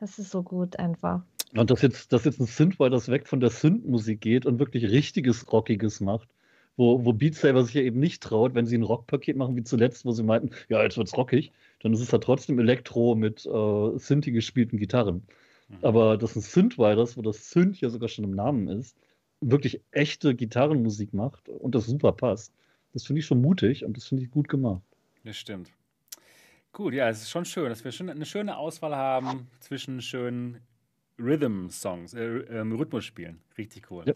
das 0.01 0.19
ist 0.19 0.33
so 0.33 0.43
gut 0.43 0.81
einfach. 0.81 1.23
Und 1.55 1.71
dass 1.71 1.83
jetzt, 1.83 2.13
dass 2.13 2.25
jetzt 2.25 2.41
ein 2.41 2.47
Synth, 2.47 2.77
das 2.79 3.09
weg 3.09 3.27
von 3.27 3.41
der 3.41 3.51
Synth-Musik 3.51 4.21
geht 4.21 4.47
und 4.47 4.59
wirklich 4.59 4.85
richtiges 4.91 5.53
Rockiges 5.53 6.01
macht, 6.01 6.29
wo, 6.77 7.05
wo 7.05 7.13
Beat 7.13 7.35
Saber 7.35 7.65
sich 7.65 7.75
ja 7.75 7.83
eben 7.83 8.01
nicht 8.01 8.23
traut, 8.23 8.55
wenn 8.55 8.67
sie 8.67 8.79
ein 8.79 8.85
Rockpaket 8.85 9.37
machen 9.37 9.57
wie 9.57 9.65
zuletzt, 9.65 10.05
wo 10.05 10.13
sie 10.13 10.23
meinten, 10.23 10.51
ja, 10.69 10.83
jetzt 10.83 10.97
wird's 10.97 11.17
rockig, 11.17 11.53
dann 11.83 11.93
ist 11.93 12.01
es 12.01 12.11
ja 12.11 12.19
trotzdem 12.19 12.59
Elektro 12.59 13.15
mit 13.15 13.45
äh, 13.47 13.99
Synthi 13.99 14.31
gespielten 14.31 14.79
Gitarren. 14.79 15.27
Mhm. 15.69 15.77
Aber 15.83 16.17
das 16.17 16.31
ist 16.31 16.37
ein 16.37 16.43
Synthwriters, 16.43 17.17
wo 17.17 17.23
das 17.23 17.51
Synth 17.51 17.81
ja 17.81 17.91
sogar 17.91 18.09
schon 18.09 18.25
im 18.25 18.35
Namen 18.35 18.69
ist, 18.69 18.97
wirklich 19.41 19.81
echte 19.91 20.35
Gitarrenmusik 20.35 21.13
macht 21.13 21.49
und 21.49 21.75
das 21.75 21.87
super 21.87 22.13
passt. 22.13 22.53
Das 22.93 23.05
finde 23.05 23.21
ich 23.21 23.27
schon 23.27 23.41
mutig 23.41 23.85
und 23.85 23.97
das 23.97 24.07
finde 24.07 24.25
ich 24.25 24.31
gut 24.31 24.49
gemacht. 24.49 24.83
Das 25.25 25.37
stimmt. 25.37 25.71
Gut, 26.73 26.95
ja, 26.95 27.09
es 27.09 27.23
ist 27.23 27.31
schon 27.31 27.45
schön, 27.45 27.69
dass 27.69 27.85
wir 27.85 27.91
schon 27.93 28.09
eine 28.09 28.27
schöne 28.27 28.57
Auswahl 28.57 28.95
haben 28.95 29.49
zwischen 29.59 30.01
schönen 30.01 30.61
Rhythm-Songs, 31.21 32.15
äh, 32.15 32.21
äh, 32.21 32.61
Rhythmusspielen. 32.61 33.41
Richtig 33.59 33.91
cool. 33.91 34.05
Ja. 34.07 34.15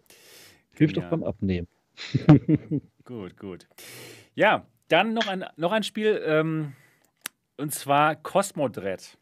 Hilft 0.73 0.97
doch 0.97 1.09
beim 1.09 1.23
Abnehmen. 1.23 1.69
gut, 3.05 3.37
gut. 3.37 3.69
Ja, 4.35 4.67
dann 4.89 5.15
noch 5.15 5.29
ein, 5.29 5.45
noch 5.57 5.73
ein 5.73 5.83
Spiel, 5.83 6.21
ähm, 6.25 6.73
und 7.57 7.73
zwar 7.73 8.17
Cosmodred. 8.17 9.17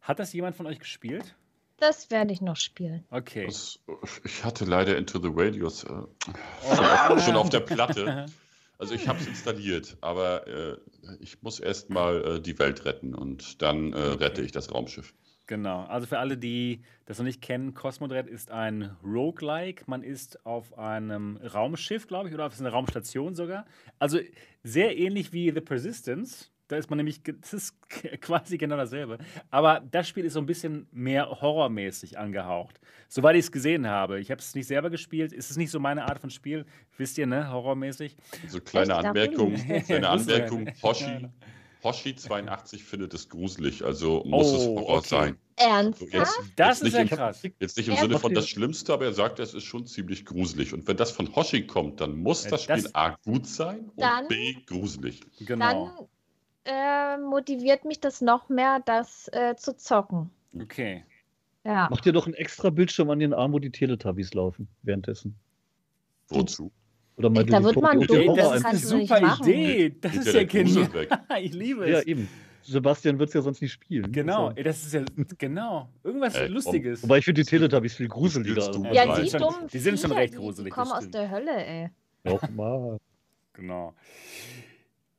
Hat 0.00 0.18
das 0.18 0.32
jemand 0.32 0.56
von 0.56 0.66
euch 0.66 0.78
gespielt? 0.78 1.34
Das 1.78 2.10
werde 2.10 2.32
ich 2.32 2.40
noch 2.40 2.56
spielen. 2.56 3.04
Okay. 3.10 3.46
Das, 3.46 3.80
ich 4.22 4.44
hatte 4.44 4.64
leider 4.64 4.96
Into 4.96 5.18
the 5.20 5.30
Radios 5.32 5.84
äh, 5.84 5.88
oh. 5.88 7.18
schon 7.24 7.36
auf 7.36 7.50
der 7.50 7.60
Platte. 7.60 8.26
Also 8.76 8.94
ich 8.96 9.06
habe 9.06 9.20
es 9.20 9.26
installiert, 9.28 9.96
aber 10.00 10.46
äh, 10.48 10.76
ich 11.20 11.40
muss 11.42 11.60
erst 11.60 11.90
mal 11.90 12.24
äh, 12.24 12.40
die 12.40 12.58
Welt 12.58 12.84
retten 12.84 13.14
und 13.14 13.62
dann 13.62 13.92
äh, 13.92 13.98
rette 13.98 14.42
ich 14.42 14.50
das 14.50 14.72
Raumschiff. 14.72 15.14
Genau, 15.46 15.84
also 15.84 16.06
für 16.06 16.18
alle, 16.18 16.38
die 16.38 16.80
das 17.04 17.18
noch 17.18 17.26
nicht 17.26 17.42
kennen, 17.42 17.74
Cosmodred 17.74 18.26
ist 18.26 18.50
ein 18.50 18.96
Roguelike. 19.04 19.84
Man 19.86 20.02
ist 20.02 20.44
auf 20.46 20.78
einem 20.78 21.36
Raumschiff, 21.36 22.06
glaube 22.06 22.28
ich, 22.28 22.34
oder 22.34 22.46
auf 22.46 22.58
einer 22.58 22.70
Raumstation 22.70 23.34
sogar. 23.34 23.66
Also 23.98 24.20
sehr 24.62 24.96
ähnlich 24.96 25.34
wie 25.34 25.50
The 25.50 25.60
Persistence. 25.60 26.50
Da 26.68 26.76
ist 26.76 26.88
man 26.88 26.96
nämlich, 26.96 27.20
das 27.42 27.52
ist 27.52 27.76
quasi 28.22 28.56
genau 28.56 28.78
dasselbe. 28.78 29.18
Aber 29.50 29.82
das 29.90 30.08
Spiel 30.08 30.24
ist 30.24 30.32
so 30.32 30.40
ein 30.40 30.46
bisschen 30.46 30.88
mehr 30.92 31.28
horrormäßig 31.28 32.16
angehaucht. 32.18 32.80
Soweit 33.08 33.36
ich 33.36 33.44
es 33.44 33.52
gesehen 33.52 33.86
habe. 33.86 34.20
Ich 34.20 34.30
habe 34.30 34.40
es 34.40 34.54
nicht 34.54 34.66
selber 34.66 34.88
gespielt. 34.88 35.34
Ist 35.34 35.50
es 35.50 35.58
nicht 35.58 35.70
so 35.70 35.78
meine 35.78 36.06
Art 36.06 36.20
von 36.20 36.30
Spiel? 36.30 36.64
Wisst 36.96 37.18
ihr, 37.18 37.26
ne? 37.26 37.50
Horrormäßig. 37.50 38.16
So 38.48 38.60
kleine 38.60 38.94
Anmerkung. 38.94 39.54
Kleine 39.56 40.08
Anmerkung. 40.08 40.70
Hoshi 40.82 41.28
Hoshi82 41.84 42.78
findet 42.78 43.12
es 43.14 43.28
gruselig, 43.28 43.84
also 43.84 44.24
muss 44.24 44.52
oh, 44.52 44.56
es 44.56 44.66
Horror 44.66 44.98
okay. 44.98 45.08
sein. 45.08 45.38
Ernsthaft? 45.56 46.14
Also 46.14 46.42
jetzt, 46.42 46.52
das 46.56 46.80
jetzt 46.80 46.88
ist 46.88 46.94
ja 46.94 47.04
krass. 47.16 47.42
Jetzt 47.60 47.76
nicht 47.76 47.88
im 47.88 47.96
Sinne 47.96 48.18
von 48.18 48.34
das 48.34 48.48
Schlimmste, 48.48 48.92
aber 48.92 49.04
er 49.04 49.12
sagt, 49.12 49.38
es 49.38 49.54
ist 49.54 49.64
schon 49.64 49.86
ziemlich 49.86 50.24
gruselig. 50.24 50.72
Und 50.72 50.88
wenn 50.88 50.96
das 50.96 51.12
von 51.12 51.34
Hoshi 51.36 51.66
kommt, 51.66 52.00
dann 52.00 52.16
muss 52.16 52.44
das 52.44 52.64
Spiel 52.64 52.82
das, 52.82 52.94
A 52.94 53.16
gut 53.24 53.46
sein 53.46 53.90
und 53.90 54.00
dann, 54.00 54.26
B 54.28 54.54
gruselig. 54.66 55.20
Genau. 55.40 56.08
Dann 56.64 57.16
äh, 57.18 57.18
motiviert 57.18 57.84
mich 57.84 58.00
das 58.00 58.20
noch 58.20 58.48
mehr, 58.48 58.80
das 58.84 59.28
äh, 59.32 59.54
zu 59.56 59.76
zocken. 59.76 60.30
Okay. 60.58 61.04
Ja. 61.64 61.88
Mach 61.90 62.00
dir 62.00 62.12
doch 62.12 62.26
einen 62.26 62.34
extra 62.34 62.70
Bildschirm 62.70 63.10
an 63.10 63.18
den 63.18 63.32
Arm, 63.32 63.52
wo 63.52 63.58
die 63.58 63.70
Teletubbies 63.70 64.34
laufen 64.34 64.68
währenddessen. 64.82 65.38
Wozu? 66.28 66.72
Oder 67.16 67.30
mal 67.30 67.44
da 67.44 67.62
wird 67.62 67.80
man 67.80 68.00
doof, 68.00 68.36
das 68.36 68.56
ist 68.56 68.64
eine 68.64 68.78
super 68.78 69.38
Idee. 69.40 69.94
Das 70.00 70.14
ist 70.16 70.34
ja 70.34 70.44
genial. 70.44 70.88
ich 71.40 71.52
liebe 71.52 71.84
es. 71.84 71.90
Ja, 71.90 72.02
eben. 72.02 72.28
Sebastian 72.62 73.18
wird 73.18 73.28
es 73.28 73.34
ja 73.34 73.42
sonst 73.42 73.60
nicht 73.60 73.72
spielen. 73.72 74.10
Genau, 74.10 74.48
also. 74.48 74.62
das 74.62 74.84
ist 74.84 74.94
ja, 74.94 75.04
genau. 75.38 75.90
Irgendwas 76.02 76.34
äh, 76.34 76.46
Lustiges. 76.46 77.02
Wobei 77.02 77.18
ich 77.18 77.24
finde 77.26 77.42
die 77.42 77.48
Teletubbies 77.48 77.94
viel 77.94 78.08
gruseliger. 78.08 78.70
Ja, 78.92 79.20
die, 79.20 79.30
dummen 79.30 79.68
die 79.70 79.78
sind 79.78 80.00
schon 80.00 80.12
recht 80.12 80.34
gruselig. 80.34 80.72
Die 80.72 80.74
kommen 80.74 80.92
aus 80.92 81.08
der 81.10 81.30
Hölle, 81.30 81.64
ey. 81.64 81.90
Nochmal. 82.24 82.98
genau. 83.52 83.94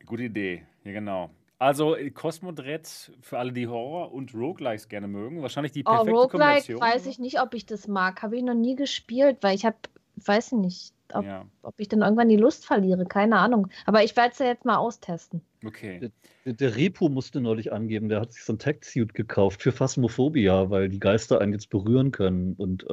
Gute 0.04 0.24
Idee. 0.24 0.64
Ja, 0.84 0.92
genau. 0.92 1.30
Also 1.58 1.96
Cosmodred 2.12 3.12
für 3.20 3.38
alle, 3.38 3.52
die 3.52 3.66
Horror 3.66 4.12
und 4.12 4.34
Roguelikes 4.34 4.88
gerne 4.88 5.08
mögen, 5.08 5.40
wahrscheinlich 5.40 5.72
die 5.72 5.84
oh, 5.86 5.90
perfekte 5.90 6.12
oh, 6.12 6.22
Roguelike 6.22 6.38
Kombination. 6.38 6.80
weiß 6.80 7.06
ich 7.06 7.18
nicht, 7.18 7.40
ob 7.40 7.54
ich 7.54 7.64
das 7.64 7.88
mag. 7.88 8.22
Habe 8.22 8.36
ich 8.36 8.42
noch 8.42 8.54
nie 8.54 8.76
gespielt, 8.76 9.38
weil 9.40 9.54
ich 9.54 9.64
habe, 9.64 9.76
weiß 10.16 10.52
nicht, 10.52 10.92
ob, 11.12 11.24
ja. 11.24 11.46
ob 11.62 11.74
ich 11.78 11.88
dann 11.88 12.02
irgendwann 12.02 12.28
die 12.28 12.36
Lust 12.36 12.66
verliere. 12.66 13.06
Keine 13.06 13.38
Ahnung. 13.38 13.68
Aber 13.84 14.02
ich 14.02 14.16
werde 14.16 14.32
es 14.32 14.38
ja 14.38 14.46
jetzt 14.46 14.64
mal 14.64 14.76
austesten. 14.76 15.40
Okay. 15.64 16.10
Der, 16.44 16.52
der, 16.52 16.76
Repo 16.76 17.08
musste 17.08 17.40
neulich 17.40 17.72
angeben, 17.72 18.08
der 18.08 18.20
hat 18.20 18.32
sich 18.32 18.44
so 18.44 18.52
ein 18.52 18.58
Tech-Suit 18.58 19.14
gekauft 19.14 19.62
für 19.62 19.72
Phasmophobia, 19.72 20.70
weil 20.70 20.88
die 20.88 21.00
Geister 21.00 21.40
einen 21.40 21.52
jetzt 21.52 21.70
berühren 21.70 22.12
können. 22.12 22.54
Und 22.54 22.84
äh, 22.84 22.86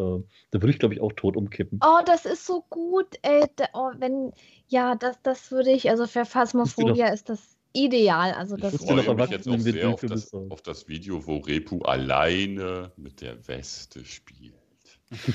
da 0.52 0.62
würde 0.62 0.70
ich, 0.70 0.80
glaube 0.80 0.94
ich, 0.94 1.02
auch 1.02 1.14
tot 1.14 1.36
umkippen. 1.36 1.80
Oh, 1.84 2.02
das 2.06 2.26
ist 2.26 2.46
so 2.46 2.64
gut. 2.70 3.08
Ey, 3.22 3.46
da, 3.56 3.66
oh, 3.74 3.92
wenn, 3.98 4.32
ja, 4.68 4.96
das, 4.96 5.22
das 5.22 5.52
würde 5.52 5.72
ich, 5.72 5.90
also 5.90 6.08
für 6.08 6.26
Phasmophobia 6.26 7.08
ist 7.08 7.30
das 7.30 7.58
ideal. 7.74 8.34
Also 8.34 8.56
das 8.56 8.74
ich 8.74 8.82
freue 8.82 9.16
mich 9.16 9.30
jetzt 9.30 9.48
auch 9.48 9.60
sehr 9.60 9.90
auf 9.90 10.02
das, 10.02 10.34
auf 10.34 10.62
das 10.62 10.88
Video, 10.88 11.26
wo 11.26 11.38
Repu 11.38 11.80
alleine 11.82 12.92
mit 12.98 13.22
der 13.22 13.48
Weste 13.48 14.06
spielt. 14.06 14.54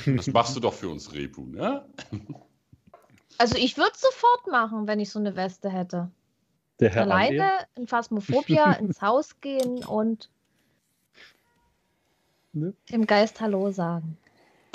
Das 0.06 0.26
machst 0.28 0.56
du 0.56 0.60
doch 0.60 0.74
für 0.74 0.88
uns, 0.88 1.12
Repu, 1.12 1.46
ne? 1.46 1.84
Also 3.38 3.56
ich 3.56 3.76
würde 3.76 3.92
es 3.94 4.00
sofort 4.00 4.46
machen, 4.48 4.86
wenn 4.86 5.00
ich 5.00 5.10
so 5.10 5.18
eine 5.18 5.36
Weste 5.36 5.70
hätte. 5.70 6.10
Der 6.80 6.90
Herr 6.90 7.02
Alleine 7.02 7.52
Andi? 7.52 7.64
in 7.76 7.86
Phasmophobia 7.86 8.72
ins 8.80 9.00
Haus 9.02 9.40
gehen 9.40 9.84
und 9.84 10.30
ne? 12.52 12.74
dem 12.90 13.06
Geist 13.06 13.40
Hallo 13.40 13.70
sagen. 13.70 14.16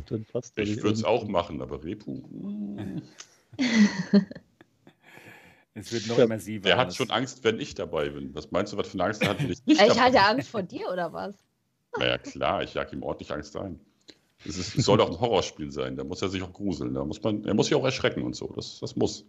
ich 0.09 0.33
würde 0.33 0.91
es 0.91 1.03
auch 1.03 1.27
machen, 1.27 1.61
aber 1.61 1.83
Repu. 1.83 2.21
es 5.73 5.91
wird 5.91 6.07
noch 6.07 6.17
immersiver. 6.17 6.69
Er 6.69 6.77
hat 6.77 6.95
schon 6.95 7.09
Angst, 7.11 7.43
wenn 7.43 7.59
ich 7.59 7.75
dabei 7.75 8.09
bin. 8.09 8.33
Was 8.35 8.51
meinst 8.51 8.73
du, 8.73 8.77
was 8.77 8.87
für 8.87 8.95
eine 8.95 9.05
Angst 9.05 9.21
er 9.21 9.29
hat, 9.29 9.39
wenn 9.43 9.51
ich 9.51 9.65
nicht 9.65 9.81
Ich 9.81 9.99
hatte 9.99 10.21
Angst 10.21 10.49
vor 10.49 10.63
dir, 10.63 10.89
oder 10.91 11.13
was? 11.13 11.35
Naja, 11.97 12.17
klar, 12.17 12.63
ich 12.63 12.73
jag 12.73 12.91
ihm 12.91 13.03
ordentlich 13.03 13.31
Angst 13.31 13.55
ein. 13.55 13.79
Es, 14.45 14.57
ist, 14.57 14.77
es 14.77 14.85
soll 14.85 14.97
doch 14.97 15.09
ein 15.09 15.19
Horrorspiel 15.19 15.71
sein, 15.71 15.95
da 15.95 16.03
muss 16.03 16.21
er 16.21 16.29
sich 16.29 16.41
auch 16.41 16.53
gruseln, 16.53 16.93
da 16.93 17.05
muss 17.05 17.21
man, 17.23 17.45
er 17.45 17.53
muss 17.53 17.67
sich 17.67 17.75
auch 17.75 17.85
erschrecken 17.85 18.23
und 18.23 18.35
so, 18.35 18.47
das, 18.55 18.79
das 18.79 18.95
muss. 18.95 19.25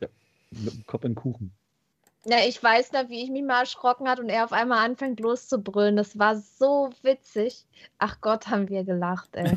Ja, 0.00 0.08
mit 0.50 0.72
dem 0.74 0.86
Kopf 0.86 1.04
in 1.04 1.12
den 1.12 1.16
Kuchen. 1.16 1.52
Ja, 2.28 2.38
ich 2.46 2.60
weiß 2.60 2.92
noch, 2.92 3.08
wie 3.08 3.22
ich 3.22 3.30
mich 3.30 3.44
mal 3.44 3.60
erschrocken 3.60 4.08
hat 4.08 4.18
und 4.18 4.28
er 4.28 4.44
auf 4.44 4.52
einmal 4.52 4.84
anfängt 4.84 5.20
loszubrüllen. 5.20 5.94
Das 5.94 6.18
war 6.18 6.36
so 6.36 6.90
witzig. 7.02 7.66
Ach 7.98 8.20
Gott, 8.20 8.48
haben 8.48 8.68
wir 8.68 8.82
gelacht, 8.82 9.36
ey. 9.36 9.56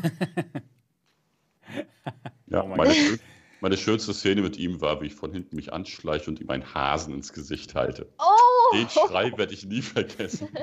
ja, 2.46 2.62
oh 2.62 2.68
meine, 2.68 2.94
meine, 3.60 3.76
schönste 3.76 4.14
Szene 4.14 4.42
mit 4.42 4.56
ihm 4.56 4.80
war, 4.80 5.00
wie 5.00 5.06
ich 5.06 5.16
von 5.16 5.32
hinten 5.32 5.56
mich 5.56 5.72
anschleiche 5.72 6.30
und 6.30 6.40
ihm 6.40 6.48
einen 6.48 6.72
Hasen 6.72 7.12
ins 7.12 7.32
Gesicht 7.32 7.74
halte. 7.74 8.06
Oh! 8.18 8.76
Den 8.76 8.88
Schrei 8.88 9.36
werde 9.36 9.52
ich 9.52 9.66
nie 9.66 9.82
vergessen. 9.82 10.48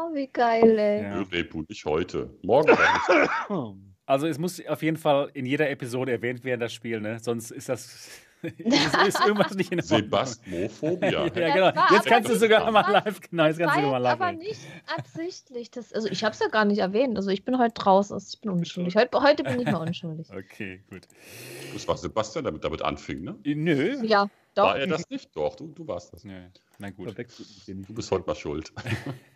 Oh, 0.00 0.14
wie 0.14 0.28
geil, 0.28 0.78
ey. 0.78 1.02
Ja. 1.02 1.22
Repu, 1.22 1.64
nicht 1.68 1.84
heute. 1.84 2.30
Morgen. 2.42 2.76
also 4.06 4.28
es 4.28 4.38
muss 4.38 4.64
auf 4.66 4.82
jeden 4.82 4.96
Fall 4.96 5.30
in 5.34 5.44
jeder 5.44 5.70
Episode 5.70 6.12
erwähnt 6.12 6.44
werden, 6.44 6.60
das 6.60 6.72
Spiel, 6.72 7.00
ne? 7.00 7.18
Sonst 7.18 7.50
ist 7.50 7.68
das 7.68 8.08
ist, 8.42 9.20
irgendwas 9.26 9.54
nicht 9.54 9.72
in 9.72 9.80
Ordnung. 9.80 9.98
Sebastmophobia. 9.98 11.26
ja, 11.34 11.54
genau. 11.54 11.72
Jetzt 11.90 12.06
kannst 12.06 12.30
du 12.30 12.36
sogar 12.36 12.70
mal 12.70 12.88
live, 12.88 13.20
genau, 13.28 13.46
jetzt 13.46 13.58
kannst 13.58 13.76
du 13.76 13.82
mal 13.82 13.98
live. 13.98 14.12
Aber 14.12 14.32
nicht 14.32 14.60
absichtlich. 14.96 15.72
Das, 15.72 15.92
also 15.92 16.06
ich 16.08 16.22
habe 16.22 16.32
es 16.32 16.38
ja 16.38 16.46
gar 16.46 16.64
nicht 16.64 16.78
erwähnt. 16.78 17.16
Also 17.16 17.30
ich 17.30 17.44
bin 17.44 17.58
heute 17.58 17.74
draußen, 17.74 18.14
also 18.14 18.28
ich 18.32 18.40
bin 18.40 18.52
unschuldig. 18.52 18.94
Heute, 18.94 19.20
heute 19.20 19.42
bin 19.42 19.58
ich 19.58 19.66
mal 19.66 19.78
unschuldig. 19.78 20.28
okay, 20.30 20.84
gut. 20.90 21.08
Das 21.72 21.88
war 21.88 21.96
Sebastian, 21.96 22.44
der 22.44 22.52
damit, 22.52 22.62
damit 22.62 22.82
anfing, 22.82 23.22
ne? 23.22 23.36
Nö. 23.44 23.98
Ja, 24.04 24.28
doch. 24.58 24.64
War 24.64 24.78
er 24.78 24.86
das 24.86 25.08
nicht? 25.08 25.34
Doch, 25.34 25.54
du, 25.54 25.68
du 25.68 25.86
warst 25.86 26.12
das. 26.12 26.24
Nee. 26.24 26.48
Na 26.78 26.90
gut. 26.90 27.14
Du 27.66 27.94
bist 27.94 28.10
heute 28.10 28.26
mal 28.26 28.34
schuld. 28.34 28.72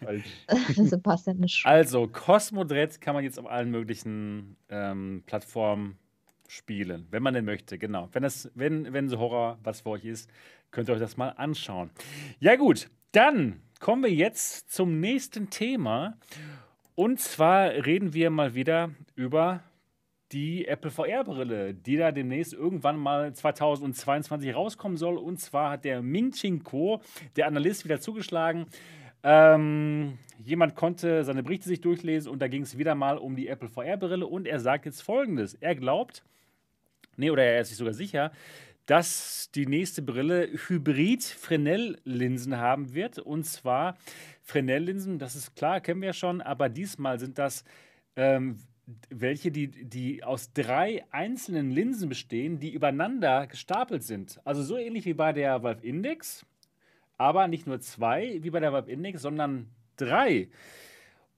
Sebastian 0.74 1.43
ist 1.43 1.53
schuld. 1.53 1.73
Also, 1.73 2.09
Cosmodred 2.09 3.01
kann 3.01 3.15
man 3.15 3.24
jetzt 3.24 3.39
auf 3.39 3.47
allen 3.47 3.70
möglichen 3.70 4.57
ähm, 4.69 5.23
Plattformen 5.27 5.99
spielen, 6.49 7.07
wenn 7.11 7.23
man 7.23 7.35
denn 7.35 7.44
möchte, 7.44 7.78
genau. 7.78 8.09
Wenn, 8.12 8.23
das, 8.23 8.51
wenn, 8.55 8.93
wenn 8.93 9.09
so 9.09 9.19
Horror 9.19 9.59
was 9.62 9.81
für 9.81 9.90
euch 9.90 10.05
ist, 10.05 10.31
könnt 10.70 10.89
ihr 10.89 10.94
euch 10.94 11.01
das 11.01 11.16
mal 11.16 11.31
anschauen. 11.31 11.90
Ja 12.40 12.57
gut, 12.57 12.90
dann 13.12 13.62
kommen 13.81 14.03
wir 14.03 14.12
jetzt 14.12 14.70
zum 14.70 15.01
nächsten 15.01 15.51
Thema. 15.51 16.19
Und 16.94 17.20
zwar 17.20 17.70
reden 17.70 18.12
wir 18.12 18.31
mal 18.31 18.55
wieder 18.55 18.90
über 19.15 19.62
die 20.32 20.66
Apple 20.66 20.90
VR-Brille, 20.90 21.74
die 21.74 21.96
da 21.96 22.12
demnächst 22.12 22.52
irgendwann 22.54 22.96
mal 22.96 23.34
2022 23.34 24.54
rauskommen 24.54 24.96
soll. 24.96 25.18
Und 25.18 25.38
zwar 25.38 25.70
hat 25.72 25.84
der 25.84 26.02
Ming 26.02 26.32
Ching 26.32 26.62
Ko, 26.62 27.00
der 27.36 27.46
Analyst, 27.46 27.84
wieder 27.84 28.00
zugeschlagen. 28.00 28.66
Ähm, 29.22 30.18
jemand 30.42 30.74
konnte 30.74 31.24
seine 31.24 31.42
Berichte 31.42 31.68
sich 31.68 31.80
durchlesen 31.80 32.30
und 32.32 32.40
da 32.40 32.48
ging 32.48 32.62
es 32.62 32.76
wieder 32.76 32.94
mal 32.94 33.18
um 33.18 33.36
die 33.36 33.48
Apple 33.48 33.68
VR-Brille 33.68 34.26
und 34.26 34.46
er 34.46 34.59
sagt 34.59 34.86
jetzt 34.86 35.02
folgendes: 35.02 35.54
Er 35.54 35.74
glaubt, 35.76 36.24
nee, 37.16 37.30
oder 37.30 37.44
er 37.44 37.60
ist 37.60 37.68
sich 37.68 37.76
sogar 37.76 37.94
sicher, 37.94 38.32
dass 38.86 39.50
die 39.54 39.66
nächste 39.66 40.02
Brille 40.02 40.48
Hybrid-Fresnel-Linsen 40.66 42.59
haben 42.59 42.94
wird. 42.94 43.18
Und 43.20 43.44
zwar 43.44 43.96
Fresnel-Linsen, 44.42 45.20
das 45.20 45.36
ist 45.36 45.54
klar, 45.54 45.80
kennen 45.80 46.00
wir 46.00 46.09
ja 46.09 46.12
schon, 46.12 46.40
aber 46.40 46.68
diesmal 46.68 47.20
sind 47.20 47.38
das 47.38 47.64
ähm, 48.16 48.59
welche, 49.10 49.50
die, 49.50 49.68
die 49.68 50.24
aus 50.24 50.52
drei 50.52 51.04
einzelnen 51.10 51.70
Linsen 51.70 52.09
bestehen, 52.09 52.59
die 52.59 52.72
übereinander 52.72 53.46
gestapelt 53.46 54.02
sind. 54.02 54.40
Also 54.44 54.62
so 54.62 54.76
ähnlich 54.76 55.04
wie 55.04 55.14
bei 55.14 55.32
der 55.32 55.62
Valve 55.62 55.86
Index, 55.86 56.44
aber 57.16 57.46
nicht 57.48 57.66
nur 57.66 57.80
zwei 57.80 58.38
wie 58.42 58.50
bei 58.50 58.60
der 58.60 58.72
Valve 58.72 58.90
Index, 58.90 59.22
sondern 59.22 59.68
drei. 59.96 60.48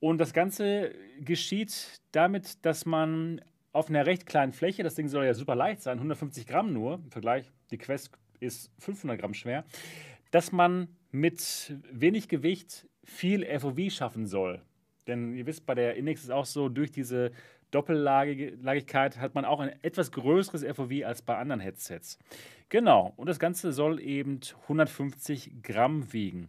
Und 0.00 0.18
das 0.18 0.32
Ganze 0.32 0.94
geschieht 1.20 2.00
damit, 2.12 2.64
dass 2.64 2.86
man 2.86 3.40
auf 3.72 3.88
einer 3.88 4.06
recht 4.06 4.26
kleinen 4.26 4.52
Fläche, 4.52 4.82
das 4.82 4.94
Ding 4.94 5.08
soll 5.08 5.24
ja 5.24 5.34
super 5.34 5.54
leicht 5.54 5.82
sein, 5.82 5.98
150 5.98 6.46
Gramm 6.46 6.72
nur, 6.72 6.94
im 6.94 7.10
Vergleich, 7.10 7.50
die 7.70 7.78
Quest 7.78 8.10
ist 8.40 8.70
500 8.78 9.18
Gramm 9.18 9.34
schwer, 9.34 9.64
dass 10.30 10.52
man 10.52 10.88
mit 11.10 11.74
wenig 11.90 12.28
Gewicht 12.28 12.86
viel 13.04 13.44
FOV 13.58 13.90
schaffen 13.90 14.26
soll. 14.26 14.62
Denn 15.06 15.34
ihr 15.34 15.46
wisst, 15.46 15.66
bei 15.66 15.74
der 15.74 15.96
Index 15.96 16.20
ist 16.20 16.26
es 16.26 16.30
auch 16.30 16.46
so, 16.46 16.68
durch 16.68 16.90
diese 16.90 17.30
Doppellagigkeit 17.70 19.18
hat 19.18 19.34
man 19.34 19.44
auch 19.44 19.60
ein 19.60 19.74
etwas 19.82 20.12
größeres 20.12 20.64
FOV 20.76 21.04
als 21.04 21.22
bei 21.22 21.36
anderen 21.36 21.60
Headsets. 21.60 22.18
Genau, 22.68 23.12
und 23.16 23.28
das 23.28 23.38
Ganze 23.38 23.72
soll 23.72 24.00
eben 24.00 24.40
150 24.62 25.62
Gramm 25.62 26.12
wiegen. 26.12 26.48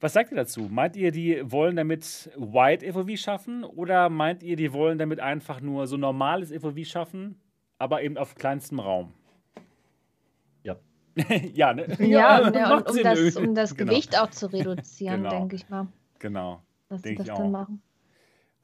Was 0.00 0.12
sagt 0.12 0.32
ihr 0.32 0.36
dazu? 0.36 0.68
Meint 0.70 0.96
ihr, 0.96 1.12
die 1.12 1.50
wollen 1.50 1.76
damit 1.76 2.30
Wide 2.36 2.92
FOV 2.92 3.16
schaffen 3.16 3.64
oder 3.64 4.08
meint 4.08 4.42
ihr, 4.42 4.56
die 4.56 4.72
wollen 4.72 4.98
damit 4.98 5.20
einfach 5.20 5.60
nur 5.60 5.86
so 5.86 5.96
normales 5.96 6.52
FOV 6.52 6.84
schaffen, 6.84 7.40
aber 7.78 8.02
eben 8.02 8.18
auf 8.18 8.34
kleinstem 8.34 8.80
Raum? 8.80 9.14
Ja. 10.62 10.76
ja, 11.54 11.72
ne? 11.72 11.86
ja, 12.00 12.40
ja, 12.40 12.50
ja 12.54 12.76
und 12.76 12.90
um 12.90 13.02
das, 13.02 13.36
um 13.36 13.54
das 13.54 13.76
genau. 13.76 13.92
Gewicht 13.92 14.20
auch 14.20 14.30
zu 14.30 14.52
reduzieren, 14.52 15.22
genau. 15.22 15.30
denke 15.30 15.56
ich 15.56 15.68
mal. 15.68 15.86
Genau 16.18 16.62
dass 16.92 17.02
sie 17.02 17.14
das 17.14 17.26
dann 17.26 17.50
machen. 17.50 17.82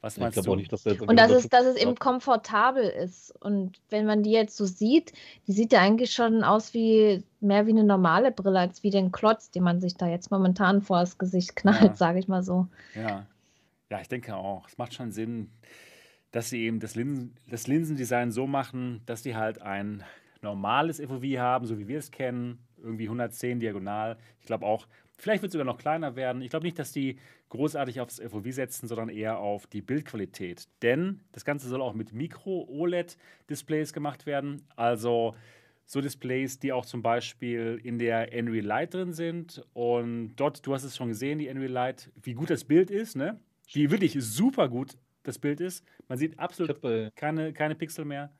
Was 0.01 0.17
meinst 0.17 0.45
du? 0.45 0.55
Nicht, 0.55 0.71
dass 0.71 0.85
und 0.85 1.17
dass 1.17 1.31
es, 1.31 1.49
dass 1.49 1.65
es 1.65 1.75
eben 1.75 1.95
komfortabel 1.95 2.83
ist. 2.83 3.33
Und 3.41 3.81
wenn 3.89 4.05
man 4.05 4.23
die 4.23 4.31
jetzt 4.31 4.55
so 4.55 4.65
sieht, 4.65 5.11
die 5.45 5.51
sieht 5.51 5.73
ja 5.73 5.81
eigentlich 5.81 6.11
schon 6.11 6.43
aus 6.43 6.73
wie 6.73 7.23
mehr 7.41 7.65
wie 7.67 7.71
eine 7.71 7.83
normale 7.83 8.31
Brille, 8.31 8.59
als 8.59 8.81
wie 8.83 8.91
den 8.91 9.11
Klotz, 9.11 9.51
den 9.51 9.63
man 9.63 9.81
sich 9.81 9.95
da 9.95 10.07
jetzt 10.07 10.31
momentan 10.31 10.81
vor 10.81 11.01
das 11.01 11.17
Gesicht 11.17 11.55
knallt, 11.57 11.81
ja. 11.81 11.95
sage 11.95 12.19
ich 12.19 12.29
mal 12.29 12.43
so. 12.43 12.67
Ja. 12.95 13.25
ja, 13.89 13.99
ich 13.99 14.07
denke 14.07 14.35
auch. 14.35 14.69
Es 14.69 14.77
macht 14.77 14.93
schon 14.93 15.11
Sinn, 15.11 15.49
dass 16.31 16.49
sie 16.49 16.63
eben 16.63 16.79
das, 16.79 16.95
Linsen, 16.95 17.35
das 17.47 17.67
Linsendesign 17.67 18.31
so 18.31 18.47
machen, 18.47 19.01
dass 19.05 19.23
sie 19.23 19.35
halt 19.35 19.61
ein 19.61 20.03
normales 20.41 21.01
FOV 21.01 21.23
haben, 21.37 21.65
so 21.65 21.77
wie 21.77 21.89
wir 21.89 21.99
es 21.99 22.11
kennen, 22.11 22.59
irgendwie 22.77 23.05
110 23.05 23.59
diagonal. 23.59 24.17
Ich 24.39 24.45
glaube 24.45 24.65
auch, 24.65 24.87
Vielleicht 25.19 25.41
wird 25.41 25.49
es 25.49 25.53
sogar 25.53 25.65
noch 25.65 25.77
kleiner 25.77 26.15
werden. 26.15 26.41
Ich 26.41 26.49
glaube 26.49 26.65
nicht, 26.65 26.79
dass 26.79 26.91
die 26.91 27.17
großartig 27.49 27.99
aufs 27.99 28.19
FOV 28.19 28.45
setzen, 28.51 28.87
sondern 28.87 29.09
eher 29.09 29.39
auf 29.39 29.67
die 29.67 29.81
Bildqualität. 29.81 30.67
Denn 30.81 31.19
das 31.33 31.43
Ganze 31.43 31.67
soll 31.67 31.81
auch 31.81 31.93
mit 31.93 32.13
Micro-OLED-Displays 32.13 33.91
gemacht 33.91 34.25
werden. 34.25 34.61
Also 34.75 35.35
so 35.85 36.01
Displays, 36.01 36.59
die 36.59 36.71
auch 36.71 36.85
zum 36.85 37.01
Beispiel 37.01 37.81
in 37.83 37.97
der 37.97 38.29
Unreal 38.33 38.65
Light 38.65 38.93
drin 38.93 39.11
sind. 39.11 39.61
Und 39.73 40.35
dort, 40.35 40.65
du 40.65 40.73
hast 40.73 40.83
es 40.83 40.95
schon 40.95 41.09
gesehen, 41.09 41.39
die 41.39 41.49
Unreal 41.49 41.71
Light, 41.71 42.11
wie 42.21 42.33
gut 42.33 42.49
das 42.49 42.63
Bild 42.63 42.89
ist, 42.89 43.15
ne? 43.15 43.39
Wie 43.73 43.91
wirklich 43.91 44.15
super 44.19 44.69
gut 44.69 44.97
das 45.23 45.37
Bild 45.37 45.59
ist. 45.59 45.83
Man 46.07 46.17
sieht 46.17 46.39
absolut 46.39 46.79
keine, 47.15 47.53
keine 47.53 47.75
Pixel 47.75 48.05
mehr. 48.05 48.31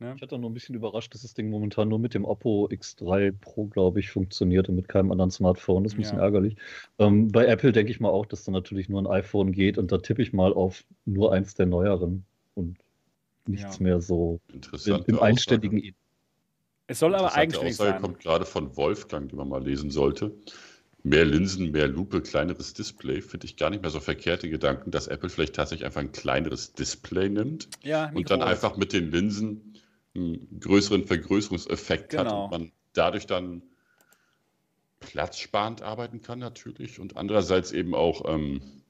Ne? 0.00 0.14
Ich 0.16 0.22
hatte 0.22 0.38
nur 0.38 0.48
ein 0.48 0.54
bisschen 0.54 0.74
überrascht, 0.74 1.12
dass 1.14 1.22
das 1.22 1.34
Ding 1.34 1.50
momentan 1.50 1.88
nur 1.88 1.98
mit 1.98 2.14
dem 2.14 2.24
Oppo 2.24 2.68
X3 2.70 3.32
Pro, 3.38 3.66
glaube 3.66 4.00
ich, 4.00 4.10
funktioniert 4.10 4.68
und 4.68 4.76
mit 4.76 4.88
keinem 4.88 5.12
anderen 5.12 5.30
Smartphone. 5.30 5.84
Das 5.84 5.92
ist 5.92 5.98
ein 5.98 6.02
bisschen 6.02 6.18
ja. 6.18 6.24
ärgerlich. 6.24 6.56
Ähm, 6.98 7.30
bei 7.30 7.44
Apple 7.46 7.72
denke 7.72 7.92
ich 7.92 8.00
mal 8.00 8.08
auch, 8.08 8.24
dass 8.24 8.44
da 8.44 8.52
natürlich 8.52 8.88
nur 8.88 9.02
ein 9.02 9.06
iPhone 9.06 9.52
geht 9.52 9.76
und 9.76 9.92
da 9.92 9.98
tippe 9.98 10.22
ich 10.22 10.32
mal 10.32 10.54
auf 10.54 10.84
nur 11.04 11.32
eins 11.32 11.54
der 11.54 11.66
neueren 11.66 12.24
und 12.54 12.78
nichts 13.46 13.78
ja. 13.78 13.82
mehr 13.82 14.00
so 14.00 14.40
im, 14.86 15.04
im 15.06 15.20
einständigen. 15.20 15.94
Es 16.86 16.98
soll 16.98 17.14
aber 17.14 17.34
eigentlich 17.34 17.76
sein. 17.76 18.00
kommt 18.00 18.20
gerade 18.20 18.46
von 18.46 18.76
Wolfgang, 18.76 19.28
die 19.28 19.36
man 19.36 19.48
mal 19.48 19.62
lesen 19.62 19.90
sollte. 19.90 20.34
Mehr 21.02 21.24
Linsen, 21.24 21.70
mehr 21.70 21.88
Lupe, 21.88 22.20
kleineres 22.20 22.74
Display, 22.74 23.22
finde 23.22 23.46
ich 23.46 23.56
gar 23.56 23.70
nicht 23.70 23.80
mehr 23.80 23.90
so 23.90 24.00
verkehrte 24.00 24.50
Gedanken, 24.50 24.90
dass 24.90 25.06
Apple 25.06 25.30
vielleicht 25.30 25.54
tatsächlich 25.54 25.86
einfach 25.86 26.00
ein 26.00 26.12
kleineres 26.12 26.72
Display 26.74 27.28
nimmt 27.28 27.68
ja, 27.82 28.10
und 28.12 28.30
dann 28.30 28.42
einfach 28.42 28.76
mit 28.76 28.92
den 28.92 29.10
Linsen 29.10 29.69
einen 30.14 30.60
größeren 30.60 31.04
Vergrößerungseffekt 31.06 32.10
genau. 32.10 32.24
hat 32.24 32.32
und 32.32 32.50
man 32.50 32.72
dadurch 32.92 33.26
dann 33.26 33.62
platzsparend 35.00 35.82
arbeiten 35.82 36.20
kann 36.20 36.38
natürlich 36.38 37.00
und 37.00 37.16
andererseits 37.16 37.72
eben 37.72 37.94
auch 37.94 38.22
ähm, 38.26 38.82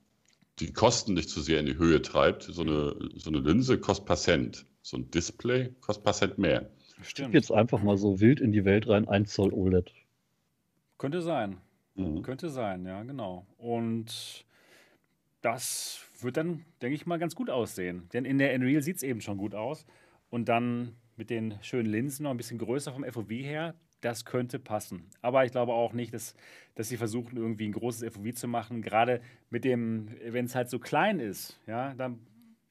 die 0.59 0.73
Kosten 0.73 1.15
nicht 1.15 1.31
zu 1.31 1.41
sehr 1.41 1.61
in 1.61 1.67
die 1.67 1.79
Höhe 1.79 2.03
treibt. 2.03 2.43
So 2.43 2.63
eine, 2.63 2.97
so 3.15 3.31
eine 3.31 3.41
Linse 3.41 3.79
kostet 3.79 4.07
paar 4.07 4.17
Cent, 4.17 4.67
so 4.83 4.97
ein 4.97 5.11
Display 5.11 5.71
kostet 5.81 6.05
paar 6.05 6.15
Cent 6.15 6.39
mehr. 6.39 6.71
Stimmt. 7.03 7.35
Jetzt 7.35 7.51
einfach 7.51 7.83
mal 7.83 7.97
so 7.97 8.21
wild 8.21 8.41
in 8.41 8.53
die 8.53 8.65
Welt 8.65 8.89
rein, 8.89 9.09
1 9.09 9.33
Zoll 9.33 9.55
OLED. 9.55 9.93
Könnte 10.99 11.23
sein. 11.23 11.59
Mhm. 11.95 12.23
Könnte 12.23 12.51
sein, 12.51 12.85
ja, 12.85 13.03
genau. 13.03 13.47
Und 13.57 14.45
das 15.41 16.01
wird 16.21 16.37
dann, 16.37 16.67
denke 16.83 16.95
ich 16.95 17.07
mal, 17.07 17.19
ganz 17.19 17.35
gut 17.35 17.49
aussehen. 17.49 18.09
Denn 18.13 18.27
in 18.27 18.37
der 18.37 18.55
Unreal 18.55 18.83
sieht 18.83 18.97
es 18.97 19.03
eben 19.03 19.23
schon 19.23 19.39
gut 19.39 19.55
aus. 19.55 19.87
Und 20.29 20.49
dann 20.51 20.97
mit 21.21 21.29
den 21.29 21.59
schönen 21.61 21.91
Linsen 21.91 22.25
noch 22.25 22.31
ein 22.31 22.39
bisschen 22.39 22.57
größer 22.57 22.95
vom 22.95 23.05
FOV 23.05 23.29
her, 23.29 23.75
das 24.01 24.25
könnte 24.25 24.59
passen. 24.59 25.05
Aber 25.21 25.45
ich 25.45 25.53
glaube 25.53 25.75
auch 25.75 25.93
nicht, 25.93 26.15
dass, 26.15 26.35
dass 26.77 26.89
sie 26.89 26.97
versuchen, 26.97 27.37
irgendwie 27.37 27.69
ein 27.69 27.73
großes 27.73 28.15
FOV 28.15 28.33
zu 28.33 28.49
machen. 28.49 28.81
Gerade 28.81 29.21
mit 29.51 29.65
dem, 29.65 30.09
wenn 30.25 30.47
es 30.47 30.55
halt 30.55 30.71
so 30.71 30.79
klein 30.79 31.21
ist, 31.21 31.61
ja, 31.67 31.93
dann 31.93 32.21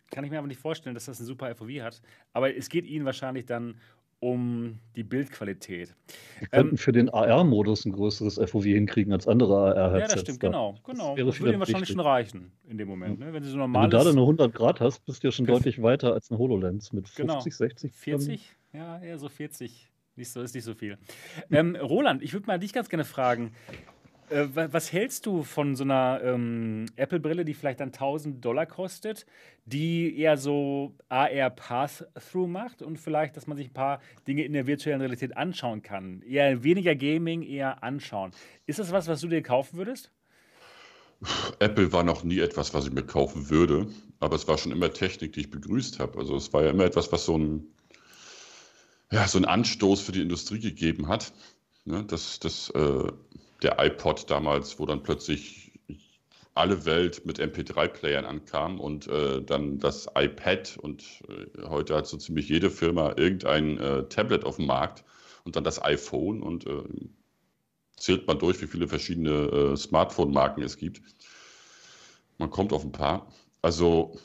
kann 0.10 0.24
ich 0.24 0.32
mir 0.32 0.40
aber 0.40 0.48
nicht 0.48 0.60
vorstellen, 0.60 0.96
dass 0.96 1.06
das 1.06 1.20
ein 1.20 1.26
super 1.26 1.54
FOV 1.56 1.70
hat. 1.82 2.02
Aber 2.34 2.56
es 2.56 2.70
geht 2.70 2.88
ihnen 2.88 3.06
wahrscheinlich 3.06 3.46
dann 3.46 3.80
um 4.20 4.80
die 4.96 5.04
Bildqualität. 5.04 5.96
Wir 6.40 6.48
könnten 6.50 6.72
ähm, 6.72 6.78
für 6.78 6.92
den 6.92 7.10
AR-Modus 7.10 7.86
ein 7.86 7.92
größeres 7.92 8.40
FOV 8.50 8.64
hinkriegen 8.64 9.14
als 9.14 9.28
andere 9.28 9.58
AR-Headsets. 9.58 10.10
Ja, 10.10 10.16
das 10.16 10.22
stimmt, 10.22 10.40
genau. 10.42 10.76
genau. 10.86 11.16
Das, 11.16 11.26
das 11.26 11.40
würde 11.40 11.52
ihnen 11.52 11.60
wahrscheinlich 11.60 11.90
schon 11.90 12.00
reichen 12.00 12.52
in 12.68 12.78
dem 12.78 12.88
Moment. 12.88 13.20
Ne? 13.20 13.32
Wenn, 13.32 13.44
sie 13.44 13.50
so 13.50 13.58
normal 13.58 13.84
Wenn 13.84 13.92
du 13.92 13.98
da 13.98 14.10
eine 14.10 14.20
100 14.20 14.54
Grad 14.54 14.82
hast, 14.82 15.06
bist 15.06 15.24
du 15.24 15.28
ja 15.28 15.32
schon 15.32 15.46
deutlich 15.46 15.82
weiter 15.82 16.14
als 16.14 16.30
eine 16.30 16.38
HoloLens 16.38 16.92
mit 16.92 17.08
50, 17.08 17.28
genau. 17.28 17.40
60. 17.40 17.94
40? 17.94 18.56
Ja, 18.74 19.00
eher 19.00 19.18
so 19.18 19.30
40. 19.30 19.90
Nicht 20.16 20.32
so, 20.32 20.42
ist 20.42 20.54
nicht 20.54 20.66
so 20.66 20.74
viel. 20.74 20.98
Ähm, 21.50 21.78
Roland, 21.78 22.22
ich 22.22 22.34
würde 22.34 22.46
mal 22.48 22.60
dich 22.60 22.74
ganz 22.74 22.90
gerne 22.90 23.06
fragen. 23.06 23.54
Äh, 24.30 24.48
was 24.54 24.94
hältst 24.94 25.26
du 25.26 25.44
von 25.44 25.76
so 25.76 25.84
einer 25.84 26.22
ähm, 26.24 26.86
Apple-Brille, 26.96 27.46
die 27.46 27.54
vielleicht 27.54 27.80
dann 27.80 27.90
1000 27.90 28.44
Dollar 28.44 28.66
kostet, 28.66 29.26
die 29.66 30.18
eher 30.18 30.38
so 30.38 30.96
AR 31.10 31.50
Pass-Through 31.50 32.48
macht 32.48 32.82
und 32.82 32.98
vielleicht, 32.98 33.38
dass 33.38 33.48
man 33.48 33.58
sich 33.58 33.68
ein 33.68 33.74
paar 33.74 34.02
Dinge 34.28 34.44
in 34.44 34.54
der 34.54 34.68
virtuellen 34.68 35.02
Realität 35.02 35.36
anschauen 35.36 35.82
kann? 35.82 36.22
Eher 36.22 36.64
weniger 36.64 36.96
Gaming, 36.96 37.42
eher 37.42 37.84
anschauen. 37.84 38.32
Ist 38.66 38.80
das 38.80 38.92
was, 38.92 39.08
was 39.08 39.22
du 39.22 39.28
dir 39.28 39.42
kaufen 39.42 39.78
würdest? 39.78 40.12
Apple 41.60 41.92
war 41.92 42.04
noch 42.04 42.24
nie 42.24 42.40
etwas, 42.40 42.74
was 42.74 42.86
ich 42.86 42.94
mir 42.94 43.04
kaufen 43.04 43.50
würde, 43.50 43.88
aber 44.20 44.36
es 44.36 44.48
war 44.48 44.58
schon 44.58 44.72
immer 44.72 44.94
Technik, 44.94 45.34
die 45.34 45.42
ich 45.42 45.50
begrüßt 45.50 46.00
habe. 46.00 46.18
Also 46.18 46.36
es 46.36 46.54
war 46.54 46.64
ja 46.64 46.70
immer 46.70 46.86
etwas, 46.86 47.12
was 47.12 47.26
so 47.26 47.38
ein, 47.38 47.68
ja, 49.12 49.28
so 49.28 49.38
einen 49.38 49.46
Anstoß 49.46 50.02
für 50.02 50.12
die 50.14 50.22
Industrie 50.22 50.60
gegeben 50.60 51.08
hat. 51.10 51.34
Ne, 51.84 52.06
das, 52.06 52.40
das 52.40 52.70
äh, 52.70 53.12
der 53.62 53.78
iPod 53.80 54.30
damals, 54.30 54.80
wo 54.80 54.86
dann 54.86 55.04
plötzlich 55.04 55.70
alle 56.60 56.86
Welt 56.86 57.26
mit 57.26 57.40
MP3-Playern 57.40 58.26
ankam 58.26 58.80
und 58.80 59.08
äh, 59.08 59.42
dann 59.42 59.80
das 59.80 60.08
iPad 60.16 60.78
und 60.78 61.04
äh, 61.30 61.68
heute 61.68 61.96
hat 61.96 62.08
so 62.08 62.18
ziemlich 62.18 62.50
jede 62.50 62.70
Firma 62.70 63.14
irgendein 63.16 63.78
äh, 63.78 64.04
Tablet 64.10 64.44
auf 64.44 64.58
dem 64.58 64.66
Markt 64.66 65.06
und 65.46 65.56
dann 65.56 65.64
das 65.64 65.82
iPhone 65.82 66.42
und 66.42 66.68
äh, 66.68 66.84
zählt 67.96 68.28
man 68.28 68.40
durch, 68.40 68.62
wie 68.62 68.68
viele 68.68 68.88
verschiedene 68.88 69.32
äh, 69.32 69.78
Smartphone-Marken 69.78 70.62
es 70.62 70.78
gibt. 70.78 71.02
Man 72.38 72.50
kommt 72.50 72.74
auf 72.74 72.84
ein 72.84 72.92
paar. 72.92 73.32
Also 73.62 74.18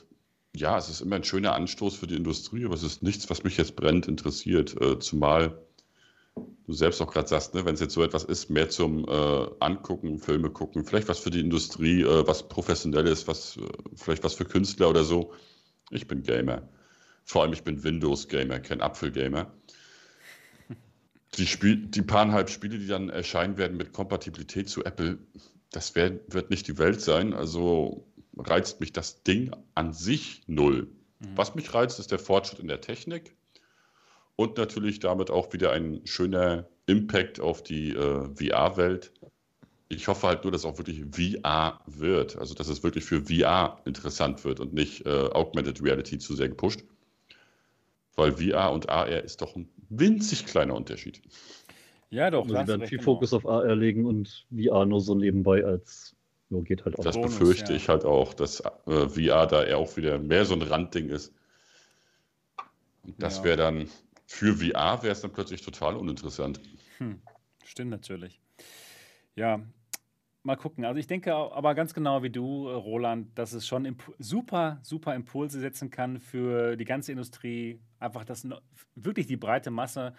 ja, 0.55 0.77
es 0.77 0.89
ist 0.89 1.01
immer 1.01 1.17
ein 1.17 1.23
schöner 1.23 1.53
Anstoß 1.53 1.95
für 1.95 2.07
die 2.07 2.15
Industrie, 2.15 2.65
aber 2.65 2.75
es 2.75 2.83
ist 2.83 3.03
nichts, 3.03 3.29
was 3.29 3.43
mich 3.43 3.57
jetzt 3.57 3.75
brennend 3.75 4.07
interessiert, 4.07 4.79
äh, 4.81 4.99
zumal 4.99 5.65
du 6.35 6.73
selbst 6.73 7.01
auch 7.01 7.11
gerade 7.11 7.27
sagst, 7.27 7.53
ne, 7.53 7.65
wenn 7.65 7.75
es 7.75 7.79
jetzt 7.79 7.93
so 7.93 8.03
etwas 8.03 8.23
ist, 8.23 8.49
mehr 8.49 8.69
zum 8.69 9.07
äh, 9.07 9.47
Angucken, 9.59 10.19
Filme 10.19 10.49
gucken, 10.49 10.85
vielleicht 10.85 11.07
was 11.07 11.19
für 11.19 11.29
die 11.29 11.39
Industrie, 11.39 12.01
äh, 12.01 12.27
was 12.27 12.47
professionell 12.47 13.07
ist, 13.07 13.27
was, 13.27 13.57
äh, 13.57 13.61
vielleicht 13.95 14.23
was 14.23 14.33
für 14.33 14.45
Künstler 14.45 14.89
oder 14.89 15.03
so. 15.03 15.33
Ich 15.91 16.07
bin 16.07 16.23
Gamer. 16.23 16.67
Vor 17.23 17.43
allem, 17.43 17.53
ich 17.53 17.63
bin 17.63 17.83
Windows-Gamer, 17.83 18.59
kein 18.59 18.81
Apfel-Gamer. 18.81 19.51
Die, 21.37 21.47
Spiel, 21.47 21.77
die 21.77 22.01
paareinhalb 22.01 22.49
Spiele, 22.49 22.79
die 22.79 22.87
dann 22.87 23.09
erscheinen 23.09 23.57
werden 23.57 23.77
mit 23.77 23.93
Kompatibilität 23.93 24.69
zu 24.69 24.83
Apple, 24.85 25.17
das 25.71 25.95
wär, 25.95 26.19
wird 26.27 26.49
nicht 26.49 26.67
die 26.67 26.77
Welt 26.77 27.01
sein. 27.01 27.33
Also 27.33 28.07
reizt 28.37 28.79
mich 28.79 28.93
das 28.93 29.23
Ding 29.23 29.51
an 29.73 29.91
sich 29.93 30.43
null. 30.47 30.87
Mhm. 31.19 31.27
Was 31.35 31.55
mich 31.55 31.73
reizt, 31.73 31.99
ist 31.99 32.11
der 32.11 32.19
Fortschritt 32.19 32.59
in 32.59 32.67
der 32.67 32.81
Technik 32.81 33.35
und 34.35 34.57
natürlich 34.57 34.99
damit 34.99 35.31
auch 35.31 35.53
wieder 35.53 35.71
ein 35.71 36.01
schöner 36.05 36.67
Impact 36.87 37.39
auf 37.39 37.63
die 37.63 37.91
äh, 37.91 38.29
VR-Welt. 38.35 39.11
Ich 39.87 40.07
hoffe 40.07 40.27
halt 40.27 40.43
nur, 40.43 40.51
dass 40.51 40.65
auch 40.65 40.77
wirklich 40.77 41.03
VR 41.11 41.79
wird. 41.85 42.37
Also, 42.37 42.53
dass 42.53 42.67
es 42.67 42.83
wirklich 42.83 43.05
für 43.05 43.21
VR 43.25 43.81
interessant 43.85 44.43
wird 44.43 44.59
und 44.59 44.73
nicht 44.73 45.05
äh, 45.05 45.09
Augmented 45.09 45.81
Reality 45.81 46.17
zu 46.17 46.35
sehr 46.35 46.49
gepusht. 46.49 46.83
Weil 48.15 48.33
VR 48.33 48.71
und 48.71 48.89
AR 48.89 49.23
ist 49.23 49.41
doch 49.41 49.55
ein 49.55 49.69
winzig 49.89 50.45
kleiner 50.45 50.75
Unterschied. 50.75 51.21
Ja, 52.09 52.31
doch. 52.31 52.43
Also, 52.43 52.55
sie 52.55 52.67
werden 52.67 52.87
viel 52.87 52.97
genau. 52.97 53.11
Fokus 53.11 53.33
auf 53.33 53.45
AR 53.45 53.75
legen 53.75 54.05
und 54.05 54.45
VR 54.55 54.85
nur 54.85 55.01
so 55.01 55.15
nebenbei 55.15 55.63
als 55.63 56.15
ja, 56.49 56.59
geht 56.61 56.85
halt 56.85 56.97
auch. 56.99 57.03
Das 57.03 57.15
Bonus, 57.15 57.37
befürchte 57.37 57.71
ja. 57.71 57.77
ich 57.77 57.89
halt 57.89 58.05
auch, 58.05 58.33
dass 58.33 58.61
äh, 58.85 59.09
VR 59.09 59.47
da 59.47 59.63
eher 59.63 59.77
auch 59.77 59.97
wieder 59.97 60.19
mehr 60.19 60.45
so 60.45 60.53
ein 60.53 60.61
Randding 60.61 61.09
ist. 61.09 61.33
Und 63.03 63.21
das 63.21 63.37
ja. 63.37 63.43
wäre 63.45 63.57
dann 63.57 63.87
für 64.25 64.55
VR 64.55 65.03
wäre 65.03 65.11
es 65.11 65.21
dann 65.21 65.31
plötzlich 65.31 65.61
total 65.61 65.95
uninteressant. 65.95 66.59
Hm, 66.97 67.21
stimmt 67.63 67.91
natürlich. 67.91 68.39
Ja, 69.35 69.61
mal 70.43 70.55
gucken. 70.55 70.85
Also 70.85 70.99
ich 70.99 71.07
denke 71.07 71.33
aber 71.33 71.75
ganz 71.75 71.93
genau 71.93 72.23
wie 72.23 72.29
du, 72.29 72.69
Roland, 72.69 73.37
dass 73.37 73.53
es 73.53 73.67
schon 73.67 73.97
super, 74.19 74.79
super 74.83 75.15
Impulse 75.15 75.59
setzen 75.59 75.89
kann 75.89 76.19
für 76.19 76.77
die 76.77 76.85
ganze 76.85 77.11
Industrie. 77.11 77.79
Einfach, 77.99 78.23
dass 78.23 78.47
wirklich 78.95 79.27
die 79.27 79.37
breite 79.37 79.71
Masse 79.71 80.13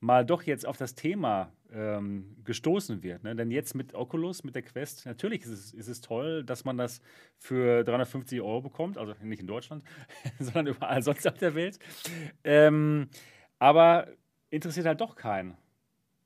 mal 0.00 0.24
doch 0.24 0.42
jetzt 0.42 0.66
auf 0.66 0.78
das 0.78 0.94
Thema 0.94 1.52
ähm, 1.72 2.36
gestoßen 2.44 3.02
wird. 3.02 3.22
Ne? 3.22 3.36
Denn 3.36 3.50
jetzt 3.50 3.74
mit 3.74 3.94
Oculus, 3.94 4.44
mit 4.44 4.54
der 4.54 4.62
Quest, 4.62 5.04
natürlich 5.06 5.42
ist 5.42 5.50
es, 5.50 5.74
ist 5.74 5.88
es 5.88 6.00
toll, 6.00 6.42
dass 6.42 6.64
man 6.64 6.78
das 6.78 7.00
für 7.38 7.84
350 7.84 8.40
Euro 8.40 8.62
bekommt. 8.62 8.96
Also 8.96 9.14
nicht 9.22 9.40
in 9.40 9.46
Deutschland, 9.46 9.84
sondern 10.38 10.68
überall 10.68 11.02
sonst 11.02 11.26
auf 11.26 11.38
der 11.38 11.54
Welt. 11.54 11.78
Ähm, 12.44 13.08
aber 13.60 14.08
interessiert 14.50 14.86
halt 14.86 15.00
doch 15.00 15.14
keinen. 15.14 15.56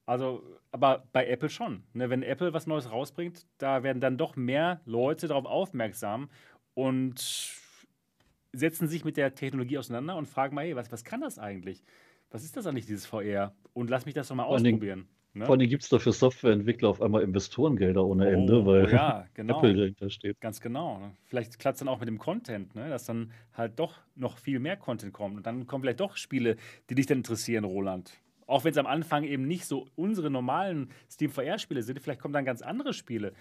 Also, 0.06 0.42
aber 0.70 1.06
bei 1.12 1.26
Apple 1.26 1.50
schon. 1.50 1.82
Ne? 1.92 2.08
Wenn 2.08 2.22
Apple 2.22 2.54
was 2.54 2.66
Neues 2.66 2.90
rausbringt, 2.90 3.46
da 3.58 3.82
werden 3.82 4.00
dann 4.00 4.16
doch 4.16 4.36
mehr 4.36 4.80
Leute 4.86 5.28
darauf 5.28 5.44
aufmerksam 5.44 6.30
und 6.72 7.52
setzen 8.52 8.88
sich 8.88 9.04
mit 9.04 9.16
der 9.16 9.34
Technologie 9.34 9.78
auseinander 9.78 10.16
und 10.16 10.26
fragen 10.26 10.54
mal, 10.54 10.64
hey, 10.64 10.76
was, 10.76 10.90
was 10.92 11.04
kann 11.04 11.20
das 11.20 11.38
eigentlich? 11.38 11.82
Was 12.30 12.44
ist 12.44 12.56
das 12.56 12.66
eigentlich, 12.66 12.86
dieses 12.86 13.06
VR? 13.06 13.54
Und 13.72 13.90
lass 13.90 14.06
mich 14.06 14.14
das 14.14 14.28
doch 14.28 14.36
mal 14.36 14.44
ausprobieren. 14.44 15.08
Ne? 15.34 15.46
Vor 15.46 15.56
allem 15.56 15.68
gibt 15.68 15.82
es 15.82 15.88
doch 15.88 16.00
für 16.00 16.12
Softwareentwickler 16.12 16.88
auf 16.88 17.02
einmal 17.02 17.22
Investorengelder 17.22 18.04
ohne 18.04 18.30
Ende, 18.30 18.62
oh, 18.62 18.66
weil 18.66 18.90
ja, 18.90 19.26
genau. 19.34 19.58
Apple 19.58 19.74
dahinter 19.74 20.08
steht. 20.08 20.40
Ganz 20.40 20.60
genau. 20.60 21.10
Vielleicht 21.26 21.58
klappt 21.58 21.74
es 21.74 21.78
dann 21.80 21.88
auch 21.88 21.98
mit 21.98 22.06
dem 22.06 22.18
Content, 22.18 22.74
ne? 22.76 22.88
dass 22.88 23.04
dann 23.04 23.32
halt 23.52 23.78
doch 23.80 23.98
noch 24.14 24.38
viel 24.38 24.60
mehr 24.60 24.76
Content 24.76 25.12
kommt. 25.12 25.36
Und 25.36 25.46
dann 25.46 25.66
kommen 25.66 25.82
vielleicht 25.82 25.98
doch 25.98 26.16
Spiele, 26.16 26.56
die 26.88 26.94
dich 26.94 27.06
dann 27.06 27.18
interessieren, 27.18 27.64
Roland. 27.64 28.12
Auch 28.46 28.62
wenn 28.62 28.70
es 28.70 28.78
am 28.78 28.86
Anfang 28.86 29.24
eben 29.24 29.48
nicht 29.48 29.66
so 29.66 29.88
unsere 29.96 30.30
normalen 30.30 30.90
Steam 31.10 31.30
VR-Spiele 31.30 31.82
sind, 31.82 32.00
vielleicht 32.00 32.20
kommen 32.20 32.34
dann 32.34 32.44
ganz 32.44 32.62
andere 32.62 32.92
Spiele. 32.92 33.32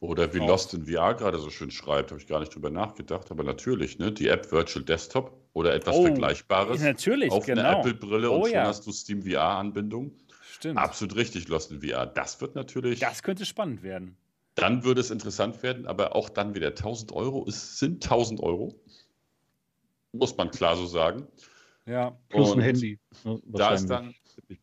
Oder 0.00 0.32
wie 0.34 0.40
oh. 0.40 0.46
Lost 0.46 0.74
in 0.74 0.86
VR 0.86 1.14
gerade 1.14 1.38
so 1.38 1.50
schön 1.50 1.70
schreibt, 1.70 2.10
habe 2.10 2.20
ich 2.20 2.26
gar 2.26 2.40
nicht 2.40 2.54
drüber 2.54 2.70
nachgedacht, 2.70 3.30
aber 3.30 3.44
natürlich, 3.44 3.98
ne? 3.98 4.12
Die 4.12 4.28
App 4.28 4.52
Virtual 4.52 4.84
Desktop 4.84 5.32
oder 5.54 5.74
etwas 5.74 5.96
oh, 5.96 6.02
Vergleichbares 6.02 6.82
natürlich, 6.82 7.30
auf 7.30 7.46
genau. 7.46 7.62
eine 7.62 7.78
Apple-Brille 7.78 8.30
oh, 8.30 8.36
und 8.36 8.44
schon 8.44 8.54
ja. 8.54 8.66
hast 8.66 8.86
du 8.86 8.92
Steam 8.92 9.22
VR-Anbindung. 9.22 10.12
Stimmt. 10.56 10.78
Absolut 10.78 11.16
richtig, 11.16 11.48
Lost 11.48 11.70
in 11.70 11.82
VR. 11.82 12.06
Das 12.06 12.40
wird 12.40 12.54
natürlich. 12.54 12.98
Das 13.00 13.22
könnte 13.22 13.44
spannend 13.44 13.82
werden. 13.82 14.16
Dann 14.54 14.84
würde 14.84 15.02
es 15.02 15.10
interessant 15.10 15.62
werden, 15.62 15.86
aber 15.86 16.16
auch 16.16 16.30
dann 16.30 16.54
wieder 16.54 16.68
1000 16.68 17.12
Euro. 17.12 17.44
Es 17.46 17.78
sind 17.78 18.02
1000 18.02 18.40
Euro. 18.40 18.74
Muss 20.12 20.34
man 20.34 20.50
klar 20.50 20.74
so 20.76 20.86
sagen. 20.86 21.26
Ja. 21.84 22.18
Plus 22.30 22.52
Und 22.52 22.60
ein 22.60 22.64
Handy. 22.64 22.98
Ne, 23.24 23.38
da 23.44 23.74
ist 23.74 23.86
dann. 23.86 24.14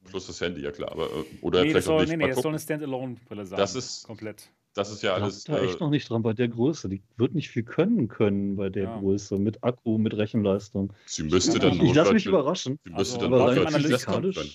Plus 0.06 0.26
das 0.26 0.42
Handy, 0.42 0.62
ja 0.62 0.72
klar. 0.72 0.92
Aber, 0.92 1.06
äh, 1.06 1.26
oder 1.42 1.62
nee, 1.62 1.70
vielleicht 1.70 1.86
soll, 1.86 2.02
nicht. 2.02 2.10
Nee, 2.10 2.18
nee, 2.18 2.30
das 2.30 2.42
soll 2.42 2.52
eine 2.52 2.60
Standalone-Brille 2.60 3.46
sein. 3.46 3.60
Das 3.60 3.76
ist 3.76 4.08
komplett. 4.08 4.50
Das 4.74 4.90
ist 4.90 5.04
ja 5.04 5.14
alles. 5.14 5.44
Da 5.44 5.60
echt 5.60 5.76
äh, 5.76 5.80
noch 5.80 5.92
nicht 5.92 6.10
dran 6.10 6.24
bei 6.24 6.34
der 6.34 6.48
Größe. 6.48 6.90
Die 6.90 7.04
wird 7.18 7.36
nicht 7.36 7.50
viel 7.50 7.62
können 7.62 8.08
können 8.08 8.56
bei 8.56 8.70
der 8.70 8.86
ja. 8.86 8.98
Größe 8.98 9.38
mit 9.38 9.64
Akku, 9.64 10.00
mit 10.00 10.18
Rechenleistung. 10.18 10.92
Sie 11.06 11.22
müsste 11.22 11.60
dann 11.60 11.78
nur. 11.78 11.86
Ich 11.86 11.94
lasse 11.94 12.14
mich 12.14 12.26
überraschen. 12.26 12.80
Sie 12.84 12.90
müsste 12.90 13.20
also, 13.20 13.30
dann 13.30 13.72
nur 13.72 13.90
Desktop 13.92 14.24
können. 14.24 14.52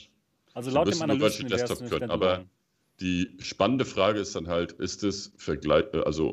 Also 0.58 0.72
laut 0.72 0.92
dem 0.92 1.00
Analysten 1.02 1.46
Desktop 1.46 1.88
können. 1.88 2.10
Aber 2.10 2.44
die 2.98 3.30
spannende 3.38 3.84
Frage 3.84 4.18
ist 4.18 4.34
dann 4.34 4.48
halt, 4.48 4.72
ist 4.72 5.04
es 5.04 5.32
Vergleich, 5.36 5.84
äh, 5.92 5.98
also 5.98 6.32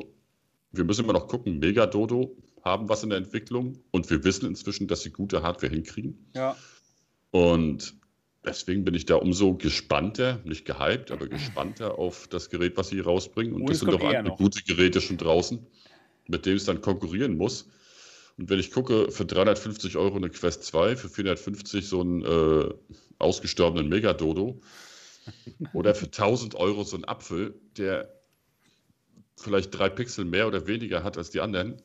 wir 0.72 0.84
müssen 0.84 1.04
immer 1.04 1.14
noch 1.14 1.28
gucken, 1.28 1.60
Megadodo 1.60 2.36
haben 2.64 2.90
was 2.90 3.04
in 3.04 3.10
der 3.10 3.20
Entwicklung 3.20 3.78
und 3.92 4.10
wir 4.10 4.24
wissen 4.24 4.48
inzwischen, 4.48 4.88
dass 4.88 5.04
sie 5.04 5.12
gute 5.12 5.44
Hardware 5.44 5.72
hinkriegen. 5.72 6.26
Ja. 6.34 6.58
Und 7.30 7.94
deswegen 8.44 8.84
bin 8.84 8.96
ich 8.96 9.06
da 9.06 9.18
umso 9.18 9.54
gespannter, 9.54 10.42
nicht 10.44 10.66
gehypt, 10.66 11.12
aber 11.12 11.28
gespannter 11.28 12.00
auf 12.00 12.28
das 12.28 12.50
Gerät, 12.50 12.78
was 12.78 12.88
sie 12.88 13.02
rausbringen. 13.02 13.54
Und, 13.54 13.62
und 13.62 13.70
das 13.70 13.82
sind 13.82 13.94
doch 13.94 14.02
andere 14.04 14.24
noch. 14.24 14.38
gute 14.38 14.64
Geräte 14.64 15.02
schon 15.02 15.18
draußen, 15.18 15.64
mit 16.26 16.48
denen 16.48 16.58
es 16.58 16.66
dann 16.66 16.82
konkurrieren 16.82 17.38
muss. 17.38 17.70
Und 18.38 18.50
wenn 18.50 18.60
ich 18.60 18.72
gucke, 18.72 19.12
für 19.12 19.26
350 19.26 19.96
Euro 19.98 20.18
eine 20.18 20.30
Quest 20.30 20.64
2, 20.64 20.98
für 20.98 21.10
450 21.10 21.88
so 21.88 22.02
einen 22.02 22.24
äh, 22.24 22.74
ausgestorbenen 23.20 23.88
Megadodo 23.88 24.60
oder 25.74 25.96
für 25.96 26.06
1000 26.06 26.56
Euro 26.56 26.84
so 26.84 26.98
einen 26.98 27.06
Apfel, 27.06 27.60
der 27.78 28.14
vielleicht 29.38 29.78
drei 29.78 29.90
Pixel 29.90 30.26
mehr 30.26 30.48
oder 30.48 30.68
weniger 30.68 31.04
hat 31.04 31.18
als 31.18 31.30
die 31.30 31.42
anderen, 31.42 31.82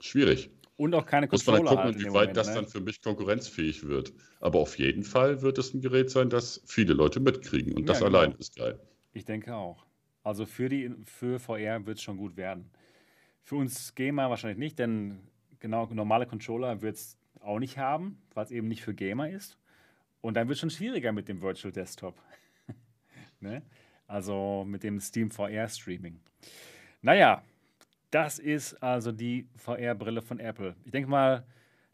schwierig. 0.00 0.50
Und 0.76 0.94
auch 0.94 1.06
keine 1.06 1.28
Controller 1.28 1.58
Muss 1.60 1.70
man 1.70 1.76
dann 1.76 1.84
gucken, 1.84 2.00
inwieweit 2.00 2.14
Moment, 2.14 2.36
das 2.36 2.48
ne? 2.48 2.54
dann 2.54 2.66
für 2.66 2.80
mich 2.80 3.00
konkurrenzfähig 3.00 3.86
wird. 3.86 4.12
Aber 4.40 4.58
auf 4.58 4.76
jeden 4.78 5.04
Fall 5.04 5.40
wird 5.42 5.58
es 5.58 5.72
ein 5.72 5.80
Gerät 5.80 6.10
sein, 6.10 6.30
das 6.30 6.62
viele 6.66 6.94
Leute 6.94 7.20
mitkriegen. 7.20 7.74
Und 7.74 7.82
ja, 7.82 7.86
das 7.86 8.00
genau. 8.00 8.18
allein 8.18 8.32
ist 8.38 8.56
geil. 8.56 8.80
Ich 9.12 9.24
denke 9.24 9.54
auch. 9.54 9.86
Also 10.24 10.46
für, 10.46 10.68
die, 10.68 10.90
für 11.04 11.38
VR 11.38 11.86
wird 11.86 11.98
es 11.98 12.02
schon 12.02 12.16
gut 12.16 12.36
werden. 12.36 12.70
Für 13.42 13.56
uns 13.56 13.94
Gamer 13.94 14.30
wahrscheinlich 14.30 14.58
nicht, 14.58 14.78
denn 14.78 15.20
genau 15.60 15.86
normale 15.86 16.26
Controller 16.26 16.82
wird 16.82 16.96
es 16.96 17.16
auch 17.40 17.58
nicht 17.58 17.78
haben, 17.78 18.18
weil 18.34 18.44
es 18.44 18.50
eben 18.50 18.68
nicht 18.68 18.82
für 18.82 18.94
Gamer 18.94 19.28
ist. 19.30 19.58
Und 20.20 20.34
dann 20.34 20.48
wird 20.48 20.56
es 20.56 20.60
schon 20.60 20.70
schwieriger 20.70 21.12
mit 21.12 21.28
dem 21.28 21.42
Virtual 21.42 21.72
Desktop. 21.72 22.14
ne? 23.40 23.62
Also 24.06 24.64
mit 24.66 24.82
dem 24.82 25.00
Steam 25.00 25.30
VR 25.30 25.68
Streaming. 25.68 26.20
Naja, 27.02 27.42
das 28.10 28.38
ist 28.38 28.82
also 28.82 29.12
die 29.12 29.46
VR-Brille 29.56 30.22
von 30.22 30.38
Apple. 30.38 30.76
Ich 30.84 30.92
denke 30.92 31.10
mal, 31.10 31.44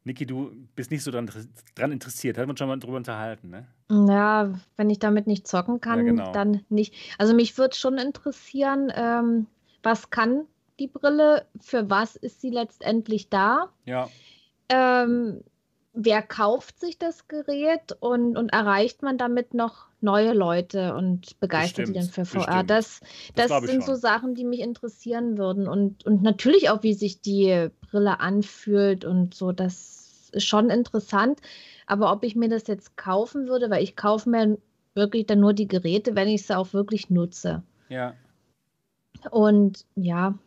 Niki, 0.04 0.26
du 0.26 0.52
bist 0.74 0.90
nicht 0.90 1.02
so 1.02 1.10
dran, 1.10 1.30
dran 1.74 1.92
interessiert. 1.92 2.38
Hat 2.38 2.46
man 2.46 2.56
schon 2.56 2.68
mal 2.68 2.78
drüber 2.78 2.96
unterhalten, 2.96 3.50
ne? 3.50 3.66
Ja, 3.90 4.52
wenn 4.76 4.90
ich 4.90 4.98
damit 4.98 5.26
nicht 5.26 5.46
zocken 5.46 5.80
kann, 5.80 5.98
ja, 5.98 6.04
genau. 6.04 6.32
dann 6.32 6.64
nicht. 6.68 6.94
Also 7.18 7.34
mich 7.34 7.58
würde 7.58 7.76
schon 7.76 7.98
interessieren, 7.98 8.92
ähm, 8.94 9.46
was 9.82 10.10
kann 10.10 10.46
die 10.80 10.88
Brille, 10.88 11.46
für 11.60 11.88
was 11.90 12.16
ist 12.16 12.40
sie 12.40 12.50
letztendlich 12.50 13.28
da? 13.28 13.68
Ja. 13.84 14.08
Ähm, 14.68 15.44
wer 15.92 16.22
kauft 16.22 16.80
sich 16.80 16.98
das 16.98 17.28
Gerät 17.28 17.96
und, 18.00 18.36
und 18.36 18.52
erreicht 18.52 19.02
man 19.02 19.18
damit 19.18 19.54
noch 19.54 19.86
neue 20.00 20.32
Leute 20.32 20.94
und 20.94 21.38
begeistert 21.40 21.86
bestimmt, 21.86 21.96
die 21.96 22.00
dann 22.00 22.08
für 22.08 22.24
VR? 22.24 22.64
Das, 22.64 23.00
das, 23.34 23.48
das 23.48 23.64
sind 23.64 23.84
so 23.84 23.94
Sachen, 23.94 24.34
die 24.34 24.44
mich 24.44 24.60
interessieren 24.60 25.36
würden. 25.36 25.68
Und, 25.68 26.04
und 26.06 26.22
natürlich 26.22 26.70
auch, 26.70 26.82
wie 26.82 26.94
sich 26.94 27.20
die 27.20 27.68
Brille 27.90 28.20
anfühlt 28.20 29.04
und 29.04 29.34
so, 29.34 29.52
das 29.52 30.30
ist 30.32 30.46
schon 30.46 30.70
interessant. 30.70 31.40
Aber 31.86 32.12
ob 32.12 32.24
ich 32.24 32.36
mir 32.36 32.48
das 32.48 32.66
jetzt 32.68 32.96
kaufen 32.96 33.48
würde, 33.48 33.68
weil 33.68 33.82
ich 33.82 33.96
kaufe 33.96 34.30
mir 34.30 34.58
wirklich 34.94 35.26
dann 35.26 35.40
nur 35.40 35.52
die 35.52 35.68
Geräte, 35.68 36.14
wenn 36.14 36.28
ich 36.28 36.46
sie 36.46 36.56
auch 36.56 36.72
wirklich 36.72 37.10
nutze. 37.10 37.62
Ja. 37.88 38.14
Und 39.30 39.84
ja, 39.96 40.38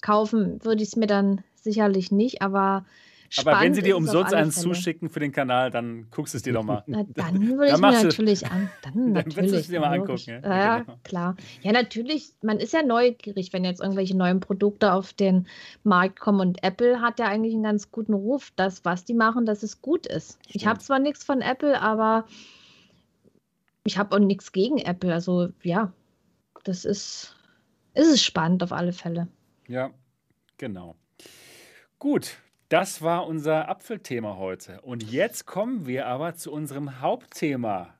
kaufen 0.00 0.64
würde 0.64 0.82
ich 0.82 0.90
es 0.90 0.96
mir 0.96 1.06
dann 1.06 1.42
sicherlich 1.54 2.10
nicht, 2.12 2.42
aber 2.42 2.84
Spannend 3.30 3.56
Aber 3.56 3.64
wenn 3.64 3.74
sie 3.74 3.82
dir 3.82 3.96
umsonst 3.96 4.32
einen 4.32 4.50
zuschicken 4.50 5.10
für 5.10 5.20
den 5.20 5.32
Kanal, 5.32 5.70
dann 5.70 6.06
guckst 6.10 6.32
du 6.32 6.38
es 6.38 6.42
dir 6.42 6.54
doch 6.54 6.62
mal. 6.62 6.82
Na, 6.86 7.04
dann 7.14 7.46
würde 7.58 7.72
ich 7.72 7.78
mir 7.78 8.02
natürlich 8.02 8.46
an. 8.46 8.70
Dann, 8.82 9.12
natürlich, 9.12 9.34
dann 9.34 9.52
willst 9.52 9.68
du 9.68 9.72
dir 9.72 9.80
mal 9.80 9.98
angucken. 9.98 10.40
Ja, 10.42 10.58
ja 10.58 10.78
genau. 10.78 10.98
klar. 11.04 11.36
Ja, 11.60 11.72
natürlich, 11.72 12.32
man 12.42 12.58
ist 12.58 12.72
ja 12.72 12.82
neugierig, 12.82 13.52
wenn 13.52 13.64
jetzt 13.64 13.82
irgendwelche 13.82 14.16
neuen 14.16 14.40
Produkte 14.40 14.94
auf 14.94 15.12
den 15.12 15.46
Markt 15.84 16.20
kommen. 16.20 16.40
Und 16.40 16.62
Apple 16.64 17.02
hat 17.02 17.18
ja 17.18 17.26
eigentlich 17.26 17.52
einen 17.52 17.64
ganz 17.64 17.90
guten 17.90 18.14
Ruf, 18.14 18.50
dass 18.56 18.84
was 18.86 19.04
die 19.04 19.14
machen, 19.14 19.44
dass 19.44 19.62
es 19.62 19.82
gut 19.82 20.06
ist. 20.06 20.38
Stimmt. 20.40 20.54
Ich 20.54 20.66
habe 20.66 20.78
zwar 20.78 20.98
nichts 20.98 21.22
von 21.22 21.42
Apple, 21.42 21.78
aber 21.80 22.24
ich 23.84 23.98
habe 23.98 24.16
auch 24.16 24.20
nichts 24.20 24.52
gegen 24.52 24.78
Apple. 24.78 25.12
Also 25.12 25.50
ja, 25.62 25.92
das 26.64 26.86
ist, 26.86 27.36
ist 27.92 28.10
es 28.10 28.22
spannend 28.22 28.62
auf 28.62 28.72
alle 28.72 28.94
Fälle. 28.94 29.28
Ja, 29.68 29.90
genau. 30.56 30.96
Gut, 31.98 32.38
das 32.70 33.02
war 33.02 33.26
unser 33.26 33.68
Apfelthema 33.68 34.36
heute. 34.36 34.80
Und 34.80 35.02
jetzt 35.02 35.46
kommen 35.46 35.86
wir 35.86 36.06
aber 36.06 36.34
zu 36.34 36.52
unserem 36.52 37.00
Hauptthema. 37.00 37.94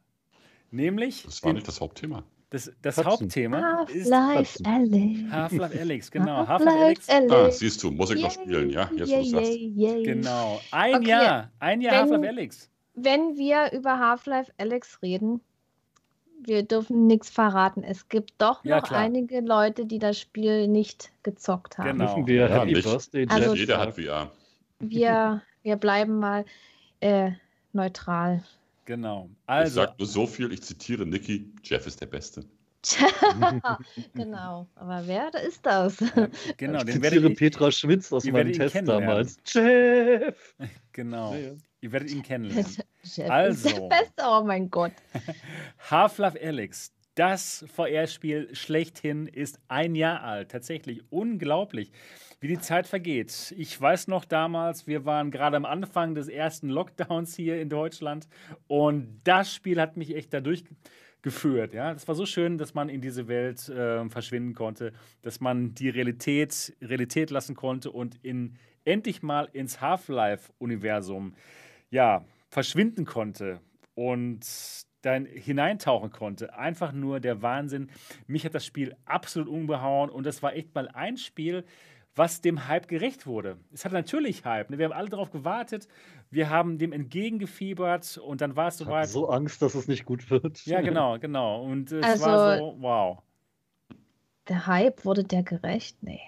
Nämlich. 0.71 1.25
Das 1.25 1.43
war 1.43 1.53
nicht 1.53 1.69
das 1.69 1.81
Hauptthema. 1.81 2.25
Das, 2.51 2.73
das 2.81 2.97
Hauptthema 3.05 3.87
Half-Life 3.87 4.59
Alyx. 4.65 5.31
Half-Life 5.31 5.81
Alyx, 5.81 6.11
genau. 6.11 6.49
Half-Life 6.49 7.03
Alyx. 7.13 7.31
Ah, 7.31 7.51
siehst 7.51 7.83
du, 7.83 7.91
muss 7.91 8.11
ich 8.11 8.23
noch 8.23 8.31
spielen, 8.31 8.71
ja? 8.71 8.91
Jetzt, 8.97 9.11
wo 9.11 9.17
du 9.17 9.25
sagst. 9.25 9.53
Genau. 9.53 10.59
Ein 10.71 10.95
okay. 10.95 11.09
Jahr. 11.09 11.53
Ein 11.59 11.81
Jahr 11.83 11.97
Half-Life 11.97 12.29
Alyx. 12.29 12.71
Wenn 12.95 13.37
wir 13.37 13.71
über 13.73 13.99
Half-Life 13.99 14.51
Alyx 14.57 15.03
reden, 15.03 15.43
wir 16.45 16.63
dürfen 16.63 17.07
nichts 17.07 17.31
verraten. 17.31 17.83
Es 17.83 18.09
gibt 18.09 18.33
doch 18.39 18.65
noch 18.65 18.91
ja, 18.91 18.97
einige 18.97 19.41
Leute, 19.41 19.87
die 19.87 19.99
das 19.99 20.19
Spiel 20.19 20.69
nicht 20.69 21.11
gezockt 21.23 21.79
haben. 21.79 21.99
Genau. 21.99 22.27
Wir 22.27 22.49
ja, 22.49 22.65
Birthday, 22.65 23.27
also, 23.29 23.55
Jeder 23.55 23.79
hat 23.79 23.95
VR. 23.95 24.31
Wir, 24.79 25.43
wir 25.63 25.77
bleiben 25.77 26.19
mal 26.19 26.45
äh, 27.01 27.33
neutral. 27.73 28.43
Genau. 28.85 29.29
Also, 29.47 29.83
ich 29.83 29.87
sage 29.87 29.95
nur 29.99 30.07
so 30.07 30.27
viel, 30.27 30.53
ich 30.53 30.63
zitiere 30.63 31.05
Niki, 31.05 31.53
Jeff 31.63 31.87
ist 31.87 32.01
der 32.01 32.07
Beste. 32.07 32.45
genau, 34.15 34.67
aber 34.75 35.03
wer 35.07 35.31
ist 35.47 35.65
das? 35.65 36.01
Ja, 36.01 36.29
genau, 36.57 36.83
ich 36.85 36.93
zitiere 36.93 37.31
Petra 37.31 37.71
Schmitz 37.71 38.13
aus 38.13 38.25
meinem 38.25 38.53
Test 38.53 38.77
damals. 38.87 39.37
Jeff! 39.47 40.55
Genau. 40.93 41.33
Ja, 41.33 41.39
ja. 41.39 41.51
Ihr 41.81 41.93
werdet 41.93 42.11
ihn 42.11 42.25
kennenlernen. 42.25 42.77
Jeff 43.05 43.31
also, 43.31 43.69
ist 43.69 43.79
der 43.79 43.89
Beste, 43.89 44.25
oh 44.27 44.43
mein 44.45 44.69
Gott. 44.69 44.91
Half-Life 45.89 46.37
Alyx, 46.43 46.93
das 47.15 47.65
VR-Spiel 47.73 48.53
schlechthin, 48.53 49.29
ist 49.29 49.61
ein 49.69 49.95
Jahr 49.95 50.25
alt. 50.25 50.51
Tatsächlich 50.51 51.05
unglaublich 51.11 51.93
wie 52.41 52.49
die 52.49 52.59
Zeit 52.59 52.87
vergeht. 52.87 53.55
Ich 53.57 53.81
weiß 53.81 54.09
noch 54.09 54.25
damals, 54.25 54.87
wir 54.87 55.05
waren 55.05 55.31
gerade 55.31 55.57
am 55.57 55.65
Anfang 55.65 56.15
des 56.15 56.29
ersten 56.29 56.69
Lockdowns 56.69 57.35
hier 57.35 57.61
in 57.61 57.69
Deutschland 57.69 58.29
und 58.69 59.21
das 59.25 59.53
Spiel 59.53 59.81
hat 59.81 59.97
mich 59.97 60.15
echt 60.15 60.33
dadurch 60.33 60.65
geführt. 61.23 61.75
Ja, 61.75 61.93
das 61.93 62.07
war 62.07 62.15
so 62.15 62.27
schön, 62.27 62.59
dass 62.59 62.75
man 62.75 62.89
in 62.89 63.01
diese 63.01 63.29
Welt 63.29 63.69
äh, 63.69 64.09
verschwinden 64.09 64.55
konnte, 64.55 64.93
dass 65.23 65.41
man 65.41 65.75
die 65.75 65.89
Realität 65.89 66.77
Realität 66.81 67.31
lassen 67.31 67.55
konnte 67.55 67.91
und 67.91 68.17
in 68.23 68.55
endlich 68.85 69.23
mal 69.23 69.49
ins 69.53 69.81
Half-Life-Universum 69.81 71.35
ja 71.91 72.25
verschwinden 72.49 73.05
konnte 73.05 73.61
und 73.95 74.47
dann 75.03 75.27
hineintauchen 75.27 76.11
konnte. 76.11 76.55
Einfach 76.55 76.93
nur 76.93 77.21
der 77.21 77.43
Wahnsinn. 77.43 77.89
Mich 78.27 78.45
hat 78.45 78.55
das 78.55 78.67
Spiel 78.67 78.97
absolut 79.05 79.49
umgehauen 79.49 80.11
und 80.11 80.25
das 80.25 80.43
war 80.43 80.55
echt 80.55 80.75
mal 80.75 80.89
ein 80.89 81.17
Spiel, 81.17 81.65
was 82.19 82.41
dem 82.41 82.67
Hype 82.67 82.89
gerecht 82.89 83.27
wurde. 83.27 83.57
Es 83.73 83.85
hat 83.85 83.93
natürlich 83.93 84.45
Hype. 84.45 84.71
Ne? 84.71 84.79
Wir 84.79 84.87
haben 84.87 84.93
alle 84.93 85.09
darauf 85.09 85.31
gewartet. 85.31 85.89
Wir 86.31 86.51
haben 86.51 86.77
dem 86.77 86.93
entgegengefiebert 86.93 88.19
und 88.19 88.41
dann 88.41 88.57
war 88.57 88.69
es 88.69 88.79
soweit. 88.79 89.07
Ich 89.07 89.13
so 89.13 89.29
Angst, 89.29 89.63
dass 89.63 89.75
es 89.75 89.89
nicht 89.89 90.05
gut 90.05 90.29
wird. 90.31 90.67
Ja, 90.67 90.81
genau, 90.83 91.19
genau. 91.19 91.63
Und 91.63 91.93
es 91.93 92.05
also, 92.05 92.27
war 92.27 92.59
so, 92.59 92.77
wow. 92.81 93.19
Der 94.49 94.67
Hype 94.67 95.05
wurde 95.05 95.25
der 95.25 95.43
gerecht? 95.43 96.03
Nee. 96.03 96.21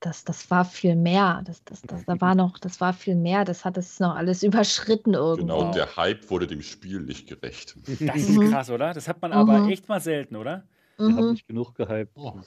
Das, 0.00 0.24
das 0.24 0.50
war 0.50 0.64
viel 0.64 0.96
mehr. 0.96 1.42
Das, 1.44 1.62
das, 1.64 1.82
das, 1.82 2.04
da 2.06 2.18
war 2.20 2.34
noch, 2.34 2.58
das 2.58 2.80
war 2.80 2.94
viel 2.94 3.14
mehr. 3.14 3.44
Das 3.44 3.64
hat 3.64 3.76
es 3.76 4.00
noch 4.00 4.16
alles 4.16 4.42
überschritten 4.42 5.14
irgendwo. 5.14 5.62
Genau, 5.62 5.72
der 5.72 5.96
Hype 5.96 6.30
wurde 6.30 6.46
dem 6.46 6.62
Spiel 6.62 7.00
nicht 7.00 7.28
gerecht. 7.28 7.76
Das 8.00 8.16
ist 8.16 8.30
mhm. 8.30 8.50
krass, 8.50 8.70
oder? 8.70 8.92
Das 8.92 9.08
hat 9.08 9.22
man 9.22 9.32
aber 9.32 9.60
mhm. 9.60 9.70
echt 9.70 9.88
mal 9.88 10.00
selten, 10.00 10.36
oder? 10.36 10.64
Wir 10.96 11.08
mhm. 11.08 11.16
haben 11.16 11.30
nicht 11.32 11.46
genug 11.46 11.74
gehypt. 11.74 12.12
Oh. 12.16 12.40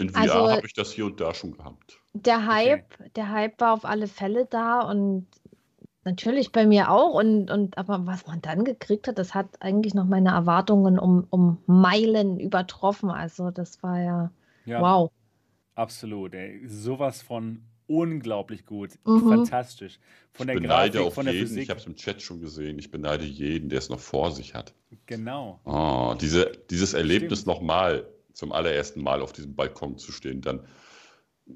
In 0.00 0.08
VR 0.08 0.20
also, 0.20 0.50
habe 0.50 0.66
ich 0.66 0.72
das 0.72 0.92
hier 0.92 1.06
und 1.06 1.20
da 1.20 1.34
schon 1.34 1.52
gehabt. 1.52 2.00
Der 2.14 2.46
Hype, 2.46 2.86
okay. 2.98 3.10
der 3.16 3.30
Hype 3.30 3.60
war 3.60 3.74
auf 3.74 3.84
alle 3.84 4.08
Fälle 4.08 4.46
da 4.46 4.80
und 4.80 5.26
natürlich 6.04 6.52
bei 6.52 6.66
mir 6.66 6.90
auch. 6.90 7.14
Und, 7.14 7.50
und 7.50 7.76
aber 7.78 8.06
was 8.06 8.26
man 8.26 8.40
dann 8.40 8.64
gekriegt 8.64 9.08
hat, 9.08 9.18
das 9.18 9.34
hat 9.34 9.46
eigentlich 9.60 9.94
noch 9.94 10.06
meine 10.06 10.30
Erwartungen 10.30 10.98
um, 10.98 11.26
um 11.30 11.58
Meilen 11.66 12.40
übertroffen. 12.40 13.10
Also 13.10 13.50
das 13.50 13.82
war 13.82 14.00
ja, 14.00 14.30
ja 14.64 14.80
wow. 14.80 15.10
Absolut, 15.74 16.34
ey. 16.34 16.66
Sowas 16.66 17.22
von 17.22 17.62
unglaublich 17.86 18.66
gut, 18.66 18.98
mhm. 19.04 19.28
fantastisch. 19.28 19.98
Von 20.32 20.48
ich 20.48 20.54
der 20.54 20.60
beneide 20.60 20.92
Grafik, 20.92 21.06
auf 21.08 21.14
von 21.14 21.24
der 21.26 21.34
jeden, 21.34 21.48
Physik. 21.48 21.62
Ich 21.64 21.70
habe 21.70 21.80
es 21.80 21.86
im 21.86 21.96
Chat 21.96 22.22
schon 22.22 22.40
gesehen, 22.40 22.78
ich 22.78 22.90
beneide 22.90 23.24
jeden, 23.24 23.68
der 23.68 23.78
es 23.78 23.88
noch 23.88 23.98
vor 23.98 24.30
sich 24.30 24.54
hat. 24.54 24.74
Genau. 25.06 25.60
Oh, 25.64 26.14
diese, 26.20 26.52
dieses 26.70 26.94
Erlebnis 26.94 27.46
nochmal 27.46 28.06
zum 28.40 28.52
allerersten 28.52 29.02
Mal 29.02 29.20
auf 29.20 29.32
diesem 29.32 29.54
Balkon 29.54 29.98
zu 29.98 30.12
stehen, 30.12 30.40
dann 30.40 30.66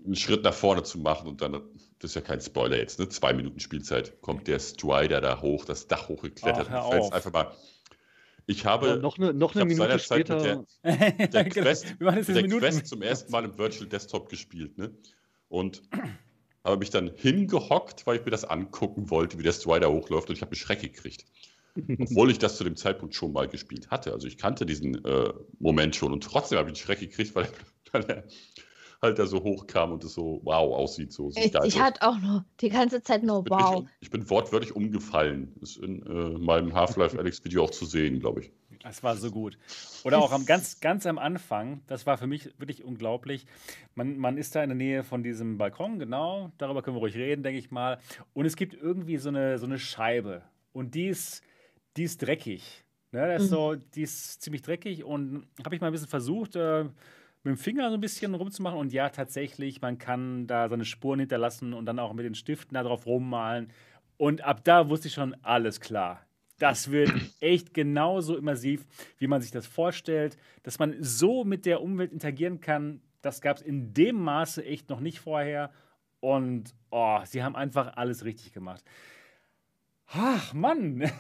einen 0.04 0.16
Schritt 0.16 0.44
nach 0.44 0.52
vorne 0.52 0.82
zu 0.82 0.98
machen 0.98 1.26
und 1.26 1.40
dann, 1.40 1.52
das 1.98 2.10
ist 2.10 2.14
ja 2.14 2.20
kein 2.20 2.40
Spoiler 2.40 2.76
jetzt, 2.76 2.98
ne? 2.98 3.08
zwei 3.08 3.32
Minuten 3.32 3.58
Spielzeit, 3.58 4.20
kommt 4.20 4.48
der 4.48 4.58
Strider 4.58 5.22
da 5.22 5.40
hoch, 5.40 5.64
das 5.64 5.88
Dach 5.88 6.08
hochgeklettert 6.08 6.68
Ach, 6.70 6.84
und 6.84 6.92
fällt 6.92 7.12
einfach 7.12 7.32
mal. 7.32 7.56
Ich 8.46 8.66
habe 8.66 8.88
ja, 8.88 8.96
noch 8.96 9.16
eine, 9.16 9.32
noch 9.32 9.54
eine 9.54 9.64
Minute 9.64 9.98
später 9.98 10.36
mit 10.36 10.68
der, 10.84 11.28
der 11.28 11.48
Quest, 11.48 11.96
mit 11.98 12.28
der 12.28 12.48
Quest 12.48 12.86
zum 12.86 13.00
ersten 13.00 13.32
Mal 13.32 13.46
im 13.46 13.56
Virtual 13.56 13.88
Desktop 13.88 14.28
gespielt. 14.28 14.76
Ne? 14.76 14.92
Und 15.48 15.80
habe 16.62 16.76
mich 16.76 16.90
dann 16.90 17.10
hingehockt, 17.16 18.06
weil 18.06 18.18
ich 18.18 18.24
mir 18.26 18.30
das 18.30 18.44
angucken 18.44 19.08
wollte, 19.08 19.38
wie 19.38 19.42
der 19.42 19.52
Strider 19.52 19.90
hochläuft 19.90 20.28
und 20.28 20.34
ich 20.34 20.42
habe 20.42 20.50
einen 20.50 20.56
Schreck 20.56 20.82
gekriegt. 20.82 21.24
Obwohl 21.76 22.30
ich 22.30 22.38
das 22.38 22.56
zu 22.56 22.64
dem 22.64 22.76
Zeitpunkt 22.76 23.14
schon 23.14 23.32
mal 23.32 23.48
gespielt 23.48 23.90
hatte. 23.90 24.12
Also 24.12 24.26
ich 24.26 24.38
kannte 24.38 24.64
diesen 24.66 25.04
äh, 25.04 25.32
Moment 25.58 25.96
schon 25.96 26.12
und 26.12 26.22
trotzdem 26.22 26.58
habe 26.58 26.68
ich 26.68 26.76
einen 26.76 26.84
Schreck 26.84 27.00
gekriegt, 27.00 27.34
weil, 27.34 27.48
weil 27.92 28.04
er 28.04 28.24
halt 29.02 29.18
da 29.18 29.26
so 29.26 29.42
hoch 29.42 29.66
kam 29.66 29.92
und 29.92 30.02
es 30.02 30.14
so 30.14 30.40
wow 30.44 30.74
aussieht. 30.74 31.12
So, 31.12 31.30
ich, 31.36 31.54
ich 31.54 31.80
hatte 31.80 32.02
auch 32.02 32.18
nur 32.18 32.44
die 32.60 32.70
ganze 32.70 33.02
Zeit 33.02 33.22
nur 33.22 33.44
ich 33.44 33.50
wow. 33.50 33.76
Bin, 33.76 33.84
ich, 33.84 34.06
ich, 34.06 34.10
bin 34.10 34.28
wortwörtlich 34.30 34.74
umgefallen. 34.74 35.52
Ist 35.60 35.76
in 35.76 36.04
äh, 36.06 36.38
meinem 36.38 36.74
Half-Life 36.74 37.18
Alex 37.18 37.44
Video 37.44 37.64
auch 37.64 37.70
zu 37.70 37.86
sehen, 37.86 38.20
glaube 38.20 38.40
ich. 38.40 38.52
Das 38.82 39.02
war 39.02 39.16
so 39.16 39.30
gut. 39.30 39.58
Oder 40.04 40.18
auch 40.18 40.32
am, 40.32 40.44
ganz, 40.44 40.80
ganz 40.80 41.06
am 41.06 41.18
Anfang, 41.18 41.82
das 41.86 42.06
war 42.06 42.18
für 42.18 42.26
mich 42.26 42.58
wirklich 42.58 42.84
unglaublich. 42.84 43.46
Man, 43.94 44.18
man 44.18 44.36
ist 44.36 44.54
da 44.54 44.62
in 44.62 44.68
der 44.68 44.76
Nähe 44.76 45.04
von 45.04 45.22
diesem 45.22 45.56
Balkon, 45.56 45.98
genau, 45.98 46.52
darüber 46.58 46.82
können 46.82 46.96
wir 46.96 47.00
ruhig 47.00 47.14
reden, 47.14 47.42
denke 47.42 47.58
ich 47.58 47.70
mal. 47.70 47.98
Und 48.34 48.44
es 48.44 48.56
gibt 48.56 48.74
irgendwie 48.74 49.16
so 49.16 49.30
eine, 49.30 49.58
so 49.58 49.64
eine 49.64 49.78
Scheibe. 49.78 50.42
Und 50.72 50.94
die 50.94 51.06
ist 51.06 51.42
die 51.96 52.04
ist 52.04 52.22
dreckig. 52.22 52.84
Ne? 53.12 53.28
Das 53.28 53.44
ist 53.44 53.50
mhm. 53.50 53.54
so, 53.54 53.74
die 53.74 54.02
ist 54.02 54.42
ziemlich 54.42 54.62
dreckig 54.62 55.04
und 55.04 55.46
habe 55.64 55.74
ich 55.74 55.80
mal 55.80 55.88
ein 55.88 55.92
bisschen 55.92 56.08
versucht, 56.08 56.56
äh, 56.56 56.84
mit 57.44 57.56
dem 57.56 57.56
Finger 57.56 57.90
so 57.90 57.94
ein 57.94 58.00
bisschen 58.00 58.34
rumzumachen. 58.34 58.78
Und 58.78 58.92
ja, 58.92 59.10
tatsächlich, 59.10 59.80
man 59.80 59.98
kann 59.98 60.46
da 60.46 60.68
seine 60.68 60.84
Spuren 60.84 61.20
hinterlassen 61.20 61.74
und 61.74 61.86
dann 61.86 61.98
auch 61.98 62.12
mit 62.14 62.24
den 62.24 62.34
Stiften 62.34 62.74
da 62.74 62.82
drauf 62.82 63.06
rummalen. 63.06 63.70
Und 64.16 64.42
ab 64.42 64.64
da 64.64 64.88
wusste 64.88 65.08
ich 65.08 65.14
schon, 65.14 65.34
alles 65.42 65.80
klar. 65.80 66.24
Das 66.58 66.90
wird 66.90 67.12
echt 67.40 67.74
genauso 67.74 68.36
immersiv, 68.36 68.86
wie 69.18 69.26
man 69.26 69.42
sich 69.42 69.50
das 69.50 69.66
vorstellt. 69.66 70.36
Dass 70.62 70.78
man 70.78 70.96
so 71.00 71.44
mit 71.44 71.66
der 71.66 71.82
Umwelt 71.82 72.12
interagieren 72.12 72.60
kann, 72.60 73.02
das 73.22 73.40
gab 73.40 73.58
es 73.58 73.62
in 73.62 73.92
dem 73.92 74.16
Maße 74.16 74.64
echt 74.64 74.88
noch 74.88 75.00
nicht 75.00 75.20
vorher. 75.20 75.70
Und 76.20 76.74
oh, 76.90 77.20
sie 77.24 77.42
haben 77.42 77.56
einfach 77.56 77.96
alles 77.96 78.24
richtig 78.24 78.52
gemacht. 78.52 78.82
Ach, 80.08 80.52
Mann. 80.52 81.10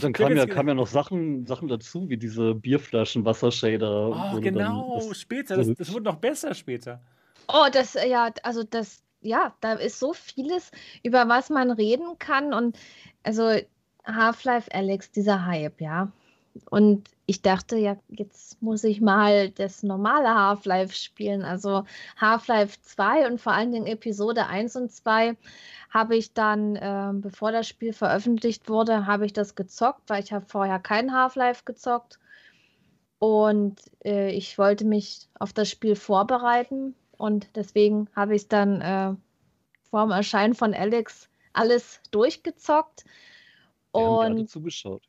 Dann 0.00 0.12
kamen 0.12 0.36
ja, 0.36 0.46
kam 0.46 0.68
ja 0.68 0.74
noch 0.74 0.86
Sachen, 0.86 1.46
Sachen 1.46 1.68
dazu, 1.68 2.08
wie 2.08 2.16
diese 2.16 2.54
Bierflaschen, 2.54 3.24
Wassershader. 3.24 4.32
Oh, 4.34 4.40
genau, 4.40 4.98
das, 5.08 5.20
später. 5.20 5.56
Das, 5.56 5.68
das 5.74 5.92
wurde 5.92 6.04
noch 6.04 6.16
besser 6.16 6.54
später. 6.54 7.00
Oh, 7.48 7.66
das, 7.72 7.94
ja, 7.94 8.30
also 8.42 8.62
das, 8.62 9.02
ja, 9.20 9.54
da 9.60 9.74
ist 9.74 9.98
so 9.98 10.12
vieles, 10.12 10.70
über 11.02 11.28
was 11.28 11.50
man 11.50 11.70
reden 11.70 12.18
kann. 12.18 12.52
Und 12.52 12.78
also 13.22 13.50
Half-Life 14.04 14.72
Alex, 14.72 15.10
dieser 15.10 15.46
Hype, 15.46 15.80
ja. 15.80 16.12
Und 16.70 17.08
ich 17.26 17.40
dachte, 17.40 17.76
ja, 17.76 17.96
jetzt 18.08 18.60
muss 18.62 18.84
ich 18.84 19.00
mal 19.00 19.50
das 19.50 19.82
normale 19.82 20.34
Half-Life 20.34 20.94
spielen. 20.94 21.42
Also 21.42 21.84
Half-Life 22.16 22.78
2 22.82 23.26
und 23.26 23.40
vor 23.40 23.52
allen 23.52 23.72
Dingen 23.72 23.86
Episode 23.86 24.46
1 24.46 24.76
und 24.76 24.92
2 24.92 25.36
habe 25.90 26.16
ich 26.16 26.34
dann, 26.34 26.76
äh, 26.76 27.10
bevor 27.14 27.52
das 27.52 27.68
Spiel 27.68 27.92
veröffentlicht 27.92 28.68
wurde, 28.68 29.06
habe 29.06 29.24
ich 29.26 29.32
das 29.32 29.54
gezockt, 29.54 30.08
weil 30.08 30.22
ich 30.22 30.32
habe 30.32 30.44
vorher 30.46 30.78
kein 30.78 31.14
Half-Life 31.14 31.62
gezockt. 31.64 32.18
Und 33.18 33.76
äh, 34.04 34.30
ich 34.32 34.58
wollte 34.58 34.84
mich 34.84 35.28
auf 35.38 35.52
das 35.52 35.70
Spiel 35.70 35.94
vorbereiten. 35.94 36.94
Und 37.16 37.48
deswegen 37.54 38.08
habe 38.16 38.34
ich 38.34 38.42
es 38.42 38.48
dann 38.48 38.80
äh, 38.80 39.14
vor 39.90 40.02
dem 40.02 40.10
Erscheinen 40.10 40.54
von 40.54 40.74
Alex 40.74 41.28
alles 41.52 42.00
durchgezockt. 42.10 43.04
Wir 43.94 44.02
und 44.02 44.50
zugeschaut. 44.50 45.02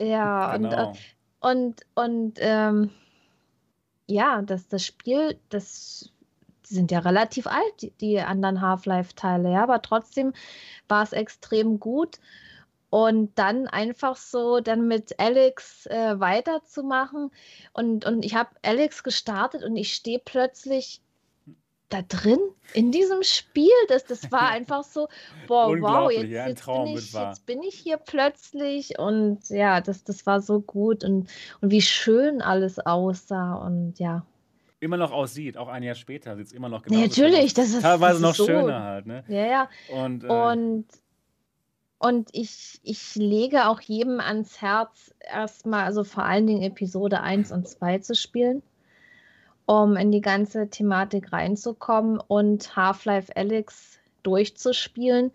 Ja, 0.00 0.54
äh, 0.54 0.58
genau. 0.58 0.88
und, 0.88 0.98
und, 1.40 1.86
und 1.94 2.38
ähm, 2.40 2.90
ja, 4.06 4.42
das, 4.42 4.68
das 4.68 4.84
Spiel, 4.84 5.38
das 5.48 6.12
die 6.68 6.74
sind 6.74 6.90
ja 6.90 6.98
relativ 6.98 7.46
alt, 7.46 7.92
die, 8.00 8.20
anderen 8.20 8.60
Half-Life-Teile, 8.60 9.52
ja, 9.52 9.62
aber 9.62 9.82
trotzdem 9.82 10.32
war 10.88 11.02
es 11.02 11.12
extrem 11.12 11.78
gut. 11.78 12.18
und 12.90 13.38
dann 13.38 13.66
einfach 13.68 14.16
so 14.16 14.60
dann 14.60 14.86
mit 14.88 15.18
Alex 15.18 15.86
äh, 15.86 16.18
weiterzumachen. 16.20 17.30
Und, 17.72 18.04
und 18.06 18.24
ich 18.24 18.34
habe 18.34 18.50
Alex 18.62 19.02
gestartet 19.02 19.64
und 19.64 19.76
ich 19.76 19.92
stehe 19.94 20.20
plötzlich 20.24 21.02
da 21.88 22.02
drin 22.02 22.38
in 22.74 22.90
diesem 22.92 23.22
Spiel. 23.22 23.72
Das, 23.88 24.04
das 24.04 24.30
war 24.32 24.48
einfach 24.50 24.84
so, 24.84 25.08
boah, 25.46 25.68
wow, 25.80 26.10
jetzt, 26.10 26.30
ja, 26.30 26.48
jetzt, 26.48 26.66
bin 26.66 26.86
ich, 26.86 27.12
jetzt, 27.12 27.46
bin 27.46 27.62
ich, 27.62 27.74
hier 27.74 27.96
plötzlich 27.96 28.98
und 28.98 29.48
ja, 29.48 29.80
das, 29.80 30.04
das 30.04 30.26
war 30.26 30.40
so 30.40 30.60
gut 30.60 31.04
und, 31.04 31.28
und 31.60 31.70
wie 31.70 31.82
schön 31.82 32.42
alles 32.42 32.78
aussah 32.78 33.54
und 33.54 33.98
ja. 33.98 34.24
Immer 34.78 34.98
noch 34.98 35.12
aussieht, 35.12 35.56
auch 35.56 35.68
ein 35.68 35.82
Jahr 35.82 35.94
später 35.94 36.36
sieht 36.36 36.48
es 36.48 36.52
immer 36.52 36.68
noch 36.68 36.82
genau 36.82 36.98
nee, 36.98 37.06
Natürlich, 37.06 37.54
das 37.54 37.70
ist 37.70 37.82
teilweise 37.82 38.20
das 38.20 38.32
ist 38.32 38.38
noch 38.38 38.46
so, 38.46 38.46
schöner 38.46 38.82
halt. 38.82 39.06
Ne? 39.06 39.24
Ja, 39.28 39.46
ja. 39.46 39.68
Und, 39.88 40.24
äh, 40.24 40.26
und, 40.26 40.84
und 41.98 42.28
ich, 42.32 42.78
ich 42.82 43.14
lege 43.14 43.68
auch 43.68 43.80
jedem 43.80 44.20
ans 44.20 44.60
Herz, 44.60 45.14
erstmal, 45.20 45.84
also 45.84 46.04
vor 46.04 46.24
allen 46.24 46.46
Dingen 46.46 46.62
Episode 46.62 47.20
1 47.20 47.52
und 47.52 47.66
2 47.66 48.00
zu 48.00 48.14
spielen 48.14 48.62
um 49.66 49.96
in 49.96 50.12
die 50.12 50.20
ganze 50.20 50.68
Thematik 50.68 51.32
reinzukommen 51.32 52.20
und 52.26 52.76
Half-Life 52.76 53.36
Alyx 53.36 53.98
durchzuspielen, 54.22 55.32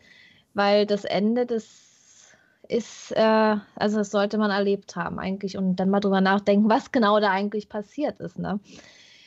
weil 0.54 0.86
das 0.86 1.06
Ende, 1.06 1.46
das 1.46 2.36
ist, 2.68 3.12
äh, 3.12 3.58
also 3.76 3.98
das 3.98 4.12
sollte 4.12 4.38
man 4.38 4.50
erlebt 4.50 4.96
haben 4.96 5.20
eigentlich 5.20 5.58
und 5.58 5.76
dann 5.76 5.90
mal 5.90 6.00
drüber 6.00 6.22
nachdenken, 6.22 6.70
was 6.70 6.92
genau 6.92 7.20
da 7.20 7.30
eigentlich 7.30 7.68
passiert 7.68 8.20
ist. 8.22 8.40
Ne? 8.40 8.60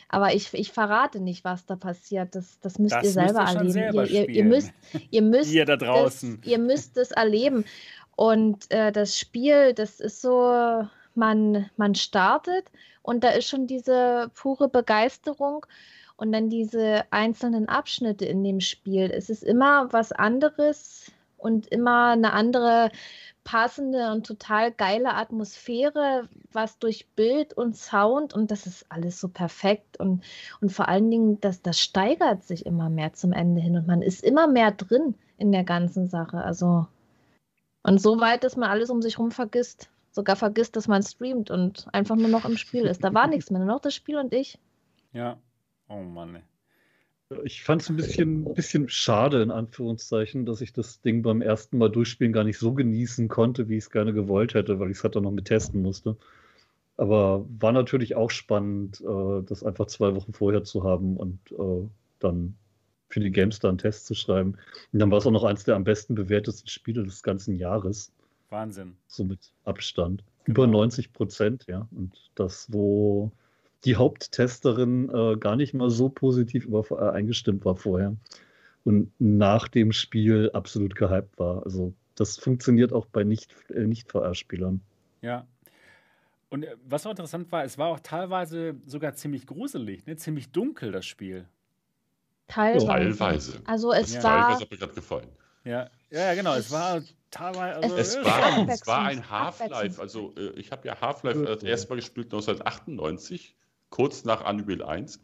Aber 0.09 0.35
ich, 0.35 0.53
ich 0.55 0.73
verrate 0.73 1.21
nicht, 1.21 1.45
was 1.45 1.67
da 1.67 1.77
passiert. 1.77 2.35
Das, 2.35 2.59
das 2.61 2.79
müsst 2.79 2.95
das 2.95 3.05
ihr 3.05 3.11
selber 3.11 3.41
erleben. 3.41 3.71
Selber 3.71 4.07
ihr, 4.07 4.29
ihr, 4.29 4.37
ihr, 4.37 4.45
müsst, 4.45 4.73
ihr 5.11 5.23
müsst 5.23 5.53
ihr 5.53 5.65
da 5.67 5.77
draußen. 5.77 6.41
Das, 6.41 6.51
ihr 6.51 6.59
müsst 6.59 6.97
es 6.97 7.11
erleben. 7.11 7.65
Und 8.17 8.71
äh, 8.71 8.93
das 8.93 9.19
Spiel, 9.19 9.75
das 9.75 10.01
ist 10.01 10.23
so, 10.23 10.85
man, 11.15 11.69
man 11.77 11.95
startet 11.95 12.65
und 13.05 13.23
da 13.23 13.29
ist 13.29 13.47
schon 13.49 13.67
diese 13.67 14.31
pure 14.35 14.69
Begeisterung 14.69 15.67
und 16.17 16.33
dann 16.33 16.49
diese 16.49 17.05
einzelnen 17.11 17.69
Abschnitte 17.69 18.25
in 18.25 18.43
dem 18.43 18.61
Spiel. 18.61 19.11
Es 19.11 19.29
ist 19.29 19.45
immer 19.45 19.93
was 19.93 20.11
anderes 20.11 21.13
und 21.37 21.67
immer 21.67 22.13
eine 22.13 22.33
andere 22.33 22.91
passende 23.45 24.11
und 24.11 24.27
total 24.27 24.73
geile 24.73 25.13
Atmosphäre, 25.13 26.31
was 26.51 26.79
durch 26.79 27.07
Bild 27.15 27.53
und 27.53 27.77
Sound 27.77 28.33
und 28.33 28.51
das 28.51 28.67
ist 28.67 28.87
alles 28.89 29.21
so 29.21 29.29
perfekt 29.29 30.01
und, 30.01 30.25
und 30.63 30.71
vor 30.71 30.89
allen 30.89 31.11
Dingen, 31.11 31.39
das, 31.43 31.61
das 31.61 31.79
steigert 31.79 32.43
sich 32.43 32.65
immer 32.65 32.89
mehr 32.89 33.13
zum 33.13 33.35
Ende 33.35 33.61
hin 33.61 33.77
und 33.77 33.87
man 33.87 34.01
ist 34.01 34.25
immer 34.25 34.47
mehr 34.47 34.71
drin 34.71 35.15
in 35.37 35.53
der 35.53 35.65
ganzen 35.65 36.09
Sache. 36.09 36.39
Also 36.39 36.87
und 37.83 38.01
so 38.01 38.19
weit, 38.19 38.45
dass 38.45 38.57
man 38.57 38.71
alles 38.71 38.89
um 38.89 39.03
sich 39.03 39.19
herum 39.19 39.31
vergisst 39.31 39.91
sogar 40.15 40.37
vergisst, 40.37 40.77
dass 40.77 40.87
man 40.87 41.03
streamt 41.03 41.51
und 41.51 41.89
einfach 41.93 42.15
nur 42.15 42.29
noch 42.29 42.45
im 42.45 42.57
Spiel 42.57 42.85
ist. 42.85 43.03
Da 43.03 43.13
war 43.13 43.27
nichts 43.27 43.51
mehr, 43.51 43.59
nur 43.59 43.69
noch 43.75 43.81
das 43.81 43.95
Spiel 43.95 44.17
und 44.17 44.33
ich. 44.33 44.59
Ja. 45.13 45.39
Oh 45.89 46.01
Mann. 46.01 46.39
Ich 47.43 47.65
fand 47.65 47.83
es 47.83 47.89
ein 47.89 47.97
bisschen, 47.97 48.55
bisschen 48.55 48.89
schade, 48.89 49.43
in 49.43 49.51
Anführungszeichen, 49.51 50.47
dass 50.47 50.61
ich 50.61 50.73
das 50.73 51.01
Ding 51.01 51.23
beim 51.23 51.43
ersten 51.43 51.79
Mal 51.79 51.91
durchspielen 51.91 52.33
gar 52.33 52.45
nicht 52.45 52.59
so 52.59 52.75
genießen 52.75 53.29
konnte, 53.29 53.69
wie 53.69 53.77
ich 53.77 53.85
es 53.85 53.91
gerne 53.91 54.13
gewollt 54.13 54.55
hätte, 54.55 54.79
weil 54.79 54.91
ich 54.91 54.99
es 54.99 55.05
halt 55.05 55.17
dann 55.17 55.25
noch 55.25 55.33
mit 55.33 55.47
testen 55.47 55.83
musste. 55.83 56.17
Aber 56.97 57.45
war 57.59 57.73
natürlich 57.73 58.15
auch 58.15 58.31
spannend, 58.31 59.01
äh, 59.01 59.43
das 59.43 59.65
einfach 59.65 59.87
zwei 59.87 60.15
Wochen 60.15 60.33
vorher 60.33 60.63
zu 60.63 60.85
haben 60.85 61.17
und 61.17 61.41
äh, 61.51 61.89
dann 62.21 62.55
für 63.09 63.19
die 63.19 63.33
GameStar 63.33 63.71
einen 63.71 63.79
Test 63.79 64.07
zu 64.07 64.15
schreiben. 64.15 64.57
Und 64.93 64.99
dann 65.01 65.11
war 65.11 65.19
es 65.19 65.27
auch 65.27 65.33
noch 65.33 65.45
eins 65.45 65.65
der 65.65 65.75
am 65.75 65.85
besten 65.85 66.15
bewertesten 66.15 66.69
Spiele 66.69 67.03
des 67.03 67.25
ganzen 67.25 67.57
Jahres. 67.57 68.13
Wahnsinn. 68.51 68.97
So 69.07 69.25
mit 69.25 69.53
Abstand. 69.65 70.25
Genau. 70.45 70.65
Über 70.65 70.67
90 70.67 71.13
Prozent, 71.13 71.67
ja. 71.67 71.89
Und 71.91 72.31
das, 72.35 72.67
wo 72.71 73.33
die 73.85 73.97
Haupttesterin 73.97 75.11
äh, 75.11 75.37
gar 75.37 75.57
nicht 75.57 75.75
mal 75.75 75.91
so 75.91 76.09
positiv 76.09 76.65
über, 76.65 76.85
äh, 76.91 77.11
eingestimmt 77.11 77.65
war 77.65 77.77
vorher 77.77 78.17
und 78.85 79.11
nach 79.19 79.69
dem 79.69 79.93
Spiel 79.93 80.51
absolut 80.53 80.95
gehypt 80.95 81.39
war. 81.39 81.65
Also 81.65 81.93
das 82.15 82.37
funktioniert 82.39 82.93
auch 82.93 83.07
bei 83.07 83.25
Nicht-VR-Spielern. 83.25 84.75
Nicht 84.75 85.23
äh, 85.23 85.27
ja. 85.27 85.47
Und 86.51 86.65
äh, 86.65 86.77
was 86.87 87.07
auch 87.07 87.11
interessant 87.11 87.51
war, 87.51 87.65
es 87.65 87.79
war 87.79 87.89
auch 87.89 88.01
teilweise 88.01 88.77
sogar 88.87 89.15
ziemlich 89.15 89.47
gruselig, 89.47 90.07
ne? 90.07 90.17
ziemlich 90.17 90.53
dunkel, 90.53 90.93
das 90.93 91.07
Spiel. 91.07 91.49
Teilweise. 92.47 92.87
Teilweise. 92.87 93.63
Also 93.65 93.93
es 93.93 94.15
ja. 94.15 94.23
war. 94.23 94.43
Teilweise 94.43 94.61
hat 94.65 94.71
mir 94.71 94.79
gerade 94.79 94.95
gefallen. 94.95 95.29
Ja, 95.65 95.91
ja, 96.11 96.35
genau. 96.35 96.55
Es 96.55 96.71
war 96.71 97.03
teilweise. 97.35 97.83
Also, 97.83 97.97
es, 97.97 98.17
war, 98.17 98.69
es 98.69 98.87
war 98.87 99.03
ein 99.03 99.31
Half-Life. 99.31 100.01
Also, 100.01 100.35
äh, 100.37 100.51
ich 100.59 100.71
habe 100.71 100.87
ja 100.87 101.01
Half-Life 101.01 101.45
das 101.45 101.63
erste 101.63 101.89
Mal 101.89 101.97
gespielt 101.97 102.27
1998, 102.27 103.57
kurz 103.91 104.25
nach 104.25 104.49
Unreal 104.49 104.83
1. 104.83 105.21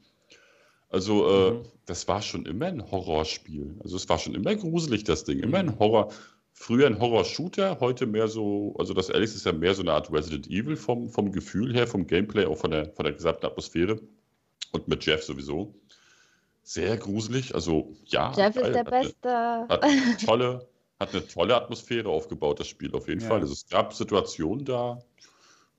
Also, 0.88 1.28
äh, 1.28 1.50
mhm. 1.52 1.62
das 1.86 2.08
war 2.08 2.20
schon 2.20 2.46
immer 2.46 2.66
ein 2.66 2.90
Horrorspiel. 2.90 3.78
Also, 3.82 3.96
es 3.96 4.08
war 4.08 4.18
schon 4.18 4.34
immer 4.34 4.54
gruselig, 4.56 5.04
das 5.04 5.24
Ding. 5.24 5.38
Immer 5.40 5.58
ein 5.58 5.66
mhm. 5.66 5.78
Horror. 5.78 6.12
Früher 6.52 6.88
ein 6.88 7.00
Horror-Shooter, 7.00 7.78
heute 7.80 8.04
mehr 8.06 8.28
so, 8.28 8.74
also 8.78 8.92
das 8.92 9.10
Alice 9.10 9.34
ist 9.34 9.46
ja 9.46 9.52
mehr 9.52 9.72
so 9.74 9.80
eine 9.80 9.92
Art 9.92 10.12
Resident 10.12 10.46
Evil 10.48 10.76
vom, 10.76 11.08
vom 11.08 11.32
Gefühl 11.32 11.72
her, 11.72 11.86
vom 11.86 12.06
Gameplay, 12.06 12.44
auch 12.44 12.58
von 12.58 12.70
der, 12.70 12.92
von 12.92 13.04
der 13.04 13.14
gesamten 13.14 13.46
Atmosphäre. 13.46 13.98
Und 14.72 14.86
mit 14.86 15.06
Jeff 15.06 15.22
sowieso. 15.22 15.74
Sehr 16.62 16.96
gruselig. 16.98 17.54
Also, 17.54 17.96
ja. 18.06 18.32
Jeff 18.36 18.54
geil, 18.54 18.66
ist 18.66 18.74
der 18.74 18.84
hat 18.84 18.90
Beste. 18.90 19.30
Hat 19.68 20.26
tolle, 20.26 20.68
hat 21.00 21.14
eine 21.14 21.26
tolle 21.26 21.56
Atmosphäre 21.56 22.10
aufgebaut, 22.10 22.60
das 22.60 22.68
Spiel 22.68 22.94
auf 22.94 23.08
jeden 23.08 23.22
ja. 23.22 23.28
Fall. 23.28 23.40
Also 23.40 23.54
es 23.54 23.66
gab 23.68 23.94
Situationen, 23.94 24.64
da 24.64 25.02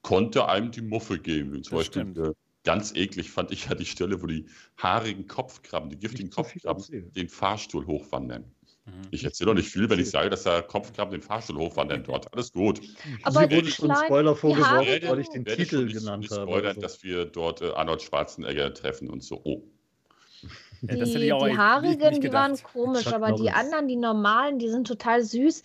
konnte 0.01 0.47
einem 0.47 0.71
die 0.71 0.81
Muffe 0.81 1.19
geben. 1.19 1.63
Zum 1.63 1.77
das 1.77 1.89
Beispiel 1.89 2.23
äh, 2.23 2.33
ganz 2.63 2.93
eklig 2.95 3.29
fand 3.31 3.51
ich 3.51 3.67
ja 3.67 3.75
die 3.75 3.85
Stelle, 3.85 4.21
wo 4.21 4.25
die 4.25 4.47
haarigen 4.77 5.27
Kopfkrabben, 5.27 5.89
die 5.91 5.97
giftigen 5.97 6.25
nicht 6.25 6.35
Kopfkrabben, 6.35 7.13
den 7.13 7.29
Fahrstuhl 7.29 7.85
hochwandern. 7.85 8.51
Mhm. 8.85 8.91
Ich 9.11 9.23
erzähle 9.23 9.49
doch 9.49 9.55
nicht 9.55 9.69
viel, 9.69 9.87
wenn 9.91 9.99
ich 9.99 10.09
sage, 10.09 10.31
dass 10.31 10.43
der 10.43 10.63
Kopfkrabben 10.63 11.11
den 11.11 11.21
Fahrstuhl 11.21 11.57
hochwandern 11.57 12.03
dort. 12.03 12.33
Alles 12.33 12.51
gut. 12.51 12.81
Aber 13.21 13.41
wurde 13.41 13.69
schon 13.69 13.95
Spoiler 13.95 14.35
vorgeworfen, 14.35 15.07
weil 15.07 15.19
ich 15.19 15.29
den 15.29 15.45
Titel 15.45 15.87
genannt 15.91 16.29
habe. 16.31 16.43
Spoilern, 16.43 16.67
also. 16.69 16.81
dass 16.81 17.03
wir 17.03 17.25
dort 17.25 17.61
äh, 17.61 17.69
Arnold 17.71 18.01
Schwarzenegger 18.01 18.73
treffen 18.73 19.07
und 19.07 19.23
so. 19.23 19.39
Oh. 19.43 19.61
Ja, 20.81 20.95
die, 20.95 21.13
die 21.13 21.57
haarigen, 21.57 22.21
die 22.21 22.33
waren 22.33 22.57
komisch, 22.63 23.03
Chuck 23.03 23.13
aber 23.13 23.29
Norris. 23.29 23.43
die 23.43 23.51
anderen, 23.51 23.87
die 23.87 23.95
normalen, 23.95 24.57
die 24.57 24.69
sind 24.69 24.87
total 24.87 25.23
süß. 25.23 25.61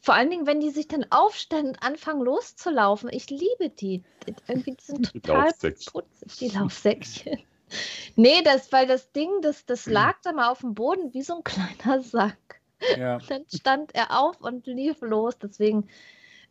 Vor 0.00 0.14
allen 0.14 0.30
Dingen, 0.30 0.46
wenn 0.46 0.60
die 0.60 0.70
sich 0.70 0.88
dann 0.88 1.06
aufstellen 1.10 1.68
und 1.68 1.82
anfangen 1.82 2.22
loszulaufen. 2.22 3.08
Ich 3.12 3.28
liebe 3.30 3.70
die. 3.70 4.02
Irgendwie 4.46 4.72
die 4.72 4.84
sind 4.84 5.12
total 5.12 5.50
putzig, 5.52 6.38
die 6.38 6.48
Laufsäckchen. 6.48 7.38
nee, 8.16 8.42
das, 8.44 8.70
weil 8.72 8.86
das 8.86 9.12
Ding, 9.12 9.30
das, 9.42 9.66
das 9.66 9.86
lag 9.86 10.14
da 10.22 10.32
mal 10.32 10.50
auf 10.50 10.60
dem 10.60 10.74
Boden 10.74 11.12
wie 11.12 11.22
so 11.22 11.36
ein 11.36 11.44
kleiner 11.44 12.02
Sack. 12.02 12.60
Ja. 12.96 13.18
Dann 13.28 13.44
stand 13.52 13.94
er 13.94 14.18
auf 14.20 14.40
und 14.40 14.66
lief 14.66 15.00
los. 15.00 15.38
Deswegen, 15.38 15.88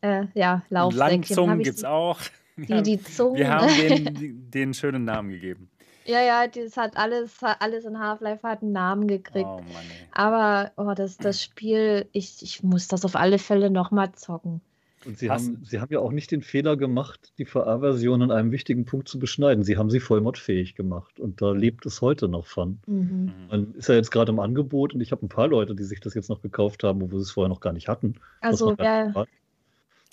äh, 0.02 0.26
ja, 0.34 0.64
Laufsäckchen. 0.70 1.10
Langzungen 1.10 1.60
gibt 1.60 1.78
es 1.78 1.84
auch. 1.84 2.20
Die, 2.58 2.82
die 2.84 3.04
Zungen. 3.04 3.36
Wir 3.36 3.50
haben 3.50 3.68
den, 3.68 4.50
den 4.52 4.74
schönen 4.74 5.04
Namen 5.04 5.30
gegeben. 5.30 5.70
Ja, 6.06 6.22
ja, 6.22 6.48
das 6.48 6.78
hat 6.78 6.98
alles, 6.98 7.42
alles 7.42 7.86
in 7.86 8.00
Half-Life 8.00 8.48
hat 8.48 8.62
einen 8.62 8.72
Namen 8.72 9.08
gekriegt. 9.08 9.48
Oh 9.48 9.58
Mann, 9.58 9.86
Aber 10.12 10.72
oh, 10.78 10.94
das, 10.96 11.18
das 11.18 11.42
Spiel, 11.42 12.08
ich, 12.12 12.42
ich 12.42 12.64
muss 12.64 12.88
das 12.88 13.06
auf 13.06 13.16
alle 13.16 13.40
Fälle 13.40 13.70
nochmal 13.72 14.12
zocken. 14.14 14.62
Und 15.06 15.20
Sie 15.20 15.30
haben, 15.30 15.64
Sie 15.64 15.80
haben 15.80 15.94
ja 15.94 16.00
auch 16.00 16.12
nicht 16.12 16.32
den 16.32 16.42
Fehler 16.42 16.78
gemacht, 16.78 17.32
die 17.38 17.46
VR-Version 17.46 18.24
an 18.24 18.32
einem 18.32 18.52
wichtigen 18.52 18.86
Punkt 18.86 19.08
zu 19.08 19.20
beschneiden. 19.20 19.64
Sie 19.64 19.78
haben 19.78 19.90
sie 19.90 20.00
vollmodfähig 20.00 20.76
gemacht 20.76 21.20
und 21.20 21.42
da 21.42 21.52
lebt 21.52 21.86
es 21.86 22.02
heute 22.02 22.28
noch 22.28 22.48
von. 22.48 22.80
Mhm. 22.88 23.32
Man 23.50 23.74
ist 23.76 23.88
ja 23.88 23.96
jetzt 23.96 24.12
gerade 24.12 24.32
im 24.32 24.40
Angebot 24.40 24.94
und 24.96 25.02
ich 25.02 25.12
habe 25.12 25.24
ein 25.26 25.30
paar 25.30 25.48
Leute, 25.48 25.76
die 25.76 25.84
sich 25.84 26.00
das 26.00 26.16
jetzt 26.16 26.30
noch 26.30 26.42
gekauft 26.42 26.84
haben, 26.84 27.02
wo 27.02 27.18
sie 27.18 27.24
es 27.24 27.32
vorher 27.32 27.50
noch 27.50 27.60
gar 27.60 27.74
nicht 27.74 27.88
hatten. 27.88 28.16
Also, 28.42 28.76
ja. 28.80 29.26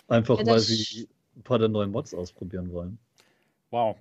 Einfach 0.09 0.39
ja, 0.39 0.47
weil 0.47 0.61
sie 0.61 1.09
ein 1.37 1.43
paar 1.43 1.59
der 1.59 1.69
neuen 1.69 1.91
Mods 1.91 2.13
ausprobieren 2.13 2.71
wollen. 2.73 2.99
Wow, 3.71 3.97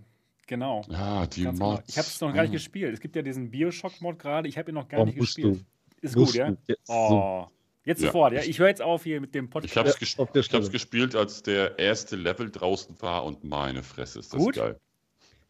Genau. 0.52 0.82
Ja, 0.90 1.26
die 1.28 1.46
Ganz 1.46 1.60
genau. 1.60 1.72
Mods. 1.76 1.84
Ich 1.88 1.98
habe 1.98 2.08
es 2.10 2.20
noch 2.20 2.34
gar 2.34 2.42
nicht 2.42 2.52
gespielt. 2.52 2.94
Es 2.94 3.00
gibt 3.00 3.16
ja 3.16 3.22
diesen 3.22 3.50
Bioshock-Mod 3.52 4.20
gerade. 4.20 4.50
Ich 4.50 4.58
habe 4.58 4.70
ihn 4.70 4.76
noch 4.76 4.90
gar 4.90 5.00
oh, 5.00 5.06
nicht 5.06 5.18
gespielt. 5.18 5.62
Du. 5.62 6.06
Ist 6.06 6.14
gut, 6.14 6.34
ja? 6.34 6.54
Jetzt 6.68 6.90
oh. 6.90 7.48
Jetzt 7.86 8.02
sofort, 8.02 8.34
ja. 8.34 8.42
Ich 8.42 8.60
höre 8.60 8.68
jetzt 8.68 8.82
auf 8.82 9.06
hier 9.06 9.22
mit 9.22 9.34
dem 9.34 9.50
Podcast. 9.50 9.72
Ich 9.72 9.78
habe 10.18 10.38
es 10.38 10.50
gesp 10.50 10.72
gespielt, 10.74 11.16
als 11.16 11.42
der 11.42 11.80
erste 11.80 12.18
Level 12.18 12.52
draußen 12.52 13.02
war 13.02 13.24
und 13.24 13.46
meine 13.46 13.82
Fresse 13.82 14.20
ist 14.20 14.34
das 14.34 14.42
gut? 14.42 14.56
geil. 14.56 14.78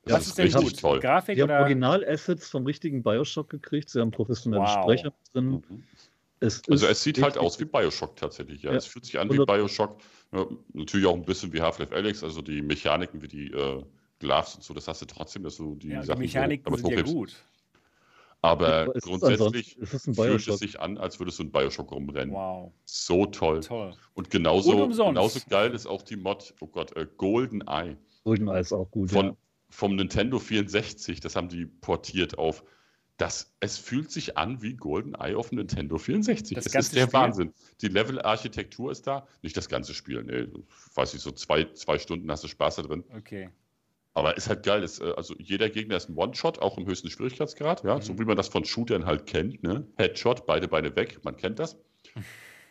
Das 0.03 0.13
Was 0.13 0.21
ist, 0.21 0.27
ist 0.27 0.37
denn 0.37 0.45
richtig 0.45 0.63
gut? 0.73 0.79
toll. 0.79 0.99
Grafik 0.99 1.35
Sie 1.35 1.41
haben 1.41 1.49
Original-Assets 1.49 2.47
vom 2.49 2.67
richtigen 2.67 3.01
Bioshock 3.01 3.49
gekriegt. 3.49 3.89
Sie 3.89 3.99
haben 3.99 4.11
professionelle 4.11 4.61
wow. 4.61 4.83
Sprecher 4.83 5.13
drin. 5.33 5.63
Mhm. 5.67 5.83
Es 6.41 6.61
also 6.69 6.85
es 6.85 7.01
sieht 7.01 7.19
halt 7.23 7.39
aus 7.39 7.59
wie 7.59 7.65
Bioshock 7.65 8.17
tatsächlich. 8.17 8.61
Ja. 8.61 8.69
ja. 8.69 8.77
Es 8.77 8.85
fühlt 8.85 9.05
sich 9.05 9.17
an 9.17 9.31
wie 9.31 9.43
Bioshock. 9.43 9.97
Ja, 10.31 10.45
natürlich 10.73 11.07
auch 11.07 11.15
ein 11.15 11.25
bisschen 11.25 11.51
wie 11.53 11.61
Half-Life 11.61 11.95
Alex, 11.95 12.23
also 12.23 12.43
die 12.43 12.61
Mechaniken 12.61 13.23
wie 13.23 13.27
die 13.27 13.47
äh, 13.47 13.83
Gloves 14.21 14.55
und 14.55 14.63
so, 14.63 14.73
das 14.73 14.87
hast 14.87 15.01
du 15.01 15.05
trotzdem, 15.05 15.43
dass 15.43 15.57
du 15.57 15.75
die 15.75 15.89
ja, 15.89 16.03
Sachen 16.03 16.21
die 16.21 16.27
Mechaniken 16.27 16.73
so, 16.77 16.87
sind 16.87 16.97
ja 16.97 17.01
gut. 17.01 17.35
Aber 18.43 18.95
es 18.95 19.03
grundsätzlich 19.03 19.77
fühlt 19.83 20.47
es 20.47 20.59
sich 20.59 20.79
an, 20.79 20.97
als 20.97 21.19
würdest 21.19 21.37
du 21.39 21.43
ein 21.43 21.51
Bioshock 21.51 21.91
rumrennen. 21.91 22.33
Wow. 22.33 22.71
So 22.85 23.27
toll. 23.27 23.59
toll. 23.59 23.93
Und 24.13 24.31
genauso, 24.31 24.87
genauso 24.87 25.39
geil 25.47 25.73
ist 25.73 25.85
auch 25.85 26.01
die 26.01 26.15
Mod, 26.15 26.55
oh 26.59 26.67
Gott, 26.67 26.95
äh, 26.95 27.07
Golden 27.17 27.61
Eye. 27.67 27.97
Golden 28.23 28.47
Eye 28.47 28.61
ist 28.61 28.73
auch 28.73 28.89
gut. 28.89 29.11
Von, 29.11 29.25
ja. 29.27 29.37
Vom 29.69 29.95
Nintendo 29.95 30.39
64, 30.39 31.19
das 31.19 31.35
haben 31.35 31.49
die 31.49 31.65
portiert 31.65 32.37
auf. 32.37 32.63
Das, 33.17 33.53
es 33.59 33.77
fühlt 33.77 34.11
sich 34.11 34.35
an 34.37 34.63
wie 34.63 34.73
Golden 34.73 35.13
Eye 35.13 35.35
auf 35.35 35.51
Nintendo 35.51 35.99
64. 35.99 36.55
Das, 36.55 36.65
das 36.65 36.85
ist 36.85 36.95
der 36.95 37.03
Spiel? 37.03 37.13
Wahnsinn. 37.13 37.53
Die 37.81 37.89
Level-Architektur 37.89 38.91
ist 38.91 39.05
da. 39.05 39.27
Nicht 39.43 39.55
das 39.55 39.69
ganze 39.69 39.93
Spiel, 39.93 40.23
nee. 40.23 40.47
Weiß 40.95 41.13
ich, 41.13 41.21
so 41.21 41.29
zwei, 41.31 41.65
zwei 41.73 41.99
Stunden 41.99 42.31
hast 42.31 42.43
du 42.43 42.47
Spaß 42.47 42.77
da 42.77 42.81
drin. 42.81 43.03
Okay. 43.15 43.51
Aber 44.13 44.35
ist 44.35 44.49
halt 44.49 44.63
geil. 44.63 44.83
Ist, 44.83 45.01
äh, 45.01 45.13
also 45.15 45.35
jeder 45.39 45.69
Gegner 45.69 45.97
ist 45.97 46.09
ein 46.09 46.15
One-Shot, 46.15 46.59
auch 46.59 46.77
im 46.77 46.85
höchsten 46.85 47.09
Schwierigkeitsgrad, 47.09 47.83
ja, 47.83 47.95
mhm. 47.95 48.01
so 48.01 48.19
wie 48.19 48.25
man 48.25 48.37
das 48.37 48.49
von 48.49 48.65
Shootern 48.65 49.05
halt 49.05 49.25
kennt. 49.25 49.63
Ne? 49.63 49.87
Headshot, 49.97 50.45
beide 50.45 50.67
Beine 50.67 50.95
weg, 50.95 51.19
man 51.23 51.37
kennt 51.37 51.59
das. 51.59 51.77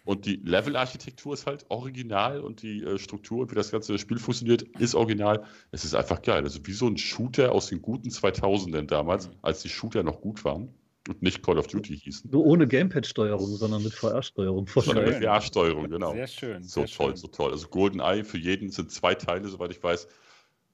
Und 0.04 0.24
die 0.24 0.36
Level-Architektur 0.36 1.34
ist 1.34 1.46
halt 1.46 1.66
original 1.68 2.40
und 2.40 2.62
die 2.62 2.82
äh, 2.82 2.98
Struktur 2.98 3.40
und 3.40 3.50
wie 3.50 3.54
das 3.54 3.70
ganze 3.70 3.98
Spiel 3.98 4.18
funktioniert, 4.18 4.62
ist 4.78 4.94
original. 4.94 5.44
Es 5.72 5.84
ist 5.84 5.94
einfach 5.94 6.22
geil. 6.22 6.42
Also 6.42 6.66
wie 6.66 6.72
so 6.72 6.86
ein 6.86 6.96
Shooter 6.96 7.52
aus 7.52 7.68
den 7.68 7.82
guten 7.82 8.08
2000ern 8.08 8.86
damals, 8.86 9.28
mhm. 9.28 9.34
als 9.42 9.62
die 9.62 9.68
Shooter 9.68 10.02
noch 10.02 10.20
gut 10.20 10.44
waren 10.44 10.74
und 11.08 11.22
nicht 11.22 11.42
Call 11.42 11.58
of 11.58 11.66
Duty 11.66 11.98
hießen. 11.98 12.30
Nur 12.30 12.44
ohne 12.44 12.66
Gamepad-Steuerung, 12.66 13.56
sondern 13.56 13.82
mit 13.82 13.92
VR-Steuerung. 13.92 14.66
Sondern 14.74 15.04
mit 15.04 15.22
VR-Steuerung, 15.22 15.90
genau. 15.90 16.12
Sehr 16.12 16.26
schön. 16.26 16.62
So 16.62 16.80
sehr 16.80 16.96
toll, 16.96 17.08
schön. 17.08 17.16
so 17.16 17.28
toll. 17.28 17.52
Also 17.52 17.68
GoldenEye 17.68 18.24
für 18.24 18.38
jeden 18.38 18.70
sind 18.70 18.90
zwei 18.90 19.14
Teile, 19.14 19.48
soweit 19.48 19.70
ich 19.70 19.82
weiß. 19.82 20.08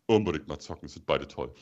Unbedingt 0.07 0.49
mal 0.49 0.59
zocken, 0.59 0.89
sind 0.89 1.07
beide 1.07 1.27
toll. 1.27 1.53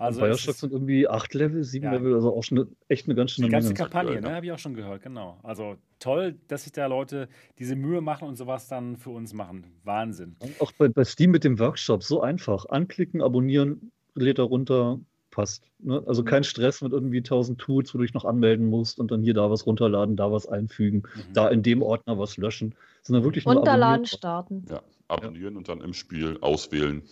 Also 0.00 0.22
Bioshock 0.22 0.54
sind 0.54 0.72
irgendwie 0.72 1.06
acht 1.06 1.34
Level, 1.34 1.62
sieben 1.62 1.84
ja. 1.84 1.92
Level, 1.92 2.14
also 2.14 2.34
auch 2.34 2.42
schon 2.42 2.58
eine, 2.58 2.68
echt 2.88 3.06
eine 3.06 3.14
ganz 3.14 3.32
schöne 3.32 3.48
Die 3.48 3.52
ganze 3.52 3.68
Menge. 3.68 3.78
Kampagne, 3.78 4.20
ne, 4.22 4.34
habe 4.34 4.46
ich 4.46 4.52
auch 4.52 4.58
schon 4.58 4.72
gehört, 4.72 5.02
genau. 5.02 5.38
Also 5.42 5.76
toll, 5.98 6.38
dass 6.48 6.62
sich 6.62 6.72
da 6.72 6.86
Leute 6.86 7.28
diese 7.58 7.76
Mühe 7.76 8.00
machen 8.00 8.26
und 8.26 8.36
sowas 8.36 8.66
dann 8.66 8.96
für 8.96 9.10
uns 9.10 9.34
machen. 9.34 9.66
Wahnsinn. 9.84 10.36
Und 10.38 10.58
auch 10.62 10.72
bei, 10.72 10.88
bei 10.88 11.04
Steam 11.04 11.32
mit 11.32 11.44
dem 11.44 11.58
Workshop, 11.58 12.02
so 12.02 12.22
einfach. 12.22 12.64
Anklicken, 12.70 13.20
abonnieren, 13.20 13.92
lädt 14.14 14.38
er 14.38 14.44
runter, 14.44 15.00
passt. 15.30 15.70
Ne? 15.80 16.02
Also 16.06 16.22
mhm. 16.22 16.26
kein 16.26 16.44
Stress 16.44 16.80
mit 16.80 16.92
irgendwie 16.92 17.22
tausend 17.22 17.58
Tools, 17.60 17.92
wo 17.92 17.98
du 17.98 18.04
dich 18.04 18.14
noch 18.14 18.24
anmelden 18.24 18.70
musst 18.70 18.98
und 19.00 19.10
dann 19.10 19.22
hier 19.22 19.34
da 19.34 19.50
was 19.50 19.66
runterladen, 19.66 20.16
da 20.16 20.32
was 20.32 20.46
einfügen, 20.46 21.02
mhm. 21.14 21.32
da 21.34 21.48
in 21.48 21.62
dem 21.62 21.82
Ordner 21.82 22.18
was 22.18 22.38
löschen, 22.38 22.74
sondern 23.02 23.24
wirklich 23.24 23.44
nur 23.44 23.56
Runterladen, 23.56 24.06
starten. 24.06 24.64
Ja, 24.70 24.80
abonnieren 25.08 25.52
ja. 25.52 25.58
und 25.58 25.68
dann 25.68 25.82
im 25.82 25.92
Spiel 25.92 26.38
auswählen, 26.40 27.02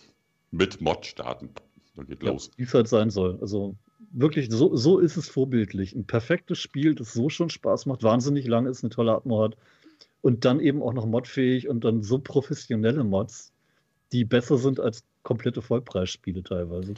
mit 0.51 0.81
Mod 0.81 1.05
starten. 1.05 1.49
Dann 1.95 2.07
geht 2.07 2.23
ja, 2.23 2.31
los. 2.31 2.51
Wie 2.57 2.63
es 2.63 2.73
halt 2.73 2.87
sein 2.87 3.09
soll. 3.09 3.37
Also 3.41 3.75
wirklich, 4.11 4.49
so, 4.49 4.75
so 4.75 4.99
ist 4.99 5.17
es 5.17 5.29
vorbildlich. 5.29 5.93
Ein 5.93 6.05
perfektes 6.05 6.59
Spiel, 6.59 6.95
das 6.95 7.13
so 7.13 7.29
schon 7.29 7.49
Spaß 7.49 7.85
macht, 7.85 8.03
wahnsinnig 8.03 8.47
lang 8.47 8.65
ist, 8.65 8.83
eine 8.83 8.89
tolle 8.89 9.13
Atmo 9.13 9.43
hat. 9.43 9.57
Und 10.21 10.45
dann 10.45 10.59
eben 10.59 10.81
auch 10.81 10.93
noch 10.93 11.05
modfähig 11.05 11.69
und 11.69 11.83
dann 11.83 12.03
so 12.03 12.19
professionelle 12.19 13.03
Mods, 13.03 13.53
die 14.11 14.25
besser 14.25 14.57
sind 14.57 14.79
als 14.79 15.03
komplette 15.23 15.61
Vollpreisspiele 15.61 16.43
teilweise. 16.43 16.95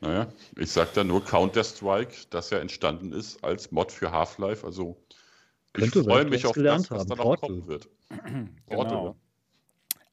Naja, 0.00 0.26
ich 0.58 0.70
sag 0.70 0.92
da 0.94 1.04
nur 1.04 1.24
Counter-Strike, 1.24 2.14
das 2.30 2.50
ja 2.50 2.58
entstanden 2.58 3.12
ist 3.12 3.42
als 3.44 3.70
Mod 3.70 3.92
für 3.92 4.10
Half-Life. 4.10 4.66
Also 4.66 4.96
ich 5.76 5.90
freue 5.90 6.24
mich 6.24 6.46
auf 6.46 6.54
das, 6.54 6.90
was 6.90 7.06
da 7.06 7.14
noch 7.14 7.40
kommen 7.40 7.66
wird. 7.66 7.88
genau. 8.68 9.16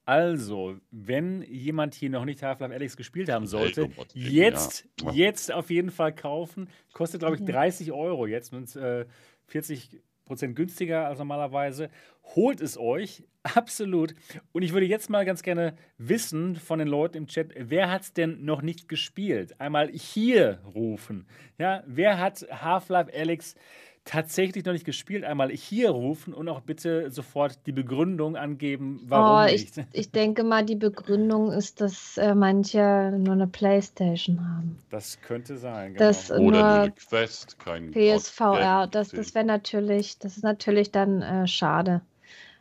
Also, 0.06 0.78
wenn 0.90 1.44
jemand 1.44 1.94
hier 1.94 2.10
noch 2.10 2.26
nicht 2.26 2.42
Half-Life 2.42 2.74
Alex 2.74 2.98
gespielt 2.98 3.30
haben 3.30 3.46
sollte, 3.46 3.90
oh 3.96 4.06
jetzt, 4.14 4.88
ja. 5.02 5.12
jetzt 5.12 5.52
auf 5.52 5.70
jeden 5.70 5.92
Fall 5.92 6.14
kaufen. 6.14 6.70
Kostet, 6.94 7.20
glaube 7.20 7.36
ich, 7.36 7.46
30 7.46 7.92
Euro 7.92 8.26
jetzt 8.26 8.52
und 8.54 8.76
äh, 8.76 9.06
40 9.46 10.02
Prozent 10.26 10.56
günstiger 10.56 11.08
als 11.08 11.20
normalerweise. 11.20 11.90
Holt 12.36 12.62
es 12.62 12.78
euch, 12.78 13.24
absolut. 13.44 14.16
Und 14.54 14.64
ich 14.64 14.74
würde 14.74 14.86
jetzt 14.86 15.10
mal 15.10 15.26
ganz 15.26 15.44
gerne 15.44 15.76
wissen 15.98 16.56
von 16.56 16.80
den 16.80 16.88
Leuten 16.88 17.18
im 17.18 17.28
Chat, 17.28 17.54
wer 17.56 17.92
hat 17.92 18.02
es 18.02 18.14
denn 18.14 18.44
noch 18.44 18.62
nicht 18.62 18.88
gespielt? 18.88 19.60
Einmal 19.60 19.90
hier 19.90 20.62
rufen. 20.74 21.28
Ja, 21.58 21.84
wer 21.86 22.18
hat 22.18 22.46
Half-Life 22.50 23.12
Alex 23.14 23.54
gespielt? 23.54 23.72
Tatsächlich 24.04 24.66
noch 24.66 24.74
nicht 24.74 24.86
gespielt, 24.86 25.24
einmal 25.24 25.50
hier 25.52 25.92
rufen 25.92 26.34
und 26.34 26.50
auch 26.50 26.62
bitte 26.62 27.12
sofort 27.12 27.60
die 27.66 27.72
Begründung 27.72 28.36
angeben, 28.36 29.02
warum 29.06 29.46
oh, 29.46 29.54
ich, 29.54 29.76
nicht. 29.76 29.88
Ich 29.94 30.12
denke 30.12 30.44
mal, 30.44 30.66
die 30.66 30.76
Begründung 30.76 31.52
ist, 31.52 31.82
dass 31.82 32.18
äh, 32.18 32.34
manche 32.34 33.14
nur 33.18 33.34
eine 33.34 33.48
Playstation 33.48 34.40
haben. 34.40 34.80
Das 34.90 35.22
könnte 35.22 35.58
sein, 35.58 35.94
genau. 35.94 36.06
Das 36.06 36.32
Oder 36.32 36.42
nur 36.42 36.66
eine 36.66 36.92
Quest, 36.92 37.60
kein 37.60 37.92
PSVR, 37.92 38.88
das, 38.88 39.10
das 39.10 39.36
wäre 39.36 39.46
natürlich, 39.46 40.18
das 40.18 40.38
ist 40.38 40.44
natürlich 40.44 40.92
dann 40.92 41.22
äh, 41.22 41.48
schade. 41.48 42.02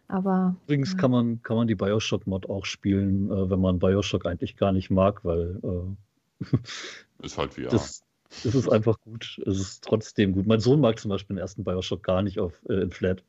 Aber, 0.09 0.57
Übrigens 0.67 0.97
kann 0.97 1.13
man, 1.13 1.41
kann 1.43 1.57
man 1.57 1.69
die 1.69 1.77
Bioshock-Mod 1.77 2.51
auch 2.51 2.65
spielen, 2.65 3.31
äh, 3.31 3.49
wenn 3.49 3.61
man 3.61 3.79
Bioshock 3.79 4.27
eigentlich 4.27 4.57
gar 4.57 4.73
nicht 4.73 4.91
mag, 4.91 5.25
weil 5.25 5.61
äh, 5.63 6.45
ist 7.23 7.39
halt 7.39 7.55
VR. 7.55 7.69
Das, 7.69 8.03
es 8.31 8.55
ist 8.55 8.69
einfach 8.69 9.01
gut. 9.01 9.41
Es 9.47 9.59
ist 9.59 9.85
trotzdem 9.85 10.33
gut. 10.33 10.47
Mein 10.47 10.61
Sohn 10.61 10.81
mag 10.81 10.99
zum 10.99 11.11
Beispiel 11.11 11.37
den 11.37 11.41
ersten 11.41 11.65
Bioshock 11.65 12.03
gar 12.03 12.23
nicht 12.23 12.39
auf, 12.39 12.53
äh, 12.69 12.75
in 12.75 12.91
Flat, 12.91 13.23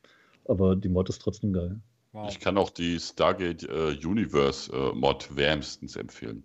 aber 0.45 0.75
die 0.75 0.89
Mod 0.89 1.09
ist 1.09 1.19
trotzdem 1.19 1.53
geil. 1.53 1.79
Wow. 2.13 2.29
Ich 2.29 2.39
kann 2.39 2.57
auch 2.57 2.69
die 2.69 2.99
Stargate 2.99 3.63
äh, 3.63 3.97
Universe 4.05 4.71
äh, 4.71 4.93
Mod 4.93 5.35
wärmstens 5.35 5.95
empfehlen. 5.95 6.43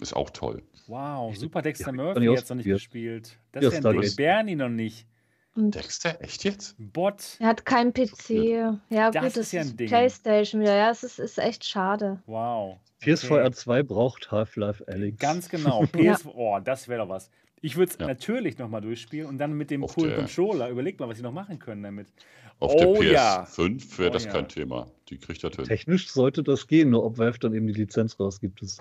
Ist 0.00 0.14
auch 0.14 0.30
toll. 0.30 0.62
Wow, 0.86 1.36
super 1.36 1.62
Dexter 1.62 1.86
ja, 1.86 1.92
Murphy 1.92 2.24
jetzt 2.24 2.48
noch 2.48 2.56
nicht 2.56 2.66
gespielt. 2.66 3.38
Das 3.52 3.64
ist 3.64 3.82
ja 3.82 3.90
ein 3.90 4.00
Ding. 4.00 4.16
Bernie 4.16 4.56
noch 4.56 4.68
nicht. 4.68 5.06
Und 5.54 5.74
Dexter, 5.74 6.20
echt 6.22 6.44
jetzt? 6.44 6.76
Bot. 6.78 7.36
Er 7.38 7.48
hat 7.48 7.66
keinen 7.66 7.92
PC. 7.92 8.30
Ja, 8.88 9.10
das 9.10 9.14
gut, 9.14 9.24
das 9.24 9.36
ist 9.36 9.52
ja 9.52 9.60
ein 9.60 9.76
Ding. 9.76 9.88
PlayStation 9.88 10.62
wieder. 10.62 10.74
Ja, 10.74 10.90
es 10.90 11.02
ist, 11.02 11.18
ist 11.18 11.38
echt 11.38 11.64
schade. 11.64 12.22
Wow. 12.26 12.78
Okay. 13.02 13.14
PSVR 13.14 13.52
2 13.52 13.82
braucht 13.82 14.30
Half-Life 14.30 14.86
Alyx. 14.88 15.18
Ganz 15.18 15.48
genau. 15.48 15.84
PS 15.92 16.24
oh, 16.26 16.58
das 16.62 16.88
wäre 16.88 17.02
doch 17.02 17.08
was. 17.08 17.30
Ich 17.62 17.76
würde 17.76 17.92
es 17.92 17.98
ja. 17.98 18.08
natürlich 18.08 18.58
nochmal 18.58 18.80
durchspielen 18.80 19.28
und 19.28 19.38
dann 19.38 19.54
mit 19.54 19.70
dem 19.70 19.84
Auf 19.84 19.94
coolen 19.94 20.16
Controller. 20.16 20.68
Überlegt 20.68 20.98
mal, 21.00 21.08
was 21.08 21.16
sie 21.16 21.22
noch 21.22 21.32
machen 21.32 21.58
können 21.60 21.82
damit. 21.82 22.08
Auf 22.58 22.72
oh, 22.74 23.00
der 23.00 23.46
PS5 23.46 23.98
wäre 23.98 24.10
oh, 24.10 24.12
das 24.12 24.24
ja. 24.24 24.32
kein 24.32 24.48
Thema. 24.48 24.90
Die 25.08 25.16
kriegt 25.16 25.42
er 25.44 25.50
hin. 25.50 25.64
Technisch 25.64 26.10
sollte 26.10 26.42
das 26.42 26.66
gehen, 26.66 26.90
nur 26.90 27.04
ob 27.04 27.18
Valve 27.18 27.38
dann 27.38 27.54
eben 27.54 27.68
die 27.68 27.72
Lizenz 27.72 28.18
rausgibt, 28.18 28.60
ist 28.62 28.80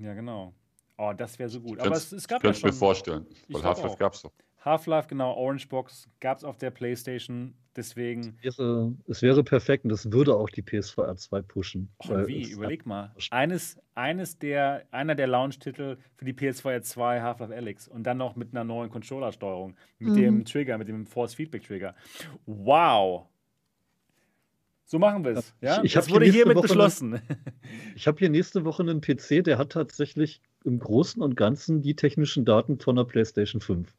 Ja, 0.00 0.14
genau. 0.14 0.54
Oh, 0.98 1.12
das 1.16 1.38
wäre 1.38 1.48
so 1.48 1.60
gut. 1.60 1.80
Aber 1.80 1.96
es, 1.96 2.12
es 2.12 2.28
gab 2.28 2.44
ja 2.44 2.52
schon. 2.52 2.68
mir 2.68 2.74
vorstellen, 2.74 3.26
weil 3.48 3.62
Half-Life 3.62 3.96
gab 3.96 4.12
es 4.12 4.22
doch. 4.22 4.32
Half-Life, 4.64 5.08
genau, 5.08 5.34
Orange 5.34 5.68
Box 5.68 6.08
gab 6.20 6.38
es 6.38 6.44
auf 6.44 6.56
der 6.56 6.70
PlayStation, 6.70 7.54
deswegen. 7.74 8.38
Es 8.42 8.58
wäre, 8.58 8.94
es 9.08 9.22
wäre 9.22 9.42
perfekt 9.42 9.84
und 9.84 9.90
das 9.90 10.12
würde 10.12 10.36
auch 10.36 10.48
die 10.48 10.62
PSVR 10.62 11.16
2 11.16 11.42
pushen. 11.42 11.88
Oh, 11.98 12.26
wie? 12.26 12.50
Überleg 12.50 12.86
mal. 12.86 13.12
Eines, 13.30 13.76
eines 13.94 14.38
der, 14.38 14.84
einer 14.92 15.16
der 15.16 15.26
Launch-Titel 15.26 15.96
für 16.14 16.24
die 16.24 16.32
PS2 16.32 16.82
2 16.82 17.22
Half-Life 17.22 17.54
Alyx 17.54 17.88
und 17.88 18.04
dann 18.04 18.18
noch 18.18 18.36
mit 18.36 18.52
einer 18.52 18.62
neuen 18.64 18.90
Controller-Steuerung, 18.90 19.74
mit 19.98 20.12
mhm. 20.12 20.16
dem 20.16 20.44
Trigger, 20.44 20.78
mit 20.78 20.88
dem 20.88 21.06
Force-Feedback-Trigger. 21.06 21.94
Wow! 22.46 23.26
So 24.84 24.98
machen 24.98 25.24
wir 25.24 25.38
es. 25.38 25.54
Ja? 25.60 25.78
Ich, 25.78 25.84
ich 25.84 25.92
das 25.94 26.10
wurde 26.10 26.26
hiermit 26.26 26.56
Woche 26.56 26.68
beschlossen. 26.68 27.14
Einen, 27.14 27.22
ich 27.96 28.06
habe 28.06 28.18
hier 28.18 28.28
nächste 28.28 28.64
Woche 28.64 28.82
einen 28.82 29.00
PC, 29.00 29.42
der 29.42 29.58
hat 29.58 29.72
tatsächlich 29.72 30.40
im 30.64 30.78
Großen 30.78 31.22
und 31.22 31.34
Ganzen 31.34 31.82
die 31.82 31.96
technischen 31.96 32.44
Daten 32.44 32.78
von 32.78 32.96
der 32.96 33.04
PlayStation 33.04 33.60
5. 33.60 33.92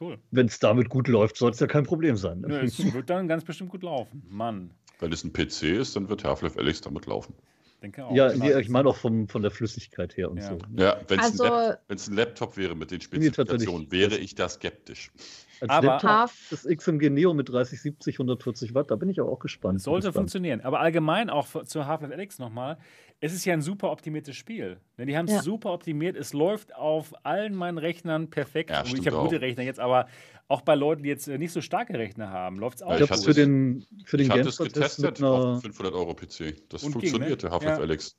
Cool. 0.00 0.18
Wenn 0.30 0.46
es 0.46 0.58
damit 0.58 0.88
gut 0.88 1.08
läuft, 1.08 1.36
soll 1.36 1.50
es 1.50 1.60
ja 1.60 1.66
kein 1.66 1.84
Problem 1.84 2.16
sein. 2.16 2.40
Ne? 2.40 2.60
es 2.60 2.92
wird 2.92 3.10
dann 3.10 3.28
ganz 3.28 3.44
bestimmt 3.44 3.70
gut 3.70 3.82
laufen. 3.82 4.22
Mann. 4.28 4.70
Wenn 5.00 5.12
es 5.12 5.24
ein 5.24 5.32
PC 5.32 5.62
ist, 5.64 5.96
dann 5.96 6.08
wird 6.08 6.24
Half-Life 6.24 6.58
Alyx 6.58 6.80
damit 6.80 7.06
laufen. 7.06 7.34
Denke 7.82 8.04
auch. 8.04 8.14
Ja, 8.14 8.32
nee, 8.34 8.58
ich 8.58 8.68
meine 8.68 8.88
auch 8.88 8.96
vom, 8.96 9.28
von 9.28 9.42
der 9.42 9.52
Flüssigkeit 9.52 10.16
her 10.16 10.30
und 10.30 10.38
ja. 10.38 10.48
so. 10.48 10.58
Ja, 10.76 11.00
wenn 11.06 11.20
es 11.20 11.40
also, 11.40 11.44
ein, 11.44 11.76
ein, 11.88 12.14
Laptop 12.14 12.56
wäre 12.56 12.74
mit 12.74 12.90
den 12.90 13.00
Spezifikationen, 13.00 13.92
wäre 13.92 14.16
ich 14.16 14.34
da 14.34 14.48
skeptisch. 14.48 15.12
Als 15.60 15.70
aber 15.70 15.86
Laptop, 15.86 16.30
das 16.50 16.64
XMG 16.64 17.10
Neo 17.10 17.34
mit 17.34 17.48
3070, 17.48 18.16
140 18.16 18.74
Watt, 18.74 18.90
da 18.90 18.96
bin 18.96 19.08
ich 19.08 19.20
auch 19.20 19.38
gespannt. 19.38 19.80
Sollte 19.80 20.08
gespannt. 20.08 20.14
funktionieren. 20.14 20.60
Aber 20.62 20.80
allgemein 20.80 21.30
auch 21.30 21.64
zur 21.64 21.86
Half-Life 21.86 22.14
Alyx 22.14 22.40
nochmal 22.40 22.78
es 23.20 23.32
ist 23.32 23.44
ja 23.44 23.52
ein 23.52 23.62
super 23.62 23.90
optimiertes 23.90 24.36
Spiel. 24.36 24.78
Ne, 24.96 25.06
die 25.06 25.16
haben 25.16 25.26
es 25.26 25.32
ja. 25.32 25.42
super 25.42 25.72
optimiert. 25.72 26.16
Es 26.16 26.32
läuft 26.32 26.74
auf 26.74 27.14
allen 27.24 27.54
meinen 27.54 27.78
Rechnern 27.78 28.30
perfekt. 28.30 28.70
Ja, 28.70 28.84
ich 28.84 29.06
habe 29.06 29.18
gute 29.18 29.40
Rechner 29.40 29.64
jetzt, 29.64 29.80
aber 29.80 30.08
auch 30.46 30.62
bei 30.62 30.74
Leuten, 30.74 31.02
die 31.02 31.08
jetzt 31.08 31.28
äh, 31.28 31.36
nicht 31.36 31.52
so 31.52 31.60
starke 31.60 31.98
Rechner 31.98 32.30
haben, 32.30 32.58
läuft 32.58 32.76
es 32.76 32.82
auch. 32.82 32.90
Ja, 32.90 33.00
ich 33.00 33.10
habe 33.10 33.20
für 33.20 33.34
den, 33.34 33.84
für 34.04 34.16
den 34.16 34.28
GameStar-Test 34.28 35.00
mit 35.00 35.18
einer 35.18 35.60
500 35.60 35.94
Euro 35.94 36.14
PC. 36.14 36.68
Das 36.68 36.82
funktionierte, 36.82 37.46
ne? 37.46 37.52
Half-Life 37.52 37.76
ja. 37.76 37.82
Alex. 37.82 38.16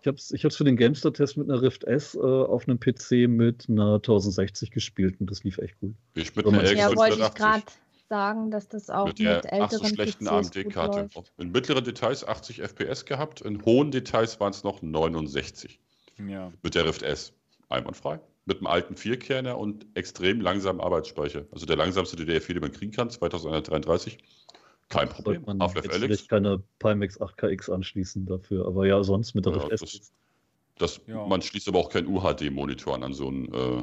Ich 0.00 0.06
habe 0.06 0.16
es 0.16 0.30
ich 0.30 0.56
für 0.56 0.64
den 0.64 0.76
GameStar-Test 0.76 1.36
mit 1.36 1.50
einer 1.50 1.60
Rift 1.60 1.82
S 1.84 2.14
äh, 2.14 2.20
auf 2.20 2.68
einem 2.68 2.78
PC 2.78 3.28
mit 3.28 3.66
einer 3.68 3.96
1060 3.96 4.70
gespielt 4.70 5.16
und 5.20 5.28
das 5.28 5.42
lief 5.42 5.58
echt 5.58 5.80
gut. 5.80 5.94
Ich 6.14 6.36
mit 6.36 6.46
einer 6.46 6.62
RX 6.62 6.72
ja, 6.72 6.94
wollte 6.94 7.18
ich 7.20 7.34
gerade 7.34 7.64
sagen, 8.08 8.50
dass 8.50 8.68
das 8.68 8.90
auch 8.90 9.06
mit, 9.06 9.18
mit 9.18 9.46
älteren 9.46 9.68
so 9.70 9.86
schlechten 9.86 10.28
AMD-Karte. 10.28 11.08
In 11.38 11.52
mittleren 11.52 11.84
Details 11.84 12.26
80 12.26 12.62
FPS 12.62 13.04
gehabt, 13.04 13.40
in 13.40 13.64
hohen 13.64 13.90
Details 13.90 14.38
waren 14.40 14.50
es 14.50 14.64
noch 14.64 14.82
69. 14.82 15.80
Ja. 16.28 16.52
Mit 16.62 16.74
der 16.74 16.86
Rift 16.86 17.02
S. 17.02 17.32
Einwandfrei. 17.68 18.20
mit 18.44 18.58
einem 18.58 18.68
alten 18.68 18.96
Vierkerner 18.96 19.58
und 19.58 19.86
extrem 19.94 20.40
langsamen 20.40 20.80
Arbeitsspeicher. 20.80 21.46
Also 21.50 21.66
der 21.66 21.76
langsamste 21.76 22.16
DDR4, 22.16 22.54
den 22.54 22.60
man 22.60 22.72
kriegen 22.72 22.92
kann, 22.92 23.10
2133. 23.10 24.18
Kein 24.88 25.08
Problem. 25.08 25.42
Man 25.46 25.60
Alyx. 25.60 25.94
vielleicht 25.94 26.28
keine 26.28 26.62
Pimax 26.78 27.20
8KX 27.20 27.72
anschließen 27.72 28.24
dafür, 28.24 28.66
aber 28.66 28.86
ja, 28.86 29.02
sonst 29.02 29.34
mit 29.34 29.46
der 29.46 29.52
ja, 29.54 29.64
Rift 29.64 29.82
S. 29.82 30.12
Das, 30.78 31.00
ja. 31.06 31.26
Man 31.26 31.42
schließt 31.42 31.66
aber 31.68 31.80
auch 31.80 31.88
keinen 31.88 32.06
UHD-Monitor 32.06 32.94
an, 32.94 33.02
an 33.02 33.12
so 33.14 33.28
einen, 33.28 33.52
äh, 33.52 33.82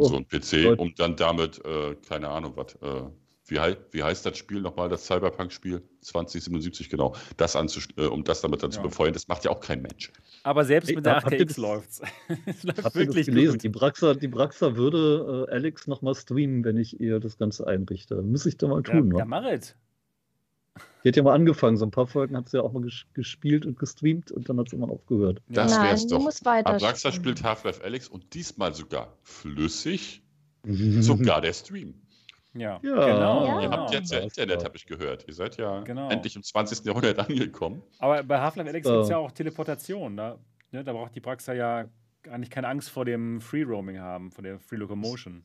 oh, 0.00 0.04
so 0.04 0.16
einen 0.16 0.28
PC, 0.28 0.52
Leute. 0.64 0.82
um 0.82 0.94
dann 0.96 1.16
damit, 1.16 1.64
äh, 1.64 1.96
keine 2.08 2.28
Ahnung, 2.28 2.52
was, 2.56 2.74
äh, 2.76 3.02
wie, 3.46 3.58
wie, 3.90 4.02
heißt 4.02 4.24
das 4.24 4.38
Spiel 4.38 4.60
nochmal, 4.60 4.88
das 4.88 5.04
Cyberpunk-Spiel? 5.06 5.82
2077, 6.00 6.88
genau. 6.88 7.14
Das 7.36 7.54
äh, 7.54 8.06
um 8.06 8.24
das 8.24 8.40
damit 8.40 8.62
dann 8.62 8.70
ja. 8.70 8.76
zu 8.76 8.82
befeuern, 8.82 9.12
das 9.12 9.28
macht 9.28 9.44
ja 9.44 9.50
auch 9.50 9.60
kein 9.60 9.82
Mensch. 9.82 10.12
Aber 10.44 10.64
selbst 10.64 10.94
mit 10.94 11.04
der 11.04 11.20
8KX 11.22 11.60
läuft 11.60 11.90
es. 11.90 12.00
läuft 12.62 12.84
habt 12.84 12.94
wirklich 12.94 13.26
das 13.26 13.34
gelesen? 13.34 13.54
Gut. 13.54 13.62
Die 13.64 13.68
Braxa, 13.68 14.14
die 14.14 14.28
Braxa 14.28 14.76
würde 14.76 15.46
äh, 15.48 15.52
Alex 15.52 15.86
nochmal 15.86 16.14
streamen, 16.14 16.64
wenn 16.64 16.76
ich 16.76 17.00
ihr 17.00 17.20
das 17.20 17.36
Ganze 17.36 17.66
einrichte. 17.66 18.22
Muss 18.22 18.46
ich 18.46 18.56
da 18.56 18.68
mal 18.68 18.82
tun. 18.82 19.10
Ja, 19.12 19.18
ja 19.18 19.24
mach 19.24 19.44
es. 19.44 19.76
Die 21.04 21.08
hat 21.08 21.16
ja 21.16 21.22
mal 21.22 21.34
angefangen, 21.34 21.76
so 21.76 21.84
ein 21.84 21.90
paar 21.90 22.06
Folgen 22.06 22.36
hat 22.36 22.48
sie 22.48 22.58
ja 22.58 22.62
auch 22.62 22.72
mal 22.72 22.86
gespielt 23.12 23.66
und 23.66 23.78
gestreamt 23.78 24.30
und 24.30 24.48
dann 24.48 24.58
hat 24.58 24.68
sie 24.68 24.76
immer 24.76 24.88
aufgehört. 24.88 25.42
Das 25.48 25.72
wäre 25.72 25.94
es 25.94 26.06
doch. 26.06 26.24
Abraxa 26.44 27.10
spielt 27.10 27.42
Half-Life 27.42 27.82
Alex 27.82 28.08
und 28.08 28.32
diesmal 28.34 28.72
sogar 28.72 29.16
flüssig, 29.22 30.22
sogar 30.64 31.40
der 31.40 31.52
Stream. 31.52 31.94
Ja, 32.54 32.80
ja 32.82 33.06
genau. 33.06 33.46
Ja. 33.46 33.62
Ihr 33.62 33.70
habt 33.70 33.92
jetzt 33.92 34.12
ja 34.12 34.18
Internet, 34.18 34.64
habe 34.64 34.76
ich 34.76 34.86
gehört. 34.86 35.26
Ihr 35.26 35.34
seid 35.34 35.56
ja 35.56 35.80
genau. 35.80 36.10
endlich 36.10 36.36
im 36.36 36.42
20. 36.42 36.84
Jahrhundert 36.84 37.18
angekommen. 37.30 37.82
Aber 37.98 38.22
bei 38.22 38.40
Half-Life 38.40 38.68
Alex 38.68 38.86
gibt 38.86 39.02
es 39.02 39.08
ja 39.08 39.16
auch 39.16 39.32
Teleportation. 39.32 40.16
Da, 40.16 40.38
ne, 40.70 40.84
da 40.84 40.92
braucht 40.92 41.14
die 41.14 41.20
Braxa 41.20 41.54
ja 41.54 41.86
eigentlich 42.30 42.50
keine 42.50 42.68
Angst 42.68 42.90
vor 42.90 43.04
dem 43.04 43.40
Free 43.40 43.64
Roaming 43.64 43.98
haben, 43.98 44.30
vor 44.30 44.44
der 44.44 44.60
Free 44.60 44.76
Locomotion. 44.76 45.42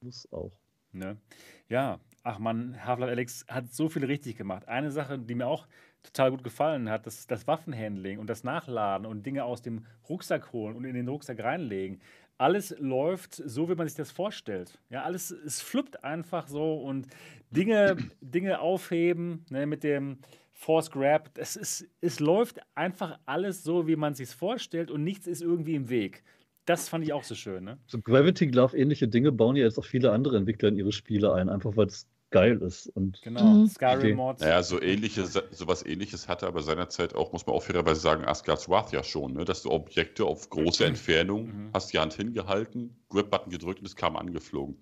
Muss 0.00 0.26
auch. 0.32 0.52
Ne? 0.92 1.16
Ja, 1.68 2.00
ach 2.22 2.38
man, 2.38 2.84
Half-Life 2.84 3.10
Alex 3.10 3.44
hat 3.48 3.72
so 3.72 3.88
viel 3.88 4.04
richtig 4.04 4.36
gemacht. 4.36 4.68
Eine 4.68 4.90
Sache, 4.90 5.18
die 5.18 5.34
mir 5.34 5.46
auch 5.46 5.66
total 6.02 6.30
gut 6.30 6.44
gefallen 6.44 6.88
hat, 6.88 7.06
das, 7.06 7.26
das 7.26 7.46
Waffenhandling 7.46 8.18
und 8.18 8.28
das 8.28 8.44
Nachladen 8.44 9.06
und 9.06 9.24
Dinge 9.24 9.44
aus 9.44 9.62
dem 9.62 9.84
Rucksack 10.08 10.52
holen 10.52 10.76
und 10.76 10.84
in 10.84 10.94
den 10.94 11.08
Rucksack 11.08 11.42
reinlegen. 11.42 12.00
Alles 12.38 12.74
läuft 12.78 13.34
so, 13.34 13.68
wie 13.68 13.74
man 13.74 13.86
sich 13.86 13.96
das 13.96 14.10
vorstellt. 14.10 14.78
Ja, 14.88 15.02
alles, 15.02 15.30
es 15.30 15.60
fluppt 15.60 16.02
einfach 16.02 16.48
so 16.48 16.74
und 16.74 17.06
Dinge, 17.50 17.96
Dinge 18.20 18.60
aufheben 18.60 19.44
ne, 19.50 19.66
mit 19.66 19.84
dem 19.84 20.18
Force 20.52 20.90
Grab. 20.90 21.34
Das 21.34 21.56
ist, 21.56 21.86
es 22.00 22.20
läuft 22.20 22.60
einfach 22.74 23.18
alles 23.26 23.62
so, 23.62 23.86
wie 23.86 23.96
man 23.96 24.14
sich 24.14 24.30
vorstellt 24.30 24.90
und 24.90 25.04
nichts 25.04 25.26
ist 25.26 25.42
irgendwie 25.42 25.74
im 25.74 25.90
Weg. 25.90 26.22
Das 26.70 26.88
fand 26.88 27.02
ich 27.02 27.12
auch 27.12 27.24
so 27.24 27.34
schön. 27.34 27.64
Ne? 27.64 27.78
So 27.88 28.00
Gravity 28.00 28.46
Glove 28.46 28.78
ähnliche 28.78 29.08
Dinge 29.08 29.32
bauen 29.32 29.56
ja 29.56 29.64
jetzt 29.64 29.76
auch 29.76 29.84
viele 29.84 30.12
andere 30.12 30.36
Entwickler 30.36 30.68
in 30.68 30.76
ihre 30.76 30.92
Spiele 30.92 31.34
ein, 31.34 31.48
einfach 31.48 31.76
weil 31.76 31.88
es 31.88 32.06
geil 32.30 32.58
ist. 32.62 32.86
Und 32.86 33.20
genau, 33.22 33.42
mhm. 33.42 33.66
Skyrim 33.66 34.16
Mods. 34.16 34.40
Naja, 34.40 34.62
so 34.62 34.80
ähnliches, 34.80 35.32
sowas 35.50 35.84
ähnliches 35.84 36.28
hatte 36.28 36.46
aber 36.46 36.62
seinerzeit 36.62 37.16
auch, 37.16 37.32
muss 37.32 37.44
man 37.44 37.56
auch 37.56 37.64
fairerweise 37.64 38.00
sagen, 38.00 38.24
Asgard's 38.24 38.68
Wrath 38.68 38.92
ja 38.92 39.02
schon, 39.02 39.32
ne? 39.32 39.44
dass 39.44 39.62
du 39.62 39.72
Objekte 39.72 40.24
auf 40.26 40.48
große 40.48 40.84
mhm. 40.84 40.90
Entfernung 40.90 41.46
mhm. 41.46 41.70
hast 41.74 41.92
die 41.92 41.98
Hand 41.98 42.14
hingehalten, 42.14 42.94
Grip-Button 43.08 43.50
gedrückt 43.50 43.80
und 43.80 43.86
es 43.86 43.96
kam 43.96 44.14
angeflogen. 44.14 44.76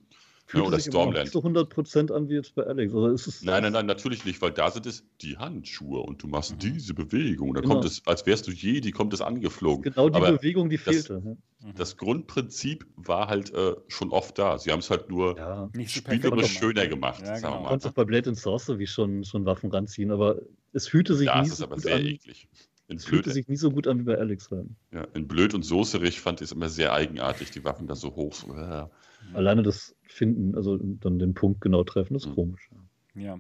Fühlt 0.49 0.63
ja, 0.63 0.69
oder 0.69 0.79
sich 0.79 0.87
Stormland. 0.87 1.25
nicht 1.25 1.33
so 1.35 1.41
100% 1.41 2.11
an 2.11 2.31
wie 2.31 2.37
jetzt 2.37 2.55
bei 2.55 2.63
Alex. 2.63 2.95
Oder 2.95 3.13
ist 3.13 3.27
es 3.27 3.43
nein, 3.43 3.65
nein, 3.65 3.73
nein, 3.75 3.85
natürlich 3.85 4.25
nicht, 4.25 4.41
weil 4.41 4.51
da 4.51 4.71
sind 4.71 4.87
es 4.87 5.05
die 5.21 5.37
Handschuhe 5.37 6.01
und 6.01 6.23
du 6.23 6.27
machst 6.27 6.53
mhm. 6.53 6.59
diese 6.61 6.95
Bewegung. 6.95 7.53
Da 7.53 7.61
genau. 7.61 7.75
kommt 7.75 7.85
es, 7.85 8.01
als 8.07 8.25
wärst 8.25 8.47
du 8.47 8.53
je, 8.53 8.81
die 8.81 8.91
kommt 8.91 9.13
es 9.13 9.21
angeflogen. 9.21 9.83
Genau 9.83 10.09
die 10.09 10.15
Aber 10.15 10.33
Bewegung, 10.33 10.71
die 10.71 10.79
fehlte. 10.79 11.37
Das, 11.61 11.75
das 11.75 11.97
Grundprinzip 11.99 12.87
war 12.97 13.29
halt 13.29 13.53
äh, 13.53 13.75
schon 13.89 14.11
oft 14.11 14.39
da. 14.39 14.57
Sie 14.57 14.73
haben 14.73 14.79
es 14.79 14.89
halt 14.89 15.11
nur 15.11 15.37
ja. 15.37 15.69
spielerisch 15.85 16.59
schöner 16.59 16.87
gemacht. 16.87 17.23
Ja, 17.27 17.35
genau. 17.35 17.65
Du 17.65 17.69
kannst 17.69 17.87
auch 17.87 17.93
bei 17.93 18.07
Blade 18.07 18.31
and 18.31 18.39
Sorcery 18.39 18.87
schon, 18.87 19.25
schon 19.25 19.45
Waffen 19.45 19.71
ranziehen, 19.71 20.11
aber 20.11 20.41
es 20.73 20.89
fühlte 20.89 21.15
sich 21.15 21.27
ja, 21.27 21.43
nie 21.43 21.51
so 21.51 21.67
gut 21.67 21.87
an. 21.87 22.07
Eklig. 22.07 22.49
In 22.87 22.97
es 22.97 23.05
fühlte 23.05 23.31
sich 23.31 23.49
nicht 23.49 23.61
so 23.61 23.71
gut 23.71 23.87
an 23.87 23.99
wie 23.99 24.05
bei 24.05 24.17
Alex 24.17 24.51
rein. 24.51 24.75
Ja, 24.93 25.07
in 25.13 25.29
Blöd 25.29 25.53
und 25.53 25.63
Soßerig 25.63 26.23
fand 26.23 26.41
ich 26.41 26.47
es 26.47 26.53
immer 26.53 26.71
sehr 26.71 26.95
eigenartig, 26.95 27.51
die 27.51 27.63
Waffen 27.63 27.87
da 27.87 27.95
so 27.95 28.15
hoch. 28.15 28.33
So, 28.33 28.55
äh. 28.55 28.87
Alleine 29.35 29.63
das 29.63 29.95
Finden, 30.09 30.55
also 30.55 30.79
dann 30.79 31.19
den 31.19 31.35
Punkt 31.35 31.61
genau 31.61 31.85
treffen, 31.85 32.17
ist 32.17 32.27
mhm. 32.27 32.35
komisch. 32.35 32.71
Ja. 33.15 33.39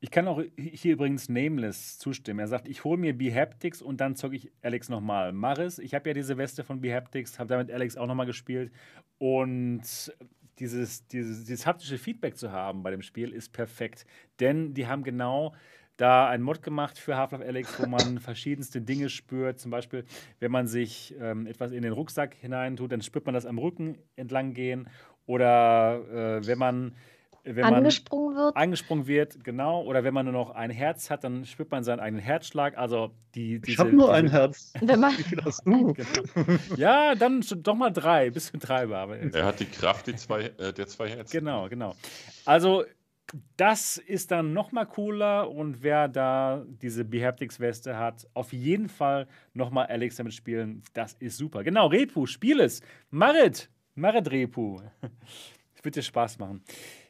Ich 0.00 0.10
kann 0.10 0.28
auch 0.28 0.42
hier 0.56 0.92
übrigens 0.92 1.30
Nameless 1.30 1.98
zustimmen. 1.98 2.38
Er 2.38 2.46
sagt, 2.46 2.68
ich 2.68 2.84
hole 2.84 2.98
mir 2.98 3.16
Behaptics 3.16 3.80
und 3.80 4.02
dann 4.02 4.16
zocke 4.16 4.36
ich 4.36 4.52
Alex 4.60 4.90
nochmal. 4.90 5.32
Maris, 5.32 5.78
ich 5.78 5.94
habe 5.94 6.10
ja 6.10 6.14
diese 6.14 6.36
Weste 6.36 6.62
von 6.62 6.82
Behaptics, 6.82 7.38
habe 7.38 7.48
damit 7.48 7.70
Alex 7.70 7.96
auch 7.96 8.06
nochmal 8.06 8.26
gespielt. 8.26 8.70
Und 9.16 9.82
dieses, 10.58 11.06
dieses, 11.08 11.44
dieses 11.44 11.66
haptische 11.66 11.96
Feedback 11.96 12.36
zu 12.36 12.52
haben 12.52 12.82
bei 12.82 12.90
dem 12.90 13.00
Spiel 13.02 13.32
ist 13.32 13.52
perfekt. 13.52 14.04
Denn 14.40 14.74
die 14.74 14.86
haben 14.86 15.04
genau 15.04 15.54
da 15.96 16.28
einen 16.28 16.42
Mod 16.42 16.62
gemacht 16.62 16.98
für 16.98 17.16
Half-Life 17.16 17.44
Alex, 17.44 17.80
wo 17.80 17.86
man 17.86 18.18
verschiedenste 18.20 18.80
Dinge 18.80 19.08
spürt. 19.08 19.58
Zum 19.58 19.70
Beispiel, 19.70 20.04
wenn 20.40 20.50
man 20.50 20.66
sich 20.66 21.14
ähm, 21.20 21.46
etwas 21.46 21.72
in 21.72 21.82
den 21.82 21.92
Rucksack 21.92 22.34
hineintut, 22.34 22.92
dann 22.92 23.02
spürt 23.02 23.26
man 23.26 23.34
das 23.34 23.46
am 23.46 23.58
Rücken 23.58 23.96
entlang 24.16 24.54
gehen. 24.54 24.88
Oder 25.26 26.38
äh, 26.40 26.46
wenn 26.46 26.58
man 26.58 26.94
wenn 27.44 27.62
angesprungen 27.64 28.36
wird. 28.36 28.56
Angesprungen 28.56 29.06
wird, 29.06 29.44
genau. 29.44 29.82
Oder 29.82 30.02
wenn 30.02 30.14
man 30.14 30.24
nur 30.24 30.32
noch 30.32 30.50
ein 30.50 30.70
Herz 30.70 31.10
hat, 31.10 31.24
dann 31.24 31.44
spürt 31.44 31.70
man 31.70 31.84
seinen 31.84 32.00
eigenen 32.00 32.22
Herzschlag. 32.22 32.78
Also 32.78 33.10
die, 33.34 33.60
diese, 33.60 33.72
ich 33.72 33.78
habe 33.78 33.92
nur 33.92 34.06
diese, 34.06 34.12
ein 34.14 34.30
Herz. 34.30 34.72
Wenn 34.80 35.00
man, 35.00 35.12
Wie 35.18 35.22
viel 35.22 35.44
hast 35.44 35.66
du? 35.66 35.94
Genau. 36.34 36.58
Ja, 36.76 37.14
dann 37.14 37.44
doch 37.58 37.74
mal 37.74 37.90
drei, 37.90 38.30
bis 38.30 38.46
zu 38.46 38.56
drei 38.56 38.88
war. 38.88 39.14
Er 39.14 39.44
hat 39.44 39.60
die 39.60 39.66
Kraft 39.66 40.06
die 40.06 40.16
zwei, 40.16 40.52
äh, 40.58 40.72
der 40.72 40.86
zwei 40.86 41.10
Herzen. 41.10 41.38
Genau, 41.38 41.68
genau. 41.68 41.94
Also 42.46 42.84
das 43.56 43.98
ist 43.98 44.30
dann 44.30 44.52
noch 44.52 44.72
mal 44.72 44.84
cooler 44.84 45.50
und 45.50 45.82
wer 45.82 46.08
da 46.08 46.64
diese 46.66 47.04
Behaptics-Weste 47.04 47.98
hat, 47.98 48.26
auf 48.34 48.52
jeden 48.52 48.88
Fall 48.88 49.26
noch 49.54 49.70
mal 49.70 49.86
Alex 49.86 50.16
damit 50.16 50.34
spielen. 50.34 50.82
Das 50.92 51.14
ist 51.14 51.36
super. 51.36 51.64
Genau, 51.64 51.88
Repu, 51.88 52.26
spiel 52.26 52.60
es. 52.60 52.80
Marit, 53.10 53.70
Marit 53.94 54.30
Repu. 54.30 54.80
Das 55.00 55.10
wird 55.84 55.96
dir 55.96 56.02
Spaß 56.02 56.38
machen. 56.38 56.62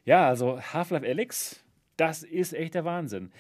Ja, 0.05 0.29
also 0.29 0.61
Half-Life 0.61 1.07
Alex, 1.07 1.65
das 1.97 2.23
ist 2.23 2.53
echt 2.53 2.75
der 2.75 2.85
Wahnsinn. 2.85 3.33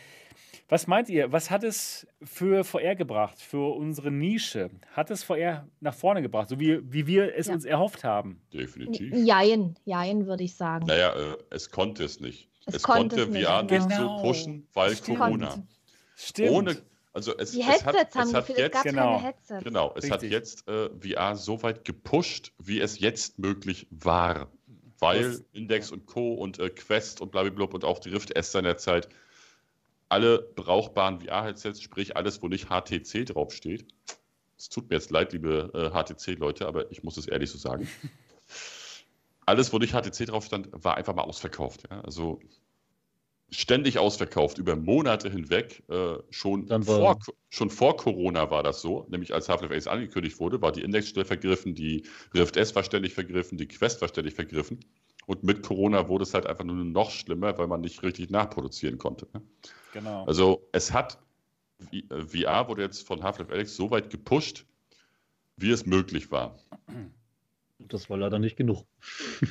Was 0.68 0.86
meint 0.86 1.10
ihr? 1.10 1.30
Was 1.30 1.50
hat 1.50 1.62
es 1.62 2.06
für 2.22 2.64
VR 2.64 2.96
gebracht, 2.96 3.38
für 3.38 3.74
unsere 3.76 4.10
Nische? 4.10 4.70
Hat 4.92 5.10
es 5.10 5.22
VR 5.22 5.68
nach 5.80 5.94
vorne 5.94 6.22
gebracht, 6.22 6.48
so 6.48 6.58
wie, 6.58 6.80
wie 6.90 7.06
wir 7.06 7.36
es 7.36 7.48
ja. 7.48 7.54
uns 7.54 7.64
erhofft 7.66 8.02
haben? 8.02 8.40
Definitiv. 8.52 9.12
Jein, 9.14 9.76
jein, 9.84 10.26
würde 10.26 10.44
ich 10.44 10.54
sagen. 10.54 10.86
Naja, 10.86 11.12
äh, 11.12 11.36
es 11.50 11.70
konnte 11.70 12.04
es 12.04 12.18
nicht. 12.20 12.48
Es, 12.64 12.76
es 12.76 12.82
konnte, 12.82 13.16
konnte 13.16 13.44
VR 13.44 13.62
nicht 13.62 13.88
genau. 13.90 14.18
so 14.18 14.22
pushen, 14.22 14.66
weil 14.72 14.96
Stimmt. 14.96 15.18
Corona. 15.18 15.66
Stimmt. 16.16 16.50
Ohne, 16.50 16.76
also 17.14 17.36
es, 17.38 17.52
die 17.52 17.62
Headsets 17.62 17.82
es 17.82 17.86
hat, 17.86 18.14
haben 18.16 18.28
es 18.28 18.34
hat 18.34 18.48
jetzt, 18.48 18.58
es 18.58 18.70
gab 18.72 18.82
genau, 18.82 19.16
keine 19.16 19.22
Headsets. 19.22 19.64
Genau, 19.64 19.88
es 19.90 20.04
Richtig. 20.04 20.10
hat 20.12 20.22
jetzt 20.24 20.68
äh, 20.68 20.90
VR 21.00 21.36
so 21.36 21.62
weit 21.62 21.84
gepusht, 21.84 22.52
wie 22.58 22.80
es 22.80 22.98
jetzt 22.98 23.38
möglich 23.38 23.86
war. 23.90 24.50
Weil 24.98 25.22
das, 25.22 25.44
Index 25.52 25.90
und 25.90 26.06
Co. 26.06 26.34
und 26.34 26.58
äh, 26.58 26.70
Quest 26.70 27.20
und 27.20 27.30
blablabla 27.30 27.66
und 27.66 27.84
auch 27.84 28.00
die 28.00 28.10
Rift 28.10 28.36
S 28.36 28.52
seiner 28.52 28.76
Zeit 28.76 29.08
alle 30.08 30.38
brauchbaren 30.38 31.20
VR-Headsets, 31.20 31.82
sprich 31.82 32.16
alles, 32.16 32.42
wo 32.42 32.48
nicht 32.48 32.68
HTC 32.68 33.26
draufsteht. 33.26 33.86
Es 34.56 34.68
tut 34.68 34.88
mir 34.88 34.96
jetzt 34.96 35.10
leid, 35.10 35.32
liebe 35.32 35.70
äh, 35.74 35.90
HTC-Leute, 35.90 36.66
aber 36.66 36.90
ich 36.90 37.02
muss 37.02 37.16
es 37.16 37.26
ehrlich 37.26 37.50
so 37.50 37.58
sagen. 37.58 37.88
alles, 39.46 39.72
wo 39.72 39.78
nicht 39.78 39.92
HTC 39.92 40.26
drauf 40.26 40.44
stand, 40.44 40.68
war 40.72 40.96
einfach 40.96 41.14
mal 41.14 41.22
ausverkauft. 41.22 41.84
Ja? 41.90 42.00
Also 42.02 42.40
ständig 43.54 43.98
ausverkauft, 43.98 44.58
über 44.58 44.76
Monate 44.76 45.30
hinweg. 45.30 45.82
Äh, 45.88 46.16
schon, 46.30 46.66
vor, 46.82 47.18
schon 47.50 47.70
vor 47.70 47.96
Corona 47.96 48.50
war 48.50 48.62
das 48.62 48.80
so, 48.80 49.06
nämlich 49.08 49.32
als 49.32 49.48
Half-Life 49.48 49.74
Ace 49.74 49.86
angekündigt 49.86 50.38
wurde, 50.40 50.60
war 50.60 50.72
die 50.72 50.82
Index-Stelle 50.82 51.24
vergriffen, 51.24 51.74
die 51.74 52.04
Rift 52.34 52.56
S 52.56 52.74
war 52.74 52.84
ständig 52.84 53.14
vergriffen, 53.14 53.58
die 53.58 53.68
Quest 53.68 54.00
war 54.00 54.08
ständig 54.08 54.34
vergriffen. 54.34 54.80
Und 55.26 55.42
mit 55.42 55.62
Corona 55.62 56.08
wurde 56.08 56.24
es 56.24 56.34
halt 56.34 56.46
einfach 56.46 56.64
nur 56.64 56.76
noch 56.76 57.10
schlimmer, 57.10 57.56
weil 57.56 57.66
man 57.66 57.80
nicht 57.80 58.02
richtig 58.02 58.30
nachproduzieren 58.30 58.98
konnte. 58.98 59.26
Ne? 59.32 59.42
Genau. 59.92 60.24
Also 60.26 60.68
es 60.72 60.92
hat, 60.92 61.18
VR 62.08 62.62
äh, 62.62 62.68
wurde 62.68 62.82
jetzt 62.82 63.06
von 63.06 63.22
Half-Life 63.22 63.52
Alex 63.52 63.76
so 63.76 63.90
weit 63.90 64.10
gepusht, 64.10 64.66
wie 65.56 65.70
es 65.70 65.86
möglich 65.86 66.30
war. 66.30 66.58
Das 67.78 68.08
war 68.08 68.16
leider 68.16 68.38
nicht 68.38 68.56
genug. 68.56 68.84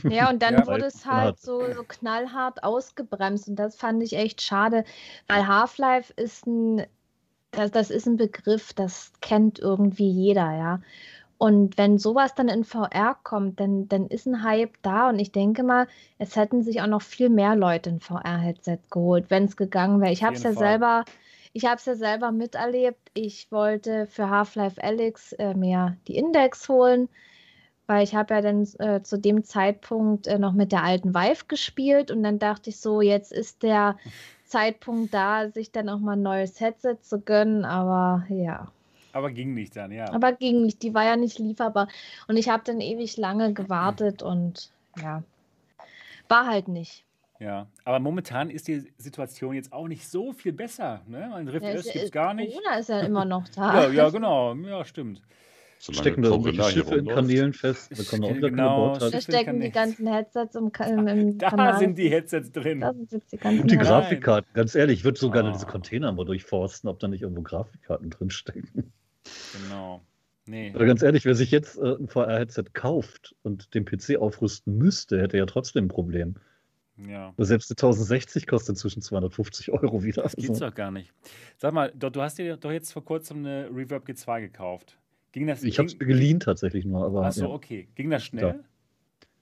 Ja, 0.09 0.29
und 0.29 0.41
dann 0.41 0.53
ja, 0.57 0.67
wurde 0.67 0.85
es 0.85 1.05
halt 1.05 1.39
so, 1.39 1.71
so, 1.73 1.83
knallhart 1.83 2.63
ausgebremst 2.63 3.49
und 3.49 3.55
das 3.57 3.75
fand 3.75 4.01
ich 4.01 4.13
echt 4.13 4.41
schade, 4.41 4.85
weil 5.27 5.47
Half-Life 5.47 6.13
ist 6.15 6.47
ein, 6.47 6.85
das, 7.51 7.71
das 7.71 7.91
ist 7.91 8.07
ein 8.07 8.17
Begriff, 8.17 8.73
das 8.73 9.11
kennt 9.21 9.59
irgendwie 9.59 10.09
jeder, 10.09 10.55
ja. 10.55 10.81
Und 11.37 11.77
wenn 11.77 11.97
sowas 11.97 12.35
dann 12.35 12.47
in 12.47 12.63
VR 12.63 13.17
kommt, 13.21 13.59
dann, 13.59 13.89
dann 13.89 14.07
ist 14.07 14.25
ein 14.25 14.43
Hype 14.43 14.77
da 14.81 15.09
und 15.09 15.19
ich 15.19 15.33
denke 15.33 15.63
mal, 15.63 15.87
es 16.17 16.37
hätten 16.37 16.63
sich 16.63 16.81
auch 16.81 16.87
noch 16.87 17.01
viel 17.01 17.27
mehr 17.27 17.55
Leute 17.55 17.89
ein 17.89 17.99
VR-Headset 17.99 18.79
geholt, 18.89 19.25
wenn 19.29 19.45
es 19.45 19.57
gegangen 19.57 19.99
wäre. 19.99 20.13
Ich 20.13 20.23
habe 20.23 20.35
es 20.35 20.43
ja 20.43 20.53
Fall. 20.53 20.69
selber, 20.69 21.05
ich 21.51 21.65
habe 21.65 21.75
es 21.75 21.85
ja 21.85 21.95
selber 21.95 22.31
miterlebt. 22.31 23.11
Ich 23.13 23.51
wollte 23.51 24.07
für 24.07 24.29
Half-Life 24.29 24.81
Alyx 24.81 25.33
äh, 25.33 25.53
mir 25.53 25.97
die 26.07 26.15
Index 26.15 26.69
holen 26.69 27.09
weil 27.87 28.03
ich 28.03 28.15
habe 28.15 28.33
ja 28.33 28.41
dann 28.41 28.67
äh, 28.79 29.01
zu 29.03 29.17
dem 29.17 29.43
Zeitpunkt 29.43 30.27
äh, 30.27 30.39
noch 30.39 30.53
mit 30.53 30.71
der 30.71 30.83
alten 30.83 31.13
Vive 31.13 31.45
gespielt 31.47 32.11
und 32.11 32.23
dann 32.23 32.39
dachte 32.39 32.69
ich 32.69 32.79
so, 32.79 33.01
jetzt 33.01 33.31
ist 33.31 33.63
der 33.63 33.97
Zeitpunkt 34.45 35.13
da, 35.13 35.49
sich 35.49 35.71
dann 35.71 35.89
auch 35.89 35.99
mal 35.99 36.13
ein 36.13 36.21
neues 36.21 36.59
Headset 36.59 36.97
zu 37.01 37.19
gönnen, 37.19 37.65
aber 37.65 38.25
ja. 38.29 38.71
Aber 39.11 39.31
ging 39.31 39.53
nicht 39.53 39.75
dann, 39.75 39.91
ja. 39.91 40.11
Aber 40.11 40.31
ging 40.33 40.63
nicht, 40.63 40.81
die 40.81 40.93
war 40.93 41.05
ja 41.05 41.15
nicht 41.15 41.39
lieferbar 41.39 41.87
und 42.27 42.37
ich 42.37 42.49
habe 42.49 42.63
dann 42.65 42.81
ewig 42.81 43.17
lange 43.17 43.53
gewartet 43.53 44.23
und 44.23 44.71
ja, 45.01 45.23
war 46.29 46.47
halt 46.47 46.67
nicht. 46.67 47.03
Ja, 47.39 47.67
aber 47.83 47.99
momentan 47.99 48.49
ist 48.49 48.67
die 48.67 48.91
Situation 48.97 49.53
jetzt 49.53 49.73
auch 49.73 49.87
nicht 49.87 50.07
so 50.07 50.31
viel 50.31 50.53
besser. 50.53 51.01
Ne? 51.07 51.33
Ein 51.33 51.47
Rift 51.49 51.65
ja, 51.65 51.71
S 51.71 51.83
gibt 51.91 52.05
es 52.05 52.11
gar 52.11 52.33
nicht. 52.33 52.53
Corona 52.53 52.77
ist 52.77 52.89
ja 52.89 53.01
immer 53.01 53.25
noch 53.25 53.47
da. 53.55 53.83
ja, 53.83 53.89
ja, 53.89 54.09
genau. 54.09 54.53
Ja, 54.55 54.85
stimmt. 54.85 55.21
Stecken 55.91 56.21
da 56.21 56.29
irgendwelche 56.29 56.63
Schiffe 56.63 56.95
in 56.95 57.07
Kanälen 57.07 57.53
fest. 57.53 57.91
Da 57.91 58.03
kommen 58.03 58.23
auch 58.23 58.39
genau, 58.39 58.97
da 58.97 59.19
stecken 59.19 59.59
die 59.59 59.69
ganzen 59.69 60.07
Headsets 60.07 60.55
im, 60.55 60.71
im, 60.87 61.07
im 61.07 61.37
Da 61.37 61.49
Kanal. 61.49 61.79
sind 61.79 61.97
die 61.97 62.09
Headsets 62.09 62.51
drin. 62.51 62.79
Da 62.79 62.93
sind 62.93 63.23
die, 63.31 63.37
Und 63.37 63.69
die 63.69 63.77
Grafikkarten, 63.77 64.53
ganz 64.53 64.75
ehrlich, 64.75 64.99
ich 64.99 65.03
würde 65.03 65.19
so 65.19 65.29
gerne 65.29 65.51
diese 65.51 65.65
Container 65.65 66.11
mal 66.13 66.23
durchforsten, 66.25 66.89
ob 66.89 66.99
da 66.99 67.07
nicht 67.09 67.23
irgendwo 67.23 67.41
Grafikkarten 67.41 68.09
drinstecken. 68.09 68.93
Genau. 69.61 70.01
Nee. 70.45 70.71
Aber 70.75 70.85
ganz 70.85 71.01
ehrlich, 71.01 71.25
wer 71.25 71.35
sich 71.35 71.51
jetzt 71.51 71.77
äh, 71.77 71.95
ein 71.95 72.07
VR-Headset 72.07 72.65
kauft 72.73 73.35
und 73.43 73.73
den 73.73 73.85
PC 73.85 74.17
aufrüsten 74.17 74.77
müsste, 74.77 75.21
hätte 75.21 75.37
ja 75.37 75.45
trotzdem 75.45 75.85
ein 75.85 75.89
Problem. 75.89 76.35
Ja. 76.97 77.33
Selbst 77.37 77.69
die 77.69 77.73
1060 77.73 78.45
kostet 78.45 78.75
inzwischen 78.75 79.01
250 79.01 79.71
Euro 79.71 80.03
wieder. 80.03 80.23
Das 80.23 80.35
geht's 80.35 80.59
doch 80.59 80.73
gar 80.73 80.91
nicht. 80.91 81.11
Sag 81.57 81.73
mal, 81.73 81.91
du, 81.95 82.09
du 82.09 82.21
hast 82.21 82.37
dir 82.37 82.57
doch 82.57 82.71
jetzt 82.71 82.91
vor 82.91 83.03
kurzem 83.03 83.39
eine 83.39 83.69
Reverb 83.73 84.07
G2 84.07 84.41
gekauft. 84.41 84.97
Ging 85.33 85.47
das, 85.47 85.63
ich 85.63 85.79
habe 85.79 85.87
es 85.87 85.97
geliehen 85.97 86.39
tatsächlich 86.39 86.85
nur. 86.85 87.03
Aber, 87.03 87.25
Achso, 87.25 87.47
ja. 87.47 87.49
okay. 87.49 87.87
Ging 87.95 88.09
das 88.09 88.23
schnell? 88.23 88.43
Ja. 88.43 88.55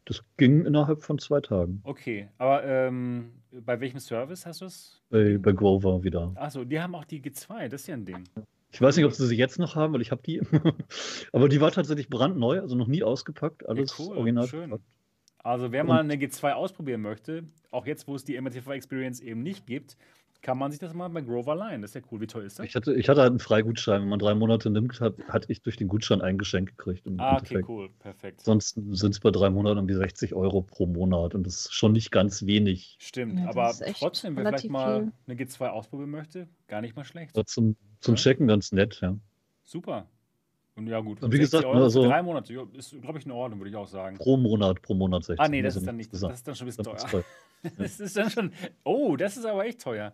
Das 0.05 0.23
ging 0.37 0.65
innerhalb 0.65 1.03
von 1.03 1.19
zwei 1.19 1.41
Tagen. 1.41 1.81
Okay, 1.83 2.29
aber 2.37 2.63
ähm, 2.63 3.33
bei 3.51 3.79
welchem 3.79 3.99
Service 3.99 4.45
hast 4.45 4.61
du 4.61 4.65
es? 4.65 5.01
Bei, 5.09 5.37
bei 5.37 5.51
Grover 5.51 6.03
wieder. 6.03 6.31
Achso, 6.35 6.63
die 6.63 6.79
haben 6.79 6.95
auch 6.95 7.05
die 7.05 7.21
G2, 7.21 7.67
das 7.67 7.81
ist 7.81 7.87
ja 7.87 7.95
ein 7.95 8.05
Ding. 8.05 8.23
Ich 8.71 8.81
weiß 8.81 8.95
nicht, 8.95 9.05
ob 9.05 9.11
sie 9.11 9.27
sie 9.27 9.35
jetzt 9.35 9.59
noch 9.59 9.75
haben, 9.75 9.93
weil 9.93 10.01
ich 10.01 10.11
habe 10.11 10.21
die. 10.23 10.41
aber 11.33 11.49
die 11.49 11.59
war 11.59 11.71
tatsächlich 11.71 12.09
brandneu, 12.09 12.61
also 12.61 12.75
noch 12.75 12.87
nie 12.87 13.03
ausgepackt. 13.03 13.67
Alles 13.67 13.97
ja, 13.97 14.05
cool, 14.05 14.17
original. 14.17 14.47
Schön. 14.47 14.79
Also 15.43 15.71
wer 15.71 15.83
mal 15.83 15.99
eine 15.99 16.15
G2 16.15 16.53
ausprobieren 16.53 17.01
möchte, 17.01 17.43
auch 17.71 17.85
jetzt, 17.85 18.07
wo 18.07 18.15
es 18.15 18.23
die 18.23 18.39
MRTV 18.39 18.71
Experience 18.71 19.19
eben 19.19 19.43
nicht 19.43 19.65
gibt, 19.65 19.97
kann 20.41 20.57
man 20.57 20.71
sich 20.71 20.79
das 20.79 20.93
mal 20.93 21.07
bei 21.09 21.21
Grover 21.21 21.55
leihen. 21.55 21.81
Das 21.81 21.91
ist 21.91 21.95
ja 21.95 22.01
cool. 22.11 22.21
Wie 22.21 22.27
teuer 22.27 22.43
ist 22.43 22.59
das? 22.59 22.65
Ich 22.65 22.75
hatte, 22.75 22.93
ich 22.93 23.09
hatte 23.09 23.21
halt 23.21 23.31
einen 23.31 23.39
Freigutschein. 23.39 24.01
Wenn 24.01 24.09
man 24.09 24.19
drei 24.19 24.35
Monate 24.35 24.69
nimmt, 24.69 24.99
hat, 24.99 25.15
hatte 25.27 25.51
ich 25.51 25.61
durch 25.61 25.77
den 25.77 25.87
Gutschein 25.87 26.21
ein 26.21 26.37
Geschenk 26.37 26.77
gekriegt. 26.77 27.07
ah, 27.17 27.33
okay, 27.33 27.37
Endeffekt. 27.37 27.69
cool. 27.69 27.89
Perfekt. 27.99 28.41
Sonst 28.41 28.79
sind 28.91 29.11
es 29.11 29.19
bei 29.19 29.31
drei 29.31 29.49
Monaten 29.49 29.79
um 29.79 29.87
die 29.87 29.93
60 29.93 30.33
Euro 30.33 30.61
pro 30.61 30.85
Monat 30.85 31.35
und 31.35 31.45
das 31.45 31.65
ist 31.65 31.73
schon 31.73 31.91
nicht 31.91 32.11
ganz 32.11 32.45
wenig. 32.45 32.97
Stimmt, 32.99 33.39
ja, 33.39 33.49
aber 33.49 33.73
trotzdem, 33.97 34.35
wer 34.35 34.47
vielleicht 34.47 34.69
mal 34.69 35.03
viel. 35.03 35.11
eine 35.27 35.43
G2 35.43 35.67
ausprobieren 35.67 36.09
möchte, 36.09 36.47
gar 36.67 36.81
nicht 36.81 36.95
mal 36.95 37.03
schlecht. 37.03 37.37
Ja, 37.37 37.45
zum 37.45 37.75
zum 38.01 38.15
ja? 38.15 38.21
Checken 38.21 38.47
ganz 38.47 38.71
nett, 38.71 38.99
ja. 39.01 39.15
Super. 39.63 40.07
Und 40.75 40.87
ja, 40.87 40.99
gut. 41.01 41.21
Und 41.21 41.33
wie 41.33 41.37
gesagt, 41.37 41.65
Euro 41.65 41.83
also, 41.83 42.03
drei 42.03 42.21
Monate 42.21 42.67
ist, 42.73 42.95
glaube 43.01 43.19
ich, 43.19 43.25
in 43.25 43.31
Ordnung, 43.31 43.59
würde 43.59 43.69
ich 43.69 43.75
auch 43.75 43.87
sagen. 43.87 44.17
Pro 44.17 44.37
Monat, 44.37 44.81
pro 44.81 44.93
Monat 44.93 45.23
60. 45.25 45.39
Ah, 45.39 45.49
nee, 45.49 45.61
das 45.61 45.75
also 45.75 45.79
ist 45.81 45.87
dann 45.87 45.97
nicht, 45.97 46.13
das 46.13 46.21
ist 46.23 46.47
dann 46.47 46.55
schon 46.55 46.65
ein 46.65 46.75
bisschen 46.75 46.85
teuer. 46.85 47.23
das 47.77 47.99
ist 47.99 48.17
dann 48.17 48.29
schon, 48.29 48.53
oh, 48.83 49.15
das 49.17 49.37
ist 49.37 49.45
aber 49.45 49.65
echt 49.65 49.81
teuer. 49.81 50.13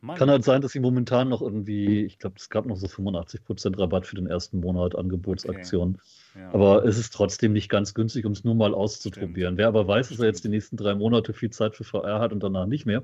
Mann. 0.00 0.16
Kann 0.16 0.30
halt 0.30 0.44
sein, 0.44 0.60
dass 0.60 0.72
sie 0.72 0.80
momentan 0.80 1.28
noch 1.28 1.42
irgendwie, 1.42 2.04
ich 2.04 2.18
glaube, 2.20 2.36
es 2.38 2.50
gab 2.50 2.66
noch 2.66 2.76
so 2.76 2.86
85% 2.86 3.78
Rabatt 3.78 4.06
für 4.06 4.14
den 4.14 4.28
ersten 4.28 4.60
Monat 4.60 4.94
Angebotsaktion. 4.94 5.98
Okay. 6.34 6.40
Ja. 6.40 6.54
Aber 6.54 6.84
es 6.84 6.98
ist 6.98 7.12
trotzdem 7.12 7.52
nicht 7.52 7.68
ganz 7.68 7.94
günstig, 7.94 8.24
um 8.24 8.32
es 8.32 8.44
nur 8.44 8.54
mal 8.54 8.74
auszuprobieren. 8.74 9.54
Stimmt. 9.54 9.58
Wer 9.58 9.66
aber 9.66 9.88
weiß, 9.88 10.10
dass 10.10 10.20
er 10.20 10.26
jetzt 10.26 10.44
die 10.44 10.50
nächsten 10.50 10.76
drei 10.76 10.94
Monate 10.94 11.32
viel 11.32 11.50
Zeit 11.50 11.74
für 11.74 11.82
VR 11.82 12.20
hat 12.20 12.32
und 12.32 12.42
danach 12.44 12.66
nicht 12.66 12.86
mehr, 12.86 13.02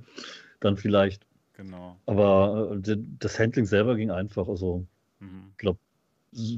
dann 0.60 0.76
vielleicht. 0.76 1.26
Genau. 1.55 1.97
Aber 2.06 2.78
äh, 2.86 2.97
das 3.18 3.40
Handling 3.40 3.66
selber 3.66 3.97
ging 3.97 4.12
einfach. 4.12 4.47
Also, 4.47 4.86
mhm. 5.18 5.48
ich 5.51 5.56
glaube, 5.59 5.81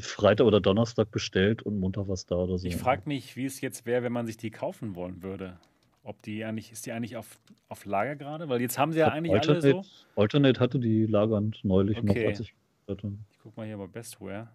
Freitag 0.00 0.46
oder 0.46 0.60
Donnerstag 0.60 1.10
bestellt 1.10 1.62
und 1.62 1.78
Montag 1.78 2.08
war 2.08 2.14
es 2.14 2.26
da 2.26 2.36
oder 2.36 2.58
so. 2.58 2.66
Ich 2.66 2.76
frage 2.76 3.02
mich, 3.06 3.36
wie 3.36 3.44
es 3.44 3.60
jetzt 3.60 3.86
wäre, 3.86 4.02
wenn 4.02 4.12
man 4.12 4.26
sich 4.26 4.36
die 4.36 4.50
kaufen 4.50 4.94
wollen 4.94 5.22
würde. 5.22 5.58
Ob 6.02 6.22
die 6.22 6.44
eigentlich, 6.44 6.70
ist 6.70 6.86
die 6.86 6.92
eigentlich 6.92 7.16
auf, 7.16 7.40
auf 7.68 7.84
Lager 7.84 8.16
gerade? 8.16 8.48
Weil 8.48 8.60
jetzt 8.60 8.78
haben 8.78 8.92
sie 8.92 9.00
ja 9.00 9.08
eigentlich 9.08 9.34
Alternate, 9.34 9.74
alle 9.74 9.82
so. 9.82 10.20
Alternate 10.20 10.60
hatte 10.60 10.78
die 10.78 11.06
lagernd 11.06 11.60
neulich 11.64 11.98
okay. 11.98 12.22
noch, 12.22 12.28
als 12.28 12.40
ich 12.40 12.54
hatte. 12.88 13.12
Ich 13.30 13.38
guck 13.42 13.56
mal 13.56 13.66
hier 13.66 13.76
bei 13.76 13.88
Bestware, 13.88 14.48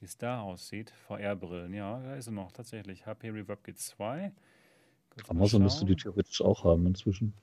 wie 0.00 0.04
es 0.04 0.18
da 0.18 0.40
aussieht. 0.40 0.92
VR-Brillen, 1.06 1.72
ja, 1.72 2.00
da 2.00 2.16
ist 2.16 2.24
sie 2.24 2.32
noch 2.32 2.50
tatsächlich. 2.52 3.06
HP 3.06 3.30
Reverb 3.30 3.64
G2. 3.64 4.32
Amazon 5.28 5.62
müsste 5.62 5.84
die 5.84 5.94
theoretisch 5.94 6.42
auch 6.42 6.64
haben 6.64 6.86
inzwischen. 6.86 7.34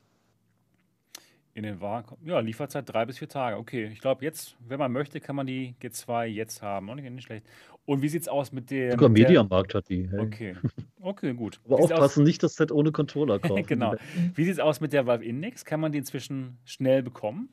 In 1.53 1.63
den 1.63 1.81
Waren, 1.81 2.05
ja, 2.23 2.39
Lieferzeit 2.39 2.87
drei 2.87 3.05
bis 3.05 3.17
vier 3.17 3.27
Tage. 3.27 3.57
Okay, 3.57 3.89
ich 3.91 3.99
glaube, 3.99 4.23
jetzt, 4.23 4.55
wenn 4.67 4.79
man 4.79 4.91
möchte, 4.91 5.19
kann 5.19 5.35
man 5.35 5.45
die 5.45 5.75
G2 5.81 6.25
jetzt 6.25 6.61
haben. 6.61 6.89
Auch 6.89 6.95
nicht, 6.95 7.09
nicht 7.09 7.25
schlecht. 7.25 7.45
Und 7.85 8.01
wie 8.01 8.07
sieht 8.07 8.21
es 8.21 8.27
aus 8.29 8.53
mit 8.53 8.71
der. 8.71 8.91
Sogar 8.91 9.09
Mediamarkt 9.09 9.75
hat 9.75 9.89
die. 9.89 10.09
Hey. 10.09 10.19
Okay, 10.19 10.55
okay, 11.01 11.33
gut. 11.33 11.59
Aber 11.65 11.79
aufpassen, 11.79 12.23
nicht 12.23 12.41
das 12.41 12.55
Set 12.55 12.71
ohne 12.71 12.93
Controller 12.93 13.39
kaufen. 13.39 13.65
genau. 13.65 13.95
Wie 14.33 14.45
sieht 14.45 14.53
es 14.53 14.59
aus 14.59 14.79
mit 14.79 14.93
der 14.93 15.07
Valve 15.07 15.25
Index? 15.25 15.65
Kann 15.65 15.81
man 15.81 15.91
die 15.91 15.97
inzwischen 15.97 16.57
schnell 16.63 17.03
bekommen? 17.03 17.49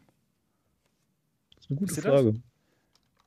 Das 1.56 1.64
ist 1.64 1.70
eine 1.70 1.78
gute 1.80 2.00
Frage. 2.00 2.34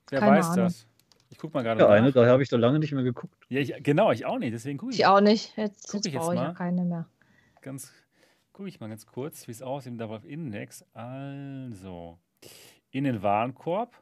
Wer 0.10 0.20
Keine 0.20 0.38
weiß 0.38 0.46
Ahnung. 0.52 0.66
das? 0.66 0.88
Ich 1.30 1.38
gucke 1.38 1.54
mal 1.54 1.64
gerade. 1.64 1.82
Ja, 1.82 1.88
nach. 1.88 1.96
eine, 1.96 2.12
daher 2.12 2.32
habe 2.32 2.44
ich 2.44 2.50
da 2.50 2.58
lange 2.58 2.80
nicht 2.80 2.94
mehr 2.94 3.04
geguckt. 3.04 3.36
Ja, 3.50 3.60
ich, 3.60 3.74
genau, 3.84 4.12
ich 4.12 4.26
auch 4.26 4.38
nicht. 4.38 4.54
Deswegen 4.54 4.78
gucke 4.78 4.94
ich. 4.94 5.00
Ich 5.00 5.06
auch 5.06 5.22
nicht. 5.22 5.58
Jetzt, 5.58 5.94
jetzt 5.94 6.12
brauche 6.14 6.34
ich 6.36 6.40
ja 6.40 6.54
keine 6.54 6.84
mehr. 6.84 7.08
Ganz 7.62 7.92
Gucke 8.54 8.68
ich 8.68 8.82
mal 8.82 8.90
ganz 8.90 9.06
kurz, 9.06 9.48
wie 9.48 9.52
es 9.52 9.62
aussieht 9.62 9.98
der 10.00 10.10
Valve 10.10 10.28
Index. 10.28 10.84
Also, 10.94 12.18
in 12.92 13.06
den 13.06 13.24
Warenkorb. 13.24 13.96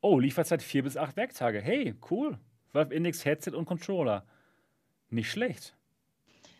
Oh, 0.00 0.18
Lieferzeit 0.18 0.62
4 0.62 0.82
bis 0.82 0.96
8 0.96 1.16
Werktage. 1.16 1.60
Hey, 1.60 1.94
cool. 2.10 2.38
Valve 2.72 2.92
Index 2.92 3.24
Headset 3.24 3.52
und 3.52 3.66
Controller. 3.66 4.24
Nicht 5.08 5.30
schlecht. 5.30 5.76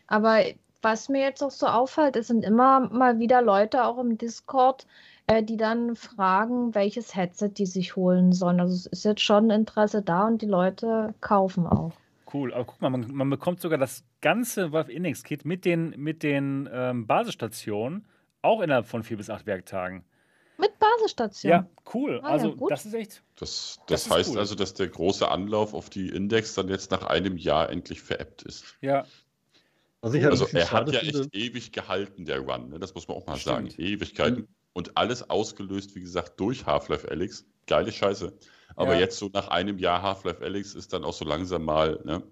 Aber 0.07 0.41
was 0.81 1.09
mir 1.09 1.21
jetzt 1.21 1.43
auch 1.43 1.51
so 1.51 1.67
auffällt, 1.67 2.15
es 2.15 2.27
sind 2.27 2.45
immer 2.45 2.79
mal 2.79 3.19
wieder 3.19 3.41
Leute 3.41 3.83
auch 3.83 3.97
im 3.97 4.17
Discord, 4.17 4.87
äh, 5.27 5.43
die 5.43 5.57
dann 5.57 5.97
fragen, 5.97 6.73
welches 6.75 7.13
Headset 7.13 7.49
die 7.49 7.65
sich 7.65 7.97
holen 7.97 8.31
sollen. 8.31 8.61
Also 8.61 8.73
es 8.73 8.85
ist 8.85 9.03
jetzt 9.03 9.21
schon 9.21 9.49
Interesse 9.49 10.01
da 10.01 10.27
und 10.27 10.41
die 10.41 10.47
Leute 10.47 11.13
kaufen 11.19 11.67
auch 11.67 11.91
cool. 12.35 12.53
Aber 12.53 12.65
guck 12.65 12.81
mal, 12.81 12.89
man, 12.89 13.11
man 13.11 13.29
bekommt 13.29 13.61
sogar 13.61 13.77
das 13.77 14.03
ganze 14.21 14.71
Valve 14.71 14.91
Index 14.91 15.23
Kit 15.23 15.45
mit 15.45 15.65
den, 15.65 15.91
mit 15.97 16.23
den 16.23 16.69
ähm, 16.71 17.07
Basisstationen 17.07 18.07
auch 18.41 18.61
innerhalb 18.61 18.87
von 18.87 19.03
vier 19.03 19.17
bis 19.17 19.29
acht 19.29 19.45
Werktagen. 19.45 20.05
Mit 20.57 20.71
Basisstation. 20.79 21.51
Ja, 21.51 21.69
cool. 21.93 22.21
Ah, 22.23 22.29
also, 22.29 22.49
ja, 22.49 22.67
das 22.69 22.85
ist 22.85 22.93
echt. 22.93 23.23
Das, 23.35 23.79
das, 23.87 24.05
das 24.05 24.11
heißt 24.11 24.31
cool. 24.31 24.39
also, 24.39 24.55
dass 24.55 24.73
der 24.73 24.87
große 24.87 25.27
Anlauf 25.29 25.73
auf 25.73 25.89
die 25.89 26.09
Index 26.09 26.53
dann 26.53 26.69
jetzt 26.69 26.91
nach 26.91 27.05
einem 27.05 27.37
Jahr 27.37 27.69
endlich 27.69 28.01
veräppt 28.01 28.43
ist. 28.43 28.77
Ja. 28.81 29.05
Also, 30.01 30.19
halt 30.19 30.31
also 30.31 30.47
er 30.53 30.71
hat 30.71 30.91
ja 30.91 30.99
finde. 30.99 31.21
echt 31.21 31.35
ewig 31.35 31.71
gehalten, 31.71 32.25
der 32.25 32.39
Run. 32.39 32.69
Ne? 32.69 32.79
Das 32.79 32.93
muss 32.93 33.07
man 33.07 33.17
auch 33.17 33.25
mal 33.25 33.37
Stimmt. 33.37 33.71
sagen. 33.71 33.81
Ewigkeiten. 33.81 34.41
Mhm. 34.41 34.47
Und 34.73 34.97
alles 34.97 35.29
ausgelöst, 35.29 35.95
wie 35.95 36.01
gesagt, 36.01 36.39
durch 36.39 36.65
Half-Life 36.65 37.09
Alyx. 37.09 37.45
Geile 37.67 37.91
Scheiße. 37.91 38.33
Aber 38.75 38.93
ja. 38.93 39.01
jetzt 39.01 39.17
so 39.17 39.29
nach 39.33 39.47
einem 39.47 39.77
Jahr 39.77 40.01
Half-Life 40.01 40.43
Alyx 40.43 40.75
ist 40.75 40.91
dann 40.93 41.03
auch 41.03 41.13
so 41.13 41.25
langsam 41.25 41.63
mal, 41.63 41.99
ne, 42.03 42.23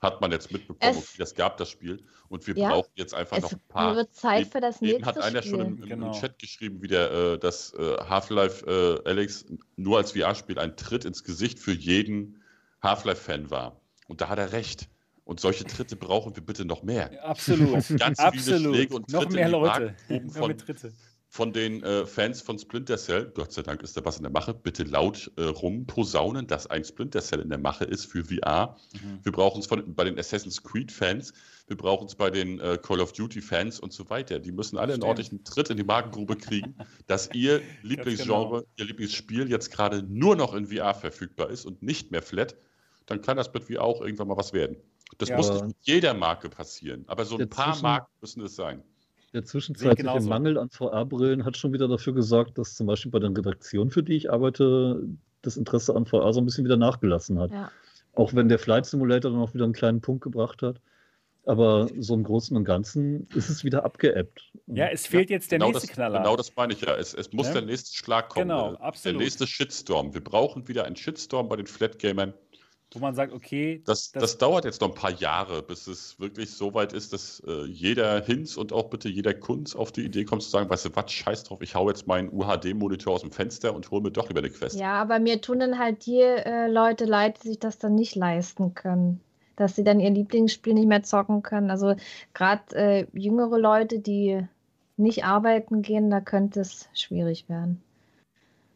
hat 0.00 0.20
man 0.20 0.32
jetzt 0.32 0.50
mitbekommen, 0.50 0.78
es, 0.80 0.96
okay, 0.96 1.16
das 1.18 1.34
gab 1.34 1.56
das 1.56 1.68
Spiel 1.70 2.02
und 2.28 2.46
wir 2.46 2.56
ja, 2.56 2.70
brauchen 2.70 2.90
jetzt 2.94 3.14
einfach 3.14 3.40
noch 3.40 3.52
ein 3.52 3.60
paar. 3.68 3.96
Wird 3.96 4.14
Zeit 4.14 4.48
für 4.48 4.60
das 4.60 4.80
nächste 4.80 5.04
hat 5.04 5.18
einer 5.18 5.42
Spiel. 5.42 5.50
schon 5.50 5.60
im, 5.60 5.82
im, 5.82 5.88
genau. 5.88 6.06
im, 6.06 6.12
Chat 6.12 6.38
geschrieben, 6.38 6.82
wie 6.82 6.88
der, 6.88 7.10
äh, 7.10 7.38
dass 7.38 7.74
äh, 7.74 7.96
Half-Life 8.08 8.66
äh, 9.04 9.08
Alyx 9.08 9.46
nur 9.76 9.98
als 9.98 10.12
VR-Spiel 10.12 10.58
ein 10.58 10.76
Tritt 10.76 11.04
ins 11.04 11.24
Gesicht 11.24 11.58
für 11.58 11.72
jeden 11.72 12.42
Half-Life-Fan 12.82 13.50
war. 13.50 13.80
Und 14.08 14.20
da 14.20 14.28
hat 14.28 14.38
er 14.38 14.52
recht. 14.52 14.88
Und 15.24 15.38
solche 15.38 15.64
Tritte 15.64 15.94
brauchen 15.94 16.34
wir 16.34 16.44
bitte 16.44 16.64
noch 16.64 16.82
mehr. 16.82 17.12
Ja, 17.12 17.20
absolut. 17.22 17.86
Ganz 17.98 18.18
absolut. 18.18 18.44
viele 18.44 18.74
Schläge 18.74 18.94
und 18.96 19.08
Tritte 19.08 19.24
noch 19.24 19.32
mehr 19.32 19.48
Leute. 19.48 19.94
Von, 20.32 20.58
Tritte 20.58 20.92
von 21.32 21.52
den 21.52 21.80
äh, 21.84 22.06
Fans 22.06 22.42
von 22.42 22.58
Splinter 22.58 22.98
Cell, 22.98 23.30
Gott 23.32 23.52
sei 23.52 23.62
Dank 23.62 23.84
ist 23.84 23.96
da 23.96 24.04
was 24.04 24.16
in 24.16 24.24
der 24.24 24.32
Mache, 24.32 24.52
bitte 24.52 24.82
laut 24.82 25.30
äh, 25.36 25.44
rumposaunen, 25.44 26.48
dass 26.48 26.66
ein 26.66 26.84
Splinter 26.84 27.20
Cell 27.20 27.38
in 27.38 27.48
der 27.48 27.58
Mache 27.58 27.84
ist 27.84 28.06
für 28.06 28.24
VR. 28.24 28.76
Mhm. 28.92 29.20
Wir 29.22 29.30
brauchen 29.30 29.60
es 29.60 29.68
bei 29.68 30.04
den 30.04 30.18
Assassin's 30.18 30.60
Creed-Fans, 30.64 31.32
wir 31.68 31.76
brauchen 31.76 32.08
es 32.08 32.16
bei 32.16 32.30
den 32.30 32.58
äh, 32.58 32.78
Call 32.82 33.00
of 33.00 33.12
Duty-Fans 33.12 33.78
und 33.78 33.92
so 33.92 34.10
weiter. 34.10 34.40
Die 34.40 34.50
müssen 34.50 34.76
alle 34.76 34.92
einen 34.92 35.04
ordentlichen 35.04 35.44
Tritt 35.44 35.70
in 35.70 35.76
die 35.76 35.84
Magengrube 35.84 36.36
kriegen, 36.36 36.74
dass 37.06 37.30
ihr 37.32 37.62
Lieblingsgenre, 37.82 38.48
genau. 38.48 38.62
ihr 38.74 38.84
Lieblingsspiel 38.86 39.48
jetzt 39.48 39.70
gerade 39.70 40.02
nur 40.02 40.34
noch 40.34 40.52
in 40.52 40.66
VR 40.66 40.94
verfügbar 40.94 41.50
ist 41.50 41.64
und 41.64 41.80
nicht 41.80 42.10
mehr 42.10 42.22
flat. 42.22 42.56
Dann 43.06 43.22
kann 43.22 43.36
das 43.36 43.52
mit 43.54 43.62
VR 43.62 43.84
auch 43.84 44.00
irgendwann 44.00 44.26
mal 44.26 44.36
was 44.36 44.52
werden. 44.52 44.78
Das 45.18 45.28
ja, 45.28 45.36
muss 45.36 45.48
nicht 45.48 45.64
mit 45.64 45.76
jeder 45.82 46.12
Marke 46.12 46.48
passieren, 46.48 47.04
aber 47.06 47.24
so 47.24 47.38
ein 47.38 47.48
paar 47.48 47.80
Marken 47.82 48.10
müssen 48.20 48.42
es 48.42 48.56
sein. 48.56 48.82
Der 49.32 49.44
zwischenzeitliche 49.44 50.20
Mangel 50.22 50.58
an 50.58 50.70
VR-Brillen 50.70 51.44
hat 51.44 51.56
schon 51.56 51.72
wieder 51.72 51.86
dafür 51.86 52.14
gesorgt, 52.14 52.58
dass 52.58 52.74
zum 52.74 52.86
Beispiel 52.86 53.12
bei 53.12 53.20
den 53.20 53.36
Redaktionen, 53.36 53.90
für 53.90 54.02
die 54.02 54.14
ich 54.14 54.32
arbeite, 54.32 55.02
das 55.42 55.56
Interesse 55.56 55.94
an 55.94 56.06
VR 56.06 56.32
so 56.32 56.40
ein 56.40 56.44
bisschen 56.44 56.64
wieder 56.64 56.76
nachgelassen 56.76 57.38
hat. 57.38 57.52
Ja. 57.52 57.70
Auch 58.14 58.34
wenn 58.34 58.48
der 58.48 58.58
Flight 58.58 58.86
Simulator 58.86 59.30
dann 59.30 59.40
auch 59.40 59.54
wieder 59.54 59.64
einen 59.64 59.72
kleinen 59.72 60.00
Punkt 60.00 60.22
gebracht 60.22 60.62
hat. 60.62 60.80
Aber 61.46 61.88
so 61.98 62.14
im 62.14 62.22
Großen 62.22 62.56
und 62.56 62.64
Ganzen 62.64 63.26
ist 63.34 63.48
es 63.48 63.64
wieder 63.64 63.84
abgeebbt. 63.84 64.52
Ja, 64.66 64.88
es 64.88 65.06
fehlt 65.06 65.30
ja, 65.30 65.36
jetzt 65.36 65.50
der 65.50 65.58
genau 65.58 65.70
nächste 65.70 65.86
das, 65.86 65.94
Knaller. 65.94 66.18
Genau 66.18 66.36
das 66.36 66.54
meine 66.54 66.74
ich 66.74 66.82
ja. 66.82 66.94
Es, 66.96 67.14
es 67.14 67.32
muss 67.32 67.46
ja? 67.46 67.54
der 67.54 67.62
nächste 67.62 67.96
Schlag 67.96 68.28
kommen. 68.28 68.48
Genau, 68.48 68.74
absolut. 68.74 69.18
Der 69.18 69.24
nächste 69.24 69.46
Shitstorm. 69.46 70.12
Wir 70.12 70.22
brauchen 70.22 70.68
wieder 70.68 70.84
einen 70.84 70.96
Shitstorm 70.96 71.48
bei 71.48 71.56
den 71.56 71.66
Flatgamern. 71.66 72.34
Wo 72.92 72.98
man 72.98 73.14
sagt, 73.14 73.32
okay. 73.32 73.82
Das, 73.86 74.10
das, 74.10 74.20
das, 74.20 74.38
dauert 74.38 74.64
jetzt 74.64 74.80
noch 74.80 74.88
ein 74.88 74.94
paar 74.94 75.12
Jahre, 75.12 75.62
bis 75.62 75.86
es 75.86 76.18
wirklich 76.18 76.50
so 76.50 76.74
weit 76.74 76.92
ist, 76.92 77.12
dass 77.12 77.40
äh, 77.46 77.64
jeder 77.66 78.20
Hinz 78.24 78.56
und 78.56 78.72
auch 78.72 78.90
bitte 78.90 79.08
jeder 79.08 79.32
Kunz 79.32 79.76
auf 79.76 79.92
die 79.92 80.04
Idee 80.04 80.24
kommt 80.24 80.42
zu 80.42 80.50
sagen, 80.50 80.68
weißt 80.68 80.86
du 80.86 80.96
was, 80.96 81.12
scheiß 81.12 81.44
drauf, 81.44 81.60
ich 81.62 81.74
hau 81.74 81.88
jetzt 81.88 82.08
meinen 82.08 82.30
UHD-Monitor 82.30 83.14
aus 83.14 83.20
dem 83.20 83.30
Fenster 83.30 83.74
und 83.74 83.90
hole 83.92 84.02
mir 84.02 84.10
doch 84.10 84.28
lieber 84.28 84.40
eine 84.40 84.50
Quest. 84.50 84.78
Ja, 84.78 85.00
aber 85.00 85.20
mir 85.20 85.40
tun 85.40 85.60
dann 85.60 85.78
halt 85.78 86.04
die 86.06 86.20
äh, 86.20 86.66
Leute 86.66 87.04
leid, 87.04 87.38
die 87.42 87.48
sich 87.48 87.58
das 87.60 87.78
dann 87.78 87.94
nicht 87.94 88.16
leisten 88.16 88.74
können 88.74 89.20
dass 89.60 89.76
sie 89.76 89.84
dann 89.84 90.00
ihr 90.00 90.10
Lieblingsspiel 90.10 90.72
nicht 90.72 90.88
mehr 90.88 91.02
zocken 91.02 91.42
können. 91.42 91.70
Also 91.70 91.94
gerade 92.32 92.74
äh, 92.74 93.06
jüngere 93.12 93.58
Leute, 93.58 93.98
die 93.98 94.40
nicht 94.96 95.24
arbeiten 95.24 95.82
gehen, 95.82 96.10
da 96.10 96.20
könnte 96.20 96.60
es 96.60 96.88
schwierig 96.94 97.48
werden. 97.48 97.82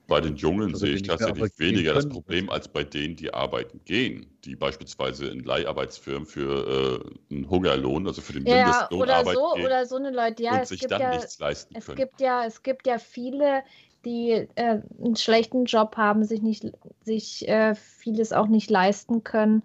Bei 0.07 0.21
den 0.21 0.37
Jungen 0.37 0.75
also 0.75 0.79
sehe 0.79 0.97
ich 0.97 1.03
tatsächlich 1.03 1.59
weniger 1.59 1.95
das 1.95 2.09
Problem 2.09 2.51
als 2.51 2.69
bei 2.69 2.85
denen, 2.85 3.17
die 3.17 3.33
arbeiten 3.33 3.81
gehen, 3.85 4.27
die 4.45 4.55
beispielsweise 4.55 5.29
in 5.29 5.41
Leiharbeitsfirmen 5.41 6.27
für 6.27 7.01
äh, 7.31 7.35
einen 7.35 7.49
Hungerlohn, 7.49 8.07
also 8.07 8.21
für 8.21 8.35
den 8.35 8.45
ja, 8.45 8.57
Mindestlohn 8.57 9.01
oder 9.01 9.17
arbeiten 9.17 9.39
so, 9.39 9.55
gehen 9.55 9.65
oder 9.65 9.87
so 9.87 9.97
eine 9.97 10.11
Leute, 10.11 10.43
ja, 10.43 10.59
und 10.59 10.67
sich 10.67 10.81
dann 10.83 11.01
ja, 11.01 11.11
nichts 11.15 11.39
leisten 11.39 11.75
es 11.77 11.87
können. 11.87 11.97
Gibt 11.97 12.21
ja, 12.21 12.45
es 12.45 12.63
gibt 12.63 12.87
ja 12.87 12.99
viele, 12.99 13.63
die 14.05 14.47
äh, 14.57 14.81
einen 15.03 15.17
schlechten 15.17 15.65
Job 15.65 15.97
haben, 15.97 16.25
sich 16.25 16.43
nicht, 16.43 16.71
sich 17.03 17.49
äh, 17.49 17.75
vieles 17.75 18.35
auch 18.35 18.49
nicht 18.49 18.71
leisten 18.71 19.25
können 19.25 19.63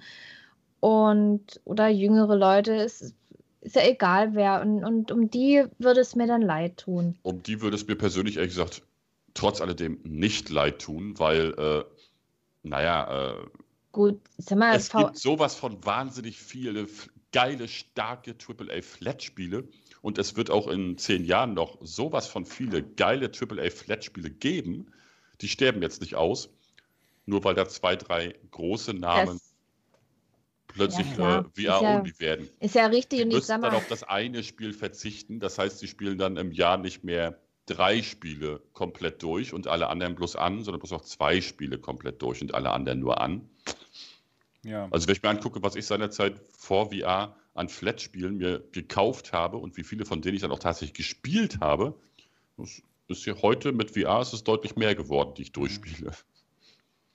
und 0.80 1.60
oder 1.66 1.90
jüngere 1.90 2.38
Leute, 2.38 2.74
ist, 2.76 3.14
ist 3.60 3.76
ja 3.76 3.86
egal 3.86 4.36
wer. 4.36 4.62
Und, 4.62 4.86
und 4.86 5.12
um 5.12 5.30
die 5.30 5.66
würde 5.78 6.00
es 6.00 6.16
mir 6.16 6.28
dann 6.28 6.42
leid 6.42 6.78
tun. 6.78 7.18
Um 7.24 7.44
die 7.44 7.62
würde 7.62 7.76
es 7.76 7.86
mir 7.86 7.96
persönlich 7.96 8.38
ehrlich 8.38 8.52
gesagt 8.52 8.84
trotz 9.40 9.62
alledem 9.62 10.00
nicht 10.04 10.50
leid 10.50 10.82
tun, 10.82 11.18
weil, 11.18 11.54
äh, 11.58 11.86
naja, 12.64 13.32
äh, 13.32 13.46
Gut, 13.92 14.20
sag 14.38 14.58
mal, 14.58 14.76
es 14.76 14.90
gibt 14.92 15.18
sowas 15.18 15.56
von 15.56 15.84
wahnsinnig 15.84 16.38
viele 16.38 16.88
geile, 17.32 17.68
starke 17.68 18.36
AAA-Flat-Spiele 18.36 19.68
und 20.02 20.18
es 20.18 20.36
wird 20.36 20.52
auch 20.52 20.68
in 20.68 20.98
zehn 20.98 21.24
Jahren 21.24 21.54
noch 21.54 21.78
sowas 21.82 22.28
von 22.28 22.46
viele 22.46 22.84
geile 22.84 23.32
AAA-Flat-Spiele 23.32 24.30
geben. 24.30 24.92
Die 25.42 25.48
sterben 25.48 25.82
jetzt 25.82 26.02
nicht 26.02 26.16
aus, 26.16 26.50
nur 27.26 27.44
weil 27.46 27.56
da 27.56 27.68
zwei, 27.68 27.96
drei 27.96 28.36
große 28.52 28.94
Namen 28.94 29.40
das 29.40 29.56
plötzlich 30.68 31.18
ja, 31.18 31.40
äh, 31.40 31.44
VR-only 31.44 32.12
ja, 32.12 32.20
werden. 32.20 32.50
Ist 32.60 32.76
ja 32.76 32.88
richtig. 32.88 33.20
Die 33.20 33.26
müssen 33.26 33.62
dann 33.62 33.74
auf 33.74 33.88
das 33.88 34.04
eine 34.04 34.44
Spiel 34.44 34.74
verzichten. 34.74 35.40
Das 35.40 35.58
heißt, 35.58 35.80
sie 35.80 35.88
spielen 35.88 36.18
dann 36.18 36.36
im 36.36 36.52
Jahr 36.52 36.78
nicht 36.78 37.04
mehr 37.04 37.40
drei 37.70 38.02
Spiele 38.02 38.62
komplett 38.74 39.22
durch 39.22 39.54
und 39.54 39.68
alle 39.68 39.88
anderen 39.88 40.16
bloß 40.16 40.36
an, 40.36 40.64
sondern 40.64 40.80
bloß 40.80 40.94
auch 40.94 41.04
zwei 41.04 41.42
Spiele 41.42 41.78
komplett 41.78 42.22
durch 42.22 42.42
und 42.42 42.54
alle 42.54 42.72
anderen 42.72 43.00
nur 43.00 43.22
an. 43.22 43.50
Ja. 44.64 44.88
Also 44.92 45.08
wenn 45.08 45.16
ich 45.16 45.24
mir 45.24 45.30
angucke, 45.30 45.64
was 45.64 45.76
ich 45.76 45.86
seinerzeit 45.86 46.42
vor 46.52 46.92
VR 46.92 47.36
an 47.54 47.70
Flat-Spielen 47.70 48.38
mir 48.38 48.60
gekauft 48.72 49.34
habe 49.34 49.58
und 49.58 49.78
wie 49.78 49.84
viele 49.84 50.06
von 50.06 50.22
denen 50.22 50.36
ich 50.36 50.42
dann 50.42 50.52
auch 50.52 50.60
tatsächlich 50.60 50.96
gespielt 50.96 51.60
habe, 51.62 51.96
ist 53.08 53.24
hier 53.24 53.42
heute 53.42 53.72
mit 53.72 53.92
VR 53.92 54.22
ist 54.22 54.34
es 54.34 54.44
deutlich 54.44 54.76
mehr 54.76 54.96
geworden, 54.96 55.34
die 55.36 55.44
ich 55.44 55.52
durchspiele. 55.52 56.12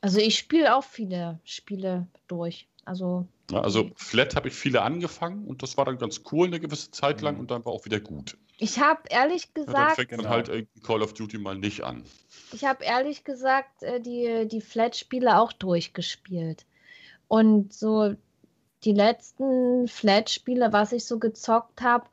Also 0.00 0.18
ich 0.18 0.38
spiele 0.38 0.76
auch 0.76 0.84
viele 0.84 1.40
Spiele 1.44 2.06
durch. 2.28 2.68
Also, 2.84 3.26
ja, 3.50 3.60
also 3.62 3.90
Flat 3.96 4.36
habe 4.36 4.48
ich 4.48 4.54
viele 4.54 4.82
angefangen 4.82 5.46
und 5.46 5.62
das 5.62 5.76
war 5.76 5.86
dann 5.86 5.96
ganz 5.96 6.22
cool 6.30 6.46
eine 6.46 6.60
gewisse 6.60 6.90
Zeit 6.90 7.22
lang 7.22 7.34
mhm. 7.34 7.40
und 7.40 7.50
dann 7.50 7.64
war 7.64 7.72
auch 7.72 7.84
wieder 7.86 8.00
gut. 8.00 8.36
Ich 8.58 8.78
habe 8.78 9.02
ehrlich 9.10 9.52
gesagt. 9.52 9.76
Ja, 9.76 9.86
dann 9.86 9.94
fängt 9.94 10.16
man 10.16 10.28
halt 10.28 10.68
Call 10.82 11.02
of 11.02 11.12
Duty 11.14 11.38
mal 11.38 11.56
nicht 11.56 11.82
an. 11.82 12.04
Ich 12.52 12.64
habe 12.64 12.84
ehrlich 12.84 13.24
gesagt 13.24 13.82
äh, 13.82 14.00
die, 14.00 14.46
die 14.48 14.60
Flat-Spiele 14.60 15.38
auch 15.38 15.52
durchgespielt. 15.52 16.64
Und 17.26 17.72
so 17.72 18.14
die 18.84 18.92
letzten 18.92 19.88
Flat-Spiele, 19.88 20.72
was 20.72 20.92
ich 20.92 21.04
so 21.04 21.18
gezockt 21.18 21.82
habe, 21.82 22.06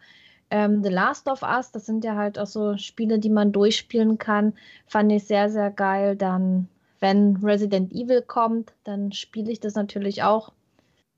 ähm, 0.49 0.83
The 0.83 0.89
Last 0.89 1.27
of 1.27 1.43
Us, 1.43 1.71
das 1.71 1.85
sind 1.85 2.03
ja 2.03 2.15
halt 2.15 2.39
auch 2.39 2.47
so 2.47 2.77
Spiele, 2.77 3.19
die 3.19 3.29
man 3.29 3.51
durchspielen 3.51 4.17
kann, 4.17 4.53
fand 4.87 5.11
ich 5.11 5.25
sehr, 5.25 5.49
sehr 5.49 5.69
geil. 5.69 6.15
Dann, 6.15 6.67
wenn 6.99 7.37
Resident 7.37 7.91
Evil 7.93 8.21
kommt, 8.21 8.73
dann 8.83 9.11
spiele 9.11 9.51
ich 9.51 9.59
das 9.59 9.75
natürlich 9.75 10.23
auch 10.23 10.51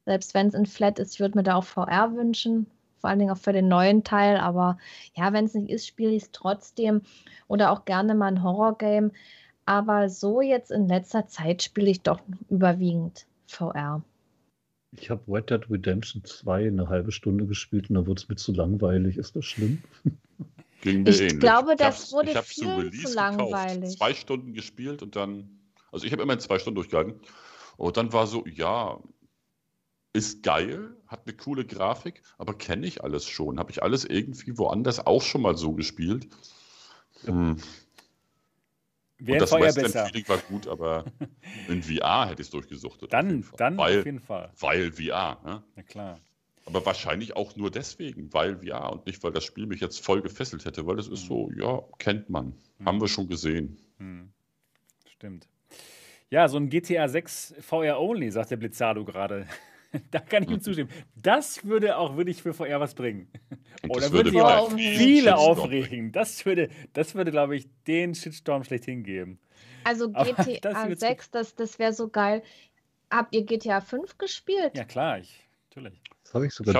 selbst 0.06 0.34
wenn 0.34 0.48
es 0.48 0.54
in 0.54 0.66
Flat 0.66 1.00
ist, 1.00 1.14
ich 1.14 1.20
würde 1.20 1.38
mir 1.38 1.44
da 1.44 1.56
auch 1.56 1.64
VR 1.64 2.16
wünschen, 2.16 2.68
vor 3.04 3.10
allen 3.10 3.20
Dingen 3.20 3.32
auch 3.32 3.38
für 3.38 3.52
den 3.52 3.68
neuen 3.68 4.06
Teil. 4.06 4.38
Aber 4.38 4.78
ja, 5.14 5.34
wenn 5.34 5.44
es 5.44 5.54
nicht 5.54 5.70
ist, 5.70 5.86
spiele 5.86 6.12
ich 6.12 6.24
es 6.24 6.32
trotzdem 6.32 7.02
oder 7.50 7.72
auch 7.72 7.84
gerne 7.84 8.16
mal 8.16 8.28
ein 8.28 8.44
Horror-Game. 8.44 9.12
Aber 9.66 10.08
so 10.08 10.40
jetzt 10.40 10.72
in 10.72 10.88
letzter 10.88 11.28
Zeit 11.28 11.62
spiele 11.62 11.90
ich 11.90 12.02
doch 12.02 12.22
überwiegend 12.50 13.26
VR. 13.48 14.02
Ich 14.98 15.10
habe 15.10 15.22
Red 15.28 15.50
Dead 15.50 15.70
Redemption 15.70 16.24
2 16.24 16.68
eine 16.68 16.88
halbe 16.88 17.12
Stunde 17.12 17.46
gespielt 17.46 17.90
und 17.90 17.96
da 17.96 18.08
wird 18.08 18.20
es 18.20 18.30
mir 18.30 18.38
zu 18.38 18.54
langweilig. 18.54 19.18
Ist 19.18 19.36
das 19.36 19.44
schlimm? 19.44 19.84
Ging 20.82 21.04
mir 21.04 21.10
ich 21.10 21.20
ähnlich. 21.20 21.40
glaube, 21.42 21.76
das 21.76 22.14
wurde 22.14 22.32
ich 22.32 22.40
viel 22.40 22.90
zu, 22.90 23.08
zu 23.10 23.16
langweilig. 23.16 23.82
Gekauft, 23.82 23.98
zwei 23.98 24.14
Stunden 24.14 24.54
gespielt 24.54 25.04
und 25.04 25.18
dann, 25.18 25.60
also 25.92 26.06
ich 26.06 26.14
habe 26.14 26.24
immer 26.24 26.34
in 26.34 26.40
zwei 26.40 26.58
Stunden 26.58 26.76
durchgehalten. 26.76 27.16
Und 27.76 27.98
dann 27.98 28.14
war 28.14 28.28
so, 28.28 28.46
ja, 28.48 28.98
ist 30.14 30.44
geil, 30.44 30.96
hat 31.08 31.22
eine 31.26 31.36
coole 31.36 31.66
Grafik, 31.66 32.22
aber 32.38 32.56
kenne 32.58 32.86
ich 32.86 33.04
alles 33.04 33.26
schon. 33.26 33.60
Habe 33.60 33.72
ich 33.72 33.82
alles 33.82 34.06
irgendwie 34.06 34.58
woanders 34.58 35.06
auch 35.06 35.24
schon 35.24 35.42
mal 35.42 35.58
so 35.58 35.74
gespielt. 35.74 36.28
Hm. 37.26 37.58
Und 39.26 39.40
das 39.40 39.52
Western-Feeling 39.52 40.28
war 40.28 40.38
gut, 40.38 40.68
aber 40.68 41.06
in 41.68 41.82
VR 41.82 42.28
hätte 42.28 42.42
ich 42.42 42.48
es 42.48 42.52
durchgesuchtet. 42.52 43.12
Dann, 43.14 43.40
auf 43.40 43.54
dann 43.58 43.78
weil, 43.78 44.00
auf 44.00 44.06
jeden 44.06 44.20
Fall. 44.20 44.52
Weil 44.60 44.92
VR. 44.92 45.40
Ne? 45.46 45.64
Na 45.76 45.84
klar. 45.84 46.20
Aber 46.66 46.86
wahrscheinlich 46.86 47.36
auch 47.36 47.56
nur 47.56 47.72
deswegen, 47.72 48.34
weil 48.34 48.58
VR 48.58 48.92
und 48.92 49.06
nicht, 49.06 49.24
weil 49.24 49.32
das 49.32 49.44
Spiel 49.44 49.66
mich 49.66 49.82
jetzt 49.82 50.04
voll 50.04 50.22
gefesselt 50.22 50.66
hätte, 50.66 50.86
weil 50.86 50.96
das 50.96 51.08
ist 51.08 51.26
so, 51.26 51.50
hm. 51.50 51.60
ja, 51.60 51.82
kennt 51.98 52.30
man. 52.30 52.54
Hm. 52.78 52.86
Haben 52.86 53.02
wir 53.02 53.08
schon 53.08 53.28
gesehen. 53.28 53.78
Hm. 53.98 54.32
Stimmt. 55.06 55.48
Ja, 56.30 56.48
so 56.48 56.58
ein 56.58 56.70
GTA 56.70 57.08
6 57.08 57.56
VR 57.62 58.00
Only, 58.00 58.32
sagt 58.32 58.52
der 58.52 58.58
Blizzardo 58.58 59.06
gerade. 59.06 59.48
da 60.12 60.20
kann 60.20 60.44
ich 60.44 60.50
ihm 60.50 60.62
zustimmen. 60.62 60.90
Das 61.16 61.64
würde 61.66 61.98
auch 61.98 62.18
wirklich 62.18 62.42
für 62.42 62.54
VR 62.54 62.80
was 62.80 62.94
bringen. 62.94 63.28
Oder 63.88 64.12
würde 64.12 64.32
sich 64.32 64.42
auch 64.42 64.72
viele 64.72 65.38
aufregen. 65.38 66.12
Das 66.12 66.46
würde, 66.46 66.70
das 66.94 67.16
würde, 67.16 67.32
glaube 67.32 67.56
ich, 67.56 67.68
den 67.88 68.16
Shitstorm 68.16 68.64
schlechthin 68.64 69.04
geben. 69.04 69.40
Also 69.84 70.10
GTA 70.10 70.58
das 70.62 71.00
6, 71.00 71.32
das, 71.32 71.56
das 71.56 71.80
wäre 71.80 71.94
so 71.94 72.10
geil. 72.10 72.44
Habt 73.10 73.36
ihr 73.36 73.44
GTA 73.44 73.82
5 73.82 74.18
gespielt? 74.18 74.76
Ja, 74.76 74.86
klar, 74.86 75.20
ich, 75.20 75.44
natürlich. 75.70 76.02
Das 76.24 76.34
habe 76.34 76.48
ich 76.48 76.54
sogar 76.54 76.74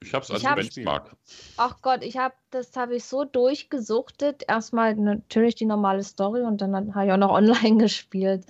Ich 0.00 0.14
habe 0.14 0.24
es 0.24 0.30
als 0.30 0.42
ich 0.42 0.74
Benchmark. 0.74 1.16
Ach 1.56 1.82
Gott, 1.82 2.02
ich 2.02 2.16
habe 2.16 2.34
das 2.50 2.74
habe 2.76 2.96
ich 2.96 3.04
so 3.04 3.24
durchgesuchtet. 3.24 4.44
Erstmal 4.48 4.94
natürlich 4.94 5.56
die 5.56 5.66
normale 5.66 6.02
Story 6.02 6.42
und 6.42 6.60
dann 6.60 6.94
habe 6.94 7.06
ich 7.06 7.12
auch 7.12 7.18
noch 7.18 7.30
online 7.32 7.78
gespielt. 7.78 8.46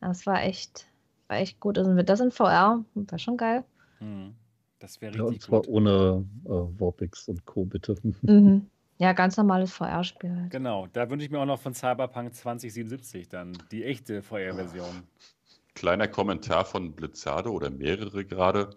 Das 0.00 0.26
war 0.26 0.42
echt 0.42 0.86
war 1.34 1.40
echt 1.40 1.60
gut. 1.60 1.78
Also 1.78 1.96
wird 1.96 2.08
das 2.08 2.20
in 2.20 2.30
VR, 2.30 2.84
war 2.94 3.18
schon 3.18 3.36
geil. 3.36 3.64
Mhm. 4.00 4.34
Das 4.78 5.00
wäre 5.00 5.12
richtig 5.12 5.24
ja, 5.24 5.32
und 5.32 5.42
zwar 5.42 5.60
gut. 5.62 5.68
ohne 5.68 6.24
äh, 6.44 6.48
Warpix 6.48 7.28
und 7.28 7.44
Co. 7.44 7.64
bitte. 7.64 7.96
Mhm. 8.22 8.66
Ja, 8.98 9.12
ganz 9.12 9.36
normales 9.36 9.72
VR-Spiel. 9.72 10.30
Halt. 10.36 10.50
Genau, 10.52 10.86
da 10.92 11.10
wünsche 11.10 11.26
ich 11.26 11.30
mir 11.32 11.40
auch 11.40 11.46
noch 11.46 11.60
von 11.60 11.74
Cyberpunk 11.74 12.32
2077 12.32 13.28
dann 13.28 13.58
die 13.72 13.82
echte 13.82 14.22
VR-Version. 14.22 15.02
Kleiner 15.74 16.06
Kommentar 16.06 16.64
von 16.64 16.92
Blizzardo 16.92 17.50
oder 17.50 17.70
mehrere 17.70 18.24
gerade, 18.24 18.70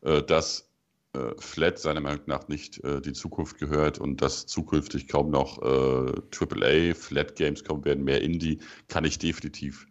äh, 0.00 0.22
dass 0.22 0.70
äh, 1.12 1.34
Flat 1.36 1.78
seiner 1.78 2.00
Meinung 2.00 2.22
nach 2.24 2.48
nicht 2.48 2.82
äh, 2.82 3.02
die 3.02 3.12
Zukunft 3.12 3.58
gehört 3.58 3.98
und 3.98 4.22
dass 4.22 4.46
zukünftig 4.46 5.06
kaum 5.06 5.28
noch 5.28 5.60
äh, 5.60 6.12
AAA, 6.34 6.94
Flat 6.94 7.36
Games 7.36 7.62
kommen 7.62 7.84
werden, 7.84 8.04
mehr 8.04 8.22
Indie, 8.22 8.60
kann 8.88 9.04
ich 9.04 9.18
definitiv 9.18 9.86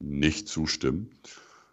nicht 0.00 0.48
zustimmen, 0.48 1.10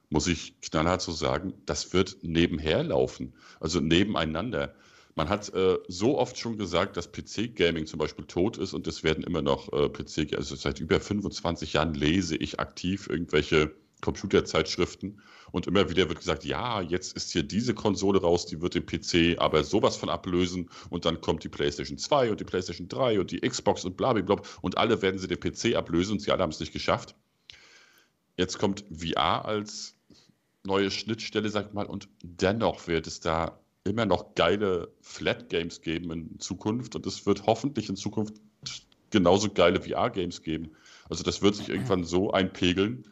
muss 0.10 0.28
ich 0.28 0.60
knallhart 0.62 1.02
so 1.02 1.12
sagen, 1.12 1.54
das 1.66 1.94
wird 1.94 2.18
nebenher 2.22 2.84
laufen, 2.84 3.34
also 3.60 3.80
nebeneinander. 3.80 4.74
Man 5.16 5.30
hat 5.30 5.54
äh, 5.54 5.78
so 5.88 6.18
oft 6.18 6.38
schon 6.38 6.58
gesagt, 6.58 6.96
dass 6.98 7.12
PC-Gaming 7.12 7.86
zum 7.86 8.00
Beispiel 8.00 8.26
tot 8.26 8.58
ist 8.58 8.74
und 8.74 8.88
es 8.88 9.04
werden 9.04 9.24
immer 9.24 9.42
noch 9.42 9.72
äh, 9.74 9.90
PC, 9.90 10.36
also 10.36 10.56
seit 10.56 10.80
über 10.80 11.00
25 11.00 11.74
Jahren 11.74 11.94
lese 11.94 12.36
ich 12.38 12.60
aktiv 12.60 13.08
irgendwelche 13.10 13.76
Computerzeitschriften 14.02 15.22
und 15.52 15.68
immer 15.68 15.90
wieder 15.90 16.08
wird 16.08 16.20
gesagt, 16.20 16.46
ja, 16.46 16.82
jetzt 16.82 17.16
ist 17.18 17.32
hier 17.32 17.44
diese 17.44 17.74
Konsole 17.74 18.22
raus, 18.22 18.46
die 18.46 18.62
wird 18.62 18.76
den 18.76 18.86
PC 18.86 19.40
aber 19.40 19.64
sowas 19.64 19.98
von 19.98 20.10
ablösen 20.10 20.70
und 20.90 21.06
dann 21.06 21.20
kommt 21.22 21.44
die 21.44 21.50
PlayStation 21.50 21.98
2 21.98 22.32
und 22.32 22.40
die 22.40 22.46
PlayStation 22.46 22.88
3 22.88 23.20
und 23.20 23.32
die 23.32 23.42
Xbox 23.42 23.84
und 23.84 23.98
bla 23.98 24.14
bla 24.14 24.22
bla 24.22 24.42
und 24.62 24.78
alle 24.78 25.02
werden 25.02 25.20
sie 25.20 25.28
den 25.28 25.40
PC 25.40 25.76
ablösen 25.76 26.14
und 26.14 26.20
sie 26.22 26.32
alle 26.32 26.44
haben 26.44 26.52
es 26.52 26.62
nicht 26.62 26.74
geschafft. 26.74 27.16
Jetzt 28.38 28.58
kommt 28.58 28.86
VR 28.90 29.44
als 29.44 29.99
neue 30.70 30.92
Schnittstelle, 30.92 31.50
sag 31.50 31.68
ich 31.68 31.74
mal, 31.74 31.86
und 31.86 32.08
dennoch 32.24 32.88
wird 32.88 33.08
es 33.08 33.20
da 33.20 33.60
immer 33.84 34.06
noch 34.06 34.36
geile 34.36 34.90
Flat 35.02 35.50
Games 35.50 35.82
geben 35.82 36.12
in 36.12 36.40
Zukunft 36.40 36.96
und 36.96 37.06
es 37.06 37.26
wird 37.26 37.46
hoffentlich 37.46 37.90
in 37.90 37.96
Zukunft 37.96 38.36
genauso 39.10 39.50
geile 39.50 39.82
VR-Games 39.82 40.44
geben. 40.44 40.72
Also 41.10 41.24
das 41.24 41.42
wird 41.42 41.56
sich 41.56 41.70
irgendwann 41.70 42.04
so 42.04 42.32
einpegeln, 42.32 43.06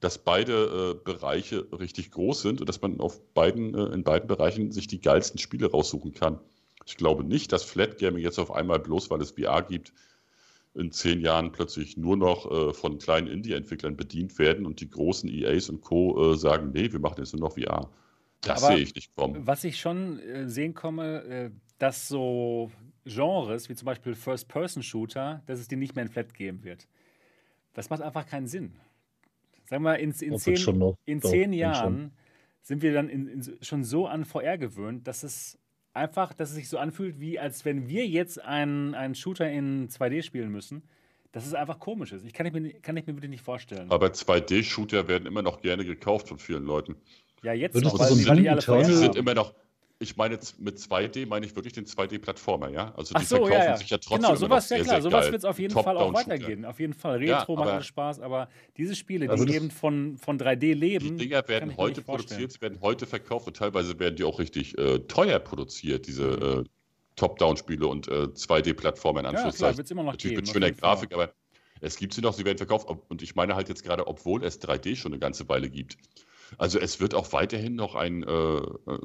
dass 0.00 0.18
beide 0.18 0.96
äh, 0.96 1.04
Bereiche 1.04 1.66
richtig 1.78 2.10
groß 2.10 2.42
sind 2.42 2.60
und 2.60 2.68
dass 2.68 2.80
man 2.80 2.98
auf 3.00 3.20
beiden, 3.34 3.74
äh, 3.74 3.92
in 3.92 4.02
beiden 4.02 4.26
Bereichen 4.26 4.72
sich 4.72 4.86
die 4.86 5.00
geilsten 5.00 5.38
Spiele 5.38 5.70
raussuchen 5.70 6.14
kann. 6.14 6.40
Ich 6.86 6.96
glaube 6.96 7.22
nicht, 7.22 7.52
dass 7.52 7.62
Flat 7.62 7.98
Gaming 7.98 8.22
jetzt 8.22 8.38
auf 8.38 8.50
einmal 8.50 8.80
bloß, 8.80 9.10
weil 9.10 9.20
es 9.20 9.32
VR 9.32 9.62
gibt, 9.62 9.92
in 10.74 10.90
zehn 10.90 11.20
Jahren 11.20 11.52
plötzlich 11.52 11.96
nur 11.96 12.16
noch 12.16 12.50
äh, 12.50 12.72
von 12.72 12.98
kleinen 12.98 13.26
Indie-Entwicklern 13.26 13.96
bedient 13.96 14.38
werden 14.38 14.66
und 14.66 14.80
die 14.80 14.88
großen 14.88 15.28
EAs 15.28 15.68
und 15.68 15.82
Co. 15.82 16.32
Äh, 16.32 16.36
sagen, 16.36 16.70
nee, 16.72 16.90
wir 16.92 17.00
machen 17.00 17.16
jetzt 17.18 17.34
nur 17.34 17.48
noch 17.48 17.54
VR. 17.54 17.90
Das 18.40 18.66
sehe 18.66 18.78
ich 18.78 18.94
nicht 18.94 19.14
kommen. 19.14 19.46
Was 19.46 19.64
ich 19.64 19.78
schon 19.78 20.18
äh, 20.18 20.48
sehen 20.48 20.74
komme, 20.74 21.22
äh, 21.24 21.50
dass 21.78 22.08
so 22.08 22.70
Genres 23.04 23.68
wie 23.68 23.74
zum 23.74 23.86
Beispiel 23.86 24.14
First-Person-Shooter, 24.14 25.42
dass 25.46 25.58
es 25.58 25.68
die 25.68 25.76
nicht 25.76 25.94
mehr 25.94 26.04
in 26.04 26.10
Flat 26.10 26.34
geben 26.34 26.64
wird. 26.64 26.88
Das 27.74 27.90
macht 27.90 28.02
einfach 28.02 28.26
keinen 28.26 28.46
Sinn. 28.46 28.72
Sagen 29.64 29.84
wir, 29.84 29.98
in, 29.98 30.10
in, 30.10 30.38
zehn, 30.38 30.78
noch, 30.78 30.96
in 31.04 31.20
doch, 31.20 31.30
zehn 31.30 31.52
Jahren 31.52 32.12
sind 32.62 32.82
wir 32.82 32.92
dann 32.92 33.08
in, 33.08 33.26
in, 33.26 33.58
schon 33.60 33.84
so 33.84 34.06
an 34.06 34.24
VR 34.24 34.58
gewöhnt, 34.58 35.06
dass 35.06 35.22
es 35.22 35.58
einfach, 35.94 36.32
dass 36.32 36.50
es 36.50 36.56
sich 36.56 36.68
so 36.68 36.78
anfühlt, 36.78 37.20
wie 37.20 37.38
als 37.38 37.64
wenn 37.64 37.88
wir 37.88 38.06
jetzt 38.06 38.42
einen, 38.42 38.94
einen 38.94 39.14
Shooter 39.14 39.50
in 39.50 39.88
2D 39.88 40.22
spielen 40.22 40.50
müssen. 40.50 40.82
Das 41.32 41.46
ist 41.46 41.54
einfach 41.54 41.78
komisch. 41.78 42.12
Ich 42.12 42.34
kann 42.34 42.44
ich 42.44 42.52
mir, 42.52 42.72
kann 42.74 42.96
ich 42.96 43.06
mir 43.06 43.14
wirklich 43.14 43.30
nicht 43.30 43.42
vorstellen. 43.42 43.90
Aber 43.90 44.08
2D-Shooter 44.08 45.08
werden 45.08 45.24
immer 45.26 45.40
noch 45.40 45.62
gerne 45.62 45.84
gekauft 45.84 46.28
von 46.28 46.38
vielen 46.38 46.64
Leuten. 46.64 46.96
Ja, 47.42 47.54
jetzt 47.54 47.74
noch, 47.80 47.98
weil, 47.98 48.08
so 48.08 48.28
weil 48.28 48.36
die 48.36 48.48
alle 48.50 48.60
sind 48.84 49.16
immer 49.16 49.34
noch, 49.34 49.54
ich 50.02 50.16
meine 50.16 50.38
mit 50.58 50.78
2D 50.78 51.26
meine 51.26 51.46
ich 51.46 51.54
wirklich 51.54 51.72
den 51.72 51.86
2D-Plattformer, 51.86 52.68
ja? 52.68 52.92
Also 52.96 53.14
die 53.14 53.24
so, 53.24 53.36
verkaufen 53.36 53.52
ja, 53.52 53.64
ja. 53.64 53.76
sich 53.76 53.90
ja 53.90 53.98
trotzdem 53.98 54.22
Genau, 54.22 54.34
sowas, 54.34 54.68
ja 54.68 54.82
klar, 54.82 55.00
sowas 55.00 55.26
wird 55.26 55.38
es 55.38 55.44
auf 55.44 55.58
jeden 55.58 55.72
Fall 55.72 55.96
auch 55.96 56.12
weitergehen. 56.12 56.64
Auf 56.64 56.80
jeden 56.80 56.92
Fall. 56.92 57.18
Retro 57.18 57.54
ja, 57.54 57.58
macht 57.60 57.68
alles 57.70 57.86
Spaß, 57.86 58.20
aber 58.20 58.48
diese 58.76 58.94
Spiele, 58.94 59.30
also 59.30 59.44
die 59.44 59.54
eben 59.54 59.70
von, 59.70 60.18
von 60.18 60.38
3D 60.38 60.74
leben. 60.74 61.16
Die 61.16 61.28
Dinger 61.28 61.46
werden 61.48 61.76
heute 61.76 62.02
produziert, 62.02 62.60
werden 62.60 62.80
heute 62.82 63.06
verkauft 63.06 63.46
und 63.46 63.56
teilweise 63.56 63.98
werden 63.98 64.16
die 64.16 64.24
auch 64.24 64.38
richtig 64.38 64.76
äh, 64.76 64.98
teuer 65.00 65.38
produziert, 65.38 66.06
diese 66.06 66.24
mhm. 66.24 66.60
äh, 66.60 66.64
Top-Down-Spiele 67.16 67.86
und 67.86 68.08
äh, 68.08 68.24
2D-Plattformer 68.24 69.20
in 69.20 69.26
Anführungszeichen. 69.26 69.72
Ja, 69.72 69.76
wird 69.78 69.86
es 69.86 69.90
immer 69.90 70.02
noch 70.02 70.12
Natürlich 70.12 70.36
geben, 70.36 70.46
mit 70.46 70.52
schöner 70.52 70.70
Grafik, 70.72 71.12
aber 71.14 71.32
es 71.80 71.96
gibt 71.96 72.14
sie 72.14 72.20
noch, 72.20 72.32
sie 72.32 72.44
werden 72.44 72.58
verkauft. 72.58 72.88
Und 73.08 73.22
ich 73.22 73.34
meine 73.34 73.54
halt 73.54 73.68
jetzt 73.68 73.82
gerade, 73.82 74.06
obwohl 74.06 74.44
es 74.44 74.60
3D 74.60 74.96
schon 74.96 75.12
eine 75.12 75.18
ganze 75.18 75.48
Weile 75.48 75.68
gibt. 75.68 75.96
Also 76.58 76.78
es 76.78 77.00
wird 77.00 77.14
auch 77.14 77.32
weiterhin 77.32 77.74
noch 77.74 77.94
ein, 77.94 78.22
äh, 78.22 78.30
äh, 78.30 78.98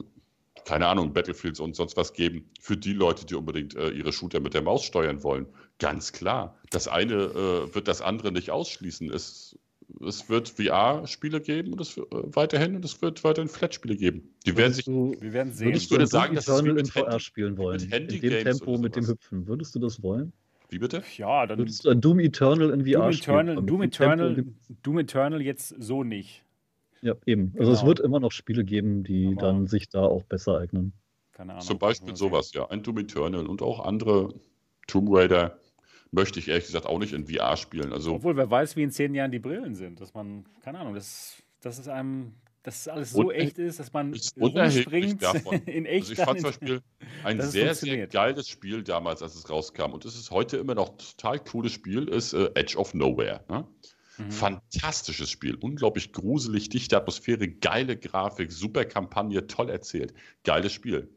keine 0.68 0.86
Ahnung, 0.88 1.14
Battlefields 1.14 1.62
und 1.62 1.78
sonst 1.78 1.96
was 1.96 2.12
geben 2.12 2.44
für 2.60 2.76
die 2.76 2.92
Leute, 2.92 3.26
die 3.26 3.36
unbedingt 3.36 3.74
äh, 3.76 3.90
ihre 3.90 4.12
Shooter 4.12 4.42
mit 4.42 4.54
der 4.54 4.62
Maus 4.62 4.84
steuern 4.84 5.24
wollen. 5.24 5.46
Ganz 5.80 6.12
klar. 6.12 6.58
Das 6.72 6.90
eine 6.90 7.14
äh, 7.14 7.74
wird 7.74 7.88
das 7.88 8.02
andere 8.02 8.34
nicht 8.34 8.52
ausschließen. 8.52 9.10
Es, 9.10 9.58
es 10.06 10.28
wird 10.28 10.50
VR-Spiele 10.50 11.40
geben 11.40 11.72
und 11.72 11.80
es 11.80 11.96
wird, 11.96 12.12
äh, 12.12 12.36
weiterhin 12.36 12.76
und 12.76 12.84
es 12.84 13.02
wird 13.02 13.24
weiterhin 13.24 13.48
Flat-Spiele 13.48 13.96
geben. 13.96 14.36
Die 14.46 14.58
werden 14.58 14.74
sich. 14.74 14.84
Du, 14.84 15.16
wir 15.22 15.32
werden 15.32 15.54
sehen. 15.54 15.74
Ich 15.74 15.90
würde 15.90 16.06
sagen, 16.06 16.36
dass 16.36 16.50
es 16.50 16.60
in 16.60 16.86
VR 16.86 17.22
spielen 17.22 17.58
wollen. 17.58 17.82
Mit 17.90 18.12
in 18.12 18.20
dem 18.20 18.44
Tempo, 18.44 18.78
mit 18.78 18.98
dem 18.98 19.08
Hüpfen. 19.08 19.48
Würdest 19.48 19.74
du 19.74 19.80
das 19.80 20.04
wollen? 20.04 20.34
Wie 20.68 20.80
bitte? 20.80 21.02
Ja, 21.16 21.48
dann. 21.48 21.60
Würdest 21.60 21.86
du 21.86 21.92
ein 21.92 22.02
Doom 22.02 22.20
Eternal 22.20 22.72
in 22.72 22.82
VR 22.82 23.00
Doom 23.00 23.12
Eternal, 23.12 23.54
spielen? 23.54 23.68
Doom 23.68 23.82
Eternal, 23.84 24.46
Doom 24.84 25.00
Eternal 25.00 25.42
jetzt 25.42 25.76
so 25.80 26.04
nicht. 26.04 26.44
Ja, 27.02 27.16
eben. 27.26 27.54
Also 27.58 27.72
es 27.72 27.80
genau. 27.80 27.90
wird 27.90 28.00
immer 28.00 28.20
noch 28.20 28.32
Spiele 28.32 28.64
geben, 28.64 29.04
die 29.04 29.28
Aber 29.28 29.42
dann 29.42 29.68
sich 29.68 29.90
da 29.90 30.02
auch 30.02 30.24
besser 30.24 30.58
eignen. 30.60 30.94
Keine 31.32 31.54
Ahnung. 31.54 31.66
Zum 31.66 31.78
Beispiel 31.78 32.16
sowas, 32.16 32.54
ja. 32.54 32.68
Ein 32.70 32.84
Doom 32.84 33.00
Eternal 33.00 33.46
und 33.46 33.62
auch 33.62 33.86
andere 33.86 34.34
Tomb 34.88 35.10
Raider 35.12 35.60
möchte 36.12 36.40
ich 36.40 36.48
ehrlich 36.48 36.66
gesagt 36.66 36.86
auch 36.86 37.00
nicht 37.00 37.14
in 37.14 37.28
VR 37.28 37.58
spielen. 37.58 37.94
Also, 37.94 38.16
Obwohl, 38.16 38.38
wer 38.38 38.50
weiß, 38.50 38.76
wie 38.76 38.84
in 38.84 38.92
zehn 38.92 39.14
Jahren 39.14 39.32
die 39.32 39.40
Brillen 39.40 39.76
sind. 39.76 40.02
Dass 40.02 40.14
man, 40.14 40.46
keine 40.64 40.80
Ahnung, 40.80 40.96
das, 40.96 41.44
das 41.62 41.80
ist 41.80 41.90
einem 41.90 42.34
dass 42.68 42.86
alles 42.90 43.12
so 43.12 43.32
echt 43.32 43.58
ist, 43.60 43.80
dass 43.80 43.94
man 43.94 44.12
ist 44.12 44.36
rumspringt 44.38 45.24
davon. 45.24 45.62
in 45.68 45.86
echt. 45.86 46.10
Also 46.10 46.14
ich 46.14 46.20
fand 46.20 46.42
zum 46.42 46.50
Beispiel 46.50 46.82
ein 47.24 47.42
sehr, 47.42 47.74
sehr 47.74 48.08
geiles 48.08 48.50
Spiel 48.50 48.84
damals, 48.84 49.22
als 49.22 49.36
es 49.36 49.50
rauskam. 49.50 49.94
Und 49.94 50.04
es 50.04 50.18
ist 50.18 50.32
heute 50.32 50.58
immer 50.58 50.76
noch 50.76 50.90
ein 50.90 50.98
total 50.98 51.40
cooles 51.40 51.72
Spiel, 51.72 52.10
ist 52.10 52.34
äh, 52.34 52.50
Edge 52.56 52.78
of 52.78 52.94
Nowhere. 52.94 53.40
Ne? 53.48 53.66
Mhm. 54.18 54.32
Fantastisches 54.32 55.30
Spiel, 55.30 55.56
unglaublich 55.56 56.12
gruselig, 56.12 56.70
dichte 56.70 56.98
Atmosphäre, 56.98 57.48
geile 57.48 57.98
Grafik, 57.98 58.52
super 58.52 58.86
Kampagne, 58.86 59.48
toll 59.48 59.70
erzählt. 59.70 60.14
Geiles 60.44 60.74
Spiel. 60.74 61.10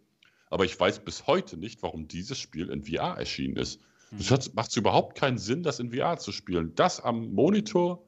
Aber 0.50 0.64
ich 0.64 0.78
weiß 0.78 1.04
bis 1.04 1.26
heute 1.26 1.56
nicht, 1.56 1.82
warum 1.82 2.08
dieses 2.08 2.38
Spiel 2.38 2.70
in 2.70 2.82
VR 2.82 3.16
erschienen 3.16 3.56
ist. 3.56 3.80
Es 4.18 4.30
mhm. 4.30 4.54
macht 4.54 4.76
überhaupt 4.76 5.16
keinen 5.16 5.38
Sinn, 5.38 5.62
das 5.62 5.78
in 5.78 5.92
VR 5.92 6.18
zu 6.18 6.32
spielen. 6.32 6.74
Das 6.74 7.00
am 7.00 7.32
Monitor 7.32 8.04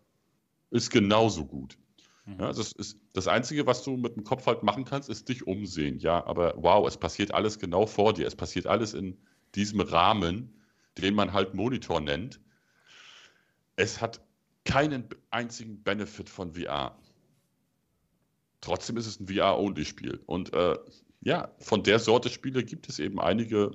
ist 0.70 0.90
genauso 0.90 1.46
gut. 1.46 1.78
Mhm. 2.26 2.40
Ja, 2.40 2.52
das, 2.52 2.72
ist, 2.72 2.98
das 3.12 3.28
Einzige, 3.28 3.66
was 3.66 3.84
du 3.84 3.96
mit 3.96 4.16
dem 4.16 4.24
Kopf 4.24 4.46
halt 4.46 4.62
machen 4.62 4.84
kannst, 4.84 5.08
ist 5.08 5.28
dich 5.28 5.46
umsehen. 5.46 5.98
Ja, 6.00 6.24
aber 6.26 6.54
wow, 6.56 6.86
es 6.86 6.96
passiert 6.96 7.32
alles 7.32 7.58
genau 7.58 7.86
vor 7.86 8.12
dir. 8.12 8.26
Es 8.26 8.36
passiert 8.36 8.66
alles 8.66 8.94
in 8.94 9.16
diesem 9.54 9.80
Rahmen, 9.80 10.52
den 10.98 11.14
man 11.14 11.32
halt 11.32 11.54
Monitor 11.54 12.00
nennt. 12.00 12.40
Es 13.76 14.00
hat 14.00 14.20
keinen 14.64 15.08
einzigen 15.30 15.82
Benefit 15.82 16.28
von 16.28 16.54
VR. 16.54 16.96
Trotzdem 18.60 18.96
ist 18.96 19.06
es 19.06 19.18
ein 19.18 19.26
VR-Only-Spiel. 19.26 20.20
Und 20.26 20.52
äh, 20.52 20.76
ja, 21.20 21.52
von 21.58 21.82
der 21.82 21.98
Sorte 21.98 22.30
Spiele 22.30 22.64
gibt 22.64 22.88
es 22.88 22.98
eben 22.98 23.20
einige 23.20 23.72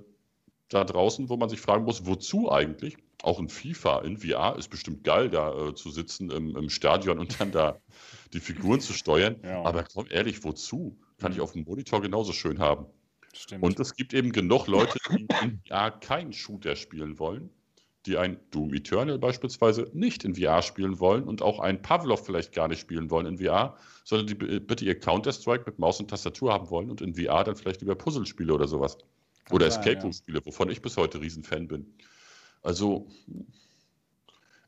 da 0.69 0.83
draußen, 0.83 1.29
wo 1.29 1.37
man 1.37 1.49
sich 1.49 1.61
fragen 1.61 1.85
muss, 1.85 2.05
wozu 2.05 2.51
eigentlich? 2.51 2.97
Auch 3.23 3.39
in 3.39 3.49
FIFA, 3.49 4.01
in 4.01 4.17
VR 4.17 4.57
ist 4.57 4.69
bestimmt 4.69 5.03
geil, 5.03 5.29
da 5.29 5.69
äh, 5.69 5.73
zu 5.73 5.89
sitzen 5.89 6.29
im, 6.29 6.55
im, 6.55 6.69
Stadion 6.69 7.19
und 7.19 7.39
dann 7.39 7.51
da 7.51 7.79
die 8.33 8.39
Figuren 8.39 8.79
zu 8.79 8.93
steuern. 8.93 9.37
Ja. 9.43 9.63
Aber 9.63 9.83
komm 9.83 10.07
ehrlich, 10.09 10.43
wozu? 10.43 10.97
Kann 11.17 11.31
ich 11.31 11.37
mhm. 11.37 11.43
auf 11.43 11.53
dem 11.53 11.63
Monitor 11.63 12.01
genauso 12.01 12.31
schön 12.31 12.59
haben. 12.59 12.85
Stimmt. 13.33 13.63
Und 13.63 13.79
es 13.79 13.95
gibt 13.95 14.13
eben 14.13 14.31
genug 14.31 14.67
Leute, 14.67 14.99
die 15.09 15.27
in 15.41 15.61
VR 15.67 15.91
keinen 15.91 16.33
Shooter 16.33 16.75
spielen 16.75 17.17
wollen 17.17 17.49
die 18.07 18.17
ein 18.17 18.39
Doom 18.51 18.73
Eternal 18.73 19.19
beispielsweise 19.19 19.89
nicht 19.93 20.23
in 20.23 20.35
VR 20.35 20.61
spielen 20.61 20.99
wollen 20.99 21.25
und 21.25 21.41
auch 21.41 21.59
ein 21.59 21.81
Pavlov 21.81 22.25
vielleicht 22.25 22.53
gar 22.53 22.67
nicht 22.67 22.79
spielen 22.79 23.11
wollen 23.11 23.25
in 23.25 23.37
VR, 23.37 23.77
sondern 24.03 24.27
die 24.27 24.35
bitte 24.35 24.85
ihr 24.85 24.99
Counter-Strike 24.99 25.65
mit 25.65 25.79
Maus 25.79 25.99
und 25.99 26.09
Tastatur 26.09 26.53
haben 26.53 26.69
wollen 26.69 26.89
und 26.89 27.01
in 27.01 27.15
VR 27.15 27.43
dann 27.43 27.55
vielleicht 27.55 27.81
lieber 27.81 27.95
Puzzlespiele 27.95 28.53
oder 28.53 28.67
sowas. 28.67 28.97
Kann 29.45 29.55
oder 29.55 29.67
Escape 29.67 30.01
Room-Spiele, 30.01 30.45
wovon 30.45 30.69
ich 30.69 30.81
bis 30.81 30.97
heute 30.97 31.21
Riesenfan 31.21 31.67
bin. 31.67 31.93
Also, 32.63 33.07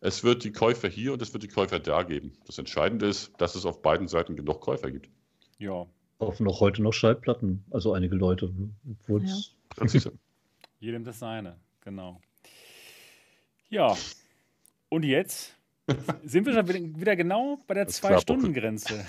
es 0.02 0.24
wird 0.24 0.44
die 0.44 0.52
Käufer 0.52 0.88
hier 0.88 1.14
und 1.14 1.22
es 1.22 1.34
wird 1.34 1.44
die 1.44 1.50
Käufer 1.50 1.80
da 1.80 2.04
geben. 2.04 2.34
Das 2.46 2.58
Entscheidende 2.58 3.08
ist, 3.08 3.34
dass 3.40 3.56
es 3.56 3.66
auf 3.66 3.82
beiden 3.82 4.08
Seiten 4.08 4.36
genug 4.36 4.62
Käufer 4.62 4.92
gibt. 4.92 5.10
Ja. 5.58 5.86
Kaufen 6.20 6.44
noch 6.44 6.60
heute 6.60 6.82
noch 6.82 6.92
Schallplatten, 6.92 7.64
also 7.72 7.94
einige 7.94 8.16
Leute. 8.16 8.54
Ja. 9.08 10.12
Jedem 10.80 11.04
das 11.04 11.20
seine, 11.20 11.58
genau. 11.82 12.22
Ja. 13.70 13.96
Und 14.90 15.06
jetzt 15.06 15.56
sind 16.24 16.46
wir 16.46 16.54
schon 16.54 16.68
wieder 17.00 17.16
genau 17.16 17.60
bei 17.68 17.74
der 17.76 17.88
Zwei-Stunden-Grenze 17.88 19.06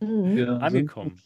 ja, 0.00 0.56
angekommen. 0.58 1.20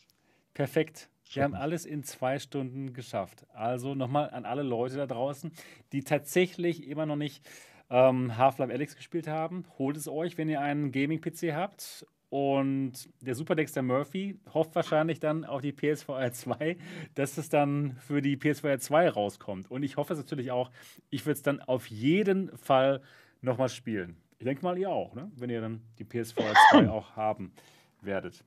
Perfekt. 0.52 1.08
Wir 1.32 1.42
haben 1.42 1.54
alles 1.54 1.84
in 1.84 2.04
zwei 2.04 2.38
Stunden 2.38 2.92
geschafft. 2.92 3.46
Also 3.54 3.94
nochmal 3.94 4.30
an 4.30 4.44
alle 4.44 4.62
Leute 4.62 4.96
da 4.96 5.06
draußen, 5.06 5.52
die 5.92 6.04
tatsächlich 6.04 6.86
immer 6.86 7.06
noch 7.06 7.16
nicht 7.16 7.44
ähm, 7.90 8.36
Half-Life 8.36 8.72
Alex 8.72 8.96
gespielt 8.96 9.26
haben. 9.26 9.64
Holt 9.78 9.96
es 9.96 10.06
euch, 10.06 10.38
wenn 10.38 10.48
ihr 10.48 10.60
einen 10.60 10.92
Gaming-PC 10.92 11.54
habt 11.54 12.06
und 12.34 13.08
der 13.20 13.36
Super 13.36 13.54
Dexter 13.54 13.80
Murphy 13.80 14.40
hofft 14.52 14.74
wahrscheinlich 14.74 15.20
dann 15.20 15.44
auf 15.44 15.60
die 15.60 15.70
PSVR 15.70 16.32
2, 16.32 16.76
dass 17.14 17.38
es 17.38 17.48
dann 17.48 17.94
für 18.00 18.22
die 18.22 18.36
PSVR 18.36 18.80
2 18.80 19.10
rauskommt. 19.10 19.70
Und 19.70 19.84
ich 19.84 19.96
hoffe 19.96 20.14
es 20.14 20.18
natürlich 20.18 20.50
auch, 20.50 20.72
ich 21.10 21.26
würde 21.26 21.34
es 21.34 21.42
dann 21.42 21.60
auf 21.60 21.86
jeden 21.86 22.50
Fall 22.56 23.02
nochmal 23.40 23.68
spielen. 23.68 24.16
Ich 24.38 24.44
denke 24.46 24.64
mal, 24.64 24.76
ihr 24.76 24.90
auch, 24.90 25.14
ne? 25.14 25.30
wenn 25.36 25.48
ihr 25.48 25.60
dann 25.60 25.82
die 26.00 26.04
PSVR 26.04 26.54
2 26.72 26.88
auch 26.90 27.14
haben 27.14 27.52
werdet. 28.00 28.42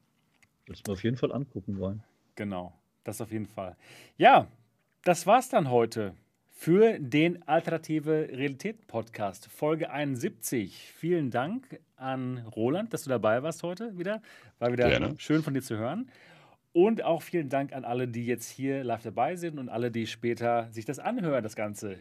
Das 0.65 0.81
wir 0.85 0.91
auf 0.91 1.03
jeden 1.05 1.15
Fall 1.15 1.31
angucken 1.31 1.80
wollen. 1.80 2.03
Genau, 2.35 2.73
das 3.05 3.22
auf 3.22 3.31
jeden 3.31 3.47
Fall. 3.47 3.77
Ja, 4.18 4.49
das 5.05 5.26
war's 5.26 5.47
dann 5.47 5.72
heute 5.72 6.14
für 6.60 6.98
den 6.98 7.48
Alternative 7.48 8.30
Realität 8.32 8.88
Podcast, 8.88 9.46
Folge 9.46 9.92
71. 9.92 10.92
Vielen 10.98 11.30
Dank 11.30 11.80
an 11.98 12.40
Roland, 12.56 12.92
dass 12.92 13.04
du 13.04 13.12
dabei 13.12 13.44
warst 13.44 13.62
heute 13.62 13.96
wieder. 14.00 14.24
War 14.58 14.72
wieder 14.72 14.90
Gerne. 14.90 15.14
schön 15.20 15.44
von 15.44 15.54
dir 15.54 15.62
zu 15.62 15.78
hören. 15.78 16.10
Und 16.74 17.04
auch 17.04 17.22
vielen 17.22 17.50
Dank 17.50 17.74
an 17.74 17.86
alle, 17.86 18.08
die 18.08 18.26
jetzt 18.26 18.50
hier 18.50 18.84
live 18.84 19.04
dabei 19.04 19.36
sind 19.36 19.60
und 19.60 19.70
alle, 19.70 19.92
die 19.92 20.08
später 20.08 20.68
sich 20.72 20.84
das 20.84 20.98
anhören, 20.98 21.44
das 21.44 21.56
Ganze. 21.56 22.00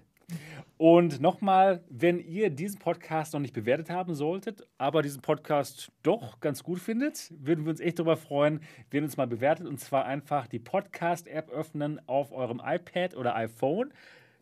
Und 0.78 1.20
nochmal, 1.20 1.84
wenn 1.90 2.18
ihr 2.18 2.48
diesen 2.48 2.78
Podcast 2.78 3.34
noch 3.34 3.40
nicht 3.40 3.54
bewertet 3.54 3.90
haben 3.90 4.14
solltet, 4.14 4.66
aber 4.78 5.02
diesen 5.02 5.20
Podcast 5.20 5.92
doch 6.02 6.40
ganz 6.40 6.62
gut 6.62 6.78
findet, 6.78 7.30
würden 7.38 7.66
wir 7.66 7.70
uns 7.70 7.80
echt 7.80 7.98
darüber 7.98 8.16
freuen, 8.16 8.60
wenn 8.90 9.02
ihr 9.02 9.06
uns 9.06 9.18
mal 9.18 9.26
bewertet. 9.26 9.66
Und 9.66 9.80
zwar 9.80 10.06
einfach 10.06 10.46
die 10.46 10.58
Podcast-App 10.60 11.50
öffnen 11.50 12.00
auf 12.08 12.32
eurem 12.32 12.62
iPad 12.64 13.16
oder 13.16 13.36
iPhone, 13.36 13.92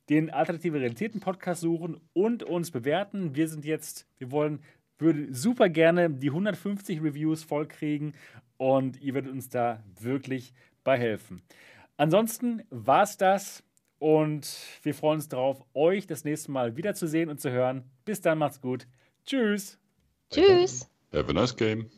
den 0.08 0.30
Alternative 0.30 0.80
Realitäten 0.80 1.20
Podcast 1.20 1.60
suchen 1.60 2.00
und 2.12 2.42
uns 2.42 2.70
bewerten. 2.70 3.34
Wir 3.34 3.48
sind 3.48 3.64
jetzt, 3.64 4.06
wir 4.18 4.30
wollen, 4.30 4.60
würden 4.98 5.32
super 5.32 5.68
gerne 5.68 6.10
die 6.10 6.28
150 6.28 7.02
Reviews 7.02 7.42
vollkriegen 7.42 8.14
und 8.56 9.00
ihr 9.00 9.14
würdet 9.14 9.32
uns 9.32 9.48
da 9.48 9.82
wirklich 10.00 10.52
bei 10.84 10.98
helfen. 10.98 11.42
Ansonsten 11.96 12.62
war 12.70 13.02
es 13.02 13.16
das 13.16 13.64
und 13.98 14.46
wir 14.82 14.94
freuen 14.94 15.16
uns 15.16 15.28
darauf, 15.28 15.64
euch 15.74 16.06
das 16.06 16.24
nächste 16.24 16.50
Mal 16.50 16.76
wiederzusehen 16.76 17.30
und 17.30 17.40
zu 17.40 17.50
hören. 17.50 17.84
Bis 18.04 18.20
dann, 18.20 18.38
macht's 18.38 18.60
gut. 18.60 18.86
Tschüss. 19.24 19.78
Tschüss. 20.30 20.90
Have 21.12 21.30
a 21.30 21.32
nice 21.32 21.56
game. 21.56 21.88